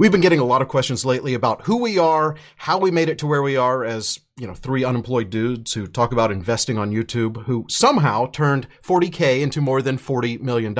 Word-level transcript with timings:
We've 0.00 0.10
been 0.10 0.22
getting 0.22 0.40
a 0.40 0.46
lot 0.46 0.62
of 0.62 0.68
questions 0.68 1.04
lately 1.04 1.34
about 1.34 1.66
who 1.66 1.76
we 1.76 1.98
are, 1.98 2.34
how 2.56 2.78
we 2.78 2.90
made 2.90 3.10
it 3.10 3.18
to 3.18 3.26
where 3.26 3.42
we 3.42 3.58
are 3.58 3.84
as, 3.84 4.18
you 4.38 4.46
know, 4.46 4.54
three 4.54 4.82
unemployed 4.82 5.28
dudes 5.28 5.74
who 5.74 5.86
talk 5.86 6.10
about 6.10 6.32
investing 6.32 6.78
on 6.78 6.90
YouTube, 6.90 7.44
who 7.44 7.66
somehow 7.68 8.30
turned 8.30 8.66
40K 8.82 9.42
into 9.42 9.60
more 9.60 9.82
than 9.82 9.98
$40 9.98 10.40
million. 10.40 10.74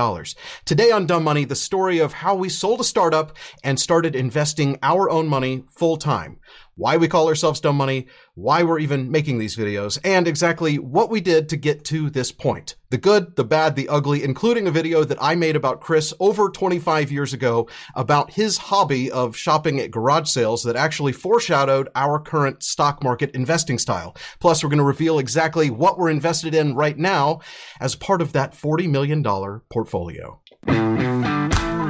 Today 0.65 0.91
on 0.91 1.05
Dumb 1.05 1.23
Money, 1.23 1.45
the 1.45 1.55
story 1.55 1.99
of 1.99 2.15
how 2.15 2.35
we 2.35 2.49
sold 2.49 2.81
a 2.81 2.85
startup 2.85 3.37
and 3.63 3.79
started 3.79 4.17
investing 4.17 4.79
our 4.83 5.11
own 5.11 5.29
money 5.29 5.65
full 5.69 5.99
time 5.99 6.39
why 6.81 6.97
we 6.97 7.07
call 7.09 7.29
ourselves 7.29 7.61
Dumb 7.61 7.77
Money, 7.77 8.07
why 8.35 8.63
we're 8.63 8.79
even 8.79 9.11
making 9.11 9.37
these 9.37 9.55
videos, 9.55 9.99
and 10.03 10.27
exactly 10.27 10.79
what 10.79 11.11
we 11.11 11.21
did 11.21 11.47
to 11.51 11.59
get 11.59 11.85
to 11.85 12.09
this 12.09 12.33
point. 12.33 12.77
The 12.89 12.97
good, 12.97 13.37
the 13.37 13.45
bad, 13.45 13.77
the 13.77 13.87
ugly, 13.91 14.25
including 14.25 14.67
a 14.67 14.71
video 14.71 15.05
that 15.05 15.19
I 15.21 15.35
made 15.35 15.57
about 15.57 15.83
Chris 15.83 16.15
over 16.21 16.49
25 16.49 17.13
years 17.13 17.35
ago 17.35 17.69
about 17.95 18.33
his 18.33 18.57
hobby 18.57 19.11
of 19.11 19.37
shopping 19.37 19.79
at 19.79 19.91
garage 19.91 20.31
sales 20.31 20.63
that 20.63 20.75
actually 20.75 21.13
foreshadowed 21.13 21.91
our 21.95 22.19
current 22.19 22.63
stock 22.63 23.05
market 23.05 23.31
investing 23.33 23.79
style. 23.79 24.17
Plus, 24.41 24.65
we're 24.65 24.71
going 24.71 24.79
to 24.79 24.85
reveal 24.85 25.19
exactly 25.19 25.69
what 25.69 25.99
we're 25.99 26.09
invested 26.09 26.55
in 26.55 26.75
right 26.75 26.97
now 26.97 27.41
as 27.79 27.95
part 27.95 28.23
of 28.23 28.33
that 28.33 28.53
$40 28.53 28.89
million 28.89 29.23
portfolio. 29.71 30.41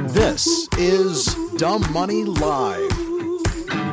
This 0.09 0.67
is 0.77 1.33
Dumb 1.57 1.89
Money 1.93 2.25
Live 2.25 3.10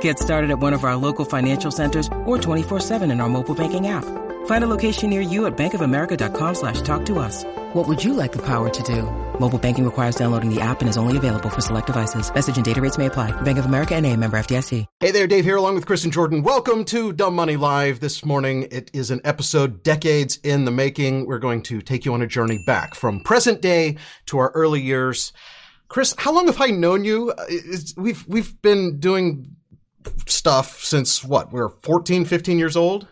Get 0.00 0.18
started 0.18 0.50
at 0.50 0.58
one 0.58 0.74
of 0.74 0.84
our 0.84 0.96
local 0.96 1.24
financial 1.24 1.70
centers 1.70 2.06
or 2.26 2.38
24-7 2.38 3.10
in 3.10 3.20
our 3.20 3.28
mobile 3.28 3.54
banking 3.54 3.88
app. 3.88 4.04
Find 4.46 4.64
a 4.64 4.66
location 4.66 5.10
near 5.10 5.20
you 5.20 5.46
at 5.46 5.56
bankofamerica.com 5.56 6.54
slash 6.54 6.80
talk 6.82 7.04
to 7.06 7.18
us. 7.18 7.44
What 7.72 7.86
would 7.86 8.02
you 8.02 8.14
like 8.14 8.32
the 8.32 8.44
power 8.44 8.68
to 8.68 8.82
do? 8.82 9.02
Mobile 9.38 9.58
banking 9.58 9.84
requires 9.84 10.16
downloading 10.16 10.52
the 10.52 10.60
app 10.60 10.80
and 10.80 10.88
is 10.88 10.96
only 10.96 11.16
available 11.16 11.50
for 11.50 11.60
select 11.60 11.86
devices. 11.86 12.32
Message 12.34 12.56
and 12.56 12.64
data 12.64 12.80
rates 12.80 12.98
may 12.98 13.06
apply. 13.06 13.38
Bank 13.42 13.58
of 13.58 13.64
America 13.64 13.94
and 13.94 14.06
a 14.06 14.16
member 14.16 14.38
FDIC. 14.38 14.86
Hey 14.98 15.10
there, 15.10 15.26
Dave 15.26 15.44
here 15.44 15.56
along 15.56 15.76
with 15.76 15.86
Chris 15.86 16.04
and 16.04 16.12
Jordan. 16.12 16.42
Welcome 16.42 16.84
to 16.86 17.12
Dumb 17.12 17.34
Money 17.34 17.56
Live. 17.56 18.00
This 18.00 18.24
morning 18.24 18.66
it 18.70 18.90
is 18.92 19.10
an 19.10 19.20
episode 19.24 19.82
decades 19.82 20.38
in 20.42 20.64
the 20.64 20.70
making. 20.70 21.26
We're 21.26 21.38
going 21.38 21.62
to 21.64 21.80
take 21.80 22.04
you 22.04 22.14
on 22.14 22.22
a 22.22 22.26
journey 22.26 22.62
back 22.66 22.94
from 22.94 23.20
present 23.20 23.60
day 23.60 23.98
to 24.26 24.38
our 24.38 24.50
early 24.52 24.80
years. 24.80 25.32
Chris, 25.88 26.14
how 26.18 26.32
long 26.32 26.46
have 26.46 26.60
I 26.60 26.68
known 26.68 27.04
you? 27.04 27.30
Uh, 27.30 27.44
it's, 27.48 27.96
we've, 27.96 28.24
we've 28.28 28.60
been 28.62 29.00
doing 29.00 29.56
stuff 30.26 30.82
since 30.82 31.24
what? 31.24 31.52
We 31.52 31.60
are 31.60 31.68
14, 31.68 32.24
15 32.24 32.58
years 32.58 32.76
old? 32.76 33.06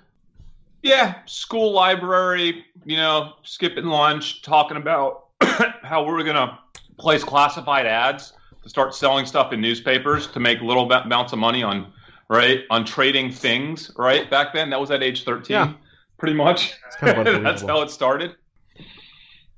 Yeah, 0.82 1.16
school 1.26 1.72
library, 1.72 2.64
you 2.84 2.96
know, 2.96 3.34
skipping 3.42 3.86
lunch, 3.86 4.42
talking 4.42 4.76
about 4.76 5.26
how 5.82 6.04
we 6.04 6.12
were 6.12 6.22
going 6.22 6.36
to 6.36 6.58
place 6.98 7.24
classified 7.24 7.86
ads 7.86 8.32
to 8.62 8.68
start 8.68 8.94
selling 8.94 9.26
stuff 9.26 9.52
in 9.52 9.60
newspapers 9.60 10.26
to 10.28 10.40
make 10.40 10.60
little 10.60 10.90
amounts 10.90 11.32
of 11.32 11.38
money 11.38 11.62
on, 11.62 11.92
right, 12.28 12.64
on 12.70 12.84
trading 12.84 13.30
things, 13.30 13.90
right? 13.96 14.30
Back 14.30 14.52
then, 14.54 14.70
that 14.70 14.80
was 14.80 14.90
at 14.90 15.02
age 15.02 15.24
13, 15.24 15.54
yeah. 15.54 15.72
pretty 16.16 16.34
much. 16.34 16.74
Kind 16.98 17.26
of 17.26 17.42
That's 17.42 17.62
how 17.62 17.82
it 17.82 17.90
started. 17.90 18.36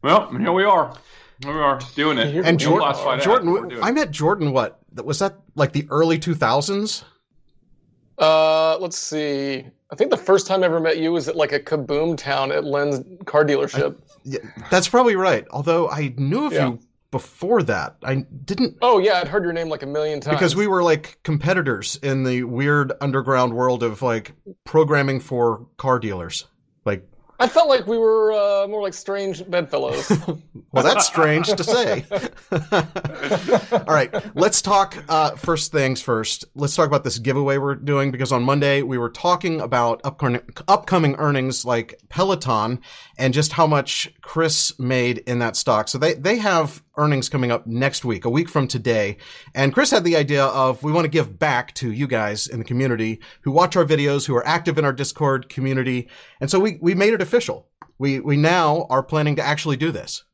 Well, 0.03 0.31
here 0.31 0.53
we 0.53 0.65
are. 0.65 0.97
Here 1.43 1.55
we 1.55 1.61
are 1.61 1.79
doing 1.95 2.19
it. 2.19 2.45
And 2.45 2.59
Jordan, 2.59 3.21
Jordan 3.21 3.79
I 3.83 3.93
met 3.93 4.11
Jordan, 4.11 4.53
what? 4.53 4.81
Was 4.95 5.19
that 5.21 5.37
like 5.55 5.73
the 5.73 5.87
early 5.91 6.19
2000s? 6.19 7.05
Uh, 8.21 8.77
let's 8.79 8.99
see. 8.99 9.65
I 9.91 9.97
think 9.97 10.11
the 10.11 10.17
first 10.17 10.47
time 10.47 10.63
I 10.63 10.67
ever 10.67 10.79
met 10.79 10.99
you 10.99 11.11
was 11.11 11.27
at 11.27 11.37
like 11.37 11.53
a 11.53 11.59
Kaboom 11.59 12.17
Town 12.17 12.53
at 12.53 12.65
Len's 12.65 13.03
car 13.25 13.45
dealership. 13.45 13.97
I, 13.97 14.03
yeah, 14.25 14.39
that's 14.71 14.89
probably 14.89 15.17
right. 15.17 15.47
Although 15.51 15.89
I 15.89 16.15
knew 16.17 16.47
of 16.47 16.53
yeah. 16.53 16.69
you 16.69 16.81
before 17.11 17.63
that. 17.65 17.97
I 18.03 18.27
didn't. 18.45 18.77
Oh 18.83 18.99
yeah, 18.99 19.15
I'd 19.15 19.29
heard 19.29 19.43
your 19.43 19.53
name 19.53 19.69
like 19.69 19.83
a 19.83 19.87
million 19.87 20.21
times. 20.21 20.37
Because 20.37 20.55
we 20.55 20.67
were 20.67 20.83
like 20.83 21.19
competitors 21.23 21.99
in 22.03 22.25
the 22.25 22.45
weird 22.45 22.93
underground 23.01 23.55
world 23.55 23.83
of 23.83 24.03
like 24.03 24.33
programming 24.65 25.19
for 25.19 25.67
car 25.77 25.99
dealers. 25.99 26.47
Like 26.85 27.09
I 27.41 27.49
felt 27.49 27.69
like 27.69 27.87
we 27.87 27.97
were 27.97 28.33
uh, 28.33 28.69
more 28.69 28.83
like 28.83 28.93
strange 28.93 29.49
bedfellows. 29.49 30.11
well, 30.73 30.84
that's 30.84 31.06
strange 31.06 31.49
to 31.49 31.65
say. 31.65 32.05
All 33.73 33.95
right, 33.95 34.15
let's 34.37 34.61
talk 34.61 35.03
uh, 35.09 35.31
first 35.37 35.73
things 35.73 36.03
first. 36.03 36.45
Let's 36.55 36.77
talk 36.77 36.87
about 36.87 37.03
this 37.03 37.19
giveaway 37.19 37.56
we're 37.56 37.77
doing 37.77 38.11
because 38.11 38.31
on 38.31 38.43
Monday 38.43 38.83
we 38.83 38.99
were 38.99 39.09
talking 39.09 39.62
about 39.62 40.03
upcoming, 40.05 40.43
upcoming 40.69 41.15
earnings 41.17 41.65
like 41.65 41.99
Peloton 42.11 42.81
and 43.17 43.33
just 43.33 43.53
how 43.53 43.67
much 43.67 44.12
Chris 44.21 44.78
made 44.78 45.19
in 45.19 45.39
that 45.39 45.57
stock. 45.57 45.89
So 45.89 45.97
they, 45.97 46.15
they 46.15 46.37
have 46.37 46.83
earnings 46.97 47.28
coming 47.28 47.51
up 47.51 47.67
next 47.67 48.05
week, 48.05 48.25
a 48.25 48.31
week 48.31 48.49
from 48.49 48.67
today. 48.69 49.17
And 49.55 49.73
Chris 49.73 49.91
had 49.91 50.05
the 50.05 50.17
idea 50.17 50.45
of 50.45 50.83
we 50.83 50.93
want 50.93 51.05
to 51.05 51.11
give 51.11 51.39
back 51.39 51.75
to 51.75 51.93
you 51.93 52.06
guys 52.06 52.47
in 52.47 52.59
the 52.59 52.65
community 52.65 53.21
who 53.43 53.51
watch 53.51 53.77
our 53.77 53.84
videos, 53.84 54.27
who 54.27 54.34
are 54.34 54.47
active 54.47 54.78
in 54.78 54.84
our 54.84 54.93
Discord 54.93 55.49
community. 55.49 56.09
And 56.41 56.51
so 56.51 56.59
we, 56.61 56.78
we 56.81 56.95
made 56.95 57.15
it 57.15 57.23
official. 57.23 57.69
We, 57.99 58.21
we 58.21 58.37
now 58.37 58.87
are 58.91 59.03
planning 59.03 59.37
to 59.37 59.43
actually 59.43 59.77
do 59.77 59.93
this. 59.93 60.25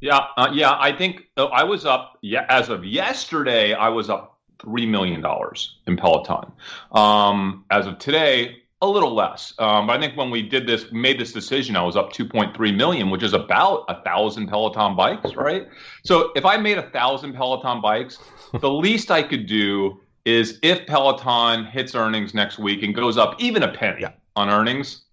Yeah, 0.00 0.20
uh, 0.36 0.50
yeah. 0.52 0.76
I 0.78 0.92
think 0.96 1.22
uh, 1.36 1.46
I 1.46 1.64
was 1.64 1.86
up. 1.86 2.18
Yeah, 2.22 2.44
as 2.48 2.68
of 2.68 2.84
yesterday, 2.84 3.72
I 3.72 3.88
was 3.88 4.10
up 4.10 4.38
three 4.60 4.86
million 4.86 5.20
dollars 5.20 5.76
in 5.86 5.96
Peloton. 5.96 6.52
Um, 6.92 7.64
as 7.70 7.86
of 7.86 7.98
today, 7.98 8.58
a 8.82 8.86
little 8.86 9.14
less. 9.14 9.54
Um, 9.58 9.86
but 9.86 9.96
I 9.96 10.00
think 10.00 10.16
when 10.16 10.30
we 10.30 10.42
did 10.42 10.66
this, 10.66 10.86
made 10.92 11.18
this 11.18 11.32
decision, 11.32 11.76
I 11.76 11.82
was 11.82 11.96
up 11.96 12.12
2.3 12.12 12.76
million, 12.76 13.10
which 13.10 13.22
is 13.22 13.32
about 13.32 13.84
a 13.88 14.02
thousand 14.02 14.48
Peloton 14.48 14.94
bikes, 14.94 15.34
right? 15.34 15.66
So 16.04 16.32
if 16.36 16.44
I 16.44 16.56
made 16.56 16.78
a 16.78 16.90
thousand 16.90 17.34
Peloton 17.34 17.80
bikes, 17.80 18.18
the 18.60 18.70
least 18.70 19.10
I 19.10 19.22
could 19.22 19.46
do 19.46 20.00
is 20.24 20.58
if 20.62 20.86
Peloton 20.86 21.66
hits 21.66 21.94
earnings 21.94 22.34
next 22.34 22.58
week 22.58 22.82
and 22.82 22.94
goes 22.94 23.16
up 23.16 23.40
even 23.40 23.62
a 23.62 23.72
penny 23.72 24.02
yeah. 24.02 24.12
on 24.34 24.50
earnings, 24.50 25.04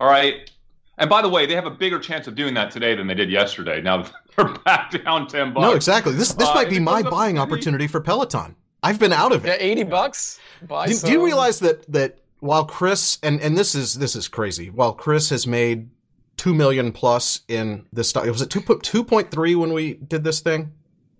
all 0.00 0.08
right. 0.08 0.50
And 0.98 1.10
by 1.10 1.22
the 1.22 1.28
way, 1.28 1.44
they 1.44 1.54
have 1.54 1.66
a 1.66 1.70
bigger 1.70 1.98
chance 1.98 2.26
of 2.26 2.34
doing 2.34 2.54
that 2.54 2.70
today 2.70 2.94
than 2.94 3.06
they 3.06 3.14
did 3.14 3.30
yesterday. 3.30 3.80
Now 3.80 4.06
they're 4.36 4.52
back 4.64 4.90
down 5.04 5.26
ten 5.26 5.52
bucks. 5.52 5.62
No, 5.62 5.74
exactly. 5.74 6.14
This 6.14 6.32
this 6.34 6.48
uh, 6.48 6.54
might 6.54 6.70
be 6.70 6.78
my 6.78 7.02
buying 7.02 7.38
opportunity 7.38 7.86
for 7.86 8.00
Peloton. 8.00 8.56
I've 8.82 8.98
been 8.98 9.12
out 9.12 9.32
of 9.32 9.44
it. 9.44 9.48
Yeah, 9.48 9.56
eighty 9.58 9.82
bucks. 9.82 10.40
Buy 10.62 10.86
do, 10.86 10.98
do 10.98 11.10
you 11.10 11.24
realize 11.24 11.58
that 11.60 11.90
that 11.90 12.20
while 12.44 12.66
Chris 12.66 13.18
and 13.22 13.40
and 13.40 13.56
this 13.56 13.74
is 13.74 13.94
this 13.94 14.14
is 14.14 14.28
crazy. 14.28 14.68
While 14.68 14.92
Chris 14.92 15.30
has 15.30 15.46
made 15.46 15.88
two 16.36 16.52
million 16.52 16.92
plus 16.92 17.40
in 17.48 17.86
this 17.90 18.10
stock, 18.10 18.26
was 18.26 18.42
it 18.42 18.50
two 18.50 18.60
two 18.82 19.02
point 19.02 19.30
three 19.30 19.54
when 19.54 19.72
we 19.72 19.94
did 19.94 20.24
this 20.24 20.40
thing? 20.40 20.72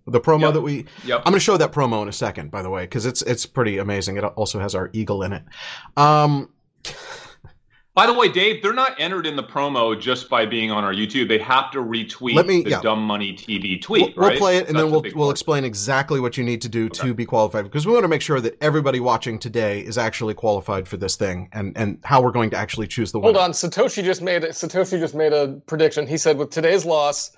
The 0.05 0.21
promo 0.21 0.41
yep. 0.41 0.53
that 0.53 0.61
we, 0.61 0.85
yep. 1.03 1.23
I'm 1.25 1.31
going 1.31 1.33
to 1.33 1.39
show 1.39 1.57
that 1.57 1.71
promo 1.71 2.03
in 2.03 2.07
a 2.07 2.13
second, 2.13 2.51
by 2.51 2.61
the 2.61 2.69
way, 2.69 2.83
because 2.83 3.07
it's 3.07 3.23
it's 3.23 3.47
pretty 3.47 3.79
amazing. 3.79 4.17
It 4.17 4.23
also 4.23 4.59
has 4.59 4.75
our 4.75 4.91
eagle 4.93 5.23
in 5.23 5.33
it. 5.33 5.43
Um, 5.97 6.53
by 7.95 8.05
the 8.05 8.13
way, 8.13 8.27
Dave, 8.27 8.61
they're 8.61 8.73
not 8.73 8.99
entered 8.99 9.25
in 9.25 9.37
the 9.37 9.43
promo 9.43 9.99
just 9.99 10.29
by 10.29 10.45
being 10.45 10.69
on 10.69 10.83
our 10.83 10.93
YouTube. 10.93 11.29
They 11.29 11.37
have 11.37 11.71
to 11.71 11.77
retweet 11.77 12.35
Let 12.35 12.45
me, 12.45 12.61
the 12.61 12.71
yeah. 12.71 12.81
Dumb 12.81 13.01
Money 13.01 13.31
TV 13.31 13.81
tweet. 13.81 14.13
We'll, 14.17 14.27
right? 14.27 14.31
we'll 14.31 14.39
play 14.39 14.57
it, 14.57 14.67
and 14.67 14.77
then 14.77 14.91
we'll 14.91 15.03
we'll 15.15 15.31
explain 15.31 15.63
exactly 15.63 16.19
what 16.19 16.37
you 16.37 16.43
need 16.43 16.61
to 16.63 16.69
do 16.69 16.87
okay. 16.87 17.07
to 17.07 17.13
be 17.13 17.25
qualified 17.25 17.63
because 17.63 17.87
we 17.87 17.93
want 17.93 18.03
to 18.03 18.09
make 18.09 18.21
sure 18.21 18.41
that 18.41 18.61
everybody 18.61 18.99
watching 18.99 19.39
today 19.39 19.79
is 19.79 19.97
actually 19.97 20.33
qualified 20.33 20.89
for 20.89 20.97
this 20.97 21.15
thing, 21.15 21.47
and 21.53 21.75
and 21.77 21.97
how 22.03 22.21
we're 22.21 22.31
going 22.31 22.49
to 22.49 22.57
actually 22.57 22.87
choose 22.87 23.13
the 23.13 23.19
winner. 23.19 23.39
Hold 23.39 23.45
on, 23.45 23.51
Satoshi 23.53 24.03
just 24.03 24.21
made 24.21 24.43
a, 24.43 24.49
Satoshi 24.49 24.99
just 24.99 25.15
made 25.15 25.31
a 25.31 25.61
prediction. 25.65 26.05
He 26.05 26.17
said 26.17 26.37
with 26.37 26.49
today's 26.49 26.83
loss, 26.83 27.31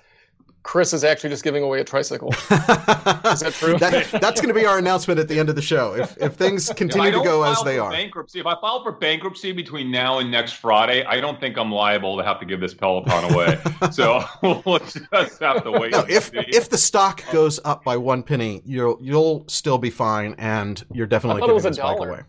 Chris 0.62 0.92
is 0.92 1.04
actually 1.04 1.30
just 1.30 1.44
giving 1.44 1.62
away 1.62 1.80
a 1.80 1.84
tricycle. 1.84 2.28
is 2.32 3.40
that 3.40 3.54
true? 3.58 3.78
That, 3.78 4.10
that's 4.20 4.40
going 4.40 4.52
to 4.52 4.54
be 4.54 4.66
our 4.66 4.78
announcement 4.78 5.18
at 5.18 5.28
the 5.28 5.38
end 5.38 5.48
of 5.48 5.56
the 5.56 5.62
show. 5.62 5.94
If, 5.94 6.16
if 6.18 6.34
things 6.34 6.70
continue 6.74 7.10
to 7.10 7.22
go 7.22 7.42
as 7.42 7.62
they 7.62 7.78
are. 7.78 7.90
Bankruptcy. 7.90 8.40
If 8.40 8.46
I 8.46 8.60
file 8.60 8.82
for 8.82 8.92
bankruptcy 8.92 9.52
between 9.52 9.90
now 9.90 10.18
and 10.18 10.30
next 10.30 10.52
Friday, 10.52 11.04
I 11.04 11.20
don't 11.20 11.40
think 11.40 11.56
I'm 11.56 11.72
liable 11.72 12.16
to 12.18 12.24
have 12.24 12.38
to 12.40 12.46
give 12.46 12.60
this 12.60 12.74
Peloton 12.74 13.32
away. 13.32 13.58
so 13.92 14.24
we'll 14.42 14.78
just 14.80 15.40
have 15.40 15.64
to 15.64 15.70
wait. 15.70 15.92
No, 15.92 16.04
if 16.08 16.30
if 16.34 16.68
the 16.68 16.78
stock 16.78 17.22
goes 17.32 17.60
up 17.64 17.84
by 17.84 17.96
one 17.96 18.22
penny, 18.22 18.62
you'll 18.64 18.98
you'll 19.00 19.44
still 19.48 19.78
be 19.78 19.90
fine, 19.90 20.34
and 20.38 20.84
you're 20.92 21.06
definitely 21.06 21.42
giving 21.42 21.62
this 21.62 21.78
bike 21.78 21.98
away. 21.98 22.20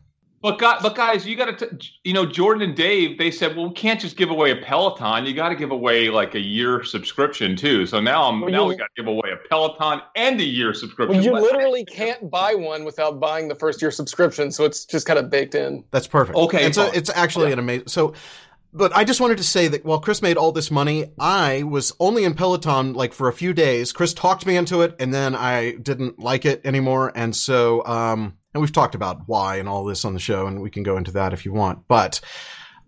But 0.41 0.57
guys, 0.57 0.81
but 0.81 0.95
guys, 0.95 1.27
you 1.27 1.35
got 1.35 1.57
to, 1.59 1.77
you 2.03 2.13
know, 2.13 2.25
Jordan 2.25 2.63
and 2.63 2.75
Dave, 2.75 3.17
they 3.17 3.29
said, 3.29 3.57
well, 3.57 3.67
we 3.67 3.73
can't 3.73 3.99
just 3.99 4.15
give 4.15 4.29
away 4.29 4.51
a 4.51 4.55
Peloton. 4.55 5.25
You 5.25 5.33
got 5.33 5.49
to 5.49 5.55
give 5.55 5.71
away 5.71 6.09
like 6.09 6.33
a 6.33 6.39
year 6.39 6.83
subscription 6.83 7.57
too. 7.57 7.85
So 7.85 7.99
now 7.99 8.23
I'm 8.23 8.39
well, 8.39 8.49
now 8.49 8.63
you, 8.63 8.69
we 8.69 8.75
got 8.77 8.89
to 8.95 9.01
give 9.03 9.07
away 9.07 9.31
a 9.31 9.47
Peloton 9.49 10.01
and 10.15 10.39
a 10.39 10.43
year 10.43 10.73
subscription. 10.73 11.17
Well, 11.17 11.25
you 11.25 11.33
literally 11.33 11.83
can't 11.83 12.29
buy 12.29 12.55
one 12.55 12.85
without 12.85 13.19
buying 13.19 13.49
the 13.49 13.55
first 13.55 13.81
year 13.81 13.91
subscription, 13.91 14.51
so 14.51 14.63
it's 14.63 14.85
just 14.85 15.05
kind 15.05 15.19
of 15.19 15.29
baked 15.29 15.55
in. 15.55 15.83
That's 15.91 16.07
perfect. 16.07 16.37
Okay, 16.37 16.65
it's 16.65 16.77
a, 16.77 16.89
it's 16.95 17.09
actually 17.09 17.47
yeah. 17.47 17.53
an 17.53 17.59
amazing. 17.59 17.87
So 17.87 18.13
but 18.71 18.95
I 18.95 19.03
just 19.03 19.19
wanted 19.19 19.37
to 19.37 19.43
say 19.43 19.67
that 19.67 19.83
while 19.83 19.99
Chris 19.99 20.21
made 20.21 20.37
all 20.37 20.51
this 20.51 20.69
money, 20.69 21.11
I 21.19 21.63
was 21.63 21.91
only 21.99 22.23
in 22.23 22.35
Peloton 22.35 22.93
like 22.93 23.13
for 23.13 23.27
a 23.27 23.33
few 23.33 23.53
days. 23.53 23.91
Chris 23.91 24.13
talked 24.13 24.45
me 24.45 24.55
into 24.55 24.81
it 24.81 24.95
and 24.99 25.13
then 25.13 25.35
I 25.35 25.71
didn't 25.73 26.19
like 26.19 26.45
it 26.45 26.61
anymore. 26.65 27.11
And 27.15 27.35
so, 27.35 27.83
um, 27.85 28.37
and 28.53 28.61
we've 28.61 28.71
talked 28.71 28.95
about 28.95 29.21
why 29.27 29.57
and 29.57 29.67
all 29.67 29.85
this 29.85 30.05
on 30.05 30.13
the 30.13 30.19
show 30.19 30.45
and 30.45 30.61
we 30.61 30.69
can 30.69 30.83
go 30.83 30.97
into 30.97 31.11
that 31.11 31.33
if 31.33 31.45
you 31.45 31.53
want. 31.53 31.87
But, 31.87 32.21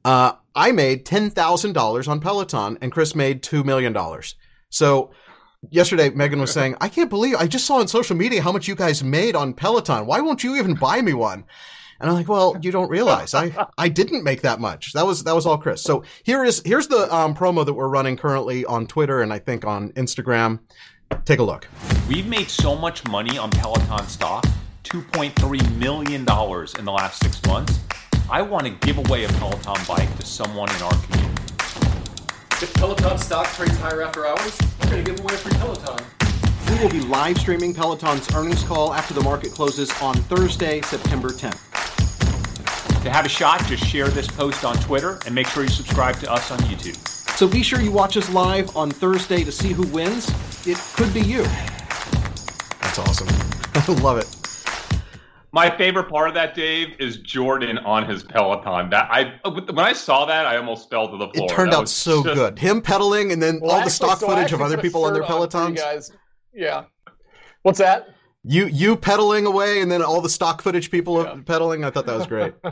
uh, 0.05 0.33
I 0.53 0.71
made 0.71 1.05
$10,000 1.05 2.07
on 2.07 2.19
Peloton 2.19 2.77
and 2.81 2.91
Chris 2.91 3.15
made 3.15 3.41
$2 3.41 3.63
million. 3.65 3.95
So 4.69 5.11
yesterday 5.69 6.09
Megan 6.09 6.41
was 6.41 6.51
saying, 6.51 6.75
I 6.79 6.89
can't 6.89 7.09
believe 7.09 7.35
I 7.35 7.47
just 7.47 7.65
saw 7.65 7.75
on 7.79 7.87
social 7.87 8.15
media 8.15 8.41
how 8.41 8.51
much 8.51 8.67
you 8.67 8.75
guys 8.75 9.03
made 9.03 9.35
on 9.35 9.53
Peloton. 9.53 10.05
Why 10.05 10.21
won't 10.21 10.43
you 10.43 10.57
even 10.57 10.75
buy 10.75 11.01
me 11.01 11.13
one? 11.13 11.45
And 12.01 12.09
I'm 12.09 12.15
like, 12.15 12.27
well, 12.27 12.57
you 12.61 12.71
don't 12.71 12.89
realize 12.89 13.35
I, 13.35 13.67
I 13.77 13.87
didn't 13.87 14.23
make 14.23 14.41
that 14.41 14.59
much. 14.59 14.93
That 14.93 15.05
was, 15.05 15.23
that 15.23 15.35
was 15.35 15.45
all 15.45 15.57
Chris. 15.59 15.83
So 15.83 16.03
here 16.23 16.43
is, 16.43 16.61
here's 16.65 16.87
the 16.87 17.13
um, 17.13 17.35
promo 17.35 17.63
that 17.63 17.73
we're 17.73 17.87
running 17.87 18.17
currently 18.17 18.65
on 18.65 18.87
Twitter 18.87 19.21
and 19.21 19.31
I 19.31 19.37
think 19.37 19.65
on 19.65 19.91
Instagram. 19.91 20.59
Take 21.25 21.39
a 21.39 21.43
look. 21.43 21.67
We've 22.09 22.25
made 22.25 22.49
so 22.49 22.75
much 22.75 23.07
money 23.07 23.37
on 23.37 23.51
Peloton 23.51 24.07
stock, 24.07 24.45
$2.3 24.83 25.77
million 25.77 26.21
in 26.21 26.25
the 26.85 26.91
last 26.91 27.21
six 27.21 27.45
months. 27.45 27.79
I 28.31 28.41
want 28.41 28.65
to 28.65 28.71
give 28.85 28.97
away 28.97 29.25
a 29.25 29.27
Peloton 29.27 29.77
bike 29.87 30.17
to 30.17 30.25
someone 30.25 30.73
in 30.75 30.81
our 30.81 30.91
community. 31.03 31.43
If 32.61 32.73
Peloton 32.75 33.17
stock 33.17 33.47
trades 33.53 33.77
higher 33.77 34.01
after 34.01 34.25
hours, 34.25 34.57
we're 34.79 34.89
going 34.89 35.05
to 35.05 35.11
give 35.11 35.19
away 35.19 35.33
a 35.33 35.37
free 35.37 35.53
Peloton. 35.53 36.05
We 36.69 36.81
will 36.81 36.89
be 36.89 37.01
live 37.01 37.37
streaming 37.37 37.73
Peloton's 37.73 38.33
earnings 38.33 38.63
call 38.63 38.93
after 38.93 39.13
the 39.13 39.21
market 39.21 39.51
closes 39.51 39.91
on 40.01 40.15
Thursday, 40.15 40.81
September 40.81 41.29
10th. 41.29 41.70
To 43.03 43.09
have 43.09 43.25
a 43.25 43.29
shot, 43.29 43.65
just 43.65 43.83
share 43.83 44.09
this 44.09 44.27
post 44.27 44.63
on 44.63 44.75
Twitter 44.77 45.19
and 45.25 45.33
make 45.33 45.47
sure 45.47 45.63
you 45.63 45.69
subscribe 45.69 46.17
to 46.19 46.31
us 46.31 46.51
on 46.51 46.59
YouTube. 46.59 46.95
So 47.35 47.47
be 47.47 47.63
sure 47.63 47.81
you 47.81 47.91
watch 47.91 48.15
us 48.15 48.29
live 48.29 48.77
on 48.77 48.91
Thursday 48.91 49.43
to 49.43 49.51
see 49.51 49.71
who 49.71 49.87
wins. 49.87 50.29
It 50.67 50.77
could 50.93 51.11
be 51.11 51.21
you. 51.21 51.41
That's 52.81 52.99
awesome. 52.99 53.27
I 53.73 53.91
love 54.03 54.19
it. 54.19 54.27
My 55.51 55.75
favorite 55.75 56.09
part 56.09 56.27
of 56.27 56.35
that, 56.35 56.53
Dave, 56.53 56.95
is 56.99 57.17
Jordan 57.17 57.79
on 57.79 58.07
his 58.07 58.21
Peloton. 58.23 58.91
That 58.91 59.09
I 59.11 59.39
when 59.49 59.79
I 59.79 59.93
saw 59.93 60.25
that, 60.25 60.45
I 60.45 60.57
almost 60.57 60.89
fell 60.91 61.07
to 61.09 61.17
the 61.17 61.27
floor. 61.29 61.47
It 61.47 61.53
turned 61.53 61.73
that 61.73 61.79
out 61.79 61.89
so 61.89 62.23
just... 62.23 62.35
good. 62.35 62.59
Him 62.59 62.81
pedaling, 62.81 63.31
and 63.31 63.41
then 63.41 63.59
well, 63.59 63.71
all 63.71 63.77
actually, 63.77 63.85
the 63.85 63.91
stock 63.91 64.19
so 64.19 64.27
footage 64.27 64.53
of 64.53 64.61
other 64.61 64.77
people 64.77 65.03
on 65.05 65.13
their 65.13 65.23
Pelotons. 65.23 65.75
guys, 65.75 66.11
yeah. 66.53 66.83
What's 67.63 67.79
that? 67.79 68.09
You 68.43 68.67
you 68.67 68.95
pedaling 68.95 69.45
away, 69.45 69.81
and 69.81 69.91
then 69.91 70.01
all 70.01 70.21
the 70.21 70.29
stock 70.29 70.61
footage 70.61 70.89
people 70.89 71.23
yeah. 71.23 71.37
pedaling. 71.45 71.83
I 71.83 71.91
thought 71.91 72.05
that 72.07 72.17
was 72.17 72.27
great. 72.27 72.53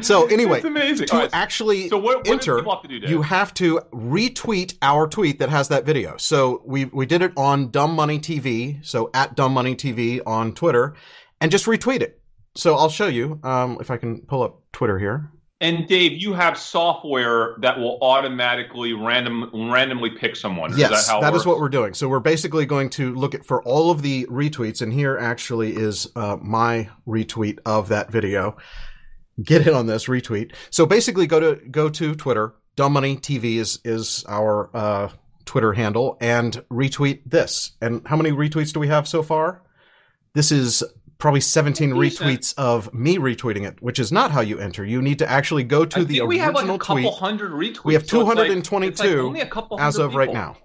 so 0.00 0.26
anyway, 0.26 0.58
it's 0.58 0.66
amazing. 0.66 1.06
to 1.06 1.16
right. 1.16 1.30
actually 1.32 1.88
so 1.88 1.96
what, 1.96 2.18
what 2.18 2.26
enter, 2.26 2.62
have 2.62 2.88
do, 2.88 2.96
you 2.96 3.22
have 3.22 3.54
to 3.54 3.80
retweet 3.92 4.76
our 4.82 5.06
tweet 5.06 5.38
that 5.38 5.48
has 5.48 5.68
that 5.68 5.86
video. 5.86 6.16
So 6.16 6.62
we 6.66 6.86
we 6.86 7.06
did 7.06 7.22
it 7.22 7.32
on 7.36 7.70
Dumb 7.70 7.94
Money 7.94 8.18
TV, 8.18 8.84
so 8.84 9.10
at 9.14 9.34
Dumb 9.34 9.54
Money 9.54 9.74
TV 9.74 10.20
on 10.26 10.52
Twitter, 10.52 10.94
and 11.40 11.50
just 11.50 11.66
retweet 11.66 12.02
it. 12.02 12.20
So 12.54 12.76
I'll 12.76 12.90
show 12.90 13.06
you 13.06 13.40
um, 13.42 13.78
if 13.80 13.90
I 13.90 13.96
can 13.96 14.20
pull 14.22 14.42
up 14.42 14.60
Twitter 14.72 14.98
here. 14.98 15.30
And 15.64 15.88
Dave, 15.88 16.20
you 16.20 16.34
have 16.34 16.58
software 16.58 17.56
that 17.60 17.78
will 17.78 17.96
automatically 18.02 18.92
random 18.92 19.50
randomly 19.72 20.10
pick 20.10 20.36
someone. 20.36 20.76
Yes, 20.76 20.90
is 20.90 21.06
that, 21.06 21.22
that 21.22 21.34
is 21.34 21.46
what 21.46 21.58
we're 21.58 21.70
doing. 21.70 21.94
So 21.94 22.06
we're 22.06 22.20
basically 22.20 22.66
going 22.66 22.90
to 22.90 23.14
look 23.14 23.34
at 23.34 23.46
for 23.46 23.62
all 23.62 23.90
of 23.90 24.02
the 24.02 24.26
retweets, 24.26 24.82
and 24.82 24.92
here 24.92 25.16
actually 25.16 25.74
is 25.74 26.06
uh, 26.16 26.36
my 26.38 26.90
retweet 27.08 27.60
of 27.64 27.88
that 27.88 28.12
video. 28.12 28.58
Get 29.42 29.66
in 29.66 29.72
on 29.72 29.86
this 29.86 30.04
retweet. 30.04 30.52
So 30.68 30.84
basically, 30.84 31.26
go 31.26 31.40
to 31.40 31.66
go 31.70 31.88
to 31.88 32.14
Twitter. 32.14 32.54
Dumb 32.76 32.92
Money 32.92 33.16
TV 33.16 33.56
is 33.56 33.80
is 33.86 34.22
our 34.28 34.68
uh, 34.76 35.08
Twitter 35.46 35.72
handle, 35.72 36.18
and 36.20 36.62
retweet 36.70 37.22
this. 37.24 37.72
And 37.80 38.06
how 38.06 38.16
many 38.16 38.32
retweets 38.32 38.74
do 38.74 38.80
we 38.80 38.88
have 38.88 39.08
so 39.08 39.22
far? 39.22 39.62
This 40.34 40.52
is 40.52 40.84
probably 41.24 41.40
17 41.40 41.92
retweets 41.92 42.52
of 42.58 42.92
me 42.92 43.16
retweeting 43.16 43.66
it, 43.66 43.80
which 43.80 43.98
is 43.98 44.12
not 44.12 44.30
how 44.30 44.42
you 44.42 44.58
enter. 44.58 44.84
You 44.84 45.00
need 45.00 45.18
to 45.20 45.30
actually 45.30 45.64
go 45.64 45.86
to 45.86 46.00
I 46.00 46.04
the 46.04 46.20
we 46.20 46.36
have 46.36 46.54
like 46.54 46.68
a 46.68 46.76
couple 46.76 46.96
tweet. 46.96 47.14
hundred 47.14 47.52
retweets. 47.52 47.82
We 47.82 47.94
have 47.94 48.06
222 48.06 48.94
so 48.94 49.28
like, 49.28 49.54
like 49.56 49.80
as 49.80 49.96
of 49.96 50.10
people. 50.10 50.18
right 50.18 50.30
now. 50.34 50.58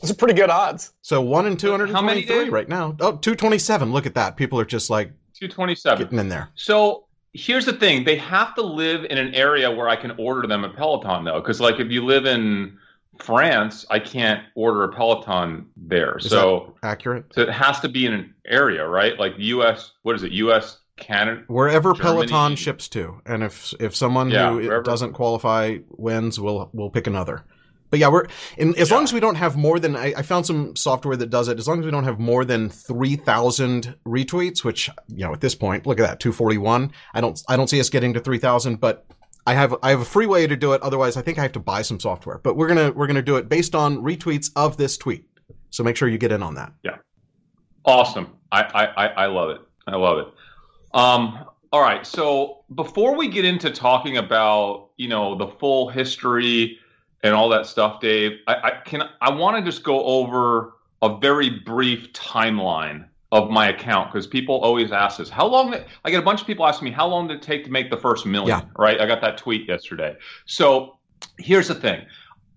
Those 0.00 0.12
are 0.12 0.14
pretty 0.14 0.34
good 0.34 0.48
odds. 0.48 0.92
So 1.02 1.20
one 1.20 1.44
in 1.44 1.56
223 1.56 2.50
right 2.50 2.68
now. 2.68 2.96
Oh, 3.00 3.16
227. 3.16 3.90
Look 3.90 4.06
at 4.06 4.14
that. 4.14 4.36
People 4.36 4.60
are 4.60 4.64
just 4.64 4.90
like 4.90 5.08
227 5.34 6.04
getting 6.04 6.20
in 6.20 6.28
there. 6.28 6.50
So 6.54 7.06
here's 7.32 7.66
the 7.66 7.72
thing: 7.72 8.04
they 8.04 8.14
have 8.14 8.54
to 8.54 8.62
live 8.62 9.06
in 9.06 9.18
an 9.18 9.34
area 9.34 9.68
where 9.68 9.88
I 9.88 9.96
can 9.96 10.12
order 10.18 10.46
them 10.46 10.62
a 10.62 10.68
Peloton, 10.68 11.24
though, 11.24 11.40
because 11.40 11.60
like 11.60 11.80
if 11.80 11.90
you 11.90 12.04
live 12.04 12.26
in 12.26 12.78
France, 13.18 13.84
I 13.90 13.98
can't 13.98 14.44
order 14.54 14.84
a 14.84 14.92
Peloton 14.92 15.68
there. 15.76 16.18
Is 16.18 16.28
so 16.28 16.74
accurate. 16.82 17.26
So 17.32 17.42
it 17.42 17.50
has 17.50 17.80
to 17.80 17.88
be 17.88 18.06
in 18.06 18.14
an 18.14 18.34
area, 18.46 18.86
right? 18.86 19.18
Like 19.18 19.34
U.S. 19.36 19.92
What 20.02 20.16
is 20.16 20.22
it? 20.22 20.32
U.S. 20.32 20.78
Canada, 20.96 21.42
wherever 21.46 21.92
Germany. 21.92 22.26
Peloton 22.26 22.56
ships 22.56 22.88
to, 22.88 23.20
and 23.24 23.42
if 23.42 23.72
if 23.80 23.94
someone 23.94 24.30
yeah, 24.30 24.50
who 24.50 24.56
wherever. 24.56 24.82
doesn't 24.82 25.12
qualify 25.12 25.78
wins, 25.90 26.40
we'll 26.40 26.70
we'll 26.72 26.90
pick 26.90 27.06
another. 27.06 27.44
But 27.90 28.00
yeah, 28.00 28.08
we're 28.08 28.26
in, 28.56 28.76
as 28.76 28.90
yeah. 28.90 28.94
long 28.96 29.04
as 29.04 29.12
we 29.12 29.20
don't 29.20 29.36
have 29.36 29.56
more 29.56 29.78
than 29.78 29.96
I, 29.96 30.12
I, 30.18 30.22
found 30.22 30.44
some 30.44 30.76
software 30.76 31.16
that 31.16 31.30
does 31.30 31.48
it. 31.48 31.58
As 31.58 31.66
long 31.66 31.78
as 31.78 31.86
we 31.86 31.90
don't 31.90 32.04
have 32.04 32.18
more 32.18 32.44
than 32.44 32.68
three 32.68 33.16
thousand 33.16 33.94
retweets, 34.06 34.62
which 34.62 34.90
you 35.08 35.24
know 35.24 35.32
at 35.32 35.40
this 35.40 35.54
point, 35.54 35.86
look 35.86 35.98
at 35.98 36.06
that, 36.06 36.20
two 36.20 36.32
forty 36.32 36.58
one. 36.58 36.92
I 37.14 37.20
don't 37.20 37.40
I 37.48 37.56
don't 37.56 37.68
see 37.68 37.80
us 37.80 37.88
getting 37.88 38.12
to 38.14 38.20
three 38.20 38.38
thousand, 38.38 38.80
but 38.80 39.06
I 39.48 39.54
have 39.54 39.74
I 39.82 39.88
have 39.88 40.02
a 40.02 40.04
free 40.04 40.26
way 40.26 40.46
to 40.46 40.56
do 40.56 40.74
it. 40.74 40.82
Otherwise, 40.82 41.16
I 41.16 41.22
think 41.22 41.38
I 41.38 41.42
have 41.42 41.52
to 41.52 41.58
buy 41.58 41.80
some 41.80 41.98
software. 41.98 42.36
But 42.36 42.56
we're 42.58 42.68
gonna 42.68 42.92
we're 42.92 43.06
gonna 43.06 43.22
do 43.22 43.36
it 43.36 43.48
based 43.48 43.74
on 43.74 43.96
retweets 44.02 44.50
of 44.56 44.76
this 44.76 44.98
tweet. 44.98 45.24
So 45.70 45.82
make 45.82 45.96
sure 45.96 46.06
you 46.06 46.18
get 46.18 46.32
in 46.32 46.42
on 46.42 46.54
that. 46.56 46.70
Yeah, 46.82 46.96
awesome. 47.86 48.36
I 48.52 48.62
I 48.62 49.06
I 49.06 49.26
love 49.26 49.48
it. 49.48 49.62
I 49.86 49.96
love 49.96 50.18
it. 50.18 50.26
Um, 50.92 51.46
all 51.72 51.80
right. 51.80 52.06
So 52.06 52.62
before 52.74 53.16
we 53.16 53.26
get 53.26 53.46
into 53.46 53.70
talking 53.70 54.18
about 54.18 54.90
you 54.98 55.08
know 55.08 55.34
the 55.34 55.46
full 55.46 55.88
history 55.88 56.78
and 57.22 57.34
all 57.34 57.48
that 57.48 57.64
stuff, 57.64 58.00
Dave, 58.00 58.32
I, 58.48 58.54
I 58.54 58.70
can 58.84 59.08
I 59.22 59.30
want 59.30 59.56
to 59.56 59.62
just 59.62 59.82
go 59.82 60.04
over 60.04 60.74
a 61.00 61.16
very 61.16 61.48
brief 61.48 62.12
timeline 62.12 63.06
of 63.32 63.50
my 63.50 63.68
account 63.68 64.10
because 64.10 64.26
people 64.26 64.56
always 64.60 64.90
ask 64.90 65.20
us 65.20 65.28
how 65.28 65.46
long 65.46 65.74
i 66.04 66.10
get 66.10 66.18
a 66.18 66.22
bunch 66.22 66.40
of 66.40 66.46
people 66.46 66.66
asking 66.66 66.86
me 66.86 66.90
how 66.90 67.06
long 67.06 67.28
did 67.28 67.36
it 67.36 67.42
take 67.42 67.64
to 67.64 67.70
make 67.70 67.90
the 67.90 67.96
first 67.96 68.24
million? 68.24 68.58
Yeah. 68.58 68.64
right? 68.78 69.00
I 69.00 69.06
got 69.06 69.20
that 69.20 69.36
tweet 69.36 69.68
yesterday. 69.68 70.16
So 70.46 70.98
here's 71.38 71.68
the 71.68 71.74
thing. 71.74 72.06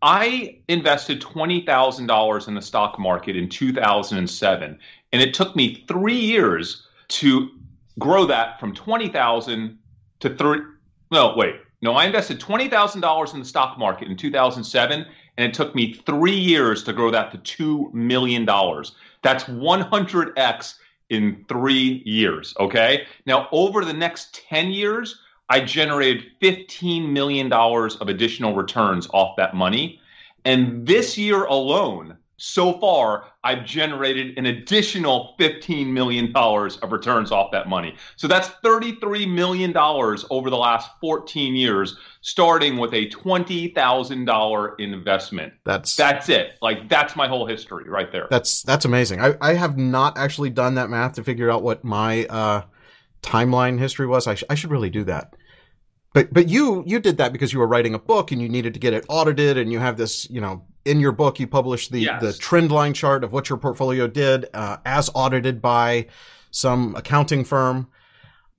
I 0.01 0.59
invested 0.67 1.21
$20000 1.21 2.47
in 2.47 2.55
the 2.55 2.61
stock 2.61 2.97
market 2.97 3.35
in 3.35 3.49
2007 3.49 4.79
and 5.13 5.21
it 5.21 5.33
took 5.33 5.55
me 5.55 5.83
three 5.87 6.15
years 6.15 6.87
to 7.09 7.49
grow 7.99 8.25
that 8.25 8.59
from 8.59 8.73
20000 8.73 9.77
to 10.21 10.35
three 10.35 10.61
no 11.11 11.33
wait. 11.35 11.55
No 11.81 11.93
i 11.93 12.05
invested 12.05 12.39
$20000 12.39 13.33
in 13.33 13.39
the 13.39 13.45
stock 13.45 13.77
market 13.77 14.07
in 14.07 14.15
2007 14.15 15.05
and 15.37 15.45
it 15.45 15.53
took 15.53 15.75
me 15.75 15.93
three 16.05 16.37
years 16.37 16.83
to 16.83 16.93
grow 16.93 17.11
that 17.11 17.31
to 17.31 17.37
$2 17.37 17.93
million 17.93 18.45
that's 19.23 19.43
100x 19.45 20.75
in 21.09 21.45
three 21.47 22.01
years. 22.05 22.55
Okay. 22.59 23.05
Now, 23.25 23.47
over 23.51 23.83
the 23.83 23.93
next 23.93 24.33
10 24.49 24.71
years, 24.71 25.19
I 25.49 25.59
generated 25.59 26.31
$15 26.41 27.09
million 27.09 27.51
of 27.51 28.07
additional 28.07 28.55
returns 28.55 29.07
off 29.13 29.35
that 29.35 29.53
money. 29.53 29.99
And 30.45 30.87
this 30.87 31.17
year 31.17 31.43
alone, 31.43 32.17
so 32.43 32.79
far, 32.79 33.25
I've 33.43 33.63
generated 33.65 34.35
an 34.35 34.47
additional 34.47 35.35
$15 35.39 35.85
million 35.85 36.35
of 36.35 36.91
returns 36.91 37.31
off 37.31 37.51
that 37.51 37.69
money. 37.69 37.95
So 38.15 38.27
that's 38.27 38.49
$33 38.65 39.31
million 39.31 39.77
over 39.77 40.49
the 40.49 40.57
last 40.57 40.89
14 41.01 41.55
years, 41.55 41.99
starting 42.21 42.77
with 42.77 42.95
a 42.95 43.07
$20,000 43.09 44.79
investment. 44.79 45.53
That's 45.65 45.95
that's 45.95 46.29
it. 46.29 46.53
Like 46.63 46.89
that's 46.89 47.15
my 47.15 47.27
whole 47.27 47.45
history 47.45 47.87
right 47.87 48.11
there. 48.11 48.25
That's 48.31 48.63
that's 48.63 48.85
amazing. 48.85 49.21
I, 49.21 49.35
I 49.39 49.53
have 49.53 49.77
not 49.77 50.17
actually 50.17 50.49
done 50.49 50.73
that 50.75 50.89
math 50.89 51.13
to 51.13 51.23
figure 51.23 51.51
out 51.51 51.61
what 51.61 51.83
my 51.83 52.25
uh, 52.25 52.63
timeline 53.21 53.77
history 53.77 54.07
was. 54.07 54.25
I, 54.25 54.33
sh- 54.33 54.43
I 54.49 54.55
should 54.55 54.71
really 54.71 54.89
do 54.89 55.03
that. 55.03 55.35
But 56.15 56.33
but 56.33 56.49
you 56.49 56.83
you 56.87 56.99
did 56.99 57.17
that 57.17 57.33
because 57.33 57.53
you 57.53 57.59
were 57.59 57.67
writing 57.67 57.93
a 57.93 57.99
book 57.99 58.31
and 58.31 58.41
you 58.41 58.49
needed 58.49 58.73
to 58.73 58.79
get 58.79 58.93
it 58.93 59.05
audited 59.09 59.59
and 59.59 59.71
you 59.71 59.77
have 59.77 59.95
this 59.95 60.27
you 60.29 60.41
know 60.41 60.65
in 60.85 60.99
your 60.99 61.11
book 61.11 61.39
you 61.39 61.47
publish 61.47 61.87
the 61.89 62.01
yes. 62.01 62.21
the 62.21 62.33
trend 62.33 62.71
line 62.71 62.93
chart 62.93 63.23
of 63.23 63.31
what 63.31 63.49
your 63.49 63.57
portfolio 63.57 64.07
did 64.07 64.47
uh, 64.53 64.77
as 64.85 65.09
audited 65.13 65.61
by 65.61 66.07
some 66.51 66.95
accounting 66.95 67.43
firm. 67.43 67.87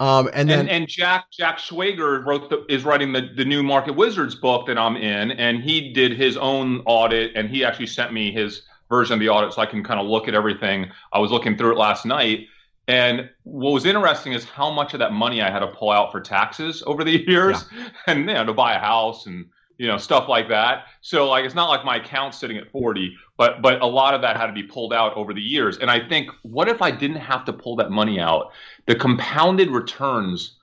Um, 0.01 0.29
and 0.33 0.51
then 0.51 0.61
and, 0.61 0.71
and 0.71 0.89
Jack 0.89 1.27
Jack 1.31 1.59
Schwager 1.59 2.25
wrote 2.25 2.51
the, 2.51 2.65
is 2.69 2.85
writing 2.85 3.13
the 3.13 3.31
the 3.37 3.45
new 3.45 3.63
Market 3.63 3.95
Wizards 3.95 4.35
book 4.35 4.67
that 4.67 4.77
I'm 4.77 4.97
in, 4.97 5.31
and 5.33 5.63
he 5.63 5.93
did 5.93 6.17
his 6.17 6.37
own 6.37 6.83
audit, 6.87 7.33
and 7.37 7.49
he 7.49 7.65
actually 7.65 7.87
sent 7.87 8.13
me 8.13 8.33
his 8.33 8.63
version 8.89 9.15
of 9.15 9.21
the 9.21 9.29
audit 9.29 9.53
so 9.53 9.63
I 9.63 9.67
can 9.67 9.85
kind 9.85 10.01
of 10.01 10.07
look 10.07 10.27
at 10.27 10.35
everything. 10.35 10.91
I 11.13 11.19
was 11.21 11.31
looking 11.31 11.57
through 11.57 11.73
it 11.73 11.79
last 11.79 12.05
night, 12.05 12.49
and 12.89 13.31
what 13.45 13.71
was 13.73 13.85
interesting 13.85 14.33
is 14.33 14.45
how 14.45 14.73
much 14.73 14.93
of 14.93 14.99
that 14.99 15.13
money 15.13 15.41
I 15.41 15.51
had 15.51 15.61
to 15.61 15.69
pull 15.69 15.91
out 15.91 16.11
for 16.11 16.21
taxes 16.21 16.83
over 16.85 17.05
the 17.05 17.25
years, 17.29 17.65
and 18.09 18.21
you 18.21 18.35
know 18.35 18.45
to 18.45 18.53
buy 18.53 18.75
a 18.75 18.81
house 18.81 19.27
and 19.27 19.47
you 19.83 19.89
know 19.89 19.99
stuff 19.99 20.29
like 20.29 20.49
that. 20.49 20.85
So 21.01 21.29
like 21.29 21.45
it's 21.45 21.57
not 21.57 21.69
like 21.69 21.85
my 21.85 21.97
account's 21.97 22.39
sitting 22.39 22.57
at 22.57 22.71
40, 22.71 23.17
but 23.37 23.61
but 23.63 23.83
a 23.83 23.87
lot 23.87 24.15
of 24.15 24.23
that 24.23 24.37
had 24.37 24.47
to 24.47 24.53
be 24.53 24.63
pulled 24.63 24.93
out 24.93 25.13
over 25.17 25.35
the 25.35 25.41
years. 25.41 25.77
And 25.79 25.91
I 25.91 26.09
think 26.09 26.31
what 26.43 26.69
if 26.69 26.81
I 26.81 26.93
didn't 26.93 27.17
have 27.17 27.45
to 27.47 27.53
pull 27.53 27.75
that 27.77 27.91
money 27.91 28.21
out? 28.21 28.53
The 28.87 28.95
compounded 28.95 29.71
returns 29.71 30.57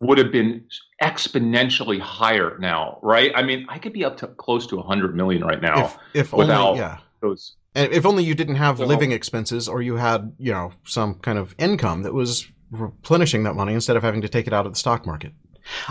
would 0.00 0.18
have 0.18 0.30
been 0.30 0.66
exponentially 1.02 1.98
higher 1.98 2.58
now, 2.60 2.98
right? 3.02 3.32
I 3.34 3.42
mean, 3.42 3.64
I 3.70 3.78
could 3.78 3.94
be 3.94 4.04
up 4.04 4.18
to 4.18 4.26
close 4.26 4.66
to 4.66 4.76
100 4.76 5.16
million 5.16 5.42
right 5.42 5.62
now 5.62 5.86
if, 5.86 5.96
if 6.26 6.32
without 6.34 6.68
only, 6.68 6.80
yeah. 6.80 6.98
those 7.22 7.56
And 7.74 7.90
if 7.90 8.04
only 8.04 8.22
you 8.22 8.34
didn't 8.34 8.56
have 8.56 8.76
So- 8.76 8.84
living 8.84 9.12
expenses 9.12 9.66
or 9.66 9.80
you 9.80 9.96
had, 9.96 10.34
you 10.38 10.52
know, 10.52 10.72
some 10.84 11.14
kind 11.14 11.38
of 11.38 11.54
income 11.58 12.02
that 12.02 12.12
was 12.12 12.46
replenishing 12.70 13.44
that 13.44 13.54
money 13.54 13.72
instead 13.72 13.96
of 13.96 14.02
having 14.02 14.20
to 14.20 14.28
take 14.28 14.46
it 14.46 14.52
out 14.52 14.66
of 14.66 14.72
the 14.74 14.78
stock 14.78 15.06
market. 15.06 15.32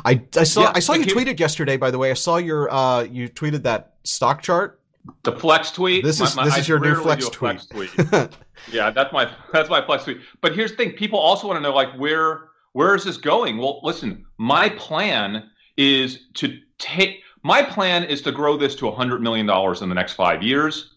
I, 0.05 0.21
I 0.35 0.43
saw 0.43 0.61
Yeah, 0.61 0.71
I 0.75 0.79
saw 0.79 0.93
you 0.93 1.03
here- 1.03 1.15
tweeted 1.15 1.39
yesterday 1.39 1.77
by 1.77 1.91
the 1.91 1.97
way. 1.97 2.11
I 2.11 2.15
saw 2.15 2.37
your 2.37 2.71
uh 2.71 3.03
you 3.03 3.29
tweeted 3.29 3.63
that 3.63 3.93
stock 4.03 4.41
chart. 4.41 4.79
the 5.23 5.31
flex 5.33 5.71
tweet. 5.71 6.03
This 6.03 6.19
is- 6.21 6.35
this 6.35 6.53
I 6.55 6.59
is 6.59 6.67
your 6.67 6.79
new 6.79 6.95
flex 6.95 7.27
a 7.27 7.31
flex 7.31 7.65
tweet. 7.67 7.89
tweet. 7.91 8.29
yeah, 8.71 8.89
that's 8.91 9.13
my 9.13 9.29
that's 9.53 9.69
my 9.69 9.85
flex 9.85 10.03
tweet. 10.03 10.19
But 10.41 10.55
here's 10.55 10.71
the 10.71 10.77
thing: 10.77 10.91
people 10.93 11.19
also 11.19 11.47
want 11.47 11.57
to 11.57 11.61
know 11.61 11.73
like 11.75 11.93
where 11.97 12.49
where 12.73 12.95
is 12.95 13.03
this 13.03 13.17
going? 13.17 13.57
Well, 13.57 13.79
listen, 13.83 14.25
my 14.37 14.69
plan 14.69 15.49
is 15.77 16.19
to 16.35 16.57
take 16.79 17.21
my 17.43 17.61
plan 17.63 18.03
is 18.03 18.21
to 18.23 18.31
grow 18.31 18.57
this 18.57 18.75
to 18.75 18.91
hundred 18.91 19.21
million 19.21 19.45
dollars 19.45 19.81
in 19.81 19.89
the 19.89 19.95
next 19.95 20.13
five 20.13 20.43
years 20.43 20.95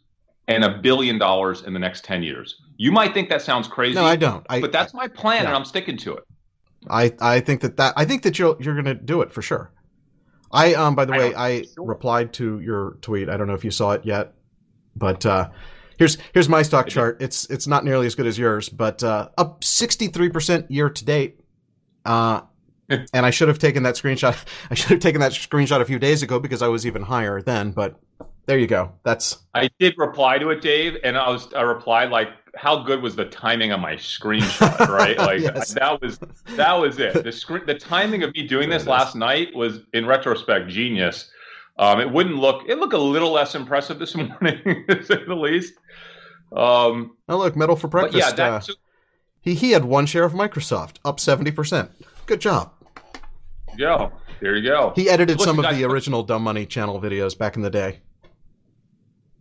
and 0.49 0.65
a 0.65 0.79
billion 0.79 1.19
dollars 1.19 1.63
in 1.63 1.73
the 1.73 1.79
next 1.79 2.05
ten 2.05 2.23
years. 2.23 2.57
You 2.77 2.91
might 2.91 3.13
think 3.15 3.29
that 3.29 3.43
sounds 3.43 3.69
crazy. 3.69 3.95
No, 3.95 4.05
I 4.05 4.17
don't. 4.17 4.45
I 4.49 4.61
but 4.61 4.73
that's 4.73 4.95
my 4.95 5.07
plan, 5.07 5.43
yeah. 5.43 5.49
and 5.51 5.57
I'm 5.57 5.65
sticking 5.67 5.97
to 5.99 6.15
it. 6.15 6.25
I 6.89 7.13
I 7.21 7.41
think 7.41 7.61
that 7.63 7.77
that 7.77 7.95
I 7.97 8.05
think 8.05 8.23
that 8.23 8.39
you're 8.39 8.57
you're 8.61 8.75
going 8.75 8.85
to 8.87 8.95
do 8.95 9.23
it 9.23 9.33
for 9.33 9.43
sure. 9.43 9.73
I 10.53 10.75
um 10.75 10.95
by 10.95 11.05
the 11.05 11.15
I 11.15 11.19
way 11.19 11.35
I 11.35 11.63
sure. 11.63 11.85
replied 11.85 12.33
to 12.35 12.61
your 12.61 12.97
tweet. 13.03 13.29
I 13.29 13.37
don't 13.37 13.47
know 13.47 13.55
if 13.55 13.65
you 13.65 13.71
saw 13.71 13.93
it 13.93 14.05
yet, 14.05 14.35
but 14.97 15.25
uh 15.27 15.51
here's 15.99 16.19
here's 16.33 16.49
my 16.49 16.63
stock 16.63 16.89
chart. 16.89 17.21
It's 17.21 17.49
it's 17.51 17.67
not 17.67 17.85
nearly 17.85 18.07
as 18.07 18.15
good 18.15 18.27
as 18.27 18.39
yours, 18.39 18.69
but 18.69 19.03
uh 19.03 19.29
up 19.39 19.61
63% 19.61 20.67
year 20.69 20.91
to 20.91 21.05
date. 21.05 21.41
Uh 22.05 22.43
and 22.89 23.25
I 23.27 23.31
should 23.31 23.49
have 23.49 23.59
taken 23.59 23.85
that 23.85 23.95
screenshot. 23.95 24.37
I 24.71 24.75
should 24.75 24.91
have 24.91 25.01
taken 25.01 25.21
that 25.21 25.33
screenshot 25.33 25.81
a 25.81 25.85
few 25.85 25.99
days 25.99 26.23
ago 26.23 26.41
because 26.41 26.63
I 26.63 26.69
was 26.69 26.87
even 26.87 27.03
higher 27.03 27.41
then, 27.41 27.71
but 27.71 28.01
there 28.51 28.59
you 28.59 28.67
go. 28.67 28.91
That's 29.05 29.39
I 29.55 29.71
did 29.79 29.95
reply 29.97 30.39
to 30.39 30.51
it, 30.51 30.61
Dave, 30.61 30.97
and 31.05 31.17
I 31.17 31.29
was 31.31 31.53
I 31.55 31.63
replied 31.63 32.11
like, 32.11 32.31
"How 32.57 32.83
good 32.83 33.01
was 33.01 33.15
the 33.15 33.27
timing 33.27 33.71
on 33.71 33.81
my 33.81 33.95
screenshot?" 33.95 34.89
Right, 34.89 35.17
like 35.17 35.41
Yes. 35.43 35.73
that 35.75 36.01
was 36.03 36.19
that 36.57 36.73
was 36.75 36.99
it. 36.99 37.23
The 37.23 37.31
screen, 37.31 37.63
the 37.67 37.75
timing 37.77 38.25
of 38.25 38.35
me 38.35 38.43
doing 38.49 38.69
this 38.69 38.83
There 38.85 38.93
it 38.93 38.97
is. 38.97 39.05
last 39.05 39.15
night 39.15 39.55
was, 39.55 39.81
in 39.93 40.05
retrospect, 40.05 40.69
genius. 40.69 41.31
Um, 41.79 42.01
it 42.01 42.11
wouldn't 42.11 42.37
look 42.37 42.65
it 42.69 42.79
looked 42.79 42.93
a 42.93 42.99
little 42.99 43.31
less 43.31 43.55
impressive 43.55 44.01
this 44.01 44.15
morning, 44.17 44.85
to 44.89 45.05
say 45.05 45.25
the 45.25 45.35
least. 45.37 45.75
Um, 46.55 47.17
Oh, 47.29 47.39
look, 47.39 47.55
metal 47.57 47.77
for 47.77 47.87
breakfast. 47.87 48.37
yeah, 48.37 48.45
uh, 48.57 48.61
so, 48.61 48.73
he 49.41 49.55
he 49.55 49.71
had 49.71 49.85
one 49.85 50.07
share 50.07 50.25
of 50.25 50.33
Microsoft, 50.33 50.97
up 51.05 51.19
70%. 51.19 51.89
Good 52.27 52.41
job. 52.41 52.73
yeah, 53.79 54.11
there 54.41 54.57
you 54.57 54.69
go. 54.69 54.93
He 54.97 55.09
edited 55.09 55.39
Listen, 55.39 55.51
some 55.53 55.59
of 55.61 55.65
guys, 55.67 55.77
the 55.77 55.85
original 55.85 56.23
Dumb 56.25 56.43
Money 56.43 56.67
channel 56.67 57.01
videos 57.01 57.39
back 57.39 57.55
in 57.57 57.63
the 57.63 57.71
day. 57.71 58.01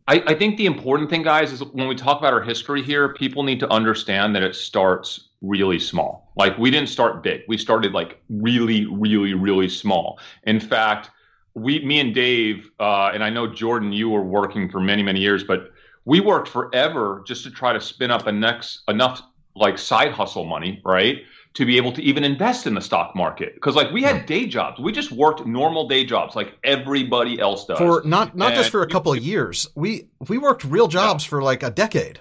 I, 0.10 0.24
I 0.26 0.34
think 0.34 0.58
the 0.58 0.66
important 0.66 1.12
thing, 1.12 1.22
guys, 1.22 1.52
is 1.52 1.64
when 1.64 1.88
we 1.88 1.94
talk 1.94 2.18
about 2.18 2.34
our 2.34 2.42
history 2.42 2.82
here, 2.82 3.14
people 3.14 3.44
need 3.44 3.60
to 3.60 3.70
understand 3.70 4.36
that 4.36 4.42
it 4.42 4.56
starts 4.56 5.30
really 5.42 5.78
small. 5.78 6.32
Like 6.36 6.58
we 6.58 6.72
didn't 6.72 6.90
start 6.90 7.22
big. 7.22 7.42
We 7.48 7.60
started 7.60 7.94
like 7.94 8.20
really, 8.28 8.88
really, 8.88 9.36
really 9.36 9.70
small. 9.70 10.20
In 10.46 10.60
fact, 10.60 11.12
we, 11.54 11.86
me 11.86 12.00
and 12.00 12.16
Dave, 12.16 12.72
uh, 12.80 13.12
and 13.14 13.24
I 13.24 13.30
know 13.30 13.46
Jordan, 13.46 13.94
you 13.94 14.10
were 14.10 14.24
working 14.24 14.68
for 14.68 14.80
many, 14.80 15.04
many 15.04 15.20
years, 15.20 15.44
but 15.44 15.74
we 16.06 16.22
worked 16.22 16.48
forever 16.48 17.24
just 17.28 17.44
to 17.44 17.52
try 17.52 17.72
to 17.72 17.80
spin 17.80 18.10
up 18.10 18.26
a 18.26 18.32
next 18.32 18.82
enough 18.88 19.22
like 19.56 19.78
side 19.78 20.12
hustle 20.12 20.46
money, 20.46 20.82
right? 20.84 21.18
To 21.56 21.66
be 21.66 21.78
able 21.78 21.92
to 21.94 22.02
even 22.02 22.24
invest 22.24 22.68
in 22.68 22.76
the 22.76 22.82
stock 22.82 23.16
market. 23.16 23.56
Because 23.56 23.76
like 23.76 23.92
we 23.92 24.04
had 24.04 24.26
day 24.26 24.46
jobs. 24.46 24.80
We 24.80 24.92
just 24.92 25.12
worked 25.12 25.46
normal 25.46 25.88
day 25.88 26.06
jobs 26.06 26.36
like 26.36 26.54
everybody 26.64 27.40
else 27.40 27.66
does. 27.66 27.80
For 27.80 28.02
not 28.06 28.38
not 28.38 28.54
just 28.54 28.70
for 28.70 28.84
a 28.84 28.88
couple 28.88 29.12
of 29.12 29.20
years. 29.20 29.68
We 29.76 30.08
we 30.28 30.38
worked 30.38 30.64
real 30.64 30.88
jobs 30.88 31.24
for 31.24 31.42
like 31.42 31.64
a 31.64 31.72
decade. 31.72 32.20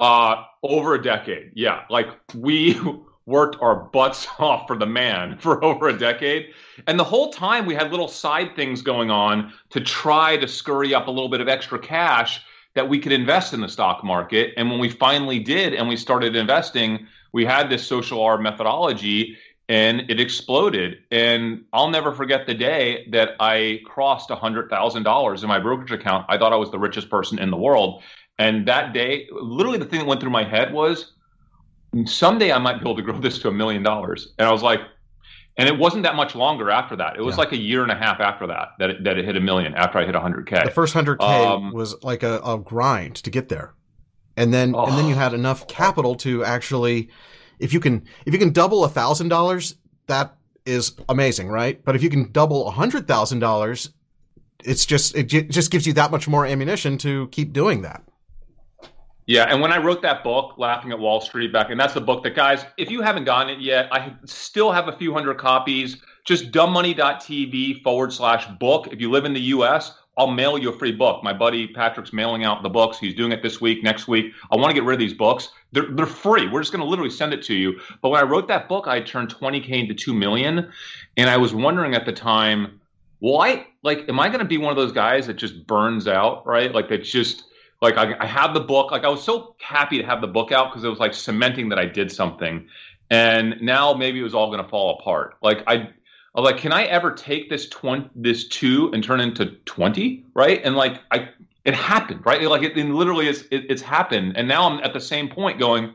Uh, 0.00 0.44
over 0.62 0.94
a 0.94 1.02
decade. 1.02 1.50
Yeah. 1.54 1.82
Like 1.90 2.08
we 2.34 2.80
worked 3.26 3.56
our 3.60 3.76
butts 3.76 4.26
off 4.38 4.66
for 4.66 4.76
the 4.76 4.86
man 4.86 5.38
for 5.40 5.62
over 5.64 5.88
a 5.88 5.98
decade. 5.98 6.52
And 6.86 6.98
the 6.98 7.04
whole 7.04 7.32
time 7.32 7.66
we 7.66 7.74
had 7.74 7.90
little 7.90 8.08
side 8.08 8.56
things 8.56 8.82
going 8.82 9.10
on 9.10 9.52
to 9.70 9.80
try 9.80 10.36
to 10.36 10.48
scurry 10.48 10.94
up 10.94 11.06
a 11.06 11.10
little 11.10 11.28
bit 11.28 11.40
of 11.40 11.48
extra 11.48 11.78
cash 11.78 12.42
that 12.74 12.88
we 12.88 12.98
could 12.98 13.12
invest 13.12 13.52
in 13.52 13.60
the 13.60 13.68
stock 13.68 14.02
market. 14.02 14.54
And 14.56 14.70
when 14.70 14.80
we 14.80 14.88
finally 14.88 15.38
did 15.38 15.74
and 15.74 15.88
we 15.88 15.96
started 15.96 16.34
investing, 16.34 17.06
we 17.32 17.44
had 17.44 17.70
this 17.70 17.86
social 17.86 18.18
arb 18.20 18.42
methodology 18.42 19.36
and 19.68 20.00
it 20.10 20.20
exploded. 20.20 20.98
And 21.10 21.64
I'll 21.72 21.88
never 21.88 22.12
forget 22.12 22.46
the 22.46 22.54
day 22.54 23.06
that 23.10 23.30
I 23.40 23.80
crossed 23.86 24.28
$100,000 24.28 25.42
in 25.42 25.48
my 25.48 25.58
brokerage 25.58 25.92
account. 25.92 26.26
I 26.28 26.36
thought 26.36 26.52
I 26.52 26.56
was 26.56 26.70
the 26.70 26.78
richest 26.78 27.08
person 27.08 27.38
in 27.38 27.50
the 27.50 27.56
world. 27.56 28.02
And 28.38 28.66
that 28.66 28.92
day, 28.92 29.28
literally 29.32 29.78
the 29.78 29.84
thing 29.84 30.00
that 30.00 30.06
went 30.06 30.20
through 30.20 30.30
my 30.30 30.44
head 30.44 30.72
was 30.72 31.12
someday 32.06 32.52
I 32.52 32.58
might 32.58 32.74
be 32.74 32.80
able 32.80 32.96
to 32.96 33.02
grow 33.02 33.18
this 33.20 33.38
to 33.40 33.48
a 33.48 33.52
million 33.52 33.82
dollars. 33.82 34.34
And 34.38 34.46
I 34.48 34.52
was 34.52 34.62
like, 34.62 34.80
and 35.58 35.68
it 35.68 35.78
wasn't 35.78 36.02
that 36.04 36.16
much 36.16 36.34
longer 36.34 36.70
after 36.70 36.96
that. 36.96 37.16
It 37.16 37.22
was 37.22 37.34
Yeah. 37.36 37.40
like 37.40 37.52
a 37.52 37.58
year 37.58 37.82
and 37.82 37.92
a 37.92 37.94
half 37.94 38.20
after 38.20 38.46
that 38.46 38.70
that 38.78 38.90
it, 38.90 39.04
that 39.04 39.18
it 39.18 39.24
hit 39.24 39.36
a 39.36 39.40
million 39.40 39.74
after 39.74 39.98
I 39.98 40.06
hit 40.06 40.14
100K. 40.14 40.64
The 40.64 40.70
first 40.70 40.94
hundred 40.94 41.18
k 41.20 41.26
Um, 41.26 41.72
was 41.72 41.94
like 42.02 42.22
a, 42.22 42.40
a 42.44 42.58
grind 42.58 43.16
to 43.16 43.30
get 43.30 43.48
there, 43.50 43.74
and 44.36 44.52
then 44.52 44.74
oh. 44.74 44.84
and 44.86 44.96
then 44.98 45.06
you 45.06 45.14
Oh. 45.14 45.18
had 45.18 45.34
enough 45.34 45.66
capital 45.68 46.14
to 46.16 46.44
actually, 46.44 47.08
if 47.58 47.72
you 47.72 47.80
can 47.80 48.04
if 48.26 48.32
you 48.32 48.38
can 48.38 48.52
double 48.52 48.84
a 48.84 48.88
thousand 48.88 49.28
dollars, 49.28 49.76
that 50.06 50.34
is 50.64 50.92
amazing, 51.08 51.48
right? 51.48 51.84
But 51.84 51.96
if 51.96 52.02
you 52.02 52.10
can 52.10 52.30
double 52.32 52.68
a 52.68 52.70
hundred 52.70 53.06
thousand 53.08 53.40
dollars, 53.40 53.90
it's 54.64 54.86
just 54.86 55.14
it 55.16 55.24
just 55.24 55.70
gives 55.70 55.86
you 55.86 55.92
that 55.94 56.10
much 56.10 56.28
more 56.28 56.46
ammunition 56.46 56.98
to 56.98 57.28
keep 57.28 57.52
doing 57.52 57.82
that. 57.82 58.02
Yeah, 59.26 59.44
and 59.44 59.60
when 59.60 59.72
I 59.72 59.78
wrote 59.78 60.02
that 60.02 60.24
book, 60.24 60.58
Laughing 60.58 60.90
at 60.90 60.98
Wall 60.98 61.20
Street, 61.20 61.52
back, 61.52 61.70
and 61.70 61.78
that's 61.78 61.94
the 61.94 62.00
book 62.00 62.24
that, 62.24 62.34
guys, 62.34 62.64
if 62.76 62.90
you 62.90 63.02
haven't 63.02 63.24
gotten 63.24 63.50
it 63.50 63.60
yet, 63.60 63.86
I 63.92 64.12
still 64.24 64.72
have 64.72 64.88
a 64.88 64.96
few 64.96 65.12
hundred 65.12 65.38
copies. 65.38 65.98
Just 66.24 66.50
dumbmoney.tv 66.50 67.82
forward 67.84 68.12
slash 68.12 68.46
book. 68.58 68.88
If 68.90 69.00
you 69.00 69.10
live 69.12 69.24
in 69.24 69.32
the 69.32 69.40
US, 69.40 69.92
I'll 70.18 70.30
mail 70.30 70.58
you 70.58 70.70
a 70.70 70.78
free 70.78 70.92
book. 70.92 71.24
My 71.24 71.32
buddy 71.32 71.66
Patrick's 71.66 72.12
mailing 72.12 72.44
out 72.44 72.62
the 72.62 72.68
books. 72.68 72.98
He's 72.98 73.14
doing 73.14 73.32
it 73.32 73.42
this 73.42 73.60
week, 73.60 73.82
next 73.82 74.08
week. 74.08 74.32
I 74.50 74.56
want 74.56 74.68
to 74.68 74.74
get 74.74 74.84
rid 74.84 74.94
of 74.94 75.00
these 75.00 75.14
books. 75.14 75.50
They're, 75.72 75.90
they're 75.90 76.06
free. 76.06 76.48
We're 76.48 76.60
just 76.60 76.72
going 76.72 76.84
to 76.84 76.88
literally 76.88 77.10
send 77.10 77.32
it 77.32 77.42
to 77.44 77.54
you. 77.54 77.80
But 78.02 78.10
when 78.10 78.20
I 78.20 78.24
wrote 78.24 78.46
that 78.48 78.68
book, 78.68 78.86
I 78.86 79.00
turned 79.00 79.34
20K 79.34 79.70
into 79.70 79.94
2 79.94 80.12
million. 80.12 80.70
And 81.16 81.30
I 81.30 81.38
was 81.38 81.54
wondering 81.54 81.94
at 81.94 82.04
the 82.04 82.12
time, 82.12 82.78
I 83.24 83.66
like, 83.82 84.06
am 84.08 84.20
I 84.20 84.28
going 84.28 84.40
to 84.40 84.44
be 84.44 84.58
one 84.58 84.70
of 84.70 84.76
those 84.76 84.92
guys 84.92 85.26
that 85.28 85.34
just 85.34 85.66
burns 85.66 86.06
out, 86.06 86.46
right? 86.46 86.72
Like, 86.72 86.88
that's 86.88 87.10
just, 87.10 87.44
like 87.80 87.96
I, 87.96 88.14
I 88.20 88.26
have 88.26 88.54
the 88.54 88.60
book 88.60 88.92
like 88.92 89.04
i 89.04 89.08
was 89.08 89.22
so 89.22 89.56
happy 89.60 89.98
to 89.98 90.04
have 90.04 90.20
the 90.20 90.28
book 90.28 90.52
out 90.52 90.70
because 90.70 90.84
it 90.84 90.88
was 90.88 91.00
like 91.00 91.12
cementing 91.12 91.68
that 91.68 91.78
i 91.78 91.84
did 91.84 92.10
something 92.10 92.66
and 93.10 93.60
now 93.60 93.92
maybe 93.92 94.20
it 94.20 94.22
was 94.22 94.34
all 94.34 94.46
going 94.50 94.62
to 94.62 94.68
fall 94.68 94.98
apart 95.00 95.34
like 95.42 95.62
i 95.66 95.90
Was 96.34 96.44
like 96.44 96.58
can 96.58 96.72
i 96.72 96.84
ever 96.84 97.12
take 97.12 97.50
this 97.50 97.68
20 97.68 98.10
this 98.14 98.48
2 98.48 98.92
and 98.92 99.04
turn 99.04 99.20
into 99.20 99.46
20 99.66 100.24
right 100.34 100.60
and 100.64 100.76
like 100.76 101.00
i 101.10 101.28
it 101.64 101.74
happened 101.74 102.24
right 102.24 102.42
like 102.42 102.62
it, 102.62 102.76
it 102.76 102.86
literally 102.86 103.28
is 103.28 103.42
it, 103.50 103.66
it's 103.68 103.82
happened 103.82 104.36
and 104.36 104.48
now 104.48 104.68
i'm 104.68 104.80
at 104.80 104.92
the 104.92 105.00
same 105.00 105.28
point 105.28 105.58
going 105.58 105.94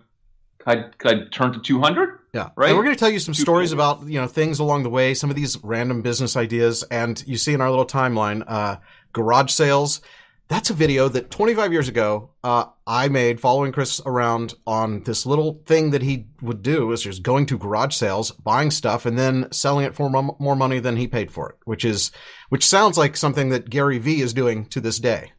could 0.68 0.78
I, 0.78 0.90
could 0.98 1.12
I 1.12 1.26
turn 1.30 1.54
to 1.54 1.60
200 1.60 2.20
Yeah. 2.34 2.50
Right? 2.56 2.70
And 2.70 2.78
we're 2.78 2.84
going 2.84 2.96
to 2.96 3.00
tell 3.00 3.10
you 3.10 3.20
some 3.20 3.34
stories 3.34 3.72
about, 3.72 4.06
you 4.06 4.20
know, 4.20 4.28
things 4.28 4.60
along 4.60 4.84
the 4.84 4.90
way, 4.90 5.14
some 5.14 5.30
of 5.30 5.36
these 5.36 5.58
random 5.64 6.02
business 6.02 6.36
ideas. 6.36 6.84
And 6.92 7.24
you 7.26 7.38
see 7.38 7.54
in 7.54 7.62
our 7.62 7.70
little 7.70 7.86
timeline, 7.86 8.44
uh, 8.46 8.78
garage 9.14 9.52
sales. 9.52 10.02
That's 10.50 10.70
a 10.70 10.74
video 10.74 11.10
that 11.10 11.30
25 11.30 11.74
years 11.74 11.90
ago, 11.90 12.30
uh, 12.42 12.66
I 12.86 13.10
made 13.10 13.42
following 13.42 13.74
Chris 13.74 14.00
around 14.06 14.54
on 14.66 15.04
this 15.04 15.26
little 15.26 15.62
thing 15.66 15.92
that 15.92 16.02
he 16.02 16.28
would 16.42 16.62
do 16.62 16.94
is 16.94 17.02
just 17.02 17.22
going 17.22 17.48
to 17.48 17.58
garage 17.58 17.94
sales, 17.94 18.32
buying 18.32 18.72
stuff 18.72 19.06
and 19.06 19.20
then 19.20 19.52
selling 19.52 19.86
it 19.86 19.94
for 19.94 20.10
mo- 20.10 20.38
more 20.40 20.56
money 20.56 20.80
than 20.80 20.96
he 20.96 21.08
paid 21.08 21.32
for 21.32 21.50
it, 21.50 21.58
which 21.66 21.84
is, 21.84 22.12
which 22.48 22.66
sounds 22.66 22.98
like 22.98 23.18
something 23.18 23.50
that 23.50 23.70
Gary 23.70 23.98
Vee 23.98 24.22
is 24.22 24.34
doing 24.34 24.66
to 24.68 24.80
this 24.80 25.00
day. 25.00 25.34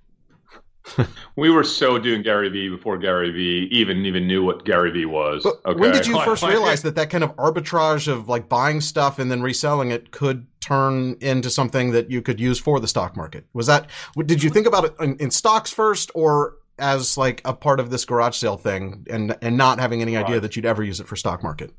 we 1.36 1.50
were 1.50 1.64
so 1.64 1.98
doing 1.98 2.22
Gary 2.22 2.48
Vee 2.48 2.68
before 2.68 2.98
Gary 2.98 3.30
Vee 3.30 3.68
even 3.70 4.04
even 4.06 4.26
knew 4.26 4.44
what 4.44 4.64
Gary 4.64 4.90
Vee 4.90 5.06
was. 5.06 5.42
But 5.42 5.60
okay? 5.66 5.80
when 5.80 5.92
did 5.92 6.06
you 6.06 6.20
first 6.22 6.42
realize 6.42 6.82
that 6.82 6.94
that 6.96 7.10
kind 7.10 7.24
of 7.24 7.34
arbitrage 7.36 8.08
of 8.08 8.28
like 8.28 8.48
buying 8.48 8.80
stuff 8.80 9.18
and 9.18 9.30
then 9.30 9.42
reselling 9.42 9.90
it 9.90 10.10
could 10.10 10.46
turn 10.60 11.16
into 11.20 11.50
something 11.50 11.92
that 11.92 12.10
you 12.10 12.22
could 12.22 12.40
use 12.40 12.58
for 12.58 12.80
the 12.80 12.88
stock 12.88 13.16
market? 13.16 13.46
Was 13.52 13.66
that 13.66 13.88
did 14.26 14.42
you 14.42 14.50
think 14.50 14.66
about 14.66 14.84
it 14.84 14.94
in, 15.00 15.16
in 15.16 15.30
stocks 15.30 15.70
first 15.70 16.10
or 16.14 16.56
as 16.78 17.18
like 17.18 17.42
a 17.44 17.52
part 17.52 17.80
of 17.80 17.90
this 17.90 18.04
garage 18.04 18.36
sale 18.36 18.56
thing 18.56 19.06
and 19.10 19.36
and 19.42 19.56
not 19.56 19.80
having 19.80 20.02
any 20.02 20.16
idea 20.16 20.40
that 20.40 20.56
you'd 20.56 20.66
ever 20.66 20.82
use 20.82 21.00
it 21.00 21.08
for 21.08 21.16
stock 21.16 21.42
market? 21.42 21.72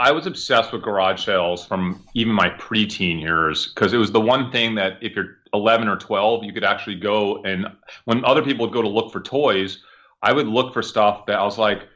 I 0.00 0.12
was 0.12 0.26
obsessed 0.26 0.72
with 0.72 0.82
garage 0.82 1.24
sales 1.24 1.66
from 1.66 2.04
even 2.14 2.32
my 2.32 2.50
preteen 2.50 3.20
years 3.20 3.72
because 3.74 3.92
it 3.92 3.96
was 3.96 4.12
the 4.12 4.20
one 4.20 4.52
thing 4.52 4.76
that 4.76 4.98
if 5.00 5.16
you're 5.16 5.37
11 5.54 5.88
or 5.88 5.96
12, 5.96 6.44
you 6.44 6.52
could 6.52 6.64
actually 6.64 6.96
go 6.96 7.42
and 7.44 7.66
when 8.04 8.24
other 8.24 8.42
people 8.42 8.66
would 8.66 8.72
go 8.72 8.82
to 8.82 8.88
look 8.88 9.12
for 9.12 9.20
toys, 9.20 9.82
I 10.22 10.32
would 10.32 10.48
look 10.48 10.72
for 10.72 10.82
stuff 10.82 11.26
that 11.26 11.38
I 11.38 11.44
was 11.44 11.58
like, 11.58 11.88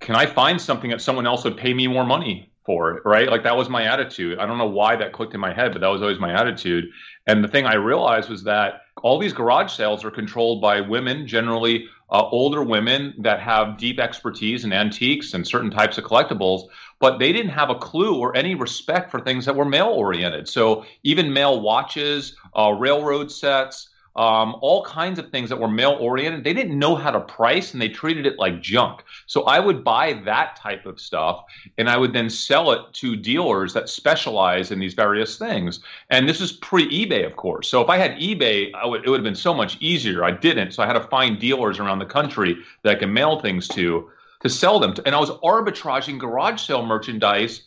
can 0.00 0.14
I 0.14 0.26
find 0.26 0.60
something 0.60 0.90
that 0.90 1.02
someone 1.02 1.26
else 1.26 1.44
would 1.44 1.56
pay 1.56 1.74
me 1.74 1.86
more 1.86 2.04
money 2.04 2.52
for? 2.64 3.02
Right? 3.04 3.28
Like 3.28 3.42
that 3.44 3.56
was 3.56 3.68
my 3.68 3.84
attitude. 3.84 4.38
I 4.38 4.46
don't 4.46 4.58
know 4.58 4.68
why 4.68 4.96
that 4.96 5.12
clicked 5.12 5.34
in 5.34 5.40
my 5.40 5.52
head, 5.52 5.72
but 5.72 5.80
that 5.80 5.88
was 5.88 6.02
always 6.02 6.18
my 6.18 6.32
attitude. 6.32 6.90
And 7.26 7.44
the 7.44 7.48
thing 7.48 7.66
I 7.66 7.74
realized 7.74 8.30
was 8.30 8.42
that 8.44 8.82
all 9.02 9.18
these 9.18 9.32
garage 9.32 9.72
sales 9.72 10.04
are 10.04 10.10
controlled 10.10 10.60
by 10.60 10.80
women, 10.80 11.26
generally 11.26 11.86
uh, 12.10 12.28
older 12.30 12.62
women 12.62 13.14
that 13.18 13.40
have 13.40 13.78
deep 13.78 13.98
expertise 13.98 14.64
in 14.64 14.72
antiques 14.72 15.34
and 15.34 15.46
certain 15.46 15.70
types 15.70 15.96
of 15.96 16.04
collectibles 16.04 16.68
but 17.00 17.18
they 17.18 17.32
didn't 17.32 17.50
have 17.50 17.70
a 17.70 17.74
clue 17.74 18.16
or 18.16 18.36
any 18.36 18.54
respect 18.54 19.10
for 19.10 19.20
things 19.20 19.44
that 19.46 19.56
were 19.56 19.64
male 19.64 19.88
oriented. 19.88 20.48
So 20.48 20.84
even 21.02 21.32
male 21.32 21.60
watches, 21.60 22.36
uh, 22.56 22.72
railroad 22.78 23.32
sets, 23.32 23.88
um, 24.16 24.56
all 24.60 24.84
kinds 24.84 25.18
of 25.18 25.30
things 25.30 25.48
that 25.48 25.58
were 25.58 25.68
male 25.68 25.96
oriented, 26.00 26.44
they 26.44 26.52
didn't 26.52 26.78
know 26.78 26.96
how 26.96 27.10
to 27.10 27.20
price 27.20 27.72
and 27.72 27.80
they 27.80 27.88
treated 27.88 28.26
it 28.26 28.38
like 28.38 28.60
junk. 28.60 29.02
So 29.26 29.44
I 29.44 29.60
would 29.60 29.84
buy 29.84 30.14
that 30.24 30.56
type 30.56 30.84
of 30.84 31.00
stuff 31.00 31.44
and 31.78 31.88
I 31.88 31.96
would 31.96 32.12
then 32.12 32.28
sell 32.28 32.72
it 32.72 32.92
to 32.94 33.16
dealers 33.16 33.72
that 33.74 33.88
specialize 33.88 34.72
in 34.72 34.80
these 34.80 34.94
various 34.94 35.38
things. 35.38 35.80
And 36.10 36.28
this 36.28 36.40
is 36.40 36.52
pre 36.52 36.88
eBay, 36.88 37.24
of 37.24 37.36
course. 37.36 37.68
So 37.68 37.80
if 37.80 37.88
I 37.88 37.96
had 37.96 38.18
eBay, 38.18 38.74
I 38.74 38.84
would, 38.84 39.06
it 39.06 39.08
would 39.08 39.20
have 39.20 39.24
been 39.24 39.34
so 39.34 39.54
much 39.54 39.78
easier. 39.80 40.24
I 40.24 40.32
didn't. 40.32 40.72
So 40.72 40.82
I 40.82 40.86
had 40.86 40.94
to 40.94 41.08
find 41.08 41.38
dealers 41.38 41.78
around 41.78 42.00
the 42.00 42.04
country 42.04 42.56
that 42.82 42.96
I 42.96 42.98
can 42.98 43.12
mail 43.12 43.40
things 43.40 43.68
to 43.68 44.10
to 44.40 44.48
sell 44.48 44.80
them 44.80 44.94
to, 44.94 45.06
and 45.06 45.14
I 45.14 45.20
was 45.20 45.30
arbitraging 45.30 46.18
garage 46.18 46.60
sale 46.62 46.84
merchandise 46.84 47.62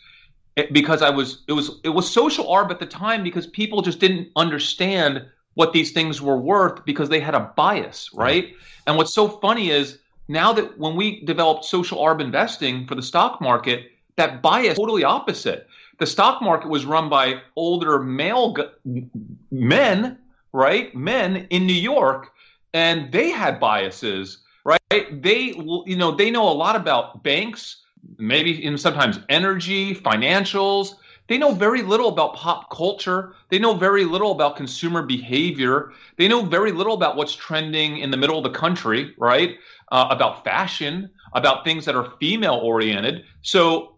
eh, 0.58 0.66
because 0.72 1.02
I 1.02 1.10
was 1.10 1.44
it 1.48 1.54
was 1.54 1.80
it 1.84 1.90
was 1.90 2.10
social 2.10 2.46
arb 2.46 2.72
at 2.72 2.80
the 2.80 2.86
time 2.86 3.24
because 3.24 3.48
people 3.48 3.82
just 3.82 4.00
didn't 4.00 4.30
understand 4.36 5.26
what 5.56 5.74
these 5.74 5.92
things 5.92 6.22
were 6.22 6.38
worth 6.38 6.84
because 6.86 7.10
they 7.10 7.20
had 7.20 7.36
a 7.36 7.52
bias, 7.56 8.10
right? 8.14 8.56
And 8.88 8.98
what's 8.98 9.14
so 9.14 9.28
funny 9.28 9.70
is 9.70 10.00
now 10.28 10.52
that 10.54 10.78
when 10.80 10.96
we 10.96 11.24
developed 11.26 11.66
social 11.66 12.00
arb 12.00 12.22
investing 12.22 12.88
for 12.88 12.96
the 12.96 13.04
stock 13.04 13.40
market, 13.40 13.92
that 14.16 14.42
bias 14.42 14.78
totally 14.78 15.04
opposite. 15.04 15.68
The 16.00 16.08
stock 16.08 16.42
market 16.42 16.70
was 16.70 16.86
run 16.86 17.08
by 17.08 17.42
older 17.56 18.00
male 18.00 18.54
gu- 18.54 19.10
men, 19.52 20.18
right? 20.52 20.94
Men 20.96 21.48
in 21.52 21.68
New 21.68 21.74
York, 21.74 22.32
and 22.74 23.12
they 23.12 23.30
had 23.30 23.60
biases 23.60 24.40
right? 24.64 25.22
They, 25.22 25.54
you 25.86 25.96
know, 25.96 26.12
they 26.12 26.32
know 26.32 26.48
a 26.48 26.54
lot 26.54 26.76
about 26.76 27.24
banks, 27.24 27.84
maybe 28.18 28.64
in 28.64 28.78
sometimes 28.78 29.20
energy, 29.30 29.96
financials. 29.96 30.96
They 31.28 31.38
know 31.38 31.54
very 31.54 31.82
little 31.82 32.10
about 32.10 32.36
pop 32.36 32.70
culture. 32.70 33.34
They 33.50 33.58
know 33.58 33.74
very 33.74 34.04
little 34.04 34.32
about 34.32 34.58
consumer 34.58 35.04
behavior. 35.04 35.94
They 36.18 36.28
know 36.28 36.44
very 36.44 36.72
little 36.72 36.94
about 36.94 37.16
what's 37.16 37.34
trending 37.36 38.00
in 38.00 38.12
the 38.12 38.18
middle 38.18 38.38
of 38.38 38.44
the 38.44 38.58
country, 38.58 39.14
right? 39.18 39.58
Uh, 39.92 40.08
about 40.10 40.44
fashion, 40.44 41.10
about 41.34 41.64
things 41.64 41.86
that 41.86 41.96
are 41.96 42.12
female 42.20 42.60
oriented. 42.62 43.24
So, 43.42 43.93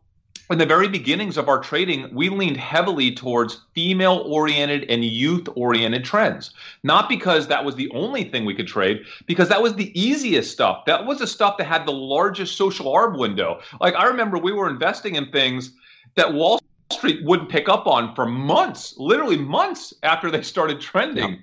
in 0.49 0.57
the 0.57 0.65
very 0.65 0.87
beginnings 0.87 1.37
of 1.37 1.49
our 1.49 1.59
trading, 1.59 2.13
we 2.13 2.29
leaned 2.29 2.57
heavily 2.57 3.13
towards 3.13 3.61
female 3.73 4.23
oriented 4.25 4.85
and 4.89 5.03
youth 5.03 5.47
oriented 5.55 6.03
trends. 6.03 6.53
Not 6.83 7.09
because 7.09 7.47
that 7.47 7.65
was 7.65 7.75
the 7.75 7.89
only 7.91 8.25
thing 8.25 8.45
we 8.45 8.53
could 8.53 8.67
trade, 8.67 9.03
because 9.25 9.49
that 9.49 9.61
was 9.61 9.75
the 9.75 9.99
easiest 9.99 10.51
stuff. 10.51 10.85
That 10.85 11.05
was 11.05 11.19
the 11.19 11.27
stuff 11.27 11.57
that 11.57 11.65
had 11.65 11.85
the 11.85 11.91
largest 11.91 12.57
social 12.57 12.93
arb 12.93 13.17
window. 13.17 13.59
Like 13.81 13.95
I 13.95 14.05
remember 14.05 14.37
we 14.37 14.51
were 14.51 14.69
investing 14.69 15.15
in 15.15 15.31
things 15.31 15.71
that 16.15 16.33
Wall 16.33 16.61
Street 16.91 17.25
wouldn't 17.25 17.49
pick 17.49 17.67
up 17.67 17.87
on 17.87 18.13
for 18.13 18.25
months, 18.25 18.93
literally 18.97 19.37
months 19.37 19.93
after 20.03 20.29
they 20.29 20.43
started 20.43 20.79
trending. 20.79 21.41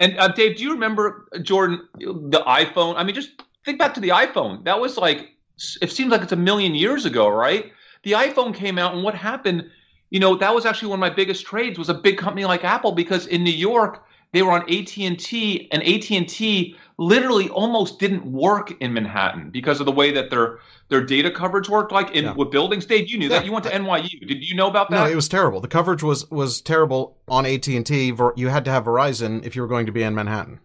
And 0.00 0.18
uh, 0.18 0.28
Dave, 0.28 0.56
do 0.56 0.62
you 0.62 0.72
remember 0.72 1.28
Jordan 1.42 1.86
the 1.98 2.42
iPhone? 2.46 2.94
I 2.96 3.04
mean, 3.04 3.14
just 3.14 3.42
think 3.64 3.78
back 3.78 3.94
to 3.94 4.00
the 4.00 4.10
iPhone. 4.10 4.64
That 4.64 4.80
was 4.80 4.96
like 4.96 5.34
it 5.82 5.90
seems 5.90 6.10
like 6.12 6.22
it's 6.22 6.32
a 6.32 6.36
million 6.36 6.74
years 6.74 7.04
ago, 7.04 7.28
right? 7.28 7.72
The 8.04 8.12
iPhone 8.12 8.54
came 8.54 8.78
out, 8.78 8.94
and 8.94 9.02
what 9.02 9.14
happened? 9.14 9.64
You 10.10 10.20
know, 10.20 10.36
that 10.36 10.54
was 10.54 10.64
actually 10.64 10.88
one 10.88 10.98
of 10.98 11.00
my 11.00 11.10
biggest 11.10 11.44
trades. 11.44 11.78
Was 11.78 11.88
a 11.88 11.94
big 11.94 12.16
company 12.18 12.44
like 12.44 12.64
Apple 12.64 12.92
because 12.92 13.26
in 13.26 13.44
New 13.44 13.50
York 13.52 14.04
they 14.32 14.42
were 14.42 14.52
on 14.52 14.62
AT 14.70 14.98
and 14.98 15.18
T, 15.18 15.68
and 15.72 15.82
AT 15.82 16.10
and 16.10 16.28
T 16.28 16.76
literally 16.98 17.48
almost 17.50 17.98
didn't 17.98 18.24
work 18.26 18.72
in 18.80 18.92
Manhattan 18.92 19.50
because 19.50 19.80
of 19.80 19.86
the 19.86 19.92
way 19.92 20.10
that 20.12 20.30
their 20.30 20.58
their 20.88 21.02
data 21.04 21.30
coverage 21.30 21.68
worked. 21.68 21.92
Like 21.92 22.10
in 22.12 22.24
Yeah. 22.24 22.32
with 22.34 22.50
buildings, 22.50 22.86
Dave, 22.86 23.08
you 23.08 23.18
knew 23.18 23.28
Yeah. 23.28 23.38
that. 23.38 23.46
You 23.46 23.52
went 23.52 23.64
to 23.66 23.70
NYU. 23.74 24.26
Did 24.26 24.48
you 24.48 24.54
know 24.54 24.68
about 24.68 24.90
that? 24.90 24.96
No, 24.96 25.06
it 25.10 25.14
was 25.14 25.28
terrible. 25.28 25.60
The 25.60 25.68
coverage 25.68 26.02
was 26.02 26.30
was 26.30 26.60
terrible 26.60 27.16
on 27.28 27.44
AT 27.46 27.66
and 27.76 27.84
T. 27.84 28.14
You 28.36 28.48
had 28.48 28.64
to 28.66 28.70
have 28.70 28.84
Verizon 28.84 29.44
if 29.44 29.54
you 29.56 29.62
were 29.62 29.68
going 29.68 29.86
to 29.86 29.92
be 29.92 30.02
in 30.02 30.14
Manhattan. 30.14 30.60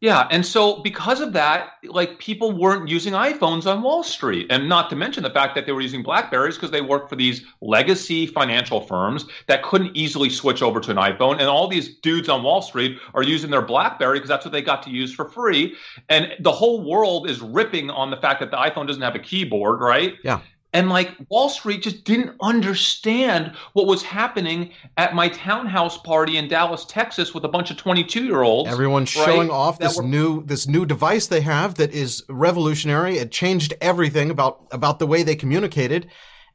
Yeah, 0.00 0.26
and 0.30 0.44
so 0.44 0.80
because 0.80 1.20
of 1.20 1.34
that, 1.34 1.72
like 1.84 2.18
people 2.18 2.52
weren't 2.52 2.88
using 2.88 3.12
iPhones 3.12 3.70
on 3.70 3.82
Wall 3.82 4.02
Street, 4.02 4.46
and 4.48 4.66
not 4.66 4.88
to 4.90 4.96
mention 4.96 5.22
the 5.22 5.30
fact 5.30 5.54
that 5.54 5.66
they 5.66 5.72
were 5.72 5.82
using 5.82 6.02
Blackberries 6.02 6.54
because 6.54 6.70
they 6.70 6.80
worked 6.80 7.10
for 7.10 7.16
these 7.16 7.42
legacy 7.60 8.26
financial 8.26 8.80
firms 8.80 9.26
that 9.46 9.62
couldn't 9.62 9.94
easily 9.94 10.30
switch 10.30 10.62
over 10.62 10.80
to 10.80 10.90
an 10.90 10.96
iPhone, 10.96 11.32
and 11.32 11.42
all 11.42 11.68
these 11.68 11.96
dudes 11.96 12.30
on 12.30 12.42
Wall 12.42 12.62
Street 12.62 12.98
are 13.12 13.22
using 13.22 13.50
their 13.50 13.60
BlackBerry 13.60 14.18
because 14.18 14.30
that's 14.30 14.44
what 14.44 14.52
they 14.52 14.62
got 14.62 14.82
to 14.84 14.90
use 14.90 15.12
for 15.12 15.28
free, 15.28 15.76
and 16.08 16.32
the 16.40 16.52
whole 16.52 16.82
world 16.82 17.28
is 17.28 17.42
ripping 17.42 17.90
on 17.90 18.10
the 18.10 18.16
fact 18.16 18.40
that 18.40 18.50
the 18.50 18.56
iPhone 18.56 18.86
doesn't 18.86 19.02
have 19.02 19.14
a 19.14 19.18
keyboard, 19.18 19.80
right? 19.80 20.14
Yeah. 20.24 20.40
And 20.72 20.88
like 20.88 21.16
Wall 21.28 21.48
Street 21.48 21.82
just 21.82 22.04
didn't 22.04 22.36
understand 22.40 23.52
what 23.72 23.86
was 23.86 24.02
happening 24.02 24.72
at 24.96 25.14
my 25.14 25.28
townhouse 25.28 25.98
party 25.98 26.36
in 26.36 26.48
Dallas, 26.48 26.84
Texas, 26.84 27.34
with 27.34 27.44
a 27.44 27.48
bunch 27.48 27.70
of 27.70 27.76
22 27.76 28.24
year 28.24 28.42
olds. 28.42 28.70
Everyone's 28.70 29.14
right, 29.16 29.24
showing 29.24 29.50
off 29.50 29.78
this 29.78 29.96
were- 29.96 30.04
new 30.04 30.44
this 30.44 30.68
new 30.68 30.86
device 30.86 31.26
they 31.26 31.40
have 31.40 31.74
that 31.74 31.92
is 31.92 32.22
revolutionary. 32.28 33.18
It 33.18 33.32
changed 33.32 33.74
everything 33.80 34.30
about 34.30 34.66
about 34.70 34.98
the 35.00 35.06
way 35.06 35.22
they 35.22 35.34
communicated, 35.34 36.08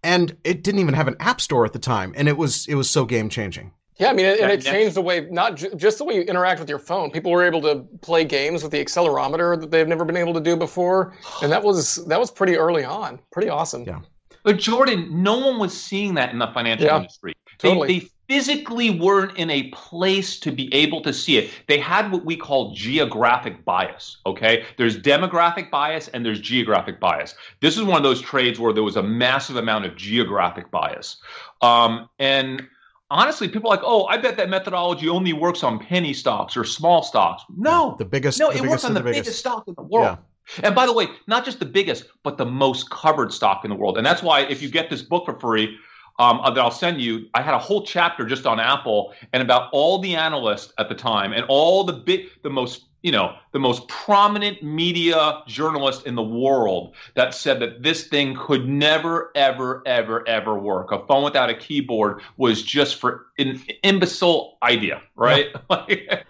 and 0.03 0.37
it 0.43 0.63
didn't 0.63 0.79
even 0.79 0.93
have 0.93 1.07
an 1.07 1.17
app 1.19 1.41
store 1.41 1.65
at 1.65 1.73
the 1.73 1.79
time, 1.79 2.13
and 2.15 2.27
it 2.29 2.37
was 2.37 2.67
it 2.67 2.75
was 2.75 2.89
so 2.89 3.05
game 3.05 3.27
changing. 3.29 3.71
Yeah, 3.97 4.09
I 4.09 4.13
mean, 4.13 4.25
and 4.25 4.39
That 4.39 4.43
it 4.45 4.47
next- 4.55 4.65
changed 4.65 4.95
the 4.95 5.01
way 5.01 5.27
not 5.31 5.55
ju- 5.55 5.73
just 5.75 5.97
the 5.99 6.03
way 6.03 6.15
you 6.15 6.21
interact 6.21 6.59
with 6.59 6.69
your 6.69 6.79
phone. 6.79 7.11
People 7.11 7.31
were 7.31 7.43
able 7.45 7.61
to 7.61 7.85
play 8.01 8.25
games 8.25 8.61
with 8.61 8.71
the 8.73 8.83
accelerometer 8.83 9.59
that 9.61 9.71
they've 9.71 9.87
never 9.87 10.03
been 10.03 10.17
able 10.17 10.33
to 10.33 10.41
do 10.41 10.55
before, 10.57 11.13
and 11.41 11.51
that 11.51 11.63
was 11.63 12.05
that 12.07 12.19
was 12.19 12.29
pretty 12.29 12.57
early 12.57 12.83
on. 12.83 13.19
Pretty 13.31 13.49
awesome. 13.49 13.83
Yeah. 13.85 13.99
But 14.43 14.57
Jordan, 14.57 15.23
no 15.23 15.37
one 15.37 15.59
was 15.59 15.79
seeing 15.79 16.13
that 16.15 16.31
in 16.31 16.39
the 16.39 16.47
financial 16.47 16.85
Yeah, 16.87 16.97
industry. 16.97 17.33
They, 17.61 17.69
totally. 17.69 17.87
they 17.99 18.07
physically 18.27 18.89
weren't 18.99 19.37
in 19.37 19.49
a 19.49 19.69
place 19.69 20.39
to 20.41 20.51
be 20.51 20.71
able 20.73 21.01
to 21.01 21.13
see 21.13 21.37
it. 21.37 21.51
They 21.67 21.77
had 21.79 22.11
what 22.11 22.25
we 22.25 22.35
call 22.35 22.73
geographic 22.73 23.63
bias. 23.63 24.17
Okay, 24.25 24.65
there's 24.77 24.99
demographic 24.99 25.71
bias 25.71 26.09
and 26.09 26.25
there's 26.25 26.41
geographic 26.41 26.99
bias. 26.99 27.33
This 27.61 27.77
is 27.77 27.83
one 27.83 27.97
of 27.97 28.03
those 28.03 28.19
trades 28.21 28.59
where 28.59 28.73
there 28.73 28.83
was 28.83 28.97
a 28.97 29.03
massive 29.03 29.55
amount 29.55 29.85
of 29.85 29.95
geographic 29.95 30.69
bias, 30.69 31.17
um, 31.61 32.09
and 32.19 32.67
honestly, 33.09 33.47
people 33.47 33.69
are 33.69 33.75
like, 33.75 33.85
oh, 33.85 34.05
I 34.05 34.17
bet 34.17 34.37
that 34.37 34.49
methodology 34.49 35.09
only 35.09 35.33
works 35.33 35.63
on 35.63 35.79
penny 35.79 36.13
stocks 36.13 36.57
or 36.57 36.63
small 36.63 37.03
stocks. 37.03 37.43
No, 37.55 37.95
The 37.97 38.05
biggest, 38.05 38.39
no, 38.39 38.47
the 38.47 38.57
it 38.57 38.61
biggest 38.61 38.71
works 38.71 38.85
on 38.85 38.93
the, 38.93 38.99
biggest. 39.01 39.23
biggest 39.23 39.39
stock 39.39 39.67
in 39.67 39.73
the 39.75 39.83
world. 39.83 40.17
And 40.61 40.75
by 40.75 40.85
the 40.85 40.93
way, 40.93 41.07
not 41.27 41.43
just 41.43 41.59
the 41.59 41.65
biggest, 41.65 42.05
but 42.23 42.37
the 42.37 42.45
most 42.45 42.89
covered 42.91 43.33
stock 43.33 43.65
in 43.65 43.69
the 43.69 43.75
world. 43.75 43.97
And 43.97 44.05
that's 44.05 44.21
why 44.21 44.41
if 44.41 44.61
you 44.61 44.69
get 44.69 44.89
this 44.89 45.01
book 45.01 45.25
for 45.25 45.39
free, 45.39 45.77
um, 46.19 46.39
that 46.45 46.57
I'll 46.59 46.71
send 46.71 47.01
you, 47.01 47.27
I 47.33 47.41
had 47.41 47.53
a 47.53 47.59
whole 47.59 47.83
chapter 47.83 48.25
just 48.25 48.45
on 48.45 48.59
Apple 48.59 49.13
and 49.33 49.41
about 49.43 49.69
all 49.73 49.99
the 49.99 50.15
analysts 50.15 50.71
at 50.77 50.87
the 50.87 50.95
time 50.95 51.33
and 51.33 51.43
all 51.49 51.83
the 51.83 51.93
big, 51.93 52.27
the 52.41 52.49
most, 52.49 52.85
you 53.05 53.11
know, 53.11 53.35
the 53.51 53.59
most 53.59 53.87
prominent 53.87 54.63
media 54.63 55.43
journalist 55.45 56.07
in 56.07 56.15
the 56.15 56.23
world 56.23 56.95
that 57.13 57.35
said 57.35 57.59
that 57.59 57.83
this 57.83 58.07
thing 58.07 58.35
could 58.35 58.67
never, 58.67 59.31
ever, 59.35 59.83
ever, 59.85 60.27
ever 60.27 60.57
work. 60.57 60.91
A 60.91 61.05
phone 61.05 61.23
without 61.23 61.47
a 61.47 61.53
keyboard 61.53 62.21
was 62.37 62.63
just 62.63 62.99
for 62.99 63.27
an 63.37 63.61
imbecile 63.83 64.57
idea, 64.63 65.03
right? 65.15 65.49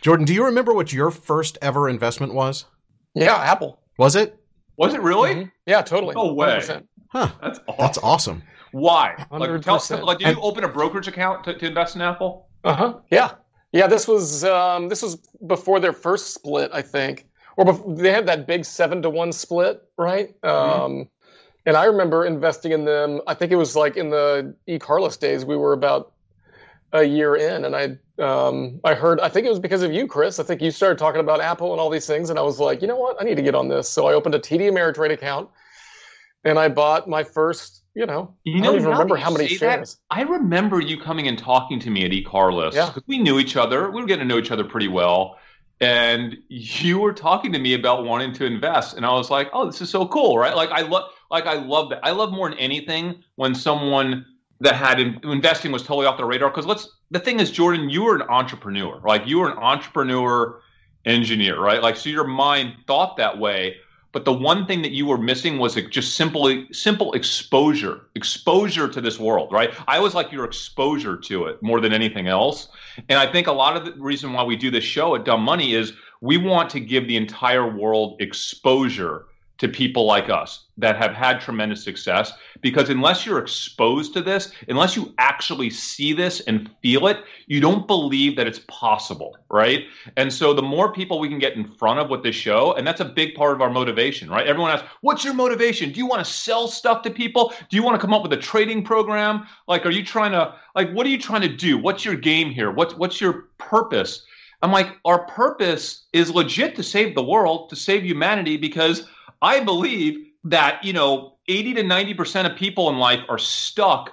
Jordan, 0.00 0.24
do 0.24 0.32
you 0.32 0.46
remember 0.46 0.72
what 0.72 0.94
your 0.94 1.10
first 1.10 1.58
ever 1.60 1.90
investment 1.90 2.32
was? 2.32 2.64
Yeah, 3.14 3.36
Apple. 3.36 3.80
Was 3.98 4.16
it? 4.16 4.34
was 4.78 4.94
it 4.94 5.02
really? 5.02 5.34
Mhm. 5.34 5.52
Yeah, 5.66 5.82
totally. 5.82 6.14
No 6.14 6.32
way. 6.32 6.58
100%. 6.58 6.84
Huh. 7.10 7.28
That's 7.42 7.58
awesome. 7.68 7.76
That's 7.78 7.98
awesome. 7.98 8.42
Why? 8.72 9.26
Like, 9.30 9.60
tell, 9.60 9.78
100%. 9.78 10.02
like, 10.04 10.18
did 10.20 10.28
And- 10.28 10.36
you 10.38 10.42
open 10.42 10.64
a 10.64 10.68
brokerage 10.68 11.06
account 11.06 11.44
to, 11.44 11.52
to 11.58 11.66
invest 11.66 11.96
in 11.96 12.00
Apple? 12.00 12.48
Uh 12.64 12.74
huh. 12.74 12.94
Yeah. 13.10 13.32
Yeah, 13.74 13.88
this 13.88 14.06
was 14.06 14.44
um, 14.44 14.88
this 14.88 15.02
was 15.02 15.16
before 15.48 15.80
their 15.80 15.92
first 15.92 16.32
split, 16.32 16.70
I 16.72 16.80
think, 16.80 17.26
or 17.56 17.64
before, 17.64 17.92
they 17.96 18.12
had 18.12 18.24
that 18.26 18.46
big 18.46 18.64
seven 18.64 19.02
to 19.02 19.10
one 19.10 19.32
split, 19.32 19.82
right? 19.98 20.40
Mm-hmm. 20.42 20.82
Um, 20.82 21.08
and 21.66 21.76
I 21.76 21.86
remember 21.86 22.24
investing 22.24 22.70
in 22.70 22.84
them. 22.84 23.20
I 23.26 23.34
think 23.34 23.50
it 23.50 23.56
was 23.56 23.74
like 23.74 23.96
in 23.96 24.10
the 24.10 24.54
e 24.68 24.78
Carlos 24.78 25.16
days. 25.16 25.44
We 25.44 25.56
were 25.56 25.72
about 25.72 26.12
a 26.92 27.02
year 27.02 27.34
in, 27.34 27.64
and 27.64 27.74
I 27.74 27.98
um, 28.22 28.78
I 28.84 28.94
heard. 28.94 29.18
I 29.18 29.28
think 29.28 29.44
it 29.44 29.50
was 29.50 29.58
because 29.58 29.82
of 29.82 29.92
you, 29.92 30.06
Chris. 30.06 30.38
I 30.38 30.44
think 30.44 30.62
you 30.62 30.70
started 30.70 30.96
talking 30.96 31.20
about 31.20 31.40
Apple 31.40 31.72
and 31.72 31.80
all 31.80 31.90
these 31.90 32.06
things, 32.06 32.30
and 32.30 32.38
I 32.38 32.42
was 32.42 32.60
like, 32.60 32.80
you 32.80 32.86
know 32.86 32.96
what? 32.96 33.20
I 33.20 33.24
need 33.24 33.36
to 33.38 33.42
get 33.42 33.56
on 33.56 33.66
this. 33.66 33.88
So 33.88 34.06
I 34.06 34.14
opened 34.14 34.36
a 34.36 34.38
TD 34.38 34.70
Ameritrade 34.70 35.10
account, 35.10 35.48
and 36.44 36.60
I 36.60 36.68
bought 36.68 37.08
my 37.08 37.24
first 37.24 37.83
you 37.94 38.06
know, 38.06 38.34
you 38.44 38.60
know, 38.60 38.70
I 38.70 38.72
don't 38.72 38.80
even 38.80 38.90
remember 38.90 39.16
how 39.16 39.30
many 39.30 39.46
shares. 39.46 39.94
That, 40.10 40.16
I 40.16 40.22
remember 40.22 40.80
you 40.80 41.00
coming 41.00 41.28
and 41.28 41.38
talking 41.38 41.78
to 41.80 41.90
me 41.90 42.04
at 42.04 42.10
eCarlist 42.10 42.72
because 42.72 42.96
yeah. 42.96 43.02
we 43.06 43.18
knew 43.18 43.38
each 43.38 43.56
other. 43.56 43.90
We 43.90 44.00
were 44.00 44.06
getting 44.06 44.28
to 44.28 44.34
know 44.34 44.38
each 44.38 44.50
other 44.50 44.64
pretty 44.64 44.88
well. 44.88 45.38
And 45.80 46.36
you 46.48 46.98
were 46.98 47.12
talking 47.12 47.52
to 47.52 47.58
me 47.58 47.74
about 47.74 48.04
wanting 48.04 48.32
to 48.34 48.46
invest, 48.46 48.96
and 48.96 49.04
I 49.04 49.12
was 49.12 49.30
like, 49.30 49.48
"Oh, 49.52 49.66
this 49.66 49.80
is 49.80 49.90
so 49.90 50.06
cool, 50.06 50.38
right?" 50.38 50.56
Like 50.56 50.70
I 50.70 50.82
love, 50.82 51.10
like 51.30 51.46
I 51.46 51.54
love 51.54 51.90
that. 51.90 52.00
I 52.04 52.10
love 52.10 52.32
more 52.32 52.48
than 52.48 52.58
anything 52.58 53.22
when 53.36 53.54
someone 53.54 54.24
that 54.60 54.74
had 54.76 54.98
in, 54.98 55.20
investing 55.24 55.72
was 55.72 55.82
totally 55.82 56.06
off 56.06 56.16
the 56.16 56.24
radar. 56.24 56.50
Because 56.50 56.66
let's 56.66 56.88
the 57.10 57.20
thing 57.20 57.38
is, 57.38 57.50
Jordan, 57.50 57.90
you 57.90 58.04
were 58.04 58.16
an 58.16 58.22
entrepreneur, 58.22 59.00
like 59.04 59.26
you 59.26 59.40
were 59.40 59.50
an 59.50 59.58
entrepreneur 59.58 60.60
engineer, 61.04 61.60
right? 61.60 61.82
Like 61.82 61.96
so, 61.96 62.08
your 62.08 62.26
mind 62.26 62.74
thought 62.86 63.16
that 63.18 63.38
way 63.38 63.76
but 64.14 64.24
the 64.24 64.32
one 64.32 64.64
thing 64.64 64.80
that 64.80 64.92
you 64.92 65.04
were 65.04 65.18
missing 65.18 65.58
was 65.58 65.74
just 65.90 66.14
simply 66.14 66.66
simple 66.72 67.12
exposure 67.12 68.06
exposure 68.14 68.88
to 68.88 69.00
this 69.02 69.18
world 69.18 69.52
right? 69.52 69.74
I 69.86 69.98
was 69.98 70.14
like 70.14 70.32
your 70.32 70.46
exposure 70.46 71.16
to 71.18 71.46
it 71.46 71.62
more 71.62 71.80
than 71.80 71.92
anything 71.92 72.28
else. 72.28 72.68
And 73.10 73.18
i 73.18 73.30
think 73.30 73.48
a 73.48 73.52
lot 73.52 73.76
of 73.76 73.84
the 73.84 73.92
reason 74.00 74.32
why 74.32 74.44
we 74.44 74.56
do 74.56 74.70
this 74.70 74.84
show 74.84 75.16
at 75.16 75.24
dumb 75.24 75.42
money 75.42 75.74
is 75.74 75.92
we 76.20 76.38
want 76.38 76.70
to 76.70 76.80
give 76.80 77.06
the 77.06 77.16
entire 77.16 77.68
world 77.68 78.16
exposure 78.20 79.26
to 79.58 79.68
people 79.68 80.04
like 80.04 80.28
us 80.28 80.64
that 80.76 80.96
have 80.96 81.12
had 81.12 81.40
tremendous 81.40 81.84
success 81.84 82.32
because 82.60 82.90
unless 82.90 83.24
you're 83.24 83.38
exposed 83.38 84.12
to 84.14 84.20
this, 84.20 84.52
unless 84.68 84.96
you 84.96 85.14
actually 85.18 85.70
see 85.70 86.12
this 86.12 86.40
and 86.40 86.68
feel 86.82 87.06
it, 87.06 87.18
you 87.46 87.60
don't 87.60 87.86
believe 87.86 88.34
that 88.36 88.48
it's 88.48 88.60
possible, 88.66 89.36
right? 89.50 89.84
And 90.16 90.32
so 90.32 90.54
the 90.54 90.62
more 90.62 90.92
people 90.92 91.20
we 91.20 91.28
can 91.28 91.38
get 91.38 91.54
in 91.54 91.64
front 91.64 92.00
of 92.00 92.10
with 92.10 92.24
this 92.24 92.34
show, 92.34 92.72
and 92.72 92.86
that's 92.86 93.00
a 93.00 93.04
big 93.04 93.34
part 93.34 93.54
of 93.54 93.60
our 93.60 93.70
motivation, 93.70 94.28
right? 94.28 94.46
Everyone 94.46 94.72
asks, 94.72 94.88
"What's 95.02 95.24
your 95.24 95.34
motivation? 95.34 95.92
Do 95.92 95.98
you 95.98 96.06
want 96.06 96.24
to 96.24 96.30
sell 96.30 96.66
stuff 96.66 97.02
to 97.02 97.10
people? 97.10 97.52
Do 97.70 97.76
you 97.76 97.82
want 97.84 97.94
to 97.94 98.04
come 98.04 98.14
up 98.14 98.22
with 98.22 98.32
a 98.32 98.38
trading 98.38 98.82
program? 98.82 99.46
Like 99.68 99.86
are 99.86 99.92
you 99.92 100.04
trying 100.04 100.32
to 100.32 100.54
like 100.74 100.90
what 100.92 101.06
are 101.06 101.10
you 101.10 101.18
trying 101.18 101.42
to 101.42 101.54
do? 101.54 101.78
What's 101.78 102.04
your 102.04 102.16
game 102.16 102.50
here? 102.50 102.72
What's 102.72 102.94
what's 102.96 103.20
your 103.20 103.50
purpose?" 103.58 104.24
I'm 104.62 104.72
like, 104.72 104.96
"Our 105.04 105.26
purpose 105.26 106.06
is 106.14 106.34
legit 106.34 106.74
to 106.76 106.82
save 106.82 107.14
the 107.14 107.22
world, 107.22 107.68
to 107.70 107.76
save 107.76 108.02
humanity 108.04 108.56
because 108.56 109.06
I 109.44 109.60
believe 109.60 110.26
that, 110.44 110.82
you 110.82 110.94
know, 110.94 111.34
80 111.48 111.74
to 111.74 111.82
90% 111.82 112.50
of 112.50 112.56
people 112.56 112.88
in 112.88 112.96
life 112.96 113.20
are 113.28 113.36
stuck 113.36 114.12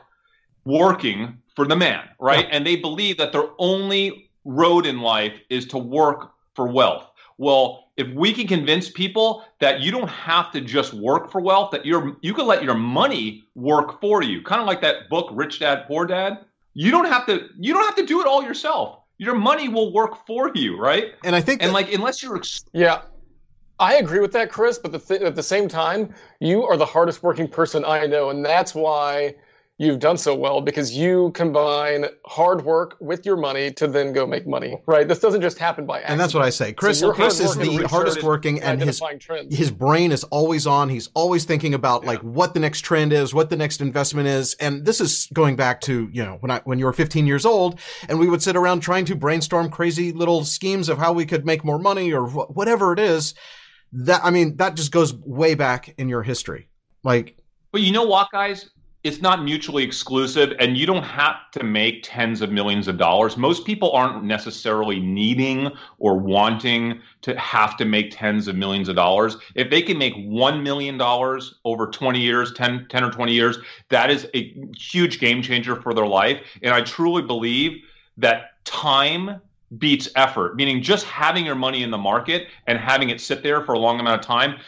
working 0.66 1.38
for 1.56 1.66
the 1.66 1.76
man, 1.78 2.04
right? 2.20 2.46
Yeah. 2.46 2.56
And 2.56 2.68
they 2.68 2.76
believe 2.76 3.18
that 3.18 3.32
their 3.32 3.48
only 3.58 4.30
road 4.44 4.86
in 4.86 5.00
life 5.00 5.34
is 5.50 5.66
to 5.68 5.78
work 5.78 6.34
for 6.54 6.68
wealth. 6.68 7.08
Well, 7.38 7.86
if 7.96 8.08
we 8.14 8.34
can 8.34 8.46
convince 8.46 8.90
people 8.90 9.46
that 9.60 9.80
you 9.80 9.90
don't 9.90 10.10
have 10.10 10.52
to 10.52 10.60
just 10.60 10.94
work 10.94 11.32
for 11.32 11.40
wealth, 11.40 11.72
that 11.72 11.86
you're 11.86 12.18
you 12.22 12.34
can 12.34 12.46
let 12.46 12.62
your 12.64 12.76
money 12.76 13.44
work 13.56 14.02
for 14.02 14.22
you, 14.22 14.42
kind 14.44 14.60
of 14.60 14.68
like 14.68 14.82
that 14.82 15.10
book 15.10 15.30
Rich 15.32 15.60
Dad 15.60 15.86
Poor 15.88 16.06
Dad. 16.06 16.46
You 16.74 16.92
don't 16.92 17.06
have 17.06 17.26
to 17.28 17.48
you 17.58 17.74
don't 17.74 17.86
have 17.86 17.96
to 17.96 18.06
do 18.06 18.22
it 18.22 18.28
all 18.28 18.44
yourself. 18.44 19.00
Your 19.18 19.36
money 19.36 19.70
will 19.70 19.94
work 19.94 20.26
for 20.28 20.52
you, 20.54 20.78
right? 20.80 21.14
And 21.24 21.36
I 21.36 21.42
think 21.42 21.62
and 21.62 21.70
that, 21.70 21.74
like 21.74 21.94
unless 21.94 22.22
you're 22.22 22.36
ex- 22.36 22.66
yeah, 22.74 23.02
I 23.82 23.96
agree 23.96 24.20
with 24.20 24.32
that, 24.34 24.52
Chris. 24.52 24.78
But 24.78 24.92
the 24.92 25.00
th- 25.00 25.22
at 25.22 25.36
the 25.36 25.44
same 25.44 25.68
time, 25.68 26.14
you 26.40 26.64
are 26.64 26.78
the 26.78 26.86
hardest 26.86 27.24
working 27.24 27.48
person 27.48 27.84
I 27.84 28.06
know, 28.06 28.30
and 28.30 28.46
that's 28.46 28.76
why 28.76 29.36
you've 29.80 29.98
done 29.98 30.16
so 30.16 30.36
well 30.36 30.62
because 30.62 30.96
you 30.96 31.32
combine 31.34 32.06
hard 32.28 32.64
work 32.64 32.96
with 33.00 33.26
your 33.26 33.36
money 33.36 33.72
to 33.72 33.88
then 33.88 34.14
go 34.14 34.28
make 34.28 34.46
money. 34.46 34.80
Right? 34.86 35.08
This 35.08 35.18
doesn't 35.18 35.42
just 35.42 35.58
happen 35.58 35.88
by 35.88 35.96
accident. 35.96 36.12
And 36.12 36.22
that's 36.22 36.36
what 36.36 36.44
I 36.44 36.52
say. 36.52 36.74
Chris, 36.74 37.00
so 37.00 37.12
Chris 37.12 37.40
is 37.40 37.56
the 37.56 37.88
hardest 37.88 38.22
working, 38.22 38.62
and 38.62 38.80
his 38.80 39.02
trends. 39.20 39.58
his 39.58 39.72
brain 39.72 40.12
is 40.12 40.24
always 40.26 40.68
on. 40.68 40.90
He's 40.90 41.10
always 41.16 41.46
thinking 41.46 41.74
about 41.74 42.04
yeah. 42.04 42.10
like 42.10 42.20
what 42.20 42.54
the 42.54 42.60
next 42.60 42.82
trend 42.82 43.12
is, 43.12 43.34
what 43.34 43.50
the 43.50 43.58
next 43.58 43.82
investment 43.82 44.28
is, 44.28 44.54
and 44.60 44.86
this 44.86 45.02
is 45.02 45.28
going 45.34 45.56
back 45.56 45.82
to 45.82 46.08
you 46.14 46.24
know 46.24 46.38
when 46.42 46.52
I 46.52 46.62
when 46.66 46.78
you 46.78 46.86
were 46.86 46.94
15 46.94 47.26
years 47.26 47.48
old, 47.48 47.80
and 48.08 48.20
we 48.20 48.30
would 48.30 48.44
sit 48.44 48.56
around 48.56 48.82
trying 48.82 49.06
to 49.06 49.16
brainstorm 49.16 49.72
crazy 49.72 50.12
little 50.12 50.46
schemes 50.46 50.88
of 50.88 51.00
how 51.00 51.14
we 51.14 51.26
could 51.26 51.48
make 51.48 51.66
more 51.66 51.80
money 51.80 52.14
or 52.14 52.28
wh- 52.28 52.56
whatever 52.56 52.94
it 52.94 53.00
is 53.00 53.34
that 53.94 54.22
I 54.24 54.32
mean 54.32 54.58
that 54.58 54.76
just 54.76 54.92
goes 54.92 55.14
way 55.14 55.56
back 55.56 55.94
in 55.98 56.10
your 56.10 56.24
history. 56.24 56.68
Like 57.04 57.38
But 57.72 57.82
you 57.82 57.92
know 57.92 58.04
what 58.04 58.30
guys? 58.32 58.70
It's 59.04 59.20
not 59.20 59.44
mutually 59.44 59.84
exclusive 59.84 60.54
and 60.60 60.78
you 60.78 60.86
don't 60.86 61.04
have 61.04 61.50
to 61.54 61.64
make 61.64 62.02
tens 62.04 62.42
of 62.42 62.52
millions 62.52 62.88
of 62.88 63.00
dollars. 63.00 63.36
Most 63.36 63.66
people 63.66 63.92
aren't 63.94 64.24
necessarily 64.24 65.00
needing 65.00 65.72
or 65.98 66.20
wanting 66.20 67.02
to 67.24 67.36
have 67.36 67.76
to 67.78 67.86
make 67.86 68.16
tens 68.16 68.48
of 68.48 68.56
millions 68.56 68.90
of 68.90 68.96
dollars. 68.96 69.38
If 69.56 69.72
they 69.72 69.82
can 69.82 69.98
make 69.98 70.14
1 70.18 70.62
million 70.62 71.00
dollars 71.00 71.56
over 71.66 71.88
20 71.88 72.20
years, 72.20 72.54
10 72.54 72.86
10 72.90 73.04
or 73.04 73.12
20 73.12 73.34
years, 73.34 73.58
that 73.90 74.12
is 74.12 74.28
a 74.36 74.54
huge 74.78 75.20
game 75.20 75.42
changer 75.42 75.82
for 75.82 75.96
their 75.96 76.08
life 76.08 76.40
and 76.62 76.74
I 76.74 76.82
truly 76.82 77.24
believe 77.24 77.82
that 78.18 78.64
time 78.66 79.42
beats 79.78 80.10
effort, 80.16 80.56
meaning 80.56 80.82
just 80.82 81.06
having 81.06 81.46
your 81.46 81.56
money 81.56 81.84
in 81.84 81.92
the 81.92 81.98
market 81.98 82.48
and 82.68 82.78
having 82.78 83.10
it 83.10 83.22
sit 83.22 83.42
there 83.44 83.64
for 83.64 83.74
a 83.74 83.80
long 83.80 84.00
amount 84.00 84.20
of 84.20 84.26
time. 84.26 84.60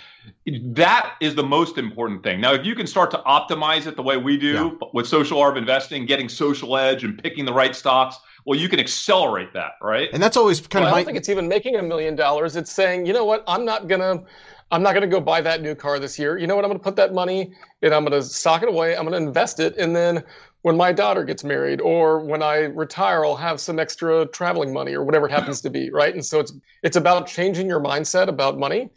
That 0.47 1.15
is 1.19 1.35
the 1.35 1.43
most 1.43 1.77
important 1.77 2.23
thing. 2.23 2.39
Now, 2.39 2.53
if 2.53 2.65
you 2.65 2.75
can 2.75 2.87
start 2.87 3.11
to 3.11 3.17
optimize 3.19 3.87
it 3.87 3.97
the 3.97 4.03
way 4.03 4.15
we 4.15 4.37
do 4.37 4.77
yeah. 4.81 4.87
with 4.93 5.05
social 5.05 5.39
arb 5.39 5.57
investing, 5.57 6.05
getting 6.05 6.29
social 6.29 6.77
edge 6.77 7.03
and 7.03 7.21
picking 7.21 7.43
the 7.43 7.51
right 7.51 7.75
stocks, 7.75 8.19
well, 8.45 8.57
you 8.57 8.69
can 8.69 8.79
accelerate 8.79 9.53
that, 9.53 9.73
right? 9.81 10.09
And 10.13 10.23
that's 10.23 10.37
always 10.37 10.61
kind 10.61 10.83
well, 10.83 10.93
of. 10.93 10.95
I 10.95 10.99
don't 10.99 11.05
think 11.07 11.17
it's 11.17 11.29
even 11.29 11.47
making 11.47 11.75
a 11.75 11.83
million 11.83 12.15
dollars. 12.15 12.55
It's 12.55 12.71
saying, 12.71 13.05
you 13.05 13.11
know 13.11 13.25
what, 13.25 13.43
I'm 13.47 13.65
not 13.65 13.87
gonna, 13.87 14.23
I'm 14.71 14.81
not 14.81 14.93
gonna 14.93 15.07
go 15.07 15.19
buy 15.19 15.41
that 15.41 15.61
new 15.61 15.75
car 15.75 15.99
this 15.99 16.17
year. 16.17 16.37
You 16.37 16.47
know 16.47 16.55
what, 16.55 16.63
I'm 16.63 16.69
gonna 16.69 16.79
put 16.79 16.95
that 16.97 17.13
money 17.13 17.53
and 17.81 17.93
I'm 17.93 18.03
gonna 18.03 18.21
sock 18.21 18.63
it 18.63 18.69
away. 18.69 18.95
I'm 18.95 19.03
gonna 19.03 19.17
invest 19.17 19.59
it, 19.59 19.77
and 19.77 19.93
then 19.93 20.23
when 20.63 20.77
my 20.77 20.91
daughter 20.91 21.23
gets 21.23 21.43
married 21.43 21.81
or 21.81 22.19
when 22.19 22.41
I 22.41 22.61
retire, 22.63 23.25
I'll 23.25 23.35
have 23.35 23.59
some 23.59 23.79
extra 23.79 24.25
traveling 24.27 24.73
money 24.73 24.93
or 24.93 25.03
whatever 25.03 25.27
it 25.27 25.31
happens 25.31 25.61
to 25.61 25.69
be, 25.69 25.91
right? 25.91 26.13
And 26.13 26.25
so 26.25 26.39
it's 26.39 26.53
it's 26.81 26.97
about 26.97 27.27
changing 27.27 27.67
your 27.67 27.81
mindset 27.81 28.27
about 28.27 28.57
money 28.57 28.89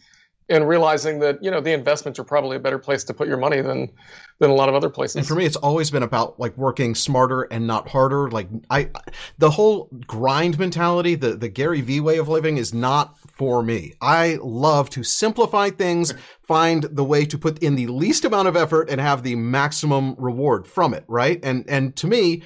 and 0.48 0.68
realizing 0.68 1.18
that 1.20 1.42
you 1.42 1.50
know 1.50 1.61
the 1.61 1.72
investments 1.72 2.18
are 2.18 2.24
probably 2.24 2.56
a 2.56 2.61
better 2.61 2.78
place 2.78 3.02
to 3.04 3.14
put 3.14 3.26
your 3.26 3.37
money 3.37 3.61
than 3.61 3.90
than 4.38 4.50
a 4.50 4.54
lot 4.54 4.68
of 4.68 4.74
other 4.74 4.90
places. 4.90 5.16
And 5.16 5.26
for 5.26 5.35
me, 5.35 5.44
it's 5.44 5.56
always 5.56 5.90
been 5.90 6.02
about 6.02 6.38
like 6.38 6.56
working 6.56 6.94
smarter 6.94 7.42
and 7.42 7.66
not 7.66 7.88
harder. 7.88 8.30
Like 8.30 8.48
I, 8.70 8.90
the 9.38 9.50
whole 9.50 9.88
grind 10.06 10.59
mentality, 10.59 11.14
the 11.14 11.35
the 11.35 11.48
Gary 11.48 11.80
Vee 11.80 12.00
way 12.00 12.18
of 12.18 12.28
living 12.28 12.59
is 12.59 12.72
not 12.72 13.18
for 13.18 13.62
me. 13.62 13.94
I 14.00 14.38
love 14.42 14.90
to 14.90 15.02
simplify 15.02 15.70
things, 15.70 16.14
find 16.42 16.85
the 16.85 17.04
way 17.04 17.24
to 17.26 17.38
put 17.38 17.59
in 17.59 17.74
the 17.74 17.88
least 17.88 18.24
amount 18.24 18.48
of 18.48 18.56
effort 18.56 18.88
and 18.88 19.00
have 19.00 19.22
the 19.22 19.35
maximum 19.35 20.14
reward 20.16 20.68
from 20.68 20.94
it. 20.94 21.04
Right? 21.09 21.40
And 21.42 21.64
and 21.68 21.96
to 21.96 22.06
me, 22.06 22.42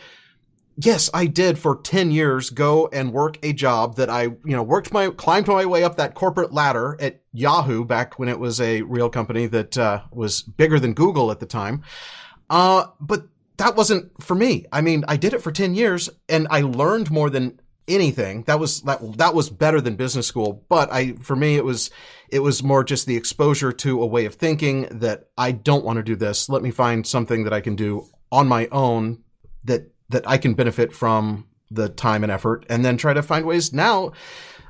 yes, 0.85 1.11
I 1.13 1.27
did 1.27 1.59
for 1.59 1.77
10 1.77 2.11
years 2.11 2.51
go 2.51 2.89
and 2.93 3.13
work 3.13 3.39
a 3.43 3.53
job 3.53 3.97
that 3.97 4.09
I, 4.09 4.23
you 4.23 4.39
know, 4.45 4.63
worked 4.63 4.93
my, 4.93 5.11
climbed 5.11 5.49
my 5.49 5.67
way 5.67 5.85
up 5.85 5.97
that 5.97 6.15
corporate 6.15 6.53
ladder 6.53 6.97
at 7.01 7.21
Yahoo 7.33 7.85
back 7.85 8.19
when 8.19 8.29
it 8.29 8.39
was 8.39 8.61
a 8.61 8.83
real 8.83 9.11
company 9.11 9.47
that, 9.47 9.77
uh, 9.77 10.03
was 10.13 10.43
bigger 10.43 10.81
than 10.81 10.95
Google 10.95 11.31
at 11.31 11.41
the 11.41 11.47
time. 11.47 11.83
Uh, 12.49 12.87
but 13.01 13.29
that 13.59 13.77
wasn't 13.77 14.11
for 14.23 14.35
me. 14.35 14.65
I 14.73 14.81
mean, 14.81 15.05
I 15.07 15.17
did 15.17 15.35
it 15.35 15.43
for 15.43 15.53
10 15.53 15.75
years 15.75 16.09
and 16.29 16.47
I 16.51 16.63
learned 16.63 17.11
more 17.11 17.29
than 17.29 17.61
anything. 17.87 18.45
That 18.45 18.59
was, 18.59 18.81
that, 18.83 19.19
that 19.19 19.35
was 19.35 19.51
better 19.51 19.81
than 19.81 19.97
business 19.97 20.27
school. 20.27 20.65
But 20.69 20.91
I, 20.93 21.13
for 21.13 21.37
me, 21.37 21.57
it 21.57 21.65
was, 21.65 21.91
it 22.31 22.41
was 22.41 22.63
more 22.63 22.85
just 22.85 23.07
the 23.07 23.17
exposure 23.17 23.73
to 23.73 24.03
a 24.03 24.07
way 24.07 24.25
of 24.25 24.35
thinking 24.35 24.83
that 25.01 25.29
I 25.37 25.53
don't 25.53 25.85
want 25.85 25.99
to 25.99 26.03
do 26.03 26.17
this. 26.17 26.49
Let 26.49 26.63
me 26.63 26.71
find 26.71 27.07
something 27.07 27.45
that 27.45 27.53
I 27.53 27.61
can 27.61 27.77
do 27.77 28.07
on 28.33 28.49
my 28.49 28.69
own 28.69 29.23
that 29.65 29.91
that 30.11 30.29
I 30.29 30.39
can 30.39 30.55
benefit 30.55 30.93
from 30.93 31.47
the 31.71 31.89
time 31.89 32.23
and 32.23 32.33
effort 32.33 32.67
and 32.69 32.85
then 32.85 32.97
try 32.97 33.15
to 33.15 33.23
find 33.23 33.47
ways 33.47 33.73
now 33.73 34.13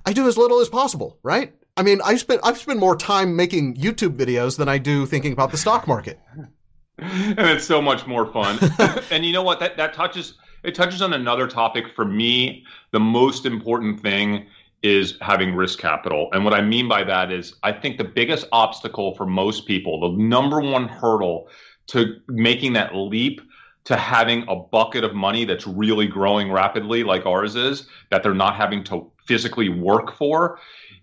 I 0.04 0.12
do 0.12 0.26
as 0.26 0.36
little 0.36 0.60
as 0.60 0.68
possible, 0.68 1.18
right? 1.22 1.54
I 1.76 1.82
mean, 1.82 2.00
I 2.04 2.16
spend 2.16 2.40
I've 2.42 2.58
spent 2.58 2.78
more 2.78 2.96
time 2.96 3.36
making 3.36 3.76
YouTube 3.76 4.16
videos 4.16 4.56
than 4.56 4.68
I 4.68 4.78
do 4.78 5.06
thinking 5.06 5.32
about 5.32 5.50
the 5.50 5.56
stock 5.56 5.86
market. 5.86 6.18
and 6.98 7.38
it's 7.38 7.64
so 7.64 7.80
much 7.80 8.06
more 8.06 8.30
fun. 8.32 8.58
and 9.10 9.24
you 9.24 9.32
know 9.32 9.42
what? 9.42 9.60
That 9.60 9.76
that 9.76 9.94
touches 9.94 10.34
it 10.62 10.74
touches 10.74 11.00
on 11.00 11.12
another 11.12 11.46
topic 11.46 11.84
for 11.94 12.04
me. 12.04 12.64
The 12.92 13.00
most 13.00 13.46
important 13.46 14.00
thing 14.00 14.46
is 14.82 15.18
having 15.20 15.54
risk 15.54 15.78
capital. 15.78 16.30
And 16.32 16.44
what 16.44 16.54
I 16.54 16.62
mean 16.62 16.88
by 16.88 17.04
that 17.04 17.30
is 17.30 17.54
I 17.62 17.72
think 17.72 17.98
the 17.98 18.04
biggest 18.04 18.46
obstacle 18.50 19.14
for 19.14 19.26
most 19.26 19.66
people, 19.66 20.00
the 20.00 20.22
number 20.22 20.60
one 20.60 20.88
hurdle 20.88 21.48
to 21.88 22.16
making 22.28 22.72
that 22.74 22.94
leap 22.94 23.40
to 23.84 23.96
having 23.96 24.44
a 24.48 24.56
bucket 24.56 25.04
of 25.04 25.14
money 25.14 25.44
that's 25.44 25.66
really 25.66 26.06
growing 26.06 26.52
rapidly, 26.52 27.02
like 27.02 27.26
ours 27.26 27.56
is, 27.56 27.86
that 28.10 28.22
they're 28.22 28.34
not 28.34 28.56
having 28.56 28.84
to 28.84 29.10
physically 29.26 29.68
work 29.68 30.16
for, 30.16 30.58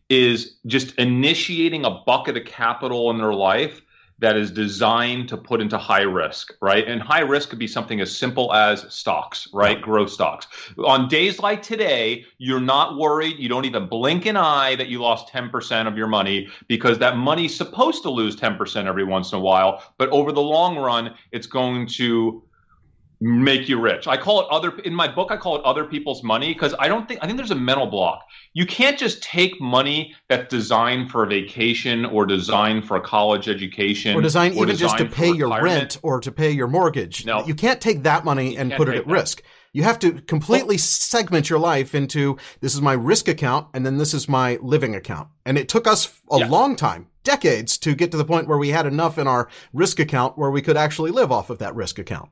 is 0.09 0.57
just 0.67 0.95
initiating 0.95 1.85
a 1.85 1.89
bucket 2.05 2.37
of 2.37 2.45
capital 2.45 3.09
in 3.11 3.17
their 3.17 3.33
life 3.33 3.81
that 4.19 4.35
is 4.35 4.49
designed 4.49 5.29
to 5.29 5.37
put 5.37 5.61
into 5.61 5.77
high 5.77 6.01
risk, 6.01 6.51
right? 6.59 6.87
And 6.87 7.01
high 7.01 7.19
risk 7.19 7.49
could 7.49 7.59
be 7.59 7.67
something 7.67 8.01
as 8.01 8.15
simple 8.15 8.51
as 8.53 8.91
stocks, 8.93 9.47
right? 9.53 9.79
Growth 9.79 10.09
stocks. 10.09 10.47
On 10.83 11.07
days 11.07 11.39
like 11.39 11.61
today, 11.61 12.25
you're 12.39 12.59
not 12.59 12.97
worried. 12.97 13.37
You 13.37 13.47
don't 13.47 13.65
even 13.65 13.87
blink 13.87 14.25
an 14.25 14.35
eye 14.35 14.75
that 14.75 14.87
you 14.87 14.99
lost 14.99 15.31
10% 15.31 15.87
of 15.87 15.97
your 15.97 16.07
money 16.07 16.47
because 16.67 16.97
that 16.97 17.17
money's 17.17 17.55
supposed 17.55 18.01
to 18.03 18.09
lose 18.09 18.35
10% 18.35 18.85
every 18.87 19.03
once 19.03 19.31
in 19.31 19.37
a 19.37 19.41
while. 19.41 19.83
But 19.99 20.09
over 20.09 20.31
the 20.31 20.41
long 20.41 20.77
run, 20.77 21.13
it's 21.31 21.47
going 21.47 21.85
to 21.89 22.41
make 23.19 23.67
you 23.67 23.79
rich. 23.79 24.07
I 24.07 24.17
call 24.17 24.41
it 24.41 24.47
other 24.51 24.77
in 24.79 24.93
my 24.93 25.07
book 25.07 25.31
I 25.31 25.37
call 25.37 25.55
it 25.55 25.63
other 25.63 25.85
people's 25.85 26.23
money 26.23 26.53
because 26.53 26.75
I 26.79 26.87
don't 26.87 27.07
think 27.07 27.19
I 27.23 27.25
think 27.25 27.37
there's 27.37 27.51
a 27.51 27.55
mental 27.55 27.87
block. 27.87 28.25
You 28.53 28.65
can't 28.65 28.97
just 28.97 29.23
take 29.23 29.59
money 29.59 30.15
that's 30.29 30.49
designed 30.49 31.09
for 31.11 31.23
a 31.23 31.27
vacation 31.27 32.05
or 32.05 32.25
designed 32.25 32.87
for 32.87 32.97
a 32.97 33.01
college 33.01 33.49
education 33.49 34.15
or 34.15 34.21
designed 34.21 34.55
even 34.55 34.69
designed 34.69 34.97
just 34.97 34.97
to 34.97 35.05
pay 35.05 35.31
your 35.31 35.49
rent 35.61 35.97
or 36.03 36.19
to 36.19 36.31
pay 36.31 36.51
your 36.51 36.67
mortgage. 36.67 37.25
No. 37.25 37.45
You 37.45 37.55
can't 37.55 37.81
take 37.81 38.03
that 38.03 38.23
money 38.23 38.57
and 38.57 38.71
put 38.71 38.89
it 38.89 38.95
at 38.95 39.07
that. 39.07 39.11
risk. 39.11 39.41
You 39.73 39.83
have 39.83 39.99
to 39.99 40.21
completely 40.21 40.77
segment 40.77 41.49
your 41.49 41.59
life 41.59 41.93
into 41.93 42.37
this 42.61 42.73
is 42.73 42.81
my 42.81 42.93
risk 42.93 43.27
account 43.27 43.67
and 43.73 43.85
then 43.85 43.97
this 43.97 44.13
is 44.13 44.29
my 44.29 44.57
living 44.61 44.95
account. 44.95 45.29
And 45.45 45.57
it 45.57 45.69
took 45.69 45.87
us 45.87 46.19
a 46.31 46.39
yeah. 46.39 46.47
long 46.47 46.75
time, 46.75 47.07
decades 47.23 47.77
to 47.79 47.93
get 47.93 48.11
to 48.11 48.17
the 48.17 48.25
point 48.25 48.47
where 48.47 48.57
we 48.57 48.69
had 48.69 48.85
enough 48.85 49.17
in 49.17 49.27
our 49.27 49.49
risk 49.73 49.99
account 49.99 50.37
where 50.37 50.49
we 50.49 50.61
could 50.61 50.77
actually 50.77 51.11
live 51.11 51.31
off 51.31 51.49
of 51.49 51.59
that 51.59 51.75
risk 51.75 51.99
account. 51.99 52.29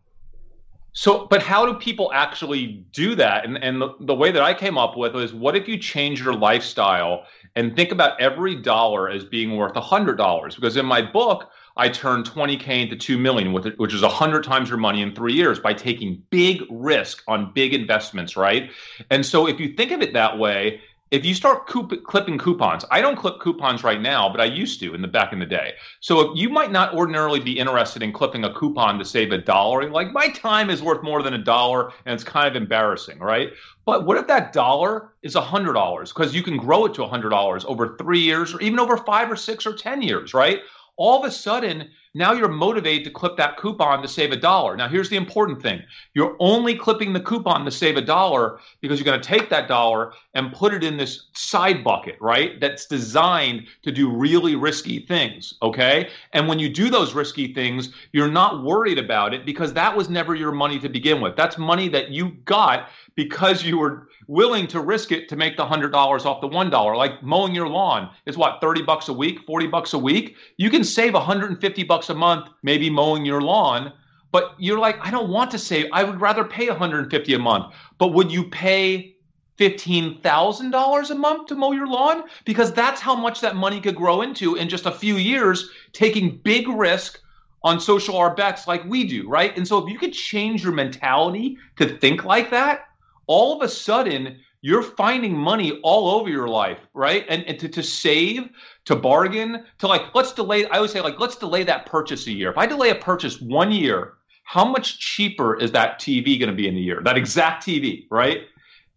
So, 0.98 1.28
but 1.30 1.44
how 1.44 1.66
do 1.66 1.74
people 1.78 2.10
actually 2.14 2.86
do 2.94 3.16
that? 3.16 3.44
And, 3.44 3.62
and 3.62 3.82
the, 3.82 3.90
the 4.00 4.16
way 4.16 4.32
that 4.32 4.42
I 4.42 4.54
came 4.54 4.78
up 4.78 4.96
with 4.96 5.14
was 5.14 5.34
what 5.34 5.54
if 5.58 5.68
you 5.68 5.78
change 5.78 6.24
your 6.24 6.34
lifestyle 6.34 7.26
and 7.58 7.76
think 7.76 7.92
about 7.92 8.20
every 8.22 8.56
dollar 8.56 9.10
as 9.10 9.26
being 9.26 9.58
worth 9.58 9.76
a 9.76 9.82
$100? 9.82 10.56
Because 10.56 10.78
in 10.78 10.86
my 10.86 11.02
book, 11.02 11.52
I 11.76 11.90
turned 11.90 12.26
20K 12.26 12.84
into 12.84 12.96
2 12.96 13.18
million, 13.18 13.52
which 13.52 13.94
is 13.94 14.04
100 14.04 14.46
times 14.46 14.70
your 14.70 14.78
money 14.78 15.02
in 15.02 15.14
three 15.14 15.34
years 15.34 15.60
by 15.60 15.74
taking 15.74 16.24
big 16.30 16.64
risk 16.70 17.22
on 17.28 17.52
big 17.54 17.74
investments, 17.74 18.38
right? 18.38 18.72
And 19.12 19.26
so 19.26 19.50
if 19.50 19.60
you 19.60 19.74
think 19.74 19.92
of 19.92 20.02
it 20.02 20.14
that 20.14 20.38
way, 20.38 20.80
if 21.12 21.24
you 21.24 21.36
start 21.36 21.68
coup- 21.68 21.88
clipping 22.04 22.38
coupons, 22.38 22.84
I 22.90 23.00
don't 23.00 23.16
clip 23.16 23.40
coupons 23.40 23.84
right 23.84 24.02
now, 24.02 24.28
but 24.28 24.42
I 24.42 24.46
used 24.46 24.80
to 24.80 24.96
in 24.96 25.02
the 25.02 25.08
back 25.08 25.34
in 25.34 25.40
the 25.40 25.46
day. 25.46 25.74
So 26.00 26.34
you 26.36 26.50
might 26.50 26.72
not 26.72 26.96
ordinarily 26.96 27.40
be 27.40 27.60
interested 27.60 28.02
in 28.02 28.12
clipping 28.12 28.44
a 28.44 28.54
coupon 28.54 28.98
to 28.98 29.06
save 29.06 29.32
a 29.32 29.38
dollar. 29.38 29.90
Like 29.90 30.12
my 30.12 30.30
time 30.30 30.70
is 30.70 30.82
worth 30.82 31.04
more 31.04 31.22
than 31.22 31.36
a 31.36 31.44
dollar, 31.44 31.92
and 32.06 32.14
it's 32.14 32.24
kind 32.24 32.48
of 32.48 32.56
embarrassing, 32.56 33.20
right? 33.20 33.52
But 33.86 34.06
what 34.06 34.18
if 34.18 34.26
that 34.28 34.52
dollar 34.52 35.14
is 35.22 35.36
hundred 35.36 35.74
dollars? 35.74 36.12
Because 36.12 36.34
you 36.34 36.42
can 36.42 36.58
grow 36.58 36.86
it 36.86 36.96
to 36.96 37.06
hundred 37.06 37.30
dollars 37.30 37.66
over 37.66 37.96
three 37.98 38.22
years, 38.22 38.54
or 38.54 38.62
even 38.62 38.80
over 38.80 38.98
five 38.98 39.32
or 39.32 39.36
six 39.36 39.66
or 39.68 39.76
ten 39.76 40.02
years, 40.02 40.34
right? 40.34 40.62
All 40.98 41.20
of 41.20 41.26
a 41.26 41.32
sudden, 41.32 41.90
now 42.16 42.32
you're 42.32 42.48
motivated 42.48 43.04
to 43.04 43.12
clip 43.12 43.36
that 43.38 43.58
coupon 43.58 44.02
to 44.02 44.08
save 44.08 44.32
a 44.32 44.38
dollar. 44.38 44.78
Now, 44.78 44.88
here's 44.88 45.10
the 45.10 45.18
important 45.18 45.62
thing 45.62 45.84
you're 46.14 46.38
only 46.40 46.76
clipping 46.76 47.12
the 47.12 47.20
coupon 47.20 47.66
to 47.66 47.72
save 47.72 47.98
a 47.98 48.02
dollar 48.02 48.60
because 48.82 49.00
you're 49.00 49.06
going 49.06 49.22
to 49.22 49.28
take 49.28 49.50
that 49.50 49.68
dollar 49.68 50.14
and 50.34 50.54
put 50.54 50.74
it 50.74 50.84
in 50.84 50.96
this 50.96 51.28
side 51.34 51.84
bucket, 51.84 52.16
right? 52.22 52.60
That's 52.62 52.86
designed 52.86 53.68
to 53.84 53.92
do 53.92 54.10
really 54.10 54.56
risky 54.56 55.00
things, 55.06 55.54
okay? 55.62 56.10
And 56.32 56.48
when 56.48 56.58
you 56.58 56.70
do 56.70 56.90
those 56.90 57.14
risky 57.14 57.54
things, 57.54 57.90
you're 58.14 58.32
not 58.32 58.64
worried 58.64 58.98
about 58.98 59.34
it 59.34 59.46
because 59.46 59.74
that 59.74 59.96
was 59.96 60.10
never 60.10 60.36
your 60.36 60.54
money 60.54 60.80
to 60.80 60.90
begin 60.90 61.20
with. 61.20 61.36
That's 61.36 61.58
money 61.58 61.90
that 61.90 62.12
you 62.12 62.32
got 62.46 62.90
because 63.16 63.64
you 63.64 63.78
were 63.78 64.08
willing 64.28 64.68
to 64.68 64.80
risk 64.82 65.12
it 65.12 65.30
to 65.30 65.36
make 65.36 65.58
the 65.58 65.66
$100 65.66 65.94
off 66.26 66.42
the 66.42 66.48
$1. 66.48 66.98
Like 66.98 67.22
mowing 67.24 67.54
your 67.54 67.68
lawn 67.68 68.10
is 68.26 68.38
what, 68.38 68.60
30 68.62 68.84
bucks 68.84 69.08
a 69.08 69.14
week, 69.14 69.40
40 69.46 69.68
bucks 69.68 69.94
a 69.94 70.00
week? 70.00 70.36
You 70.58 70.70
can 70.70 70.84
save 70.84 71.14
150 71.14 71.84
bucks 71.84 72.05
a 72.10 72.16
month 72.16 72.50
maybe 72.64 72.90
mowing 72.90 73.26
your 73.26 73.42
lawn, 73.42 73.94
but 74.32 74.56
you're 74.58 74.80
like, 74.80 74.98
I 75.00 75.12
don't 75.12 75.30
want 75.30 75.52
to 75.52 75.60
save. 75.60 75.88
I 75.94 76.04
would 76.04 76.20
rather 76.20 76.44
pay 76.44 76.68
150 76.68 77.34
a 77.34 77.40
month. 77.40 77.74
But 77.98 78.10
would 78.10 78.32
you 78.32 78.50
pay 78.50 79.16
$15,000 79.58 81.10
a 81.10 81.16
month 81.16 81.48
to 81.48 81.56
mow 81.56 81.72
your 81.72 81.88
lawn? 81.88 82.24
Because 82.44 82.74
that's 82.74 83.00
how 83.00 83.16
much 83.16 83.40
that 83.42 83.56
money 83.56 83.80
could 83.80 83.96
grow 83.96 84.22
into 84.22 84.56
in 84.56 84.68
just 84.68 84.86
a 84.86 84.92
few 84.92 85.16
years, 85.16 85.70
taking 85.94 86.38
big 86.44 86.68
risk 86.68 87.22
on 87.64 87.80
social 87.80 88.16
arb 88.16 88.36
bets 88.36 88.68
like 88.68 88.84
we 88.86 89.06
do, 89.06 89.28
right? 89.28 89.56
And 89.58 89.68
so 89.68 89.78
if 89.78 89.92
you 89.92 89.98
could 89.98 90.14
change 90.14 90.64
your 90.64 90.74
mentality 90.74 91.58
to 91.78 91.98
think 91.98 92.26
like 92.26 92.52
that, 92.52 92.90
all 93.28 93.56
of 93.56 93.62
a 93.66 93.70
sudden 93.70 94.40
you're 94.66 94.82
finding 94.82 95.38
money 95.38 95.80
all 95.84 96.10
over 96.10 96.28
your 96.28 96.48
life, 96.48 96.80
right? 96.96 97.24
And, 97.30 97.44
and 97.44 97.60
to, 97.60 97.70
to 97.70 97.84
save, 97.84 98.50
to 98.86 98.96
bargain, 98.96 99.64
to 99.78 99.86
like, 99.86 100.16
let's 100.16 100.32
delay. 100.32 100.66
I 100.66 100.78
always 100.78 100.92
say, 100.92 101.02
like, 101.02 101.20
let's 101.20 101.36
delay 101.36 101.64
that 101.66 101.86
purchase 101.86 102.26
a 102.26 102.32
year. 102.32 102.50
If 102.50 102.58
I 102.58 102.66
delay 102.66 102.90
a 102.90 102.96
purchase 102.96 103.40
one 103.40 103.72
year, 103.72 104.14
how 104.44 104.66
much 104.66 104.98
cheaper 104.98 105.56
is 105.56 105.72
that 105.74 106.00
TV 106.00 106.40
going 106.40 106.50
to 106.50 106.56
be 106.56 106.68
in 106.68 106.76
a 106.76 106.80
year? 106.80 107.00
That 107.04 107.16
exact 107.16 107.64
TV, 107.64 108.08
right? 108.10 108.46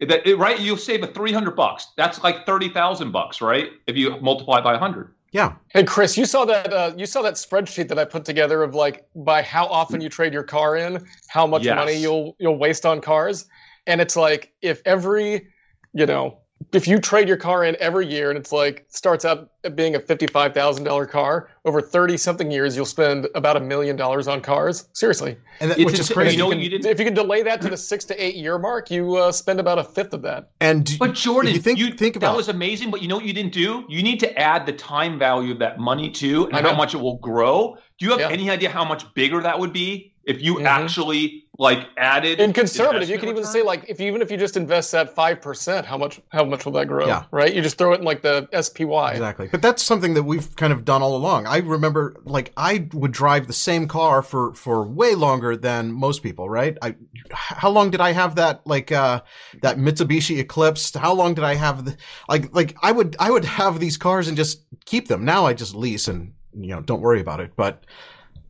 That 0.00 0.22
right? 0.38 0.58
You'll 0.58 0.78
save 0.78 1.02
a 1.02 1.08
three 1.08 1.34
hundred 1.34 1.54
bucks. 1.54 1.88
That's 1.98 2.22
like 2.22 2.46
thirty 2.46 2.70
thousand 2.70 3.12
bucks, 3.12 3.42
right? 3.42 3.72
If 3.86 3.94
you 3.94 4.18
multiply 4.22 4.62
by 4.62 4.78
hundred. 4.78 5.12
Yeah. 5.32 5.52
Hey 5.74 5.84
Chris, 5.84 6.16
you 6.16 6.24
saw 6.24 6.46
that 6.46 6.72
uh, 6.72 6.92
you 6.96 7.04
saw 7.04 7.20
that 7.22 7.34
spreadsheet 7.34 7.88
that 7.88 7.98
I 7.98 8.06
put 8.06 8.24
together 8.24 8.62
of 8.62 8.74
like 8.74 9.06
by 9.16 9.42
how 9.42 9.66
often 9.66 10.00
you 10.00 10.08
trade 10.08 10.32
your 10.32 10.44
car 10.44 10.76
in, 10.76 11.04
how 11.26 11.46
much 11.46 11.64
yes. 11.64 11.74
money 11.74 11.96
you'll 11.96 12.36
you'll 12.38 12.58
waste 12.58 12.86
on 12.86 13.00
cars 13.00 13.46
and 13.88 14.00
it's 14.00 14.14
like 14.14 14.52
if 14.62 14.80
every 14.84 15.48
you 15.92 16.06
know 16.06 16.38
if 16.72 16.86
you 16.86 16.98
trade 16.98 17.28
your 17.28 17.36
car 17.36 17.64
in 17.64 17.76
every 17.80 18.06
year 18.06 18.30
and 18.30 18.38
it's 18.38 18.52
like 18.52 18.84
starts 18.88 19.24
out 19.24 19.50
being 19.74 19.94
a 19.94 20.00
$55,000 20.00 21.08
car 21.08 21.50
over 21.64 21.80
30 21.80 22.16
something 22.16 22.50
years 22.50 22.76
you'll 22.76 22.84
spend 22.84 23.28
about 23.34 23.56
a 23.56 23.60
million 23.60 23.96
dollars 23.96 24.28
on 24.28 24.40
cars. 24.40 24.88
Seriously. 24.92 25.36
And 25.60 25.70
that, 25.70 25.78
which 25.78 25.98
is 25.98 26.10
crazy. 26.10 26.36
You 26.36 26.42
know, 26.42 26.52
you 26.52 26.70
can, 26.70 26.86
if 26.86 26.98
you 26.98 27.04
can 27.04 27.14
delay 27.14 27.42
that 27.42 27.62
to 27.62 27.70
the 27.70 27.76
6 27.76 28.04
to 28.06 28.24
8 28.24 28.34
year 28.34 28.58
mark 28.58 28.90
you 28.90 29.16
uh, 29.16 29.32
spend 29.32 29.60
about 29.60 29.78
a 29.78 29.84
fifth 29.84 30.12
of 30.12 30.22
that. 30.22 30.50
And 30.60 30.96
but 30.98 31.14
Jordan 31.14 31.54
you 31.54 31.60
think, 31.60 31.78
you 31.78 31.92
think 31.92 32.16
about 32.16 32.32
that 32.32 32.36
was 32.36 32.48
amazing 32.48 32.90
but 32.90 33.02
you 33.02 33.08
know 33.08 33.16
what 33.16 33.24
you 33.24 33.32
didn't 33.32 33.52
do? 33.52 33.84
You 33.88 34.02
need 34.02 34.20
to 34.20 34.38
add 34.38 34.66
the 34.66 34.72
time 34.72 35.18
value 35.18 35.52
of 35.52 35.58
that 35.60 35.78
money 35.78 36.10
too 36.10 36.48
and 36.52 36.66
how 36.66 36.74
much 36.74 36.94
it 36.94 36.98
will 36.98 37.18
grow. 37.18 37.76
Do 37.98 38.06
you 38.06 38.10
have 38.12 38.20
yeah. 38.20 38.28
any 38.30 38.50
idea 38.50 38.70
how 38.70 38.84
much 38.84 39.12
bigger 39.14 39.40
that 39.40 39.58
would 39.58 39.72
be 39.72 40.14
if 40.24 40.42
you 40.42 40.56
mm-hmm. 40.56 40.66
actually 40.66 41.47
like 41.60 41.88
added 41.96 42.38
in 42.38 42.52
conservative 42.52 43.08
you 43.08 43.18
can 43.18 43.28
even 43.28 43.44
say 43.44 43.62
like 43.62 43.84
if 43.88 44.00
even 44.00 44.22
if 44.22 44.30
you 44.30 44.36
just 44.36 44.56
invest 44.56 44.94
at 44.94 45.14
5% 45.14 45.84
how 45.84 45.98
much 45.98 46.20
how 46.28 46.44
much 46.44 46.64
will 46.64 46.72
that 46.72 46.86
grow 46.86 47.06
yeah. 47.06 47.24
right? 47.32 47.52
You 47.52 47.60
just 47.62 47.76
throw 47.76 47.92
it 47.94 47.98
in 47.98 48.04
like 48.04 48.22
the 48.22 48.48
SPY 48.62 49.12
exactly. 49.12 49.48
But 49.48 49.60
that's 49.60 49.82
something 49.82 50.14
that 50.14 50.22
we've 50.22 50.54
kind 50.54 50.72
of 50.72 50.84
done 50.84 51.02
all 51.02 51.16
along. 51.16 51.46
I 51.46 51.58
remember 51.58 52.14
like 52.24 52.52
i 52.56 52.88
would 52.92 53.10
drive 53.10 53.48
the 53.48 53.52
same 53.52 53.88
car 53.88 54.22
for 54.22 54.54
for 54.54 54.86
way 54.86 55.16
longer 55.16 55.56
than 55.56 55.92
most 55.92 56.22
people 56.22 56.48
right? 56.48 56.78
I 56.80 56.94
how 57.32 57.70
long 57.70 57.90
did 57.90 58.00
i 58.00 58.12
have 58.12 58.36
that 58.36 58.64
like 58.64 58.92
uh 58.92 59.22
that 59.62 59.78
mitsubishi 59.78 60.38
eclipse? 60.38 60.94
How 60.94 61.12
long 61.12 61.34
did 61.34 61.44
i 61.44 61.56
have 61.56 61.84
the 61.84 61.96
like 62.28 62.54
like 62.54 62.76
i 62.82 62.92
would 62.92 63.16
i 63.18 63.32
would 63.32 63.44
have 63.44 63.80
these 63.80 63.96
cars 63.96 64.28
and 64.28 64.36
just 64.36 64.62
keep 64.84 65.08
them. 65.08 65.24
Now 65.24 65.46
i 65.46 65.54
just 65.54 65.74
lease 65.74 66.06
and 66.06 66.34
you 66.54 66.68
know 66.68 66.82
don't 66.82 67.00
worry 67.00 67.20
about 67.20 67.40
it. 67.40 67.52
But 67.56 67.84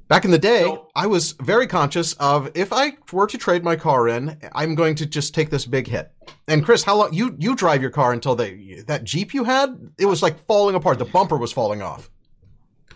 Back 0.08 0.24
in 0.24 0.30
the 0.30 0.38
day, 0.38 0.62
so, 0.62 0.88
I 0.96 1.06
was 1.06 1.32
very 1.32 1.66
conscious 1.66 2.14
of 2.14 2.50
if 2.54 2.72
I 2.72 2.92
were 3.12 3.26
to 3.26 3.36
trade 3.36 3.62
my 3.62 3.76
car 3.76 4.08
in, 4.08 4.38
I'm 4.54 4.74
going 4.74 4.94
to 4.96 5.06
just 5.06 5.34
take 5.34 5.50
this 5.50 5.66
big 5.66 5.86
hit. 5.86 6.10
And 6.48 6.64
Chris, 6.64 6.82
how 6.82 6.96
long 6.96 7.12
you 7.12 7.36
you 7.38 7.54
drive 7.54 7.82
your 7.82 7.90
car 7.90 8.14
until 8.14 8.34
they 8.34 8.82
that 8.86 9.04
Jeep 9.04 9.34
you 9.34 9.44
had? 9.44 9.78
It 9.98 10.06
was 10.06 10.22
like 10.22 10.44
falling 10.46 10.74
apart. 10.76 10.98
The 10.98 11.04
bumper 11.04 11.36
was 11.36 11.52
falling 11.52 11.82
off. 11.82 12.08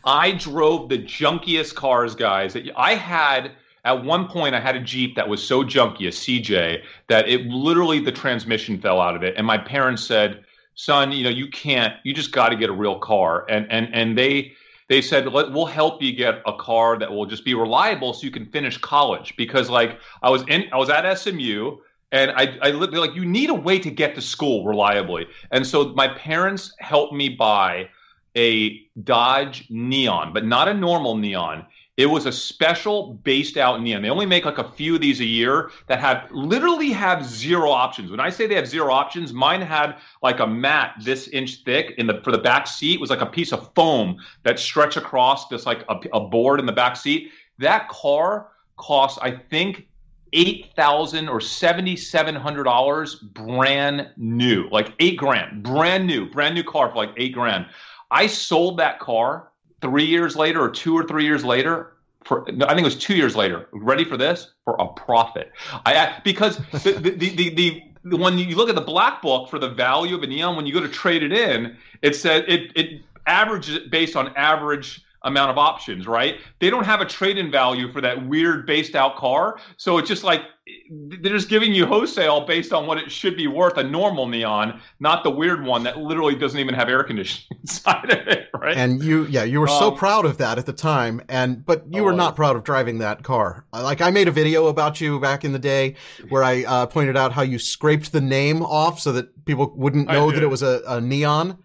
I 0.05 0.33
drove 0.33 0.88
the 0.88 0.98
junkiest 0.98 1.75
cars, 1.75 2.14
guys. 2.14 2.57
I 2.77 2.94
had 2.94 3.53
at 3.85 4.03
one 4.05 4.27
point 4.27 4.55
I 4.55 4.61
had 4.61 4.75
a 4.75 4.81
Jeep 4.81 5.14
that 5.16 5.29
was 5.29 5.42
so 5.42 5.62
junky, 5.62 6.07
a 6.07 6.11
CJ, 6.11 6.83
that 7.09 7.29
it 7.29 7.42
literally 7.46 8.01
the 8.01 8.12
transmission 8.12 8.81
fell 8.81 9.01
out 9.01 9.14
of 9.14 9.22
it. 9.22 9.35
And 9.37 9.46
my 9.46 9.59
parents 9.59 10.03
said, 10.03 10.44
"Son, 10.77 11.12
you 11.12 11.25
know 11.25 11.31
you 11.31 11.48
can't. 11.51 11.94
You 12.05 12.14
just 12.14 12.33
got 12.33 12.48
to 12.48 12.57
get 12.57 12.70
a 12.70 12.72
real 12.72 12.98
car." 12.98 13.44
And 13.51 13.70
and 13.70 13.94
and 13.94 14.16
they 14.16 14.53
they 14.92 15.00
said 15.00 15.26
we'll 15.33 15.64
help 15.64 16.02
you 16.02 16.12
get 16.12 16.42
a 16.46 16.52
car 16.52 16.98
that 16.98 17.11
will 17.11 17.24
just 17.24 17.44
be 17.46 17.55
reliable 17.55 18.12
so 18.12 18.24
you 18.24 18.31
can 18.31 18.44
finish 18.46 18.76
college. 18.76 19.35
Because 19.37 19.70
like 19.70 19.98
i 20.22 20.28
was 20.28 20.42
in 20.48 20.64
i 20.72 20.76
was 20.76 20.90
at 20.90 21.05
smu 21.18 21.78
and 22.12 22.31
i 22.33 22.59
i 22.61 22.70
like 22.70 23.14
you 23.14 23.24
need 23.24 23.48
a 23.48 23.55
way 23.55 23.78
to 23.78 23.90
get 23.90 24.14
to 24.14 24.20
school 24.20 24.66
reliably. 24.66 25.26
And 25.50 25.66
so 25.66 25.94
my 25.94 26.09
parents 26.09 26.74
helped 26.78 27.14
me 27.14 27.31
buy 27.31 27.88
a 28.37 28.81
dodge 29.05 29.66
neon 29.70 30.33
but 30.33 30.44
not 30.44 30.68
a 30.68 30.74
normal 30.74 31.16
neon 31.16 31.66
it 31.98 32.07
was 32.07 32.24
a 32.24 32.33
special 32.33 33.14
based 33.22 33.57
out 33.59 33.83
neon. 33.83 34.00
They 34.00 34.09
only 34.09 34.24
make 34.24 34.46
like 34.46 34.59
a 34.59 34.70
few 34.70 34.94
of 34.94 35.02
these 35.02 35.20
a 35.20 35.24
year 35.24 35.70
that 35.88 36.00
have 36.00 36.26
literally 36.31 36.90
have 36.90 37.24
zero 37.24 37.70
options. 37.70 38.11
When 38.11 38.20
I 38.20 38.31
say 38.31 38.46
they 38.46 38.55
have 38.55 38.66
zero 38.66 38.92
options, 38.92 39.33
mine 39.33 39.61
had 39.61 39.96
like 40.22 40.40
a 40.40 40.46
mat 40.46 40.94
this 41.02 41.28
inch 41.28 41.64
thick 41.64 41.94
in 41.98 42.07
the 42.07 42.20
for 42.24 42.33
the 42.33 42.38
back 42.38 42.66
seat 42.66 42.98
was 42.98 43.11
like 43.11 43.20
a 43.20 43.26
piece 43.26 43.52
of 43.52 43.72
foam 43.74 44.16
that 44.42 44.59
stretched 44.59 44.96
across 44.96 45.48
this 45.48 45.66
like 45.66 45.85
a, 45.90 46.00
a 46.14 46.20
board 46.20 46.61
in 46.61 46.66
the 46.66 46.72
back 46.72 46.96
seat. 46.96 47.31
That 47.59 47.88
car 47.88 48.48
cost 48.78 49.18
I 49.20 49.31
think 49.31 49.87
eight 50.33 50.70
thousand 50.74 51.28
or 51.28 51.42
seventy 51.42 51.94
seven 51.94 52.35
hundred 52.35 52.64
dollars 52.64 53.16
brand 53.16 54.09
new, 54.16 54.66
like 54.70 54.94
eight 54.98 55.18
grand, 55.18 55.62
brand 55.62 56.07
new, 56.07 56.31
brand 56.31 56.55
new 56.55 56.64
car 56.64 56.88
for 56.88 56.96
like 56.96 57.12
eight 57.18 57.35
grand. 57.35 57.66
I 58.11 58.26
sold 58.26 58.78
that 58.78 58.98
car 58.98 59.51
three 59.82 60.06
years 60.06 60.36
later 60.36 60.62
or 60.62 60.70
two 60.70 60.96
or 60.96 61.04
three 61.04 61.24
years 61.24 61.44
later 61.44 61.92
for 62.24 62.48
I 62.48 62.68
think 62.68 62.80
it 62.80 62.84
was 62.84 62.96
two 62.96 63.14
years 63.14 63.36
later. 63.36 63.68
Ready 63.72 64.04
for 64.04 64.16
this? 64.16 64.52
For 64.64 64.76
a 64.78 64.86
profit. 64.86 65.52
I 65.86 66.20
because 66.24 66.58
the 66.72 66.92
the 66.92 67.10
the, 67.10 67.50
the, 67.50 67.82
the 68.04 68.16
when 68.16 68.38
you 68.38 68.56
look 68.56 68.68
at 68.68 68.74
the 68.74 68.80
black 68.80 69.22
book 69.22 69.48
for 69.48 69.58
the 69.58 69.68
value 69.68 70.16
of 70.16 70.22
a 70.22 70.26
neon, 70.26 70.56
when 70.56 70.66
you 70.66 70.72
go 70.72 70.80
to 70.80 70.88
trade 70.88 71.22
it 71.22 71.32
in, 71.32 71.76
it 72.00 72.16
said 72.16 72.44
it 72.48 72.72
it 72.76 73.02
averages 73.26 73.76
it 73.76 73.90
based 73.90 74.16
on 74.16 74.34
average 74.36 75.01
amount 75.24 75.50
of 75.50 75.58
options, 75.58 76.06
right? 76.06 76.37
They 76.61 76.70
don't 76.70 76.85
have 76.85 77.00
a 77.00 77.06
trade-in 77.06 77.50
value 77.50 77.92
for 77.92 78.00
that 78.00 78.26
weird 78.26 78.66
based 78.66 78.94
out 78.94 79.16
car. 79.16 79.58
So 79.76 79.98
it's 79.98 80.08
just 80.08 80.24
like 80.24 80.42
they're 80.90 81.32
just 81.32 81.48
giving 81.48 81.74
you 81.74 81.87
wholesale 81.87 82.46
based 82.46 82.72
on 82.72 82.87
what 82.87 82.96
it 82.98 83.11
should 83.11 83.37
be 83.37 83.48
worth 83.48 83.78
a 83.78 83.82
normal 83.82 84.28
neon, 84.28 84.80
not 85.00 85.24
the 85.24 85.30
weird 85.30 85.64
one 85.64 85.82
that 85.82 85.98
literally 85.98 86.37
doesn't 86.37 86.58
even 86.58 86.74
have 86.74 86.88
air 86.88 87.02
conditioning 87.02 87.46
inside 87.61 88.11
of 88.11 88.28
it, 88.28 88.48
right? 88.54 88.76
And 88.76 89.02
you, 89.02 89.26
yeah, 89.26 89.42
you 89.42 89.61
were 89.61 89.68
um, 89.68 89.78
so 89.78 89.90
proud 89.90 90.24
of 90.24 90.38
that 90.38 90.58
at 90.58 90.66
the 90.66 90.72
time, 90.72 91.20
and 91.28 91.64
but 91.64 91.85
you 91.90 92.04
were 92.04 92.12
not 92.12 92.37
proud 92.37 92.54
of 92.54 92.62
driving 92.62 92.98
that 92.98 93.24
car. 93.24 93.66
Like 93.72 94.00
I 94.00 94.11
made 94.11 94.28
a 94.28 94.32
video 94.32 94.66
about 94.66 95.00
you 95.00 95.18
back 95.18 95.44
in 95.44 95.52
the 95.52 95.58
day 95.58 95.96
where 96.28 96.44
I 96.44 96.62
uh, 96.62 96.87
pointed 96.87 97.16
out 97.16 97.32
how 97.32 97.42
you 97.42 97.58
scraped 97.58 98.12
the 98.12 98.20
name 98.20 98.62
off 98.62 99.00
so 99.00 99.12
that 99.12 99.44
people 99.44 99.72
wouldn't 99.74 100.08
know 100.08 100.30
that 100.30 100.42
it 100.42 100.48
was 100.48 100.62
a, 100.62 100.82
a 100.87 101.00
neon. 101.00 101.58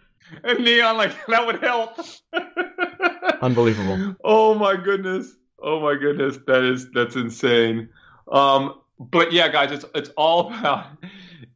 A 0.43 0.53
neon, 0.55 0.97
like 0.97 1.13
that 1.27 1.45
would 1.45 1.61
help. 1.61 1.99
Unbelievable. 3.41 4.15
Oh 4.23 4.55
my 4.55 4.75
goodness. 4.75 5.35
Oh 5.61 5.79
my 5.79 5.95
goodness. 5.95 6.39
That 6.47 6.63
is 6.63 6.91
that's 6.91 7.15
insane. 7.15 7.89
Um, 8.31 8.81
but 8.99 9.31
yeah, 9.31 9.47
guys, 9.47 9.71
it's 9.71 9.85
it's 9.95 10.09
all 10.17 10.53
about 10.53 10.87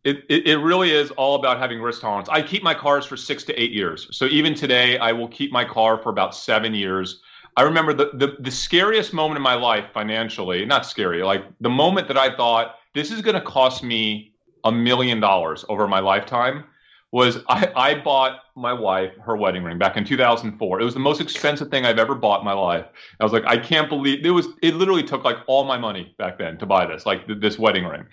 it, 0.04 0.24
it, 0.30 0.48
it 0.48 0.58
really 0.58 0.92
is 0.92 1.12
all 1.12 1.36
about 1.36 1.60
having 1.60 1.82
risk 1.82 2.02
tolerance. 2.02 2.30
I 2.30 2.42
keep 2.42 2.64
my 2.64 2.74
cars 2.74 3.06
for 3.06 3.18
six 3.18 3.44
to 3.46 3.62
eight 3.62 3.72
years. 3.72 4.08
So 4.12 4.26
even 4.26 4.54
today, 4.56 4.98
I 4.98 5.12
will 5.12 5.28
keep 5.28 5.52
my 5.52 5.66
car 5.66 5.98
for 5.98 6.10
about 6.10 6.36
seven 6.36 6.74
years. 6.74 7.22
I 7.58 7.64
remember 7.64 7.94
the, 7.94 8.12
the, 8.14 8.38
the 8.40 8.52
scariest 8.52 9.14
moment 9.14 9.38
in 9.38 9.44
my 9.44 9.56
life 9.56 9.86
financially, 9.94 10.66
not 10.66 10.86
scary, 10.86 11.22
like 11.24 11.44
the 11.60 11.70
moment 11.70 12.08
that 12.08 12.18
I 12.18 12.36
thought 12.36 12.76
this 12.94 13.12
is 13.12 13.22
going 13.22 13.36
to 13.36 13.42
cost 13.42 13.84
me 13.84 14.34
a 14.64 14.72
million 14.72 15.20
dollars 15.20 15.66
over 15.70 15.88
my 15.88 16.00
lifetime 16.00 16.64
was 17.12 17.40
I, 17.50 17.72
I 17.76 17.96
bought 17.96 18.40
my 18.56 18.74
wife 18.74 19.14
her 19.24 19.36
wedding 19.36 19.64
ring 19.64 19.78
back 19.78 19.98
in 19.98 20.06
2004. 20.06 20.80
It 20.80 20.84
was 20.84 20.94
the 20.94 21.00
most 21.00 21.22
expensive 21.22 21.70
thing 21.70 21.86
I've 21.86 22.00
ever 22.00 22.16
bought 22.16 22.40
in 22.40 22.46
my 22.46 22.54
life. 22.54 22.86
I 23.20 23.24
was 23.24 23.34
like, 23.34 23.46
I 23.46 23.58
can't 23.58 23.90
believe 23.90 24.26
it 24.26 24.32
was. 24.32 24.48
It 24.62 24.76
literally 24.76 25.04
took 25.04 25.24
like 25.24 25.38
all 25.48 25.64
my 25.66 25.78
money 25.78 26.16
back 26.18 26.38
then 26.38 26.58
to 26.60 26.66
buy 26.66 26.86
this, 26.86 27.06
like 27.06 27.28
th- 27.28 27.40
this 27.40 27.60
wedding 27.60 27.86
ring. 27.86 28.06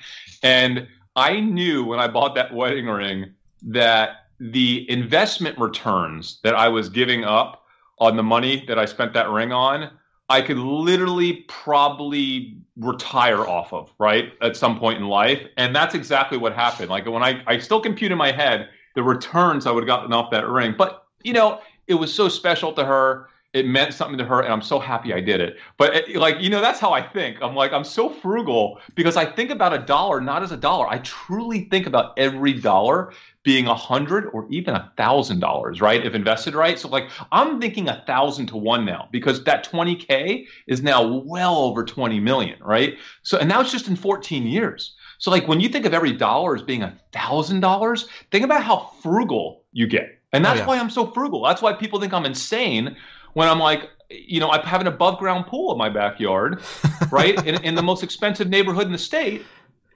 And 0.42 0.88
I 1.16 1.40
knew 1.40 1.84
when 1.84 2.00
I 2.00 2.08
bought 2.08 2.34
that 2.34 2.52
wedding 2.52 2.87
ring 2.87 3.32
that 3.62 4.26
the 4.40 4.88
investment 4.90 5.58
returns 5.58 6.40
that 6.44 6.54
I 6.54 6.68
was 6.68 6.88
giving 6.88 7.24
up 7.24 7.64
on 7.98 8.16
the 8.16 8.22
money 8.22 8.64
that 8.68 8.78
I 8.78 8.84
spent 8.84 9.12
that 9.14 9.28
ring 9.28 9.52
on, 9.52 9.90
I 10.28 10.42
could 10.42 10.58
literally 10.58 11.44
probably 11.48 12.58
retire 12.76 13.46
off 13.46 13.72
of, 13.72 13.92
right? 13.98 14.32
At 14.42 14.56
some 14.56 14.78
point 14.78 14.98
in 14.98 15.08
life. 15.08 15.42
And 15.56 15.74
that's 15.74 15.94
exactly 15.94 16.38
what 16.38 16.52
happened. 16.52 16.90
Like 16.90 17.06
when 17.06 17.22
I, 17.22 17.42
I 17.46 17.58
still 17.58 17.80
compute 17.80 18.12
in 18.12 18.18
my 18.18 18.30
head 18.30 18.68
the 18.98 19.02
returns 19.04 19.64
I 19.64 19.70
would 19.70 19.84
have 19.84 19.87
gotten 19.87 20.12
off 20.12 20.28
that 20.32 20.48
ring. 20.48 20.74
But 20.76 21.04
you 21.22 21.32
know, 21.32 21.61
it 21.87 21.94
was 21.94 22.12
so 22.12 22.28
special 22.28 22.72
to 22.72 22.84
her. 22.84 23.28
It 23.52 23.64
meant 23.64 23.94
something 23.94 24.18
to 24.18 24.24
her, 24.24 24.40
and 24.40 24.52
I'm 24.52 24.61
so 24.61 24.80
happy 24.80 25.14
I 25.14 25.20
did 25.20 25.40
it. 25.40 25.56
But 25.76 25.94
it, 25.94 26.16
eh, 26.16 26.18
like, 26.18 26.40
you 26.40 26.50
know, 26.50 26.61
that's 26.61 26.80
how 26.80 26.92
I 26.92 27.00
think. 27.00 27.38
I'm 27.40 27.54
like, 27.54 27.72
I'm 27.72 27.84
so 27.84 28.11
frugal 28.11 28.80
because 28.96 29.16
I 29.16 29.24
think 29.24 29.50
about 29.50 29.72
a 29.72 29.78
dollar 29.78 30.20
not 30.20 30.42
as 30.42 30.50
a 30.50 30.56
dollar. 30.56 30.88
I 30.88 30.98
truly 30.98 31.68
think 31.70 31.87
about 31.87 32.18
every 32.18 32.52
dollar 32.52 33.12
being 33.44 33.68
a 33.68 33.74
hundred 33.74 34.26
or 34.32 34.48
even 34.50 34.74
a 34.74 34.92
thousand 34.96 35.38
dollars, 35.38 35.80
right? 35.80 36.04
If 36.04 36.14
invested 36.14 36.56
right. 36.56 36.76
So 36.76 36.88
like, 36.88 37.08
I'm 37.30 37.61
thinking 37.61 37.88
a 37.88 38.02
thousand 38.04 38.48
to 38.48 38.56
one 38.56 38.84
now 38.84 39.08
because 39.12 39.44
that 39.44 39.64
20k 39.64 40.44
is 40.66 40.82
now 40.82 41.22
well 41.24 41.58
over 41.58 41.84
20 41.84 42.18
million, 42.18 42.58
right? 42.61 42.98
So 43.22 43.38
and 43.38 43.48
now 43.48 43.61
it's 43.61 43.70
just 43.70 43.87
in 43.87 43.94
14 43.94 44.44
years. 44.44 44.96
So 45.18 45.31
like 45.31 45.46
when 45.46 45.61
you 45.61 45.68
think 45.68 45.85
of 45.85 45.92
every 45.92 46.12
dollar 46.12 46.54
as 46.54 46.62
being 46.62 46.83
a 46.83 46.96
thousand 47.12 47.61
dollars, 47.61 48.09
think 48.31 48.44
about 48.44 48.62
how 48.62 48.90
frugal 49.02 49.64
you 49.72 49.87
get. 49.87 50.18
And 50.33 50.44
that's 50.44 50.59
oh, 50.59 50.62
yeah. 50.62 50.66
why 50.66 50.78
I'm 50.78 50.90
so 50.90 51.07
frugal. 51.07 51.42
That's 51.42 51.62
why 51.62 51.72
people 51.72 52.00
think 52.00 52.12
I'm 52.12 52.24
insane 52.24 52.96
when 53.35 53.48
I'm 53.48 53.59
like, 53.59 53.90
you 54.11 54.40
know, 54.40 54.48
I 54.48 54.64
have 54.66 54.81
an 54.81 54.87
above 54.87 55.18
ground 55.18 55.46
pool 55.46 55.72
in 55.72 55.78
my 55.78 55.88
backyard, 55.88 56.62
right? 57.11 57.35
in, 57.46 57.62
in 57.64 57.74
the 57.74 57.83
most 57.83 58.02
expensive 58.02 58.48
neighborhood 58.48 58.87
in 58.87 58.92
the 58.92 58.98
state. 58.98 59.44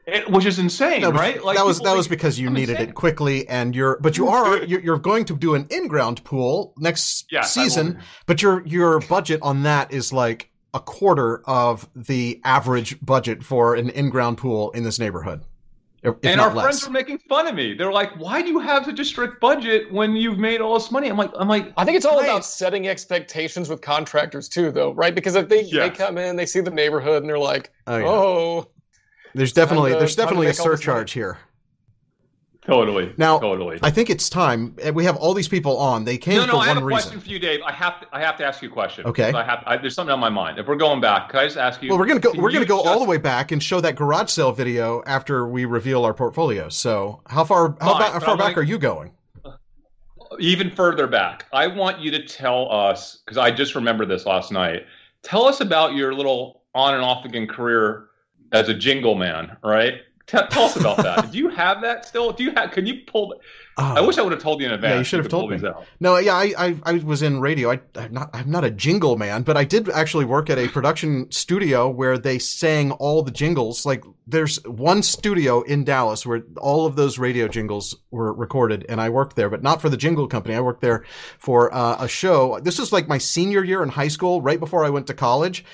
It, 0.04 0.28
which 0.28 0.46
is 0.46 0.58
insane, 0.58 1.04
right? 1.04 1.42
Like 1.44 1.56
that 1.56 1.64
was 1.64 1.78
that 1.78 1.85
think, 1.85 1.96
was 1.96 2.08
because 2.08 2.37
you 2.37 2.48
I'm 2.48 2.54
needed 2.54 2.72
insane. 2.72 2.88
it 2.88 2.94
quickly, 2.96 3.48
and 3.48 3.72
you're 3.72 4.00
but 4.00 4.18
you 4.18 4.26
are 4.26 4.61
you're, 4.64 4.80
you're 4.80 4.98
going 4.98 5.24
to 5.26 5.37
do 5.37 5.54
an 5.54 5.68
in 5.70 5.87
ground 5.87 6.24
pool 6.24 6.74
next 6.76 7.26
yes, 7.30 7.54
season, 7.54 8.00
but 8.26 8.42
your 8.42 8.66
your 8.66 8.98
budget 8.98 9.38
on 9.42 9.62
that 9.62 9.92
is 9.92 10.12
like 10.12 10.50
a 10.74 10.80
quarter 10.80 11.42
of 11.46 11.88
the 11.94 12.40
average 12.44 12.98
budget 13.04 13.42
for 13.44 13.74
an 13.74 13.90
in-ground 13.90 14.38
pool 14.38 14.70
in 14.72 14.85
this 14.85 14.98
neighborhood. 14.98 15.44
and 16.04 16.40
our 16.40 16.52
less. 16.52 16.64
friends 16.64 16.87
were 16.87 16.92
making 16.92 17.18
fun 17.28 17.46
of 17.46 17.54
me. 17.54 17.74
They're 17.74 17.92
like, 17.92 18.11
"Why 18.18 18.42
do 18.42 18.48
you 18.48 18.58
have 18.58 18.85
such 18.85 18.98
a 18.98 19.04
strict 19.04 19.40
budget 19.40 19.92
when 19.92 20.16
you've 20.16 20.38
made 20.38 20.61
all 20.61 20.74
this 20.74 20.90
money?" 20.90 21.08
I'm 21.08 21.16
like, 21.16 21.30
"I'm 21.37 21.46
like." 21.46 21.72
I 21.76 21.85
think 21.85 21.96
it's 21.96 22.06
all 22.06 22.18
about 22.18 22.44
setting 22.44 22.88
expectations 22.88 23.68
with 23.68 23.82
contractors 23.82 24.48
too, 24.48 24.72
though, 24.72 24.92
right? 24.94 25.14
Because 25.14 25.37
if 25.37 25.48
they 25.48 25.62
yes. 25.62 25.72
they 25.74 25.90
come 25.90 26.18
in, 26.18 26.35
they 26.35 26.46
see 26.46 26.61
the 26.61 26.70
neighborhood, 26.70 27.22
and 27.22 27.30
they're 27.30 27.38
like, 27.38 27.70
"Oh." 27.87 27.96
Yeah. 27.96 28.06
oh 28.06 28.68
there's 29.35 29.52
definitely 29.52 29.90
to, 29.90 29.96
uh, 29.96 29.98
there's 30.00 30.16
definitely 30.16 30.48
a 30.48 30.54
surcharge 30.54 31.12
here. 31.12 31.38
Totally. 32.64 33.12
Now, 33.16 33.40
totally. 33.40 33.81
I 33.83 33.90
think 33.90 34.09
it's 34.09 34.31
time. 34.31 34.77
We 34.94 35.05
have 35.05 35.16
all 35.16 35.35
these 35.35 35.48
people 35.48 35.79
on. 35.79 36.05
They 36.05 36.16
came 36.16 36.35
to 36.35 36.40
one 36.40 36.46
reason. 36.46 36.57
no, 36.57 36.59
no, 36.59 36.62
for 36.62 36.64
I 36.64 36.75
have 36.75 36.83
a 36.83 36.87
reason. 36.87 37.03
question 37.03 37.20
for 37.20 37.29
you, 37.29 37.38
Dave. 37.40 37.61
I 37.62 37.72
have 37.72 38.01
to. 38.01 38.07
I 38.12 38.20
have 38.20 38.37
to 38.37 38.44
ask 38.44 38.62
you 38.62 38.68
a 38.68 38.72
question. 38.72 39.05
Okay. 39.05 39.33
I 39.33 39.42
have. 39.42 39.64
I, 39.66 39.77
there's 39.79 39.96
something 39.96 40.12
on 40.12 40.20
my 40.20 40.29
mind. 40.29 40.61
If 40.61 40.68
we're 40.68 40.77
going 40.77 41.01
back, 41.01 41.31
can 41.31 41.40
I 41.40 41.44
just 41.44 41.57
ask 41.57 41.83
you? 41.83 41.88
Well, 41.88 41.98
we're 41.98 42.07
gonna 42.07 42.20
go. 42.20 42.33
We're 42.37 42.53
gonna 42.53 42.64
go 42.64 42.79
just, 42.79 42.88
all 42.88 43.01
the 43.01 43.05
way 43.05 43.16
back 43.16 43.51
and 43.51 43.61
show 43.61 43.81
that 43.81 43.96
garage 43.96 44.31
sale 44.31 44.53
video 44.53 45.03
after 45.07 45.48
we 45.48 45.64
reveal 45.64 46.05
our 46.05 46.14
portfolio. 46.14 46.68
So, 46.68 47.20
how 47.27 47.42
far? 47.42 47.77
How, 47.81 47.98
fine, 47.98 48.12
how 48.12 48.20
far 48.20 48.37
back 48.37 48.57
are 48.57 48.62
you 48.62 48.79
going? 48.79 49.11
Uh, 49.44 49.57
even 50.38 50.70
further 50.70 51.09
back. 51.09 51.46
I 51.53 51.66
want 51.66 51.98
you 51.98 52.12
to 52.12 52.25
tell 52.25 52.70
us 52.70 53.22
because 53.25 53.38
I 53.38 53.51
just 53.51 53.75
remembered 53.75 54.09
this 54.09 54.25
last 54.25 54.53
night. 54.53 54.87
Tell 55.25 55.46
us 55.46 55.61
about 55.61 55.94
your 55.94 56.14
little 56.14 56.62
on 56.77 56.94
and 56.94 57.03
off 57.03 57.25
again 57.25 57.48
career 57.48 58.07
as 58.53 58.68
a 58.68 58.75
jingle 58.75 59.16
man, 59.16 59.57
right? 59.64 59.94
Tell, 60.26 60.46
tell 60.48 60.64
us 60.64 60.76
about 60.76 60.98
that. 60.98 61.30
Do 61.32 61.38
you 61.38 61.48
have 61.48 61.82
that 61.82 62.06
still? 62.06 62.32
Do 62.32 62.44
you 62.44 62.52
have? 62.52 62.70
Can 62.70 62.87
you 62.87 63.00
pull? 63.06 63.35
Uh, 63.76 63.94
I 63.96 64.00
wish 64.02 64.18
I 64.18 64.22
would 64.22 64.32
have 64.32 64.42
told 64.42 64.61
you 64.61 64.66
in 64.66 64.72
advance. 64.72 64.92
Yeah, 64.92 64.98
you 64.98 65.04
should 65.04 65.18
have 65.18 65.28
told 65.28 65.50
me. 65.50 65.58
No, 65.98 66.18
yeah, 66.18 66.35
I, 66.35 66.52
I, 66.58 66.76
I 66.85 66.92
was 66.94 67.22
in 67.22 67.40
radio. 67.40 67.70
I, 67.70 67.80
am 67.96 68.12
not 68.12 68.30
I'm 68.32 68.50
not 68.50 68.64
a 68.64 68.70
jingle 68.70 69.16
man, 69.16 69.42
but 69.42 69.56
I 69.56 69.64
did 69.64 69.88
actually 69.88 70.26
work 70.26 70.50
at 70.50 70.58
a 70.58 70.68
production 70.68 71.30
studio 71.30 71.88
where 71.88 72.18
they 72.18 72.38
sang 72.38 72.92
all 72.92 73.22
the 73.22 73.30
jingles. 73.30 73.87
Like 73.87 74.04
there's 74.26 74.62
one 74.64 75.02
studio 75.02 75.62
in 75.62 75.85
Dallas 75.85 76.26
where 76.26 76.42
all 76.58 76.87
of 76.87 76.96
those 76.96 77.18
radio 77.18 77.48
jingles 77.48 77.96
were 78.11 78.32
recorded, 78.32 78.85
and 78.88 79.00
I 79.00 79.08
worked 79.08 79.37
there, 79.37 79.48
but 79.48 79.62
not 79.62 79.80
for 79.80 79.88
the 79.88 79.96
jingle 79.96 80.28
company. 80.28 80.54
I 80.54 80.61
worked 80.61 80.82
there 80.82 81.04
for 81.38 81.74
uh, 81.74 81.96
a 81.98 82.08
show. 82.08 82.61
This 82.61 82.78
was 82.78 82.92
like 82.92 83.08
my 83.08 83.18
senior 83.18 83.64
year 83.64 83.82
in 83.82 83.88
high 83.88 84.08
school, 84.08 84.42
right 84.42 84.61
before 84.61 84.85
I 84.85 84.90
went 84.90 85.06
to 85.08 85.14
college 85.14 85.64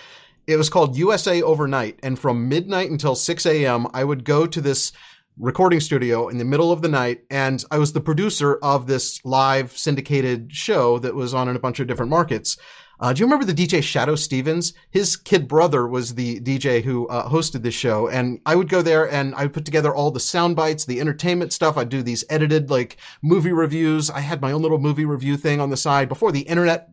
it 0.49 0.57
was 0.57 0.71
called 0.71 0.97
USA 0.97 1.43
Overnight. 1.43 2.01
And 2.03 2.19
from 2.19 2.49
midnight 2.49 2.91
until 2.91 3.15
6 3.15 3.47
a.m., 3.47 3.87
I 3.93 4.03
would 4.03 4.25
go 4.25 4.47
to 4.47 4.61
this 4.63 4.93
recording 5.39 5.79
studio 5.79 6.29
in 6.29 6.39
the 6.39 6.45
middle 6.45 6.73
of 6.73 6.81
the 6.81 6.89
night. 6.89 7.25
And 7.31 7.63
I 7.71 7.77
was 7.77 7.93
the 7.93 8.01
producer 8.01 8.59
of 8.63 8.87
this 8.87 9.23
live 9.27 9.77
syndicated 9.77 10.51
show 10.53 10.99
that 11.01 11.15
was 11.15 11.35
on 11.35 11.49
in 11.49 11.55
a 11.55 11.61
bunch 11.61 11.81
of 11.81 11.87
different 11.87 12.11
markets. 12.11 12.57
Uh, 12.99 13.13
do 13.13 13.21
you 13.21 13.27
remember 13.27 13.45
the 13.45 13.53
DJ 13.53 13.79
Shadoe 13.79 14.19
Stevens? 14.19 14.73
His 14.91 15.17
kid 15.17 15.47
brother 15.47 15.87
was 15.87 16.15
the 16.15 16.41
DJ 16.41 16.83
who 16.83 17.07
uh, 17.09 17.29
hosted 17.29 17.63
this 17.63 17.75
show, 17.75 18.09
and 18.09 18.41
I 18.45 18.57
would 18.57 18.69
go 18.69 18.83
there 18.83 19.09
and 19.09 19.37
I 19.37 19.43
would 19.43 19.53
put 19.53 19.65
together 19.65 19.95
all 19.95 20.11
the 20.11 20.19
sound 20.19 20.57
bites, 20.57 20.85
the 20.85 21.01
entertainment 21.01 21.53
stuff. 21.53 21.77
I'd 21.77 21.91
do 21.91 22.03
these 22.03 22.25
edited 22.29 22.71
like 22.71 22.97
movie 23.23 23.53
reviews. 23.53 24.11
I 24.11 24.21
had 24.21 24.41
my 24.41 24.51
own 24.51 24.63
little 24.63 24.79
movie 24.79 25.05
review 25.05 25.37
thing 25.37 25.61
on 25.61 25.71
the 25.71 25.77
side 25.77 26.09
before 26.09 26.33
the 26.33 26.41
internet 26.41 26.89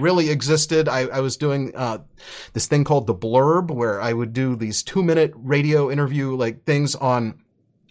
really 0.00 0.30
existed. 0.30 0.88
I, 0.88 1.00
I 1.00 1.20
was 1.20 1.36
doing 1.36 1.72
uh, 1.74 1.98
this 2.52 2.66
thing 2.66 2.84
called 2.84 3.06
the 3.06 3.14
blurb, 3.14 3.70
where 3.70 4.00
I 4.00 4.12
would 4.12 4.32
do 4.32 4.56
these 4.56 4.82
two 4.82 5.02
minute 5.02 5.32
radio 5.36 5.90
interview 5.90 6.34
like 6.34 6.64
things 6.64 6.94
on 6.94 7.42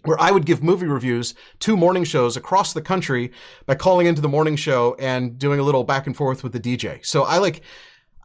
where 0.03 0.19
I 0.21 0.31
would 0.31 0.45
give 0.45 0.63
movie 0.63 0.87
reviews 0.87 1.33
to 1.59 1.75
morning 1.75 2.05
shows 2.05 2.37
across 2.37 2.71
the 2.71 2.81
country 2.81 3.31
by 3.65 3.75
calling 3.75 4.07
into 4.07 4.21
the 4.21 4.29
morning 4.29 4.55
show 4.55 4.95
and 4.99 5.37
doing 5.37 5.59
a 5.59 5.63
little 5.63 5.83
back 5.83 6.07
and 6.07 6.15
forth 6.15 6.43
with 6.43 6.53
the 6.53 6.59
DJ. 6.59 7.05
So 7.05 7.23
I 7.23 7.39
like, 7.39 7.61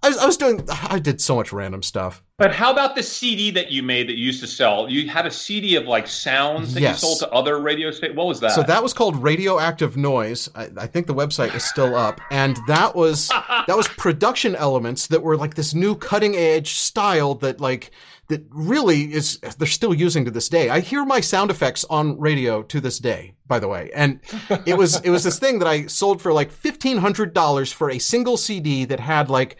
I 0.04 0.08
was, 0.08 0.18
I 0.18 0.26
was 0.26 0.36
doing, 0.36 0.66
I 0.68 0.98
did 0.98 1.20
so 1.20 1.36
much 1.36 1.52
random 1.52 1.82
stuff. 1.82 2.24
But 2.36 2.52
how 2.52 2.72
about 2.72 2.96
the 2.96 3.04
CD 3.04 3.52
that 3.52 3.70
you 3.70 3.84
made 3.84 4.08
that 4.08 4.16
you 4.18 4.26
used 4.26 4.40
to 4.40 4.48
sell? 4.48 4.88
You 4.90 5.08
had 5.08 5.26
a 5.26 5.30
CD 5.30 5.76
of 5.76 5.84
like 5.86 6.08
sounds 6.08 6.74
that 6.74 6.80
Yes. 6.80 7.00
you 7.00 7.06
sold 7.08 7.18
to 7.20 7.30
other 7.30 7.60
radio 7.60 7.92
stations. 7.92 8.16
What 8.16 8.26
was 8.26 8.40
that? 8.40 8.50
So 8.52 8.64
that 8.64 8.82
was 8.82 8.92
called 8.92 9.22
Radioactive 9.22 9.96
Noise. 9.96 10.48
I, 10.56 10.70
I 10.76 10.86
think 10.88 11.06
the 11.06 11.14
website 11.14 11.54
is 11.54 11.62
still 11.64 11.94
up, 11.94 12.20
and 12.32 12.58
that 12.66 12.96
was 12.96 13.28
that 13.68 13.76
was 13.76 13.86
production 13.86 14.56
elements 14.56 15.06
that 15.06 15.22
were 15.22 15.36
like 15.36 15.54
this 15.54 15.72
new 15.72 15.94
cutting 15.94 16.34
edge 16.34 16.74
style 16.74 17.36
that 17.36 17.60
like 17.60 17.92
that 18.26 18.44
really 18.50 19.12
is 19.12 19.38
they're 19.58 19.68
still 19.68 19.94
using 19.94 20.24
to 20.24 20.32
this 20.32 20.48
day. 20.48 20.68
I 20.68 20.80
hear 20.80 21.04
my 21.04 21.20
sound 21.20 21.50
effects 21.52 21.84
on 21.90 22.18
radio 22.18 22.62
to 22.64 22.80
this 22.80 22.98
day, 22.98 23.34
by 23.46 23.60
the 23.60 23.68
way, 23.68 23.92
and 23.94 24.18
it 24.66 24.76
was 24.76 25.00
it 25.02 25.10
was 25.10 25.22
this 25.22 25.38
thing 25.38 25.60
that 25.60 25.68
I 25.68 25.86
sold 25.86 26.20
for 26.20 26.32
like 26.32 26.50
fifteen 26.50 26.96
hundred 26.98 27.34
dollars 27.34 27.70
for 27.70 27.88
a 27.88 28.00
single 28.00 28.36
CD 28.36 28.84
that 28.86 28.98
had 28.98 29.30
like 29.30 29.58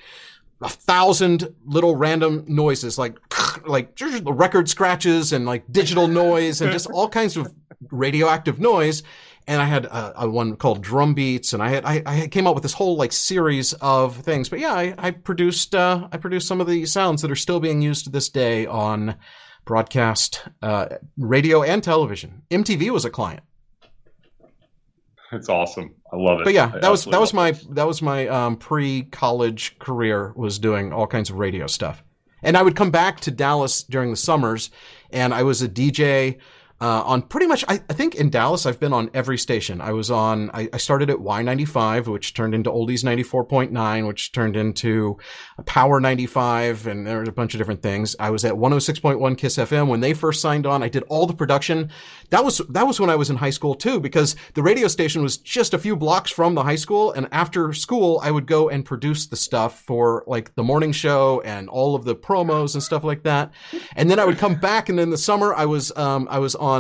a 0.62 0.68
thousand 0.68 1.54
little 1.64 1.96
random 1.96 2.44
noises 2.46 2.98
like 2.98 3.18
like 3.66 3.98
record 4.24 4.68
scratches 4.68 5.32
and 5.32 5.44
like 5.44 5.64
digital 5.70 6.08
noise 6.08 6.60
and 6.60 6.72
just 6.72 6.86
all 6.86 7.08
kinds 7.08 7.36
of 7.36 7.52
radioactive 7.90 8.58
noise. 8.58 9.02
And 9.48 9.60
I 9.60 9.64
had 9.64 9.86
a, 9.86 10.22
a 10.22 10.30
one 10.30 10.54
called 10.56 10.82
drum 10.82 11.14
beats 11.14 11.52
and 11.52 11.62
I 11.62 11.68
had 11.68 11.84
I, 11.84 12.02
I 12.06 12.28
came 12.28 12.46
up 12.46 12.54
with 12.54 12.62
this 12.62 12.72
whole 12.72 12.96
like 12.96 13.12
series 13.12 13.72
of 13.74 14.16
things. 14.16 14.48
But 14.48 14.60
yeah 14.60 14.72
I, 14.72 14.94
I 14.98 15.10
produced 15.10 15.74
uh, 15.74 16.08
I 16.12 16.16
produced 16.16 16.46
some 16.46 16.60
of 16.60 16.66
the 16.66 16.86
sounds 16.86 17.22
that 17.22 17.30
are 17.30 17.36
still 17.36 17.60
being 17.60 17.82
used 17.82 18.04
to 18.04 18.10
this 18.10 18.28
day 18.28 18.66
on 18.66 19.16
broadcast 19.64 20.42
uh, 20.62 20.88
radio 21.16 21.62
and 21.62 21.82
television. 21.82 22.42
MTV 22.50 22.90
was 22.90 23.04
a 23.04 23.10
client. 23.10 23.42
It's 25.32 25.48
awesome. 25.48 25.94
I 26.12 26.16
love 26.16 26.40
it. 26.40 26.44
but 26.44 26.52
yeah 26.52 26.70
I 26.74 26.78
that 26.80 26.90
was 26.90 27.04
that 27.06 27.20
was 27.20 27.32
my 27.32 27.52
that 27.70 27.86
was 27.86 28.02
my 28.02 28.28
um, 28.28 28.56
pre-college 28.56 29.78
career 29.78 30.32
was 30.36 30.58
doing 30.58 30.92
all 30.92 31.06
kinds 31.06 31.30
of 31.30 31.36
radio 31.36 31.66
stuff 31.66 32.02
and 32.42 32.56
i 32.56 32.62
would 32.62 32.76
come 32.76 32.90
back 32.90 33.20
to 33.20 33.30
dallas 33.30 33.82
during 33.82 34.10
the 34.10 34.16
summers 34.16 34.70
and 35.10 35.32
i 35.32 35.42
was 35.42 35.62
a 35.62 35.68
dj 35.68 36.38
uh, 36.83 37.03
on 37.05 37.22
pretty 37.22 37.47
much 37.47 37.64
I, 37.68 37.74
I 37.89 37.93
think 37.93 38.14
in 38.16 38.28
dallas 38.28 38.66
i've 38.66 38.80
been 38.80 38.93
on 38.93 39.11
every 39.14 39.39
station. 39.39 39.80
I 39.80 39.93
was 39.93 40.11
on 40.11 40.51
I, 40.53 40.68
I 40.72 40.76
started 40.76 41.09
at 41.11 41.18
y95 41.18 42.09
which 42.09 42.35
turned 42.35 42.55
into 42.55 42.70
oldies 42.70 43.05
94.9 43.05 44.07
which 44.07 44.33
turned 44.33 44.57
into 44.57 45.16
power 45.64 46.01
95 46.01 46.87
and 46.87 47.07
there 47.07 47.18
were 47.18 47.22
a 47.24 47.33
bunch 47.33 47.55
of 47.55 47.59
different 47.59 47.83
things. 47.83 48.16
I 48.18 48.30
was 48.30 48.45
at 48.45 48.55
106.1 48.55 49.39
kiss 49.39 49.57
fm 49.57 49.87
when 49.89 50.01
they 50.01 50.12
first 50.12 50.41
signed 50.41 50.66
on 50.66 50.83
i 50.83 50.89
did 50.89 51.05
all 51.09 51.26
the 51.26 51.35
production. 51.35 51.91
That 52.33 52.45
was 52.45 52.62
that 52.70 52.87
was 52.87 52.99
when 52.99 53.11
I 53.11 53.16
was 53.16 53.28
in 53.28 53.37
high 53.37 53.51
school 53.51 53.74
too, 53.74 54.01
because 54.01 54.37
the 54.55 54.62
radio 54.62 54.89
station 54.89 55.22
was 55.22 55.37
just 55.37 55.74
a 55.74 55.78
few 55.78 55.95
blocks 55.95 56.30
from 56.30 56.55
the 56.55 56.62
high 56.62 56.80
school, 56.85 57.12
and 57.12 57.28
after 57.30 57.74
school 57.74 58.20
I 58.22 58.30
would 58.30 58.47
go 58.47 58.70
and 58.70 58.83
produce 58.83 59.26
the 59.26 59.37
stuff 59.37 59.80
for 59.80 60.24
like 60.26 60.55
the 60.55 60.62
morning 60.62 60.93
show 60.93 61.43
and 61.45 61.68
all 61.68 61.95
of 61.95 62.05
the 62.05 62.16
promos 62.16 62.72
and 62.72 62.83
stuff 62.83 63.05
like 63.05 63.22
that. 63.24 63.53
And 63.97 64.11
then 64.11 64.18
I 64.18 64.24
would 64.24 64.39
come 64.39 64.55
back, 64.55 64.89
and 64.89 64.99
in 64.99 65.11
the 65.11 65.18
summer 65.18 65.55
I 65.55 65.66
was 65.66 65.95
um, 65.95 66.26
I 66.30 66.39
was 66.39 66.55
on 66.55 66.71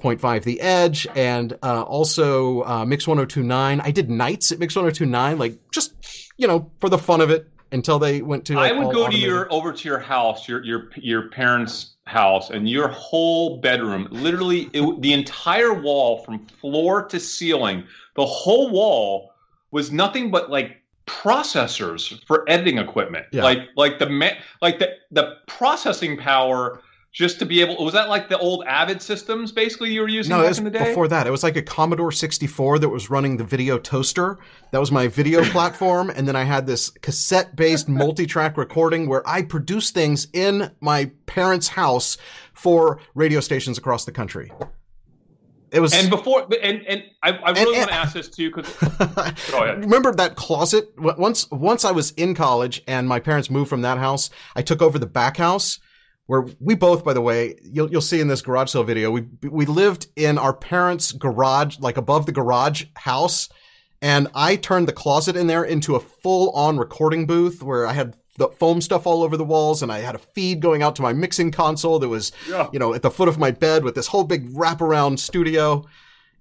point 0.00 0.20
five 0.20 0.44
The 0.44 0.60
Edge 0.60 1.06
and 1.14 1.52
uh, 1.62 1.82
also 1.82 2.62
uh, 2.64 2.84
Mix 2.84 3.06
one 3.06 3.16
zero 3.16 3.26
two 3.26 3.42
nine. 3.42 3.80
I 3.80 3.90
did 3.90 4.10
nights 4.10 4.52
at 4.52 4.58
Mix 4.58 4.76
one 4.76 4.84
zero 4.84 4.92
two 4.92 5.06
nine, 5.06 5.38
like 5.38 5.58
just 5.70 5.94
you 6.36 6.46
know 6.46 6.70
for 6.80 6.88
the 6.88 6.98
fun 6.98 7.20
of 7.20 7.30
it 7.30 7.48
until 7.72 7.98
they 7.98 8.22
went 8.22 8.44
to. 8.46 8.58
I 8.58 8.72
would 8.72 8.92
go 8.94 9.08
to 9.08 9.16
your 9.16 9.52
over 9.52 9.72
to 9.72 9.88
your 9.88 9.98
house, 9.98 10.48
your 10.48 10.62
your 10.64 10.90
your 10.96 11.28
parents' 11.30 11.94
house, 12.04 12.50
and 12.50 12.68
your 12.68 12.88
whole 12.88 13.60
bedroom, 13.60 14.08
literally 14.10 14.70
it, 14.72 15.00
the 15.02 15.12
entire 15.12 15.72
wall 15.72 16.18
from 16.24 16.46
floor 16.46 17.04
to 17.04 17.18
ceiling, 17.18 17.84
the 18.16 18.26
whole 18.26 18.70
wall 18.70 19.32
was 19.70 19.90
nothing 19.90 20.30
but 20.30 20.50
like 20.50 20.76
processors 21.06 22.24
for 22.26 22.48
editing 22.48 22.78
equipment. 22.78 23.26
Yeah. 23.32 23.42
Like 23.42 23.68
like 23.76 23.98
the 23.98 24.36
like 24.60 24.78
the 24.78 24.96
the 25.10 25.36
processing 25.46 26.16
power 26.16 26.80
just 27.12 27.38
to 27.38 27.44
be 27.44 27.60
able 27.60 27.76
was 27.84 27.92
that 27.92 28.08
like 28.08 28.28
the 28.30 28.38
old 28.38 28.64
Avid 28.66 29.02
systems 29.02 29.52
basically 29.52 29.92
you 29.92 30.00
were 30.00 30.08
using 30.08 30.30
No, 30.30 30.38
back 30.38 30.46
it 30.46 30.48
was 30.48 30.58
in 30.58 30.64
the 30.64 30.70
day? 30.70 30.88
before 30.88 31.08
that. 31.08 31.26
It 31.26 31.30
was 31.30 31.42
like 31.42 31.56
a 31.56 31.62
Commodore 31.62 32.10
64 32.10 32.78
that 32.78 32.88
was 32.88 33.10
running 33.10 33.36
the 33.36 33.44
video 33.44 33.78
toaster. 33.78 34.38
That 34.70 34.78
was 34.78 34.90
my 34.90 35.08
video 35.08 35.44
platform. 35.50 36.08
And 36.10 36.26
then 36.26 36.36
I 36.36 36.44
had 36.44 36.66
this 36.66 36.88
cassette 36.88 37.54
based 37.54 37.86
multi 37.88 38.24
track 38.24 38.56
recording 38.56 39.08
where 39.08 39.22
I 39.28 39.42
produced 39.42 39.92
things 39.92 40.26
in 40.32 40.70
my 40.80 41.10
parents' 41.26 41.68
house 41.68 42.16
for 42.54 42.98
radio 43.14 43.40
stations 43.40 43.76
across 43.76 44.06
the 44.06 44.12
country. 44.12 44.50
It 45.70 45.80
was. 45.80 45.92
and 45.94 46.08
before 46.10 46.46
and 46.62 46.82
and 46.86 47.02
I, 47.22 47.30
I 47.32 47.50
really 47.52 47.72
And- 47.72 47.78
want 47.78 47.88
to 47.90 47.94
ask 47.94 48.14
this 48.14 48.28
too 48.30 48.50
because. 48.50 48.74
Remember 49.52 50.14
that 50.14 50.36
closet? 50.36 50.92
Once, 50.98 51.50
once 51.50 51.84
I 51.84 51.90
was 51.90 52.12
in 52.12 52.34
college 52.34 52.82
and 52.86 53.06
my 53.06 53.20
parents 53.20 53.50
moved 53.50 53.68
from 53.70 53.82
that 53.82 53.98
house, 53.98 54.30
I 54.56 54.62
took 54.62 54.80
over 54.82 54.98
the 54.98 55.06
back 55.06 55.36
house 55.36 55.78
where 56.26 56.46
we 56.60 56.74
both, 56.74 57.04
by 57.04 57.12
the 57.12 57.20
way, 57.20 57.56
you'll, 57.62 57.90
you'll 57.90 58.00
see 58.00 58.20
in 58.20 58.28
this 58.28 58.42
garage 58.42 58.70
sale 58.70 58.84
video, 58.84 59.10
we, 59.10 59.24
we 59.42 59.66
lived 59.66 60.06
in 60.16 60.38
our 60.38 60.54
parents' 60.54 61.12
garage, 61.12 61.78
like 61.80 61.96
above 61.96 62.26
the 62.26 62.32
garage 62.32 62.84
house. 62.96 63.48
And 64.00 64.28
I 64.34 64.56
turned 64.56 64.88
the 64.88 64.92
closet 64.92 65.36
in 65.36 65.46
there 65.46 65.64
into 65.64 65.94
a 65.94 66.00
full 66.00 66.50
on 66.50 66.78
recording 66.78 67.26
booth 67.26 67.62
where 67.62 67.86
I 67.86 67.92
had 67.92 68.16
the 68.38 68.48
foam 68.48 68.80
stuff 68.80 69.06
all 69.06 69.22
over 69.22 69.36
the 69.36 69.44
walls 69.44 69.82
and 69.82 69.92
I 69.92 69.98
had 70.00 70.14
a 70.14 70.18
feed 70.18 70.60
going 70.60 70.82
out 70.82 70.96
to 70.96 71.02
my 71.02 71.12
mixing 71.12 71.50
console 71.50 71.98
that 71.98 72.08
was, 72.08 72.32
Yeah. 72.48 72.68
you 72.72 72.78
know, 72.78 72.94
at 72.94 73.02
the 73.02 73.10
foot 73.10 73.28
of 73.28 73.38
my 73.38 73.50
bed 73.50 73.84
with 73.84 73.94
this 73.94 74.06
whole 74.06 74.24
big 74.24 74.48
wraparound 74.54 75.18
studio 75.18 75.84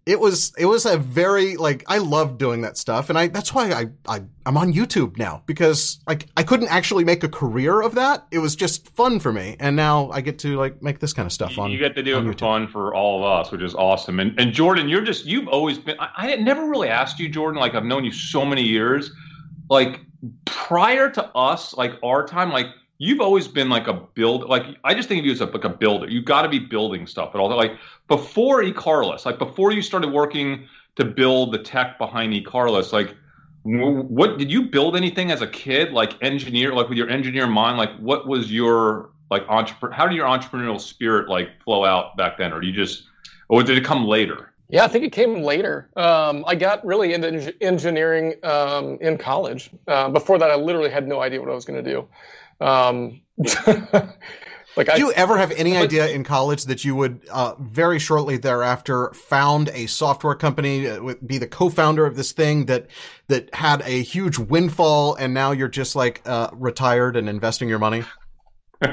it 0.05 0.19
was 0.19 0.51
it 0.57 0.65
was 0.65 0.85
a 0.85 0.97
very 0.97 1.57
like 1.57 1.83
I 1.87 1.99
loved 1.99 2.39
doing 2.39 2.61
that 2.61 2.77
stuff 2.77 3.09
and 3.09 3.19
I 3.19 3.27
that's 3.27 3.53
why 3.53 3.71
I, 3.71 3.85
I 4.07 4.23
I'm 4.47 4.57
on 4.57 4.73
YouTube 4.73 5.17
now 5.17 5.43
because 5.45 5.99
like 6.07 6.27
I 6.35 6.43
couldn't 6.43 6.69
actually 6.69 7.03
make 7.03 7.23
a 7.23 7.29
career 7.29 7.81
of 7.81 7.93
that. 7.95 8.25
It 8.31 8.39
was 8.39 8.55
just 8.55 8.89
fun 8.89 9.19
for 9.19 9.31
me. 9.31 9.57
And 9.59 9.75
now 9.75 10.09
I 10.09 10.21
get 10.21 10.39
to 10.39 10.57
like 10.57 10.81
make 10.81 10.99
this 10.99 11.13
kind 11.13 11.27
of 11.27 11.31
stuff 11.31 11.59
on 11.59 11.71
you 11.71 11.77
get 11.77 11.95
to 11.95 12.03
do 12.03 12.17
it 12.17 12.23
for 12.23 12.33
fun 12.33 12.67
for 12.67 12.95
all 12.95 13.19
of 13.19 13.45
us, 13.45 13.51
which 13.51 13.61
is 13.61 13.75
awesome. 13.75 14.19
And 14.19 14.37
and 14.39 14.51
Jordan, 14.51 14.89
you're 14.89 15.03
just 15.03 15.25
you've 15.25 15.47
always 15.47 15.77
been. 15.77 15.97
I, 15.99 16.33
I 16.33 16.35
never 16.37 16.67
really 16.67 16.89
asked 16.89 17.19
you, 17.19 17.29
Jordan. 17.29 17.59
Like 17.59 17.75
I've 17.75 17.85
known 17.85 18.03
you 18.03 18.11
so 18.11 18.43
many 18.43 18.63
years. 18.63 19.11
Like 19.69 20.01
prior 20.45 21.09
to 21.11 21.25
us, 21.35 21.75
like 21.75 21.93
our 22.03 22.25
time, 22.25 22.51
like 22.51 22.67
you've 23.05 23.21
always 23.27 23.47
been 23.47 23.69
like 23.77 23.87
a 23.87 23.93
build. 23.93 24.39
Like 24.55 24.65
I 24.83 24.93
just 24.93 25.07
think 25.09 25.19
of 25.19 25.25
you 25.25 25.31
as 25.31 25.41
a, 25.41 25.45
like 25.45 25.63
a 25.63 25.75
builder. 25.83 26.07
You 26.09 26.21
got 26.21 26.43
to 26.43 26.49
be 26.49 26.59
building 26.59 27.07
stuff 27.07 27.29
at 27.33 27.39
all. 27.39 27.49
Like 27.65 27.77
before 28.07 28.63
eCarList, 28.63 29.25
like 29.25 29.39
before 29.39 29.71
you 29.71 29.81
started 29.81 30.11
working 30.11 30.67
to 30.97 31.05
build 31.05 31.51
the 31.51 31.61
tech 31.71 31.97
behind 31.97 32.33
eCarList, 32.33 32.93
like. 32.93 33.15
What 33.63 34.39
did 34.39 34.51
you 34.51 34.63
build 34.63 34.95
anything 34.95 35.29
as 35.29 35.43
a 35.43 35.47
kid, 35.47 35.93
like 35.93 36.13
engineer, 36.23 36.73
like 36.73 36.89
with 36.89 36.97
your 36.97 37.07
engineer 37.07 37.45
mind? 37.45 37.77
Like, 37.77 37.95
what 37.99 38.27
was 38.27 38.51
your 38.51 39.11
like 39.29 39.43
entrepreneur? 39.49 39.93
How 39.95 40.07
did 40.07 40.15
your 40.15 40.25
entrepreneurial 40.25 40.81
spirit 40.81 41.29
like 41.29 41.49
flow 41.63 41.85
out 41.85 42.17
back 42.17 42.39
then, 42.39 42.53
or 42.53 42.59
do 42.59 42.65
you 42.65 42.73
just, 42.73 43.03
or 43.49 43.61
did 43.61 43.77
it 43.77 43.85
come 43.85 44.07
later? 44.07 44.51
Yeah, 44.69 44.83
I 44.83 44.87
think 44.87 45.05
it 45.05 45.11
came 45.11 45.43
later. 45.43 45.91
Um, 45.95 46.43
I 46.47 46.55
got 46.55 46.83
really 46.83 47.13
into 47.13 47.53
engineering 47.61 48.33
um, 48.41 48.97
in 48.99 49.19
college. 49.19 49.69
Uh, 49.87 50.09
before 50.09 50.39
that, 50.39 50.49
I 50.49 50.55
literally 50.55 50.89
had 50.89 51.07
no 51.07 51.21
idea 51.21 51.39
what 51.39 51.51
I 51.51 51.53
was 51.53 51.65
going 51.65 51.83
to 51.83 51.87
do. 51.87 52.07
Um, 52.61 53.21
like 54.77 54.89
I, 54.89 54.95
you 54.97 55.11
ever 55.13 55.37
have 55.37 55.51
any 55.51 55.75
idea 55.75 56.07
in 56.09 56.23
college 56.23 56.65
that 56.65 56.85
you 56.85 56.95
would 56.95 57.21
uh, 57.31 57.55
very 57.59 57.97
shortly 57.97 58.37
thereafter 58.37 59.11
found 59.13 59.69
a 59.69 59.87
software 59.87 60.35
company, 60.35 60.87
uh, 60.87 61.15
be 61.25 61.39
the 61.39 61.47
co-founder 61.47 62.05
of 62.05 62.15
this 62.15 62.31
thing 62.31 62.67
that 62.67 62.87
that 63.27 63.53
had 63.55 63.81
a 63.81 64.03
huge 64.03 64.37
windfall, 64.37 65.15
and 65.15 65.33
now 65.33 65.51
you're 65.51 65.67
just 65.67 65.95
like 65.95 66.21
uh, 66.25 66.49
retired 66.53 67.15
and 67.17 67.27
investing 67.27 67.67
your 67.67 67.79
money? 67.79 68.03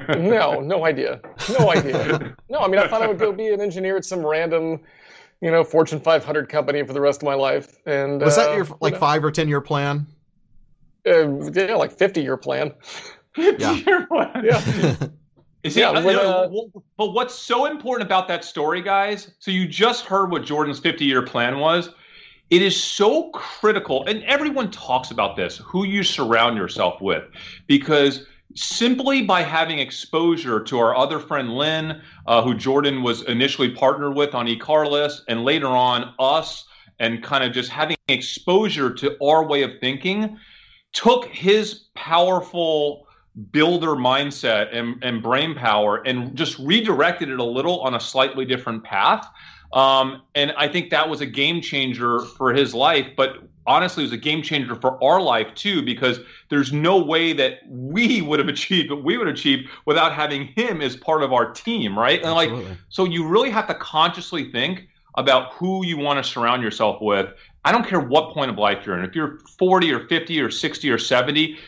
no, 0.08 0.60
no 0.60 0.84
idea, 0.84 1.20
no 1.58 1.70
idea. 1.70 2.36
No, 2.48 2.60
I 2.60 2.68
mean, 2.68 2.78
I 2.80 2.88
thought 2.88 3.02
I 3.02 3.06
would 3.06 3.18
go 3.18 3.32
be 3.32 3.48
an 3.48 3.60
engineer 3.60 3.96
at 3.96 4.04
some 4.04 4.24
random, 4.24 4.80
you 5.40 5.50
know, 5.50 5.62
Fortune 5.64 6.00
500 6.00 6.48
company 6.48 6.82
for 6.84 6.92
the 6.92 7.00
rest 7.00 7.22
of 7.22 7.26
my 7.26 7.34
life. 7.34 7.76
And 7.86 8.20
Was 8.20 8.38
uh, 8.38 8.46
that 8.46 8.56
your 8.56 8.64
you 8.64 8.76
like 8.80 8.94
know, 8.94 9.00
five 9.00 9.24
or 9.24 9.30
ten 9.30 9.48
year 9.48 9.60
plan? 9.60 10.06
uh, 11.06 11.50
yeah, 11.50 11.74
like 11.74 11.92
50 11.92 12.22
year 12.22 12.36
plan? 12.36 12.72
Yeah. 13.38 14.02
Yeah. 14.42 14.96
Is 15.64 15.76
Yeah, 15.76 15.98
it, 15.98 16.04
when, 16.04 16.16
uh, 16.16 16.48
well, 16.50 16.70
but 16.96 17.12
what's 17.12 17.34
so 17.34 17.66
important 17.66 18.06
about 18.06 18.28
that 18.28 18.44
story, 18.44 18.80
guys? 18.80 19.32
So 19.40 19.50
you 19.50 19.66
just 19.66 20.04
heard 20.04 20.30
what 20.30 20.44
Jordan's 20.44 20.78
50 20.78 21.04
year 21.04 21.22
plan 21.22 21.58
was. 21.58 21.90
It 22.50 22.62
is 22.62 22.80
so 22.80 23.30
critical, 23.30 24.06
and 24.06 24.22
everyone 24.24 24.70
talks 24.70 25.10
about 25.10 25.36
this 25.36 25.58
who 25.58 25.84
you 25.84 26.02
surround 26.02 26.56
yourself 26.56 27.00
with, 27.02 27.24
because 27.66 28.24
simply 28.54 29.22
by 29.22 29.42
having 29.42 29.80
exposure 29.80 30.62
to 30.64 30.78
our 30.78 30.96
other 30.96 31.18
friend 31.18 31.50
Lynn, 31.50 32.00
uh, 32.26 32.42
who 32.42 32.54
Jordan 32.54 33.02
was 33.02 33.22
initially 33.24 33.70
partnered 33.70 34.14
with 34.14 34.34
on 34.34 34.46
eCarList, 34.46 35.22
and 35.28 35.44
later 35.44 35.66
on 35.66 36.14
us, 36.18 36.64
and 37.00 37.22
kind 37.22 37.44
of 37.44 37.52
just 37.52 37.68
having 37.68 37.96
exposure 38.08 38.94
to 38.94 39.16
our 39.22 39.44
way 39.44 39.62
of 39.62 39.72
thinking, 39.80 40.38
took 40.92 41.26
his 41.26 41.88
powerful 41.94 43.07
builder 43.52 43.92
mindset 43.92 44.74
and, 44.76 45.02
and 45.02 45.22
brain 45.22 45.54
power 45.54 46.02
and 46.06 46.34
just 46.36 46.58
redirected 46.58 47.30
it 47.30 47.38
a 47.38 47.44
little 47.44 47.80
on 47.80 47.94
a 47.94 48.00
slightly 48.00 48.44
different 48.44 48.82
path. 48.84 49.28
Um, 49.72 50.22
and 50.34 50.52
I 50.56 50.68
think 50.68 50.90
that 50.90 51.08
was 51.08 51.20
a 51.20 51.26
game 51.26 51.60
changer 51.60 52.20
for 52.20 52.52
his 52.52 52.74
life. 52.74 53.06
But 53.16 53.38
honestly, 53.66 54.02
it 54.02 54.06
was 54.06 54.12
a 54.12 54.16
game 54.16 54.42
changer 54.42 54.74
for 54.74 55.02
our 55.04 55.20
life 55.20 55.54
too, 55.54 55.82
because 55.82 56.20
there's 56.48 56.72
no 56.72 56.96
way 56.96 57.32
that 57.34 57.60
we 57.68 58.22
would 58.22 58.38
have 58.38 58.48
achieved 58.56 58.90
what 58.90 59.04
we 59.04 59.18
would 59.18 59.28
achieve 59.28 59.70
without 59.86 60.12
having 60.12 60.46
him 60.48 60.80
as 60.80 60.96
part 60.96 61.22
of 61.22 61.32
our 61.32 61.52
team, 61.52 61.96
right? 61.98 62.20
And 62.20 62.30
Absolutely. 62.30 62.70
like, 62.70 62.78
so 62.88 63.04
you 63.04 63.26
really 63.26 63.50
have 63.50 63.68
to 63.68 63.74
consciously 63.74 64.50
think 64.50 64.88
about 65.16 65.52
who 65.52 65.84
you 65.84 65.98
want 65.98 66.22
to 66.22 66.28
surround 66.28 66.62
yourself 66.62 67.00
with. 67.00 67.28
I 67.64 67.72
don't 67.72 67.86
care 67.86 68.00
what 68.00 68.32
point 68.32 68.50
of 68.50 68.56
life 68.56 68.86
you're 68.86 68.96
in. 68.96 69.04
If 69.04 69.14
you're 69.14 69.40
40 69.58 69.92
or 69.92 70.06
50 70.06 70.40
or 70.40 70.50
60 70.50 70.90
or 70.90 70.98
70, 70.98 71.58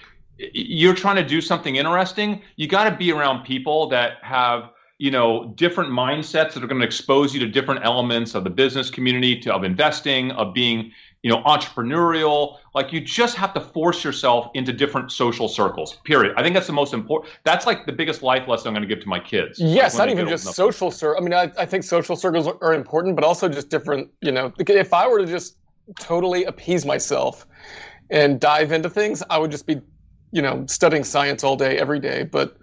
you're 0.52 0.94
trying 0.94 1.16
to 1.16 1.24
do 1.24 1.40
something 1.40 1.76
interesting. 1.76 2.42
You 2.56 2.66
got 2.66 2.88
to 2.88 2.96
be 2.96 3.12
around 3.12 3.44
people 3.44 3.88
that 3.88 4.18
have 4.22 4.70
you 4.98 5.10
know 5.10 5.52
different 5.56 5.90
mindsets 5.90 6.52
that 6.52 6.62
are 6.62 6.66
going 6.66 6.80
to 6.80 6.86
expose 6.86 7.32
you 7.32 7.40
to 7.40 7.48
different 7.48 7.84
elements 7.84 8.34
of 8.34 8.44
the 8.44 8.50
business 8.50 8.90
community 8.90 9.38
to 9.40 9.54
of 9.54 9.64
investing 9.64 10.30
of 10.32 10.52
being 10.52 10.92
you 11.22 11.30
know 11.30 11.42
entrepreneurial 11.44 12.58
like 12.74 12.92
you 12.92 13.00
just 13.00 13.34
have 13.34 13.54
to 13.54 13.60
force 13.60 14.04
yourself 14.04 14.50
into 14.52 14.74
different 14.74 15.10
social 15.10 15.48
circles 15.48 15.96
period 16.04 16.34
i 16.36 16.42
think 16.42 16.54
that's 16.54 16.66
the 16.66 16.72
most 16.72 16.92
important 16.92 17.32
that's 17.44 17.64
like 17.64 17.86
the 17.86 17.92
biggest 17.92 18.22
life 18.22 18.46
lesson 18.46 18.68
i'm 18.68 18.74
going 18.74 18.86
to 18.86 18.94
give 18.94 19.02
to 19.02 19.08
my 19.08 19.18
kids 19.18 19.58
Yes, 19.58 19.96
not 19.96 20.10
even 20.10 20.28
just 20.28 20.44
social 20.54 20.90
circles. 20.90 21.20
I 21.20 21.24
mean, 21.24 21.32
I, 21.32 21.62
I 21.62 21.66
think 21.66 21.84
social 21.84 22.16
circles 22.16 22.46
are 22.46 22.74
important, 22.74 23.14
but 23.14 23.24
also 23.24 23.48
just 23.48 23.70
different. 23.70 24.10
You 24.20 24.32
know, 24.32 24.52
if 24.58 24.92
I 24.92 25.08
were 25.08 25.20
to 25.20 25.26
just 25.26 25.56
totally 25.98 26.44
appease 26.44 26.84
myself 26.84 27.46
and 28.10 28.40
dive 28.40 28.72
into 28.72 28.90
things, 28.90 29.22
I 29.30 29.38
would 29.38 29.50
just 29.50 29.66
be, 29.66 29.80
you 30.32 30.42
know, 30.42 30.64
studying 30.66 31.04
science 31.04 31.44
all 31.44 31.56
day, 31.56 31.78
every 31.78 32.00
day. 32.00 32.24
But 32.24 32.56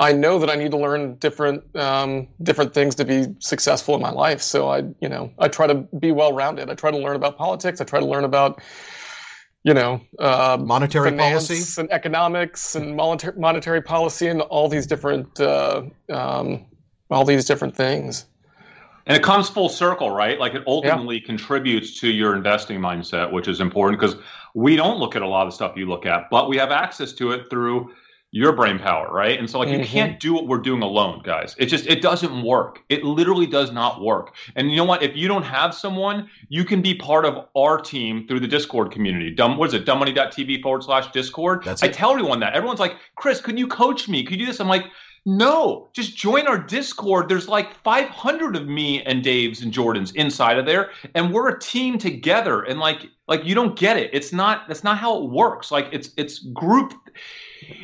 I 0.00 0.12
know 0.12 0.38
that 0.38 0.48
I 0.48 0.54
need 0.54 0.70
to 0.70 0.76
learn 0.76 1.16
different 1.16 1.64
um, 1.76 2.28
different 2.42 2.72
things 2.72 2.94
to 2.96 3.04
be 3.04 3.26
successful 3.40 3.94
in 3.96 4.00
my 4.00 4.10
life. 4.10 4.40
So 4.40 4.68
I, 4.68 4.78
you 5.00 5.08
know, 5.08 5.32
I 5.38 5.48
try 5.48 5.66
to 5.66 5.74
be 5.74 6.12
well 6.12 6.32
rounded. 6.32 6.70
I 6.70 6.74
try 6.74 6.90
to 6.90 6.98
learn 6.98 7.16
about 7.16 7.36
politics. 7.36 7.80
I 7.80 7.84
try 7.84 7.98
to 7.98 8.06
learn 8.06 8.24
about, 8.24 8.62
you 9.64 9.74
know, 9.74 10.00
uh, 10.20 10.56
Monetary 10.60 11.10
finance 11.10 11.48
policy. 11.48 11.80
and 11.80 11.90
economics 11.90 12.76
and 12.76 12.94
monetary 12.94 13.38
monetary 13.38 13.82
policy 13.82 14.28
and 14.28 14.40
all 14.42 14.68
these 14.68 14.86
different 14.86 15.40
uh, 15.40 15.82
um, 16.10 16.66
all 17.10 17.24
these 17.24 17.44
different 17.44 17.74
things. 17.74 18.26
And 19.08 19.16
it 19.16 19.22
comes 19.22 19.48
full 19.48 19.70
circle, 19.70 20.10
right? 20.10 20.38
Like 20.38 20.54
it 20.54 20.62
ultimately 20.66 21.18
contributes 21.18 21.98
to 22.00 22.08
your 22.08 22.36
investing 22.36 22.78
mindset, 22.78 23.32
which 23.32 23.48
is 23.48 23.58
important 23.58 23.98
because 23.98 24.16
we 24.54 24.76
don't 24.76 24.98
look 24.98 25.16
at 25.16 25.22
a 25.22 25.28
lot 25.28 25.42
of 25.46 25.48
the 25.52 25.54
stuff 25.56 25.76
you 25.76 25.86
look 25.86 26.06
at, 26.06 26.30
but 26.30 26.48
we 26.48 26.56
have 26.56 26.70
access 26.70 27.12
to 27.14 27.32
it 27.32 27.48
through 27.50 27.90
your 28.30 28.52
brain 28.52 28.78
power, 28.78 29.10
right? 29.10 29.38
And 29.38 29.48
so 29.48 29.58
like 29.58 29.70
you 29.70 29.78
Mhm. 29.78 29.86
can't 29.86 30.20
do 30.20 30.34
what 30.34 30.46
we're 30.46 30.58
doing 30.58 30.82
alone, 30.82 31.22
guys. 31.24 31.56
It 31.58 31.66
just 31.66 31.86
it 31.86 32.02
doesn't 32.02 32.42
work. 32.42 32.82
It 32.90 33.02
literally 33.02 33.46
does 33.46 33.72
not 33.72 34.02
work. 34.02 34.34
And 34.54 34.70
you 34.70 34.76
know 34.76 34.84
what? 34.84 35.02
If 35.02 35.16
you 35.16 35.28
don't 35.28 35.44
have 35.44 35.74
someone, 35.74 36.28
you 36.50 36.64
can 36.64 36.82
be 36.82 36.94
part 36.94 37.24
of 37.24 37.46
our 37.56 37.80
team 37.80 38.26
through 38.28 38.40
the 38.40 38.46
Discord 38.46 38.90
community. 38.92 39.30
Dumb 39.30 39.56
what 39.56 39.68
is 39.68 39.74
it? 39.74 39.86
Dumbmoney.tv 39.86 40.60
forward 40.60 40.82
slash 40.84 41.10
Discord. 41.12 41.64
That's 41.64 41.82
I 41.82 41.86
it. 41.86 41.94
tell 41.94 42.10
everyone 42.10 42.40
that. 42.40 42.52
Everyone's 42.52 42.80
like, 42.80 42.96
Chris, 43.16 43.40
can 43.40 43.56
you 43.56 43.66
coach 43.66 44.08
me? 44.10 44.22
Can 44.22 44.34
you 44.34 44.40
do 44.40 44.46
this? 44.46 44.60
I'm 44.60 44.68
like, 44.68 44.84
no, 45.24 45.88
just 45.92 46.16
join 46.16 46.46
our 46.46 46.58
Discord. 46.58 47.28
There's 47.28 47.48
like 47.48 47.74
500 47.74 48.56
of 48.56 48.66
me 48.66 49.02
and 49.02 49.22
Dave's 49.22 49.62
and 49.62 49.72
Jordan's 49.72 50.12
inside 50.12 50.58
of 50.58 50.66
there, 50.66 50.90
and 51.14 51.32
we're 51.32 51.48
a 51.48 51.60
team 51.60 51.98
together. 51.98 52.62
And 52.62 52.80
like, 52.80 53.06
like 53.26 53.44
you 53.44 53.54
don't 53.54 53.78
get 53.78 53.96
it. 53.96 54.10
It's 54.12 54.32
not. 54.32 54.66
That's 54.68 54.84
not 54.84 54.98
how 54.98 55.22
it 55.22 55.30
works. 55.30 55.70
Like 55.70 55.88
it's 55.92 56.10
it's 56.16 56.38
group. 56.38 56.94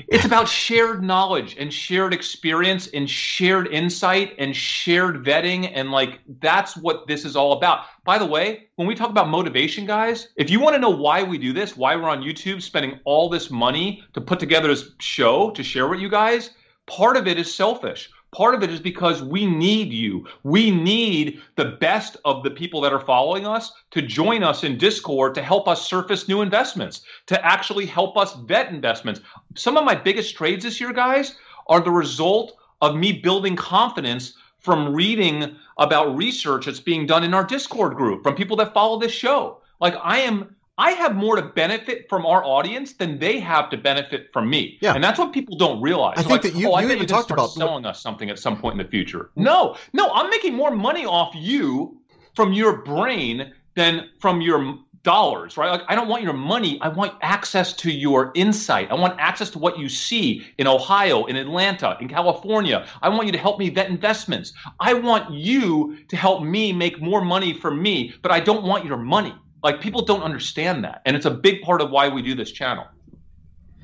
It's 0.08 0.24
about 0.24 0.48
shared 0.48 1.02
knowledge 1.02 1.56
and 1.58 1.72
shared 1.72 2.14
experience 2.14 2.86
and 2.94 3.10
shared 3.10 3.66
insight 3.68 4.34
and 4.38 4.56
shared 4.56 5.24
vetting 5.24 5.70
and 5.74 5.90
like 5.90 6.20
that's 6.40 6.76
what 6.76 7.06
this 7.06 7.24
is 7.24 7.36
all 7.36 7.52
about. 7.52 7.84
By 8.04 8.18
the 8.18 8.24
way, 8.24 8.68
when 8.76 8.88
we 8.88 8.94
talk 8.94 9.10
about 9.10 9.28
motivation, 9.28 9.84
guys, 9.84 10.28
if 10.36 10.48
you 10.48 10.60
want 10.60 10.74
to 10.74 10.80
know 10.80 10.90
why 10.90 11.22
we 11.22 11.36
do 11.36 11.52
this, 11.52 11.76
why 11.76 11.96
we're 11.96 12.08
on 12.08 12.22
YouTube 12.22 12.62
spending 12.62 12.98
all 13.04 13.28
this 13.28 13.50
money 13.50 14.02
to 14.14 14.20
put 14.20 14.40
together 14.40 14.68
this 14.68 14.90
show 15.00 15.50
to 15.50 15.62
share 15.62 15.88
with 15.88 16.00
you 16.00 16.08
guys, 16.08 16.50
part 16.86 17.16
of 17.16 17.26
it 17.26 17.38
is 17.38 17.54
selfish. 17.54 18.10
Part 18.32 18.56
of 18.56 18.64
it 18.64 18.70
is 18.70 18.80
because 18.80 19.22
we 19.22 19.46
need 19.46 19.92
you. 19.92 20.26
We 20.42 20.72
need 20.72 21.40
the 21.54 21.76
best 21.80 22.16
of 22.24 22.42
the 22.42 22.50
people 22.50 22.80
that 22.80 22.92
are 22.92 22.98
following 22.98 23.46
us 23.46 23.72
to 23.92 24.02
join 24.02 24.42
us 24.42 24.64
in 24.64 24.76
Discord 24.76 25.36
to 25.36 25.42
help 25.42 25.68
us 25.68 25.88
surface 25.88 26.26
new 26.26 26.42
investments, 26.42 27.02
to 27.26 27.46
actually 27.46 27.86
help 27.86 28.16
us 28.16 28.34
vet 28.34 28.70
investments. 28.70 29.20
Some 29.54 29.76
of 29.76 29.84
my 29.84 29.94
biggest 29.94 30.34
trades 30.34 30.64
this 30.64 30.80
year, 30.80 30.92
guys, 30.92 31.36
are 31.68 31.80
the 31.80 31.92
result 31.92 32.56
of 32.80 32.96
me 32.96 33.12
building 33.12 33.54
confidence 33.54 34.34
from 34.58 34.92
reading 34.92 35.54
about 35.78 36.16
research 36.16 36.66
that's 36.66 36.80
being 36.80 37.06
done 37.06 37.22
in 37.22 37.34
our 37.34 37.44
Discord 37.44 37.94
group 37.94 38.24
from 38.24 38.34
people 38.34 38.56
that 38.56 38.74
follow 38.74 38.98
this 38.98 39.12
show. 39.12 39.60
Like 39.80 39.94
I 40.02 40.18
am 40.18 40.56
I 40.76 40.90
have 40.92 41.14
more 41.14 41.36
to 41.36 41.42
benefit 41.42 42.06
from 42.08 42.26
our 42.26 42.44
audience 42.44 42.94
than 42.94 43.18
they 43.18 43.38
have 43.38 43.70
to 43.70 43.76
benefit 43.76 44.30
from 44.32 44.50
me. 44.50 44.78
Yeah. 44.80 44.94
And 44.94 45.04
that's 45.04 45.18
what 45.18 45.32
people 45.32 45.56
don't 45.56 45.80
realize. 45.80 46.14
I 46.18 46.22
They're 46.22 46.30
think 46.30 46.44
like, 46.44 46.52
that 46.54 46.58
you- 46.58 46.72
oh, 46.72 46.78
you 46.80 46.90
even 46.90 47.06
talked 47.06 47.30
about- 47.30 47.50
selling 47.52 47.86
us 47.86 48.00
something 48.02 48.28
at 48.28 48.38
some 48.38 48.56
point 48.56 48.78
in 48.80 48.84
the 48.84 48.90
future. 48.90 49.30
No, 49.36 49.76
no, 49.92 50.10
I'm 50.12 50.28
making 50.30 50.54
more 50.54 50.72
money 50.72 51.06
off 51.06 51.32
you 51.34 51.98
from 52.34 52.52
your 52.52 52.78
brain 52.82 53.52
than 53.76 54.08
from 54.18 54.40
your 54.40 54.78
dollars, 55.04 55.56
right? 55.58 55.70
Like 55.70 55.82
I 55.86 55.94
don't 55.94 56.08
want 56.08 56.22
your 56.22 56.32
money. 56.32 56.78
I 56.80 56.88
want 56.88 57.12
access 57.20 57.72
to 57.74 57.90
your 57.92 58.32
insight. 58.34 58.90
I 58.90 58.94
want 58.94 59.14
access 59.20 59.50
to 59.50 59.58
what 59.58 59.78
you 59.78 59.88
see 59.88 60.44
in 60.58 60.66
Ohio, 60.66 61.26
in 61.26 61.36
Atlanta, 61.36 61.96
in 62.00 62.08
California. 62.08 62.86
I 63.02 63.10
want 63.10 63.26
you 63.26 63.32
to 63.32 63.38
help 63.38 63.58
me 63.58 63.68
vet 63.68 63.88
investments. 63.90 64.54
I 64.80 64.94
want 64.94 65.30
you 65.30 65.98
to 66.08 66.16
help 66.16 66.42
me 66.42 66.72
make 66.72 67.00
more 67.02 67.20
money 67.22 67.52
for 67.52 67.70
me, 67.70 68.14
but 68.22 68.32
I 68.32 68.40
don't 68.40 68.64
want 68.64 68.86
your 68.86 68.96
money. 68.96 69.34
Like 69.64 69.80
people 69.80 70.04
don't 70.04 70.22
understand 70.22 70.84
that. 70.84 71.02
And 71.06 71.16
it's 71.16 71.26
a 71.26 71.30
big 71.30 71.62
part 71.62 71.80
of 71.80 71.90
why 71.90 72.08
we 72.08 72.22
do 72.22 72.34
this 72.36 72.52
channel. 72.52 72.86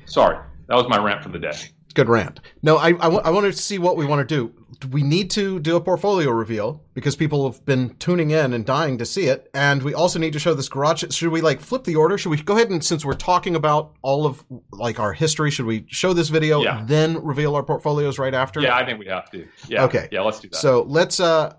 Sorry. 0.05 0.37
That 0.67 0.75
was 0.75 0.85
my 0.87 0.97
rant 1.03 1.23
for 1.23 1.29
the 1.29 1.39
day. 1.39 1.51
Good 1.93 2.07
rant. 2.07 2.39
No, 2.61 2.77
I, 2.77 2.89
I, 2.99 3.07
wa- 3.09 3.29
wanted 3.31 3.51
to 3.51 3.57
see 3.57 3.77
what 3.77 3.97
we 3.97 4.05
want 4.05 4.25
to 4.27 4.35
do. 4.35 4.53
We 4.91 5.03
need 5.03 5.29
to 5.31 5.59
do 5.59 5.75
a 5.75 5.81
portfolio 5.81 6.29
reveal 6.31 6.81
because 6.93 7.15
people 7.17 7.51
have 7.51 7.65
been 7.65 7.95
tuning 7.95 8.29
in 8.31 8.53
and 8.53 8.65
dying 8.65 8.97
to 8.99 9.05
see 9.05 9.25
it. 9.25 9.49
And 9.53 9.83
we 9.83 9.93
also 9.93 10.17
need 10.17 10.33
to 10.33 10.39
show 10.39 10.53
this 10.53 10.69
garage. 10.69 11.03
Should 11.13 11.29
we 11.29 11.41
like 11.41 11.59
flip 11.59 11.83
the 11.83 11.95
order? 11.97 12.17
Should 12.17 12.29
we 12.29 12.37
go 12.37 12.55
ahead 12.55 12.69
and 12.69 12.81
since 12.83 13.03
we're 13.03 13.13
talking 13.13 13.55
about 13.55 13.93
all 14.03 14.25
of 14.25 14.45
like 14.71 14.99
our 14.99 15.11
history, 15.13 15.51
should 15.51 15.65
we 15.65 15.85
show 15.89 16.13
this 16.13 16.29
video 16.29 16.63
Yeah. 16.63 16.83
then 16.85 17.21
reveal 17.23 17.55
our 17.55 17.63
portfolios 17.63 18.17
right 18.17 18.33
after? 18.33 18.61
Yeah, 18.61 18.75
I 18.77 18.85
think 18.85 18.99
we 18.99 19.07
have 19.07 19.29
to. 19.31 19.47
Yeah. 19.67 19.83
Okay. 19.85 20.07
Yeah, 20.11 20.21
let's 20.21 20.39
do 20.39 20.47
that. 20.49 20.57
So 20.57 20.83
let's 20.83 21.19
uh 21.19 21.55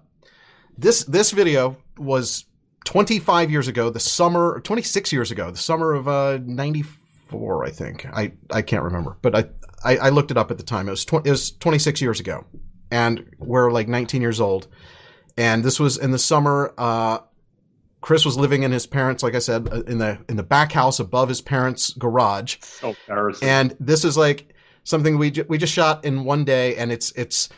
this 0.78 1.04
this 1.04 1.32
video 1.32 1.76
was 1.98 2.46
25 2.84 3.50
years 3.50 3.68
ago, 3.68 3.90
the 3.90 4.00
summer 4.00 4.60
26 4.60 5.12
years 5.12 5.30
ago, 5.30 5.50
the 5.50 5.56
summer 5.58 5.92
of 5.92 6.08
uh 6.08 6.38
94, 6.44 7.64
I 7.64 7.70
think. 7.70 8.06
I 8.06 8.32
I 8.50 8.62
can't 8.62 8.82
remember, 8.84 9.16
but 9.22 9.34
I 9.34 9.44
I, 9.84 9.96
I 9.96 10.08
looked 10.10 10.30
it 10.30 10.36
up 10.36 10.50
at 10.50 10.58
the 10.58 10.62
time. 10.64 10.88
It 10.88 10.92
was 10.92 11.04
tw- 11.04 11.24
it 11.26 11.30
was 11.30 11.50
26 11.52 12.00
years 12.00 12.20
ago. 12.20 12.44
And 12.90 13.24
we're 13.38 13.70
like 13.72 13.88
19 13.88 14.20
years 14.20 14.40
old. 14.40 14.68
And 15.36 15.64
this 15.64 15.80
was 15.80 15.96
in 15.96 16.10
the 16.10 16.18
summer 16.18 16.74
uh 16.78 17.18
Chris 18.00 18.24
was 18.24 18.36
living 18.36 18.64
in 18.64 18.72
his 18.72 18.84
parents, 18.84 19.22
like 19.22 19.36
I 19.36 19.38
said, 19.38 19.68
uh, 19.72 19.82
in 19.84 19.98
the 19.98 20.18
in 20.28 20.36
the 20.36 20.42
back 20.42 20.72
house 20.72 20.98
above 20.98 21.28
his 21.28 21.40
parents' 21.40 21.92
garage 21.94 22.56
so 22.60 22.96
embarrassing. 23.08 23.48
and 23.48 23.76
this 23.78 24.04
is 24.04 24.16
like 24.16 24.52
something 24.82 25.18
we 25.18 25.30
ju- 25.30 25.46
we 25.48 25.56
just 25.56 25.72
shot 25.72 26.04
in 26.04 26.24
one 26.24 26.44
day 26.44 26.74
and 26.76 26.90
it's 26.90 27.12
it's 27.12 27.48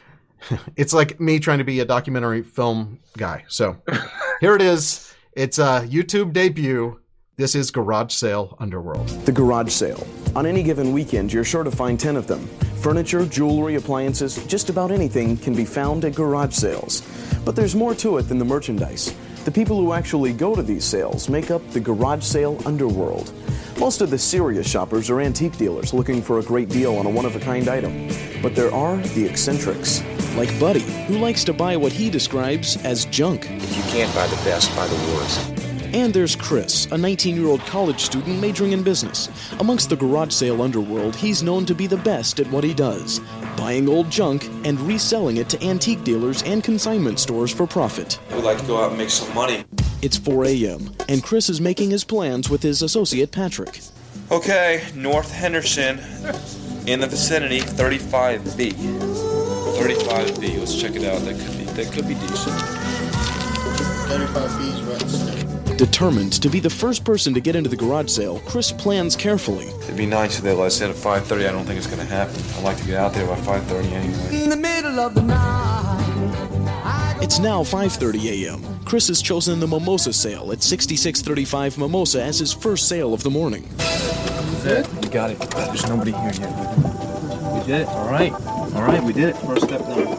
it's 0.77 0.93
like 0.93 1.19
me 1.19 1.39
trying 1.39 1.59
to 1.59 1.65
be 1.65 1.81
a 1.81 1.85
documentary 1.87 2.43
film 2.43 3.01
guy 3.17 3.43
so 3.49 3.75
here 4.41 4.55
it 4.55 4.61
is 4.61 5.14
it's 5.37 5.59
a 5.59 5.87
youtube 5.89 6.33
debut 6.33 7.01
this 7.37 7.57
is 7.57 7.73
garage 7.73 8.13
sale 8.13 8.57
underworld 8.61 9.09
The 9.27 9.33
garage 9.33 9.73
sale. 9.73 10.07
On 10.37 10.47
any 10.47 10.63
given 10.63 10.93
weekend, 10.93 11.33
you're 11.33 11.43
sure 11.43 11.65
to 11.65 11.71
find 11.71 11.99
10 11.99 12.15
of 12.17 12.29
them. 12.29 12.47
Furniture, 12.81 13.27
jewelry, 13.27 13.75
appliances, 13.75 14.45
just 14.47 14.71
about 14.71 14.93
anything 14.93 15.37
can 15.37 15.53
be 15.53 15.65
found 15.65 16.05
at 16.05 16.15
garage 16.15 16.55
sales. 16.55 17.03
But 17.45 17.57
there's 17.57 17.75
more 17.75 17.95
to 17.97 18.19
it 18.19 18.29
than 18.29 18.39
the 18.39 18.45
merchandise. 18.45 19.13
The 19.45 19.51
people 19.51 19.77
who 19.79 19.93
actually 19.93 20.33
go 20.33 20.55
to 20.55 20.63
these 20.63 20.85
sales 20.85 21.29
make 21.29 21.51
up 21.51 21.69
the 21.71 21.81
garage 21.81 22.23
sale 22.23 22.61
underworld. 22.65 23.33
Most 23.79 24.01
of 24.01 24.11
the 24.11 24.19
serious 24.19 24.69
shoppers 24.69 25.11
are 25.11 25.21
antique 25.21 25.57
dealers 25.57 25.93
looking 25.93 26.23
for 26.23 26.39
a 26.39 26.43
great 26.43 26.69
deal 26.69 26.97
on 26.97 27.07
a 27.07 27.11
one 27.11 27.25
of 27.25 27.35
a 27.35 27.41
kind 27.41 27.69
item. 27.69 28.09
But 28.41 28.55
there 28.55 28.73
are 28.73 28.97
the 28.97 29.27
eccentrics. 29.27 30.03
Like 30.37 30.59
Buddy, 30.61 30.81
who 31.07 31.19
likes 31.19 31.43
to 31.45 31.53
buy 31.53 31.77
what 31.77 31.93
he 31.93 32.09
describes 32.09 32.77
as 32.85 33.05
junk. 33.07 33.51
If 33.51 33.77
you 33.77 33.83
can't 33.85 34.15
buy 34.15 34.27
the 34.29 34.37
best, 34.37 34.75
buy 34.77 34.87
the 34.87 35.15
worst. 35.15 35.51
And 35.93 36.15
there's 36.15 36.35
Chris, 36.37 36.87
a 36.93 36.99
19 36.99 37.37
year 37.37 37.47
old 37.47 37.61
college 37.63 38.01
student 38.01 38.41
majoring 38.41 38.73
in 38.73 38.83
business. 38.83 39.29
Amongst 39.59 39.91
the 39.91 39.97
garage 39.97 40.33
sale 40.33 40.63
underworld, 40.63 41.17
he's 41.17 41.43
known 41.43 41.67
to 41.67 41.75
be 41.75 41.87
the 41.87 41.97
best 41.99 42.41
at 42.41 42.51
what 42.51 42.65
he 42.65 42.75
does 42.75 43.21
buying 43.57 43.89
old 43.89 44.11
junk 44.11 44.45
and 44.65 44.79
reselling 44.81 45.37
it 45.37 45.49
to 45.49 45.65
antique 45.65 46.03
dealers 46.05 46.43
and 46.43 46.63
consignment 46.65 47.19
stores 47.19 47.53
for 47.53 47.67
profit. 47.67 48.19
We'd 48.33 48.45
like 48.45 48.59
to 48.59 48.67
go 48.67 48.83
out 48.83 48.91
and 48.91 48.99
make 48.99 49.11
some 49.11 49.33
money. 49.35 49.65
It's 50.05 50.19
4 50.19 50.45
a.m., 50.45 50.95
and 51.09 51.23
Chris 51.23 51.49
is 51.49 51.63
making 51.63 51.91
his 51.91 52.05
plans 52.05 52.51
with 52.51 52.63
his 52.63 52.83
associate 52.83 53.33
Patrick. 53.33 53.81
Okay, 54.31 54.87
North 54.95 55.33
Henderson, 55.33 55.99
in 56.87 57.01
the 57.01 57.07
vicinity, 57.07 57.61
35B. 57.61 58.73
35B. 59.79 60.59
Let's 60.59 60.79
check 60.79 60.95
it 60.95 61.05
out. 61.05 61.23
That 61.23 61.41
could 61.41 61.57
be 61.57 61.65
that 61.65 61.91
could 61.91 62.07
be 62.07 62.13
decent. 62.17 62.61
35 64.11 64.59
fees 64.59 64.83
right 64.83 65.79
Determined 65.79 66.35
to 66.35 66.51
be 66.51 66.61
the 66.61 66.69
first 66.69 67.03
person 67.07 67.33
to 67.33 67.41
get 67.41 67.57
into 67.57 67.71
the 67.71 67.77
garage 67.77 68.11
sale, 68.11 68.41
Chris 68.41 68.73
plans 68.73 69.17
carefully. 69.17 69.69
It'd 69.85 69.97
be 69.97 70.05
nice 70.05 70.37
if 70.37 70.45
they 70.45 70.53
let 70.53 70.67
us 70.67 70.83
in 70.83 70.91
at 70.91 70.97
5:30. 70.97 71.49
I 71.49 71.51
don't 71.51 71.65
think 71.65 71.79
it's 71.79 71.87
gonna 71.87 72.05
happen. 72.05 72.37
I'd 72.59 72.63
like 72.63 72.77
to 72.77 72.85
get 72.85 72.97
out 72.97 73.15
there 73.15 73.27
by 73.27 73.37
5:30 73.37 73.91
anyway. 73.91 74.43
In 74.43 74.51
the 74.51 74.57
middle 74.57 75.01
of 75.01 75.15
the 75.15 75.23
night. 75.23 75.74
It's 77.23 77.39
now 77.39 77.63
5:30 77.63 78.45
a.m. 78.47 78.63
Chris 78.85 79.09
has 79.09 79.23
chosen 79.23 79.61
the 79.61 79.67
mimosa 79.67 80.13
sale 80.13 80.53
at 80.53 80.63
6635 80.63 81.79
Mimosa 81.79 82.23
as 82.23 82.39
his 82.39 82.53
first 82.53 82.89
sale 82.89 83.15
of 83.15 83.23
the 83.23 83.31
morning. 83.31 83.65
That's 83.79 84.65
it. 84.89 84.89
We 85.03 85.09
got 85.09 85.31
it. 85.31 85.39
There's 85.51 85.87
nobody 85.89 86.13
here 86.13 86.33
yet. 86.39 86.53
We 87.55 87.61
did 87.67 87.81
it. 87.83 87.89
All 87.89 88.11
right. 88.11 88.33
All 88.33 88.83
right. 88.83 89.03
We 89.03 89.13
did 89.13 89.31
it. 89.31 89.37
First 89.39 89.65
step 89.67 89.81
done. 89.81 90.17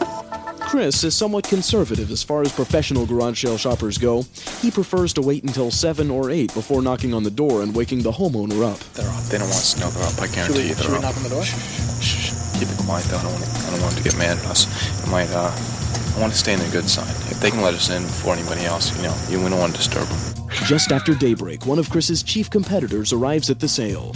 Chris 0.60 1.04
is 1.04 1.14
somewhat 1.14 1.44
conservative 1.48 2.10
as 2.10 2.22
far 2.24 2.42
as 2.42 2.50
professional 2.52 3.06
garage 3.06 3.40
sale 3.42 3.56
shoppers 3.56 3.98
go. 3.98 4.24
He 4.60 4.70
prefers 4.70 5.12
to 5.14 5.22
wait 5.22 5.44
until 5.44 5.70
7 5.70 6.10
or 6.10 6.30
8 6.30 6.52
before 6.54 6.82
knocking 6.82 7.14
on 7.14 7.22
the 7.22 7.30
door 7.30 7.62
and 7.62 7.74
waking 7.74 8.02
the 8.02 8.10
homeowner 8.12 8.64
up. 8.64 8.78
They're 8.94 9.08
up. 9.08 9.22
They 9.30 9.38
don't 9.38 9.46
want 9.48 9.60
us 9.62 9.74
to 9.74 9.80
know 9.80 9.90
they're 9.90 10.02
up. 10.08 10.20
I 10.20 10.26
guarantee 10.26 10.58
we- 10.62 10.68
you 10.70 10.74
they're 10.74 10.82
should 10.84 10.90
we 10.90 10.96
up. 10.96 11.02
knock 11.02 11.16
on 11.16 11.22
the 11.22 11.28
door? 11.28 11.44
Shh, 11.44 11.54
shh, 12.02 12.30
shh. 12.30 12.58
Keep 12.58 12.68
it 12.68 12.78
quiet 12.84 13.04
though. 13.06 13.18
I 13.18 13.22
don't 13.22 13.32
want 13.32 13.44
I 13.46 13.70
don't 13.70 13.82
want 13.82 13.94
them 13.94 14.02
to 14.02 14.10
get 14.10 14.18
mad 14.18 14.38
at 14.38 14.46
us. 14.46 14.66
It 15.04 15.08
might. 15.08 15.30
Uh, 15.30 15.52
I 16.16 16.20
want 16.20 16.32
to 16.32 16.38
stay 16.38 16.54
in 16.54 16.58
their 16.58 16.70
good 16.70 16.88
side. 16.88 17.10
If 17.30 17.40
they 17.40 17.50
can 17.50 17.60
let 17.60 17.74
us 17.74 17.90
in 17.90 18.02
before 18.02 18.32
anybody 18.32 18.64
else, 18.64 18.96
you 18.96 19.02
know, 19.02 19.14
you 19.28 19.38
we 19.38 19.50
don't 19.50 19.60
want 19.60 19.72
to 19.72 19.78
disturb 19.78 20.08
them. 20.08 20.48
Just 20.64 20.90
after 20.90 21.14
daybreak, 21.14 21.66
one 21.66 21.78
of 21.78 21.90
Chris's 21.90 22.22
chief 22.22 22.48
competitors 22.48 23.12
arrives 23.12 23.50
at 23.50 23.60
the 23.60 23.68
sale. 23.68 24.14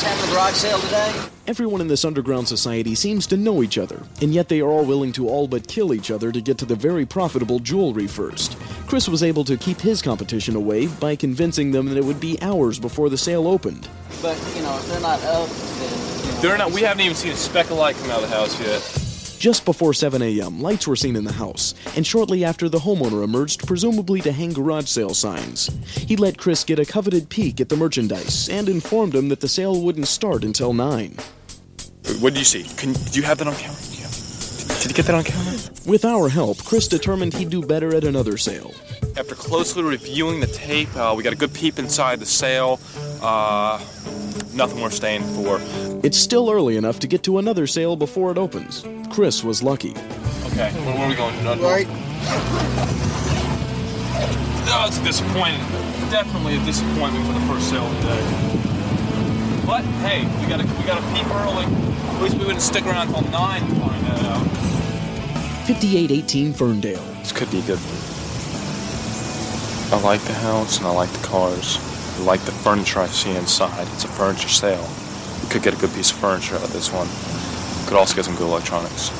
Having 0.00 0.30
a 0.30 0.32
garage 0.32 0.54
sale 0.54 0.78
today? 0.78 1.12
Everyone 1.46 1.82
in 1.82 1.88
this 1.88 2.06
underground 2.06 2.48
society 2.48 2.94
seems 2.94 3.26
to 3.26 3.36
know 3.36 3.62
each 3.62 3.76
other, 3.76 4.02
and 4.22 4.32
yet 4.32 4.48
they 4.48 4.60
are 4.60 4.68
all 4.68 4.84
willing 4.84 5.12
to 5.12 5.28
all 5.28 5.46
but 5.46 5.68
kill 5.68 5.92
each 5.92 6.10
other 6.10 6.32
to 6.32 6.40
get 6.40 6.56
to 6.56 6.64
the 6.64 6.74
very 6.74 7.04
profitable 7.04 7.58
jewelry 7.58 8.06
first. 8.06 8.58
Chris 8.86 9.08
was 9.08 9.22
able 9.22 9.44
to 9.44 9.58
keep 9.58 9.78
his 9.78 10.00
competition 10.00 10.56
away 10.56 10.86
by 10.86 11.14
convincing 11.16 11.70
them 11.70 11.84
that 11.86 11.98
it 11.98 12.04
would 12.04 12.20
be 12.20 12.40
hours 12.40 12.78
before 12.78 13.10
the 13.10 13.18
sale 13.18 13.46
opened. 13.46 13.88
But, 14.22 14.38
you 14.56 14.62
know, 14.62 14.74
if 14.78 14.88
they're 14.88 15.00
not 15.00 15.22
up, 15.24 15.48
then. 15.50 15.90
You 16.24 16.32
know, 16.32 16.40
They're 16.40 16.58
not. 16.58 16.72
We 16.72 16.80
haven't 16.80 17.02
even 17.04 17.16
seen 17.16 17.32
a 17.32 17.36
speck 17.36 17.66
of 17.66 17.76
light 17.76 17.96
come 17.96 18.10
out 18.10 18.22
of 18.22 18.30
the 18.30 18.34
house 18.34 18.58
yet. 18.58 18.99
Just 19.40 19.64
before 19.64 19.94
7 19.94 20.20
a.m., 20.20 20.60
lights 20.60 20.86
were 20.86 20.94
seen 20.94 21.16
in 21.16 21.24
the 21.24 21.32
house, 21.32 21.72
and 21.96 22.06
shortly 22.06 22.44
after, 22.44 22.68
the 22.68 22.80
homeowner 22.80 23.24
emerged, 23.24 23.66
presumably 23.66 24.20
to 24.20 24.30
hang 24.30 24.52
garage 24.52 24.86
sale 24.86 25.14
signs. 25.14 25.70
He 25.96 26.14
let 26.14 26.36
Chris 26.36 26.62
get 26.62 26.78
a 26.78 26.84
coveted 26.84 27.30
peek 27.30 27.58
at 27.58 27.70
the 27.70 27.76
merchandise 27.76 28.50
and 28.50 28.68
informed 28.68 29.14
him 29.14 29.30
that 29.30 29.40
the 29.40 29.48
sale 29.48 29.80
wouldn't 29.80 30.08
start 30.08 30.44
until 30.44 30.74
9. 30.74 31.16
What 32.18 32.34
did 32.34 32.40
you 32.40 32.44
see? 32.44 32.64
Can 32.76 32.92
did 32.92 33.16
you 33.16 33.22
have 33.22 33.38
that 33.38 33.46
on 33.46 33.54
camera? 33.54 33.78
Yeah. 33.92 34.10
Did 34.82 34.90
you 34.90 34.94
get 34.94 35.06
that 35.06 35.14
on 35.14 35.24
camera? 35.24 35.58
With 35.86 36.04
our 36.04 36.28
help, 36.28 36.58
Chris 36.58 36.86
determined 36.86 37.32
he'd 37.32 37.48
do 37.48 37.62
better 37.62 37.94
at 37.94 38.04
another 38.04 38.36
sale. 38.36 38.74
After 39.16 39.34
closely 39.34 39.82
reviewing 39.82 40.40
the 40.40 40.46
tape, 40.46 40.94
uh, 40.96 41.14
we 41.16 41.22
got 41.22 41.32
a 41.32 41.36
good 41.36 41.52
peep 41.52 41.78
inside 41.78 42.20
the 42.20 42.26
sale. 42.26 42.78
Uh, 43.20 43.78
nothing 44.54 44.80
worth 44.80 44.94
staying 44.94 45.22
for. 45.34 45.60
It's 46.04 46.16
still 46.16 46.50
early 46.50 46.76
enough 46.76 47.00
to 47.00 47.06
get 47.06 47.22
to 47.24 47.38
another 47.38 47.66
sale 47.66 47.96
before 47.96 48.30
it 48.30 48.38
opens. 48.38 48.84
Chris 49.10 49.42
was 49.42 49.62
lucky. 49.62 49.90
Okay, 50.52 50.70
where, 50.72 50.94
where 50.94 51.06
are 51.06 51.08
we 51.08 51.16
going? 51.16 51.44
No, 51.44 51.54
no. 51.54 51.62
Right. 51.62 51.86
Oh, 54.72 54.84
it's 54.86 54.98
a 54.98 55.04
disappointment. 55.04 55.68
Definitely 56.10 56.56
a 56.56 56.64
disappointment 56.64 57.26
for 57.26 57.32
the 57.32 57.46
first 57.46 57.68
sale 57.68 57.84
of 57.84 58.02
the 58.02 58.08
day. 58.08 59.66
But 59.66 59.84
hey, 60.02 60.24
we 60.40 60.48
got 60.48 60.60
to 60.60 60.66
we 60.78 60.84
got 60.84 61.00
to 61.00 61.14
peep 61.14 61.26
early. 61.34 61.64
At 61.64 62.22
least 62.22 62.36
we 62.36 62.44
wouldn't 62.44 62.62
stick 62.62 62.86
around 62.86 63.08
till 63.08 63.22
nine 63.30 63.62
to 63.62 63.74
find 63.76 64.04
that 64.06 64.24
out. 64.26 64.46
5818 65.66 66.52
Ferndale. 66.52 67.02
This 67.18 67.32
could 67.32 67.50
be 67.50 67.58
a 67.58 67.62
good. 67.62 67.78
I 69.92 70.00
like 70.02 70.20
the 70.20 70.34
house 70.34 70.78
and 70.78 70.86
I 70.86 70.92
like 70.92 71.10
the 71.10 71.26
cars. 71.26 71.78
I 72.16 72.22
like 72.22 72.40
the 72.42 72.52
furniture 72.52 73.00
I 73.00 73.06
see 73.06 73.34
inside. 73.34 73.88
It's 73.94 74.04
a 74.04 74.08
furniture 74.08 74.48
sale. 74.48 74.88
We 75.42 75.48
could 75.50 75.64
get 75.64 75.74
a 75.74 75.76
good 75.78 75.92
piece 75.92 76.12
of 76.12 76.18
furniture 76.18 76.54
out 76.54 76.62
of 76.62 76.72
this 76.72 76.92
one. 76.92 77.08
Could 77.88 77.98
also 77.98 78.14
get 78.14 78.24
some 78.24 78.36
good 78.36 78.46
electronics. 78.46 79.10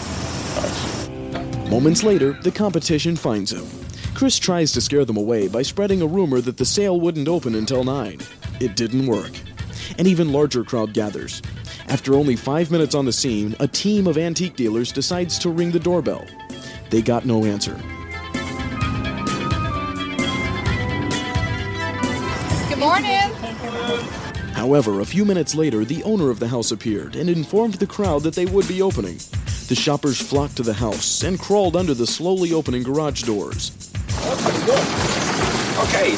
Moments 1.69 2.05
later, 2.05 2.35
the 2.35 2.53
competition 2.53 3.17
finds 3.17 3.53
him. 3.53 3.67
Chris 4.15 4.39
tries 4.39 4.71
to 4.71 4.81
scare 4.81 5.05
them 5.05 5.17
away 5.17 5.49
by 5.49 5.63
spreading 5.63 6.03
a 6.03 6.07
rumor 6.07 6.41
that 6.41 6.57
the 6.57 6.65
sale 6.65 7.01
wouldn't 7.01 7.27
open 7.27 7.57
until 7.57 7.83
9. 7.83 8.21
It 8.61 8.77
didn't 8.77 9.07
work. 9.07 9.33
An 9.99 10.07
even 10.07 10.31
larger 10.31 10.63
crowd 10.63 10.95
gathers. 10.95 11.43
After 11.89 12.15
only 12.15 12.37
five 12.37 12.71
minutes 12.71 12.95
on 12.95 13.07
the 13.07 13.13
scene, 13.13 13.57
a 13.59 13.67
team 13.67 14.07
of 14.07 14.17
antique 14.17 14.55
dealers 14.55 14.93
decides 14.93 15.37
to 15.41 15.51
ring 15.51 15.73
the 15.73 15.81
doorbell. 15.81 16.25
They 16.91 17.03
got 17.03 17.27
no 17.27 17.45
answer. 17.45 17.77
Morning. 22.81 23.31
However, 24.55 25.01
a 25.01 25.05
few 25.05 25.27
minutes 25.27 25.55
later, 25.55 25.85
the 25.85 26.03
owner 26.03 26.31
of 26.31 26.41
the 26.41 26.49
house 26.49 26.73
appeared 26.73 27.15
and 27.15 27.29
informed 27.29 27.75
the 27.75 27.87
crowd 27.87 28.23
that 28.23 28.35
they 28.35 28.47
would 28.47 28.67
be 28.67 28.81
opening. 28.81 29.19
The 29.69 29.75
shoppers 29.75 30.19
flocked 30.19 30.57
to 30.57 30.63
the 30.63 30.73
house 30.73 31.23
and 31.23 31.39
crawled 31.39 31.77
under 31.77 31.93
the 31.93 32.07
slowly 32.07 32.55
opening 32.55 32.83
garage 32.83 33.23
doors. 33.23 33.73
Okay. 35.79 36.17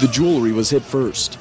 The 0.00 0.08
jewelry 0.10 0.50
was 0.50 0.68
hit 0.68 0.82
first. 0.82 1.38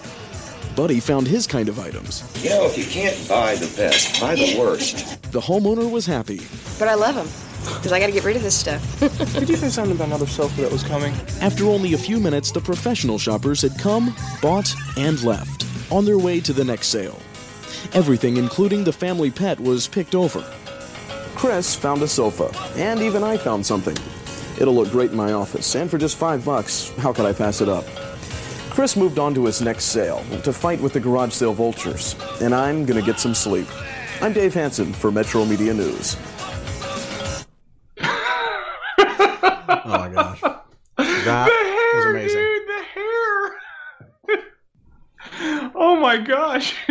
Buddy 0.82 1.00
found 1.00 1.28
his 1.28 1.46
kind 1.46 1.70
of 1.70 1.78
items. 1.78 2.24
You 2.44 2.50
know, 2.50 2.66
if 2.66 2.76
you 2.76 2.86
can't 2.86 3.16
buy 3.30 3.54
the 3.54 3.72
best, 3.78 4.20
buy 4.20 4.34
the 4.34 4.58
worst. 4.58 5.22
The 5.32 5.40
homeowner 5.40 5.88
was 5.88 6.08
happy. 6.08 6.42
But 6.80 6.88
I 6.88 6.96
love 6.96 7.14
him 7.14 7.28
because 7.76 7.92
I 7.92 8.00
got 8.00 8.08
to 8.08 8.12
get 8.12 8.24
rid 8.24 8.36
of 8.36 8.42
this 8.42 8.58
stuff. 8.58 8.82
Did 9.40 9.48
you 9.48 9.58
say 9.58 9.70
something 9.70 9.96
about 9.96 10.08
another 10.08 10.26
sofa 10.26 10.62
that 10.62 10.72
was 10.72 10.82
coming? 10.82 11.14
After 11.40 11.66
only 11.66 11.94
a 11.94 12.00
few 12.00 12.20
minutes, 12.20 12.52
the 12.52 12.62
professional 12.62 13.20
shoppers 13.20 13.62
had 13.62 13.78
come, 13.78 14.16
bought, 14.42 14.74
and 14.98 15.24
left, 15.24 15.68
on 15.92 16.04
their 16.04 16.18
way 16.18 16.40
to 16.40 16.52
the 16.52 16.66
next 16.66 16.88
sale. 16.88 17.20
Everything, 17.94 18.38
including 18.38 18.84
the 18.84 18.92
family 18.92 19.30
pet, 19.30 19.60
was 19.60 19.88
picked 19.88 20.16
over. 20.16 20.44
Chris 21.36 21.76
found 21.76 22.02
a 22.02 22.08
sofa, 22.08 22.50
and 22.76 23.02
even 23.02 23.24
I 23.24 23.38
found 23.38 23.64
something. 23.64 23.98
It'll 24.60 24.74
look 24.74 24.90
great 24.90 25.12
in 25.12 25.16
my 25.16 25.34
office, 25.34 25.76
and 25.76 25.92
for 25.92 26.00
just 26.00 26.18
five 26.18 26.44
bucks, 26.44 26.92
how 26.98 27.14
could 27.14 27.28
I 27.28 27.34
pass 27.34 27.62
it 27.62 27.70
up? 27.70 27.86
Chris 28.72 28.96
moved 28.96 29.20
on 29.20 29.34
to 29.34 29.46
his 29.46 29.62
next 29.62 29.84
sale 29.86 30.24
to 30.44 30.54
fight 30.54 30.80
with 30.80 30.94
the 30.94 31.00
garage 31.00 31.34
sale 31.34 31.54
vultures, 31.54 32.16
and 32.42 32.56
I'm 32.56 32.86
gonna 32.86 33.02
get 33.02 33.20
some 33.20 33.36
sleep. 33.36 33.68
I'm 34.22 34.32
Dave 34.32 34.54
Hanson 34.54 34.94
for 34.94 35.12
Metro 35.12 35.44
Media 35.44 35.74
News. 35.74 36.16
Oh 38.00 39.82
my 39.86 40.08
gosh. 40.10 40.42
That 40.98 41.50
was 41.96 42.06
amazing. 42.06 42.38
dude, 42.40 42.68
the 42.68 42.84
hair. 42.94 43.52
oh 45.76 45.96
my 45.98 46.18
gosh, 46.18 46.74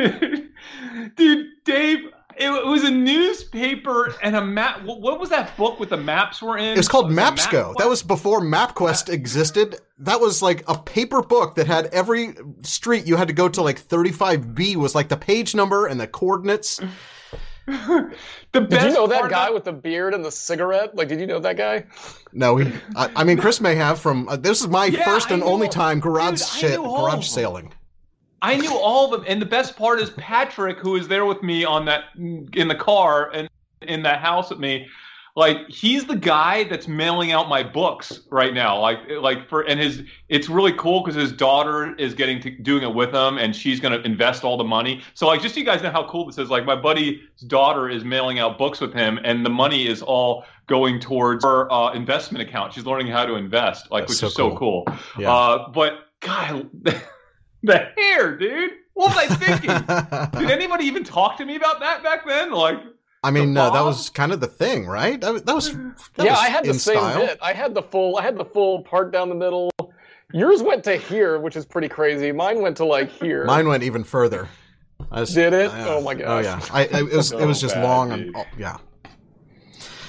dude, 1.16 1.46
Dave. 1.64 2.00
It, 2.40 2.48
it 2.50 2.66
was 2.66 2.84
a 2.84 2.90
newspaper 2.90 4.14
and 4.22 4.34
a 4.34 4.42
map. 4.44 4.82
What, 4.82 5.00
what 5.02 5.20
was 5.20 5.28
that 5.28 5.54
book 5.58 5.78
with 5.78 5.90
the 5.90 5.96
maps 5.98 6.40
were 6.40 6.56
in? 6.56 6.64
It 6.72 6.76
was 6.78 6.88
called 6.88 7.10
it 7.12 7.14
Mapsco. 7.14 7.74
That 7.76 7.88
was 7.88 8.02
before 8.02 8.40
MapQuest 8.40 9.10
existed. 9.12 9.76
That 9.98 10.20
was 10.20 10.40
like 10.40 10.64
a 10.66 10.78
paper 10.78 11.20
book 11.22 11.56
that 11.56 11.66
had 11.66 11.86
every 11.86 12.34
street 12.62 13.06
you 13.06 13.16
had 13.16 13.28
to 13.28 13.34
go 13.34 13.48
to 13.50 13.60
like 13.62 13.80
35B 13.80 14.76
was 14.76 14.94
like 14.94 15.08
the 15.10 15.16
page 15.18 15.54
number 15.54 15.86
and 15.86 16.00
the 16.00 16.06
coordinates. 16.06 16.80
the 17.66 18.10
Did 18.52 18.72
you 18.82 18.92
know 18.94 19.06
that 19.06 19.28
guy 19.30 19.44
about- 19.44 19.54
with 19.54 19.64
the 19.64 19.72
beard 19.72 20.14
and 20.14 20.24
the 20.24 20.32
cigarette? 20.32 20.94
Like, 20.96 21.08
did 21.08 21.20
you 21.20 21.26
know 21.26 21.38
that 21.40 21.56
guy? 21.56 21.84
No, 22.32 22.56
he, 22.56 22.72
I, 22.96 23.10
I 23.16 23.24
mean 23.24 23.36
Chris 23.38 23.60
may 23.60 23.74
have 23.74 24.00
from 24.00 24.28
uh, 24.28 24.36
this 24.36 24.60
is 24.60 24.68
my 24.68 24.86
Yeah, 24.86 25.04
first 25.04 25.30
I 25.30 25.34
and 25.34 25.42
knew 25.42 25.48
only 25.48 25.68
time 25.68 26.00
garage 26.00 26.40
Dude, 26.40 26.48
I 26.48 26.56
shit, 26.58 26.70
knew 26.80 26.84
all 26.86 27.04
of 27.06 27.12
garage 27.12 27.26
them. 27.28 27.34
sailing. 27.34 27.72
I 28.42 28.56
knew 28.56 28.72
all 28.72 29.06
of 29.06 29.20
them, 29.20 29.24
and 29.28 29.40
the 29.40 29.46
best 29.46 29.76
part 29.76 30.00
is 30.00 30.10
Patrick, 30.10 30.78
who 30.78 30.92
was 30.92 31.08
there 31.08 31.26
with 31.26 31.42
me 31.42 31.64
on 31.64 31.84
that 31.86 32.04
in 32.16 32.68
the 32.68 32.74
car 32.74 33.30
and 33.32 33.48
in 33.82 34.02
that 34.02 34.20
house 34.20 34.50
with 34.50 34.58
me. 34.58 34.88
Like 35.36 35.68
he's 35.68 36.06
the 36.06 36.16
guy 36.16 36.64
that's 36.64 36.88
mailing 36.88 37.30
out 37.30 37.48
my 37.48 37.62
books 37.62 38.20
right 38.30 38.52
now. 38.52 38.80
Like 38.80 38.98
like 39.08 39.48
for 39.48 39.62
and 39.62 39.78
his 39.78 40.02
it's 40.28 40.48
really 40.48 40.72
cool 40.72 41.02
because 41.02 41.14
his 41.14 41.32
daughter 41.32 41.94
is 41.96 42.14
getting 42.14 42.40
to 42.40 42.50
doing 42.50 42.82
it 42.82 42.92
with 42.92 43.14
him, 43.14 43.38
and 43.38 43.54
she's 43.54 43.78
going 43.78 43.92
to 43.92 44.04
invest 44.04 44.42
all 44.42 44.56
the 44.56 44.64
money. 44.64 45.02
So 45.14 45.28
like 45.28 45.40
just 45.40 45.54
so 45.54 45.60
you 45.60 45.66
guys 45.66 45.82
know 45.82 45.90
how 45.90 46.08
cool 46.08 46.26
this 46.26 46.38
is. 46.38 46.50
Like 46.50 46.64
my 46.64 46.74
buddy's 46.74 47.20
daughter 47.46 47.88
is 47.88 48.04
mailing 48.04 48.40
out 48.40 48.58
books 48.58 48.80
with 48.80 48.92
him, 48.92 49.20
and 49.22 49.46
the 49.46 49.50
money 49.50 49.86
is 49.86 50.02
all 50.02 50.44
going 50.66 50.98
towards 50.98 51.44
her 51.44 51.72
uh, 51.72 51.92
investment 51.92 52.46
account. 52.46 52.72
She's 52.72 52.84
learning 52.84 53.06
how 53.06 53.24
to 53.24 53.36
invest, 53.36 53.90
like 53.90 54.02
That's 54.02 54.14
which 54.14 54.18
so 54.18 54.26
is 54.26 54.34
so 54.34 54.56
cool. 54.56 54.84
Yeah. 55.16 55.32
Uh, 55.32 55.68
but 55.68 56.06
God. 56.20 56.68
The 57.62 57.90
hair, 57.96 58.36
dude. 58.36 58.70
What 58.94 59.14
was 59.14 59.30
I 59.30 59.34
thinking? 59.34 60.40
Did 60.40 60.50
anybody 60.50 60.84
even 60.84 61.04
talk 61.04 61.36
to 61.38 61.44
me 61.44 61.56
about 61.56 61.80
that 61.80 62.02
back 62.02 62.26
then? 62.26 62.50
Like, 62.52 62.78
I 63.22 63.30
mean, 63.30 63.54
The 63.54 63.62
uh, 63.62 63.70
that 63.70 63.84
was 63.84 64.08
kind 64.10 64.32
of 64.32 64.40
the 64.40 64.46
thing, 64.46 64.86
right? 64.86 65.20
That, 65.20 65.32
was- 65.32 65.42
that 65.42 65.54
was 65.54 65.72
that 65.72 66.24
yeah, 66.24 66.30
was 66.32 66.40
I 66.40 66.48
had 66.48 66.64
the 66.64 66.74
same 66.74 66.96
style. 66.98 67.18
bit. 67.26 67.38
I 67.42 67.52
had 67.52 67.74
the 67.74 67.82
full. 67.82 68.16
I 68.18 68.22
had 68.22 68.36
the 68.36 68.44
full 68.44 68.82
part 68.82 69.12
down 69.12 69.28
the 69.28 69.34
middle. 69.34 69.70
Yours 70.32 70.62
went 70.62 70.84
to 70.84 70.96
here, 70.96 71.38
which 71.40 71.56
is 71.56 71.66
pretty 71.66 71.88
crazy. 71.88 72.30
Mine 72.32 72.62
went 72.62 72.76
to 72.78 72.84
like 72.84 73.10
here. 73.10 73.44
Mine 73.44 73.66
went 73.68 73.82
even 73.82 74.04
further. 74.04 74.48
I 75.10 75.20
was- 75.20 75.34
Did 75.34 75.52
it? 75.52 75.70
uh, 75.70 75.96
oh 75.96 76.00
my 76.02 76.14
gosh. 76.14 76.26
Oh 76.28 76.38
yeah. 76.40 76.60
I, 76.72 76.80
I- 76.84 77.00
it 77.00 77.12
was 77.12 77.32
it 77.32 77.44
was 77.46 77.60
just 77.62 77.74
So 77.74 77.82
long 77.82 78.08
bad, 78.10 78.18
and 78.20 78.36
oh, 78.36 78.44
yeah. 78.58 78.76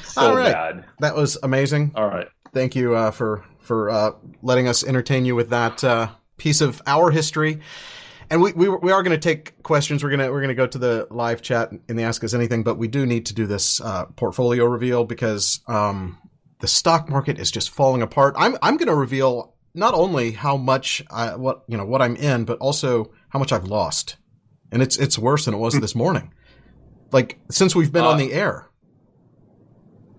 So 0.03 0.21
All 0.21 0.35
right. 0.35 0.51
bad. 0.51 0.85
That 0.99 1.15
was 1.15 1.37
amazing. 1.43 1.91
All 1.95 2.07
right. 2.07 2.27
Thank 2.53 2.75
you 2.75 2.95
uh, 2.95 3.11
for 3.11 3.43
for 3.59 3.89
uh, 3.89 4.11
letting 4.41 4.67
us 4.67 4.83
entertain 4.83 5.23
you 5.25 5.35
with 5.35 5.49
that 5.49 5.83
uh, 5.83 6.09
piece 6.41 6.61
of 6.61 6.81
our 6.87 7.11
history. 7.11 7.59
And 8.31 8.41
we, 8.41 8.53
we, 8.53 8.69
we 8.69 8.91
are 8.91 9.03
going 9.03 9.19
to 9.19 9.29
take 9.29 9.61
questions. 9.61 10.03
We're 10.03 10.09
gonna 10.09 10.31
we're 10.31 10.41
gonna 10.41 10.55
go 10.55 10.65
to 10.65 10.77
the 10.77 11.07
live 11.11 11.41
chat 11.41 11.71
in 11.89 11.97
the 11.97 12.03
Ask 12.03 12.23
Us 12.23 12.33
Anything, 12.33 12.63
but 12.63 12.77
we 12.77 12.87
do 12.87 13.05
need 13.05 13.25
to 13.25 13.33
do 13.33 13.45
this 13.45 13.81
uh, 13.81 14.05
portfolio 14.15 14.65
reveal 14.65 15.03
because 15.03 15.59
um, 15.67 16.17
the 16.59 16.67
stock 16.67 17.09
market 17.09 17.37
is 17.39 17.51
just 17.51 17.69
falling 17.69 18.01
apart. 18.01 18.35
I'm 18.37 18.55
I'm 18.61 18.77
going 18.77 18.87
to 18.87 18.95
reveal 18.95 19.53
not 19.73 19.93
only 19.93 20.31
how 20.31 20.57
much 20.57 21.03
I, 21.11 21.35
what 21.35 21.63
you 21.67 21.77
know 21.77 21.85
what 21.85 22.01
I'm 22.01 22.15
in, 22.15 22.45
but 22.45 22.57
also 22.59 23.11
how 23.29 23.39
much 23.39 23.51
I've 23.51 23.65
lost, 23.65 24.15
and 24.71 24.81
it's 24.81 24.97
it's 24.97 25.19
worse 25.19 25.43
than 25.45 25.53
it 25.53 25.57
was 25.57 25.77
this 25.79 25.93
morning. 25.93 26.33
Like 27.11 27.37
since 27.49 27.75
we've 27.75 27.91
been 27.91 28.05
Uh, 28.05 28.11
on 28.11 28.17
the 28.17 28.33
air. 28.33 28.70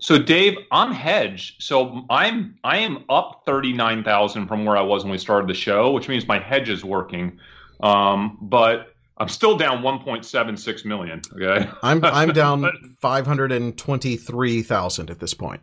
So 0.03 0.17
Dave, 0.17 0.57
I'm 0.69 0.91
hedged. 0.91 1.63
So 1.63 2.03
I'm 2.09 2.59
I 2.65 2.79
am 2.79 3.05
up 3.07 3.43
thirty 3.45 3.71
nine 3.71 4.03
thousand 4.03 4.47
from 4.47 4.65
where 4.65 4.75
I 4.75 4.81
was 4.81 5.05
when 5.05 5.11
we 5.13 5.17
started 5.17 5.49
the 5.49 5.53
show, 5.53 5.91
which 5.91 6.09
means 6.09 6.27
my 6.27 6.39
hedge 6.39 6.67
is 6.67 6.83
working. 6.83 7.39
Um, 7.79 8.37
but 8.41 8.95
I'm 9.17 9.29
still 9.29 9.57
down 9.57 9.81
one 9.81 9.99
point 10.03 10.25
seven 10.25 10.57
six 10.57 10.83
million. 10.83 11.21
Okay. 11.33 11.69
I'm 11.83 12.03
I'm 12.03 12.33
down 12.33 12.69
five 12.99 13.25
hundred 13.25 13.53
and 13.53 13.77
twenty 13.77 14.17
three 14.17 14.61
thousand 14.61 15.09
at 15.09 15.21
this 15.21 15.33
point. 15.33 15.61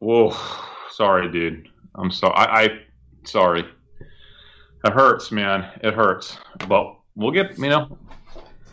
Whoa, 0.00 0.36
sorry, 0.90 1.30
dude. 1.30 1.68
I'm 1.94 2.10
sorry. 2.10 2.34
I, 2.34 2.62
I 2.64 2.68
sorry. 3.22 3.64
It 4.84 4.92
hurts, 4.92 5.30
man. 5.30 5.70
It 5.80 5.94
hurts. 5.94 6.38
But 6.66 6.96
we'll 7.14 7.30
get 7.30 7.56
you 7.56 7.68
know, 7.68 7.96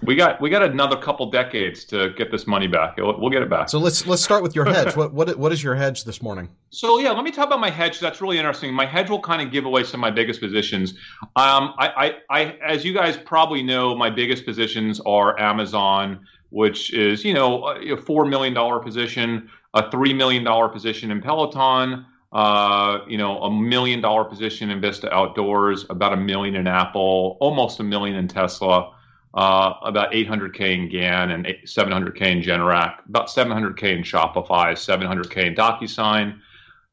we 0.01 0.15
got 0.15 0.39
we 0.39 0.49
got 0.49 0.63
another 0.63 0.95
couple 0.95 1.29
decades 1.29 1.83
to 1.85 2.11
get 2.11 2.31
this 2.31 2.47
money 2.47 2.67
back. 2.67 2.97
We'll, 2.97 3.19
we'll 3.19 3.29
get 3.29 3.41
it 3.41 3.49
back. 3.49 3.69
So 3.69 3.79
let's 3.79 4.07
let's 4.07 4.23
start 4.23 4.43
with 4.43 4.55
your 4.55 4.65
hedge. 4.73 4.95
What 4.95 5.13
what 5.13 5.37
what 5.37 5.51
is 5.51 5.63
your 5.63 5.75
hedge 5.75 6.05
this 6.05 6.21
morning? 6.21 6.49
So 6.69 6.99
yeah, 6.99 7.11
let 7.11 7.23
me 7.23 7.31
talk 7.31 7.47
about 7.47 7.59
my 7.59 7.69
hedge. 7.69 7.99
That's 7.99 8.21
really 8.21 8.37
interesting. 8.37 8.73
My 8.73 8.85
hedge 8.85 9.09
will 9.09 9.21
kind 9.21 9.41
of 9.41 9.51
give 9.51 9.65
away 9.65 9.83
some 9.83 9.99
of 9.99 10.01
my 10.01 10.11
biggest 10.11 10.39
positions. 10.39 10.91
Um, 11.35 11.73
I, 11.77 12.15
I, 12.29 12.39
I, 12.39 12.43
as 12.65 12.85
you 12.85 12.93
guys 12.93 13.17
probably 13.17 13.61
know, 13.61 13.95
my 13.95 14.09
biggest 14.09 14.45
positions 14.45 15.01
are 15.01 15.37
Amazon, 15.39 16.25
which 16.49 16.93
is 16.93 17.25
you 17.25 17.33
know 17.33 17.67
a 17.67 17.97
four 17.97 18.25
million 18.25 18.53
dollar 18.53 18.79
position, 18.79 19.49
a 19.73 19.91
three 19.91 20.13
million 20.13 20.43
dollar 20.43 20.69
position 20.69 21.11
in 21.11 21.21
Peloton, 21.21 22.05
uh, 22.31 22.99
you 23.07 23.17
know 23.17 23.39
a 23.39 23.51
million 23.51 23.99
dollar 23.99 24.23
position 24.23 24.69
in 24.69 24.79
Vista 24.79 25.13
Outdoors, 25.13 25.85
about 25.89 26.13
a 26.13 26.17
million 26.17 26.55
in 26.55 26.67
Apple, 26.67 27.37
almost 27.41 27.81
a 27.81 27.83
million 27.83 28.15
in 28.15 28.29
Tesla. 28.29 28.93
Uh, 29.35 29.75
about 29.83 30.11
800k 30.11 30.59
in 30.59 30.89
GAN 30.89 31.29
and 31.29 31.45
700k 31.45 32.21
in 32.21 32.41
Generac, 32.41 33.05
about 33.07 33.27
700k 33.27 33.97
in 33.97 34.01
Shopify, 34.01 34.73
700k 34.73 35.45
in 35.45 35.55
DocuSign, 35.55 36.39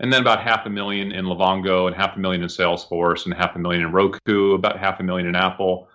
and 0.01 0.13
then 0.13 0.21
about 0.21 0.43
half 0.43 0.67
a 0.67 0.71
million 0.71 1.13
in 1.13 1.25
Livongo 1.25 1.87
and 1.87 1.97
half 1.97 2.17
a 2.17 2.19
million 2.19 2.43
in 2.43 2.49
Salesforce 2.49 3.25
and 3.25 3.33
half 3.33 3.57
a 3.57 3.59
million 3.59 3.83
in 3.83 3.93
Roku, 3.93 4.53
about 4.53 4.79
half 4.79 5.01
a 5.01 5.03
million 5.03 5.27
in 5.27 5.35
Apple. 5.35 5.89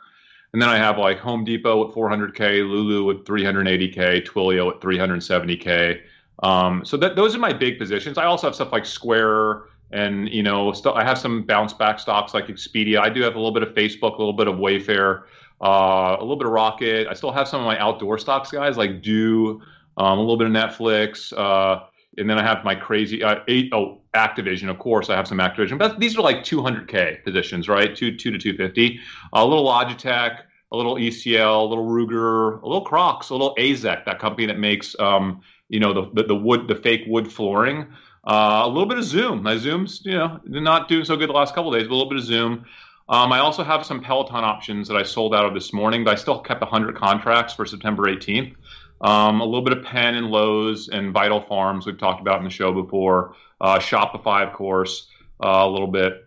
And 0.54 0.62
then 0.62 0.70
I 0.70 0.78
have 0.78 0.98
like 0.98 1.20
Home 1.20 1.46
Depot 1.46 1.88
at 1.88 1.96
400K, 1.96 2.68
Lulu 2.68 3.12
at 3.12 3.24
380K, 3.24 4.26
Twilio 4.26 4.72
at 4.72 4.82
370K. 4.82 6.02
Um, 6.44 6.84
so 6.84 6.98
that, 6.98 7.16
those 7.16 7.36
are 7.36 7.40
my 7.40 7.54
big 7.54 7.78
positions. 7.78 8.18
I 8.18 8.26
also 8.26 8.48
have 8.48 8.56
stuff 8.56 8.72
like 8.72 8.86
Square 8.86 9.64
and, 9.92 10.30
you 10.30 10.42
know, 10.44 10.72
st- 10.72 10.96
I 10.96 11.04
have 11.04 11.18
some 11.18 11.44
bounce 11.44 11.74
back 11.74 12.00
stocks 12.00 12.34
like 12.34 12.48
Expedia. 12.48 13.00
I 13.00 13.10
do 13.10 13.22
have 13.22 13.36
a 13.36 13.38
little 13.38 13.54
bit 13.54 13.64
of 13.64 13.70
Facebook, 13.76 14.16
a 14.16 14.18
little 14.18 14.34
bit 14.34 14.48
of 14.48 14.56
Wayfair, 14.56 15.24
uh, 15.62 16.18
a 16.20 16.22
little 16.22 16.38
bit 16.38 16.48
of 16.48 16.54
Rocket. 16.54 17.08
I 17.08 17.14
still 17.14 17.32
have 17.32 17.48
some 17.48 17.62
of 17.62 17.66
my 17.66 17.78
outdoor 17.78 18.18
stocks, 18.18 18.52
guys, 18.52 18.78
like 18.78 19.02
Do, 19.02 19.62
um, 19.98 20.18
a 20.18 20.22
little 20.22 20.38
bit 20.38 20.48
of 20.48 20.54
Netflix. 20.54 21.32
Uh, 21.38 21.84
and 22.18 22.30
then 22.30 22.38
I 22.38 22.44
have 22.44 22.64
my 22.64 22.76
crazy 22.76 23.24
uh, 23.24 23.40
eight 23.48 23.70
oh 23.74 24.02
Activision, 24.14 24.70
of 24.70 24.78
course. 24.78 25.10
I 25.10 25.16
have 25.16 25.28
some 25.28 25.38
Activision, 25.38 25.78
but 25.78 26.00
these 26.00 26.18
are 26.18 26.22
like 26.22 26.38
200k 26.38 27.24
positions, 27.24 27.70
right? 27.70 27.96
Two 27.96 28.16
two 28.18 28.32
to 28.32 28.38
250. 28.38 29.00
a 29.34 29.46
little 29.46 29.66
Logitech, 29.66 30.40
a 30.72 30.78
little 30.78 30.96
ECL, 30.96 31.62
a 31.62 31.64
little 31.64 31.86
Ruger, 31.86 32.62
a 32.62 32.68
little 32.68 32.84
Crocs, 32.84 33.30
a 33.30 33.34
little 33.34 33.56
Azek, 33.56 34.04
that 34.06 34.20
company 34.20 34.46
that 34.48 34.60
makes 34.60 34.96
um, 35.00 35.42
you 35.70 35.80
know 35.80 35.94
the, 35.94 36.10
the 36.14 36.24
the 36.28 36.36
wood 36.36 36.68
the 36.68 36.76
fake 36.76 37.04
wood 37.08 37.32
flooring. 37.32 37.88
Uh, 38.28 38.62
a 38.66 38.68
little 38.68 38.86
bit 38.86 38.98
of 38.98 39.04
Zoom. 39.04 39.42
My 39.44 39.58
Zoom's 39.58 40.02
you 40.04 40.14
know 40.18 40.40
not 40.46 40.90
doing 40.90 41.06
so 41.06 41.16
good 41.16 41.30
the 41.30 41.34
last 41.34 41.56
couple 41.56 41.74
of 41.74 41.80
days, 41.80 41.88
but 41.88 41.94
a 41.94 41.98
little 41.98 42.10
bit 42.10 42.20
of 42.20 42.26
Zoom. 42.26 42.66
Um, 43.12 43.34
I 43.34 43.40
also 43.40 43.62
have 43.64 43.86
some 43.86 44.00
Peloton 44.00 44.38
options 44.46 44.88
that 44.88 44.96
I 44.96 45.04
sold 45.04 45.36
out 45.36 45.46
of 45.46 45.54
this 45.54 45.74
morning, 45.74 46.06
but 46.06 46.12
I 46.14 46.16
still 46.16 46.40
kept 46.40 46.62
100 46.62 46.96
contracts 46.96 47.54
for 47.54 47.66
September 47.66 48.04
18th. 48.04 48.56
Um, 49.02 49.42
a 49.42 49.46
little 49.46 49.64
bit 49.64 49.78
of 49.78 49.84
Penn 49.84 50.16
and 50.16 50.28
Lowe's 50.28 50.88
and 50.88 51.12
Vital 51.12 51.42
Farms 51.42 51.86
we've 51.86 51.98
talked 51.98 52.22
about 52.22 52.38
in 52.38 52.46
the 52.46 52.50
show 52.50 52.72
before. 52.72 53.36
Uh, 53.60 53.80
Shopify, 53.80 54.48
of 54.48 54.54
course, 54.54 55.08
uh, 55.44 55.48
a 55.48 55.68
little 55.68 55.88
bit. 55.88 56.26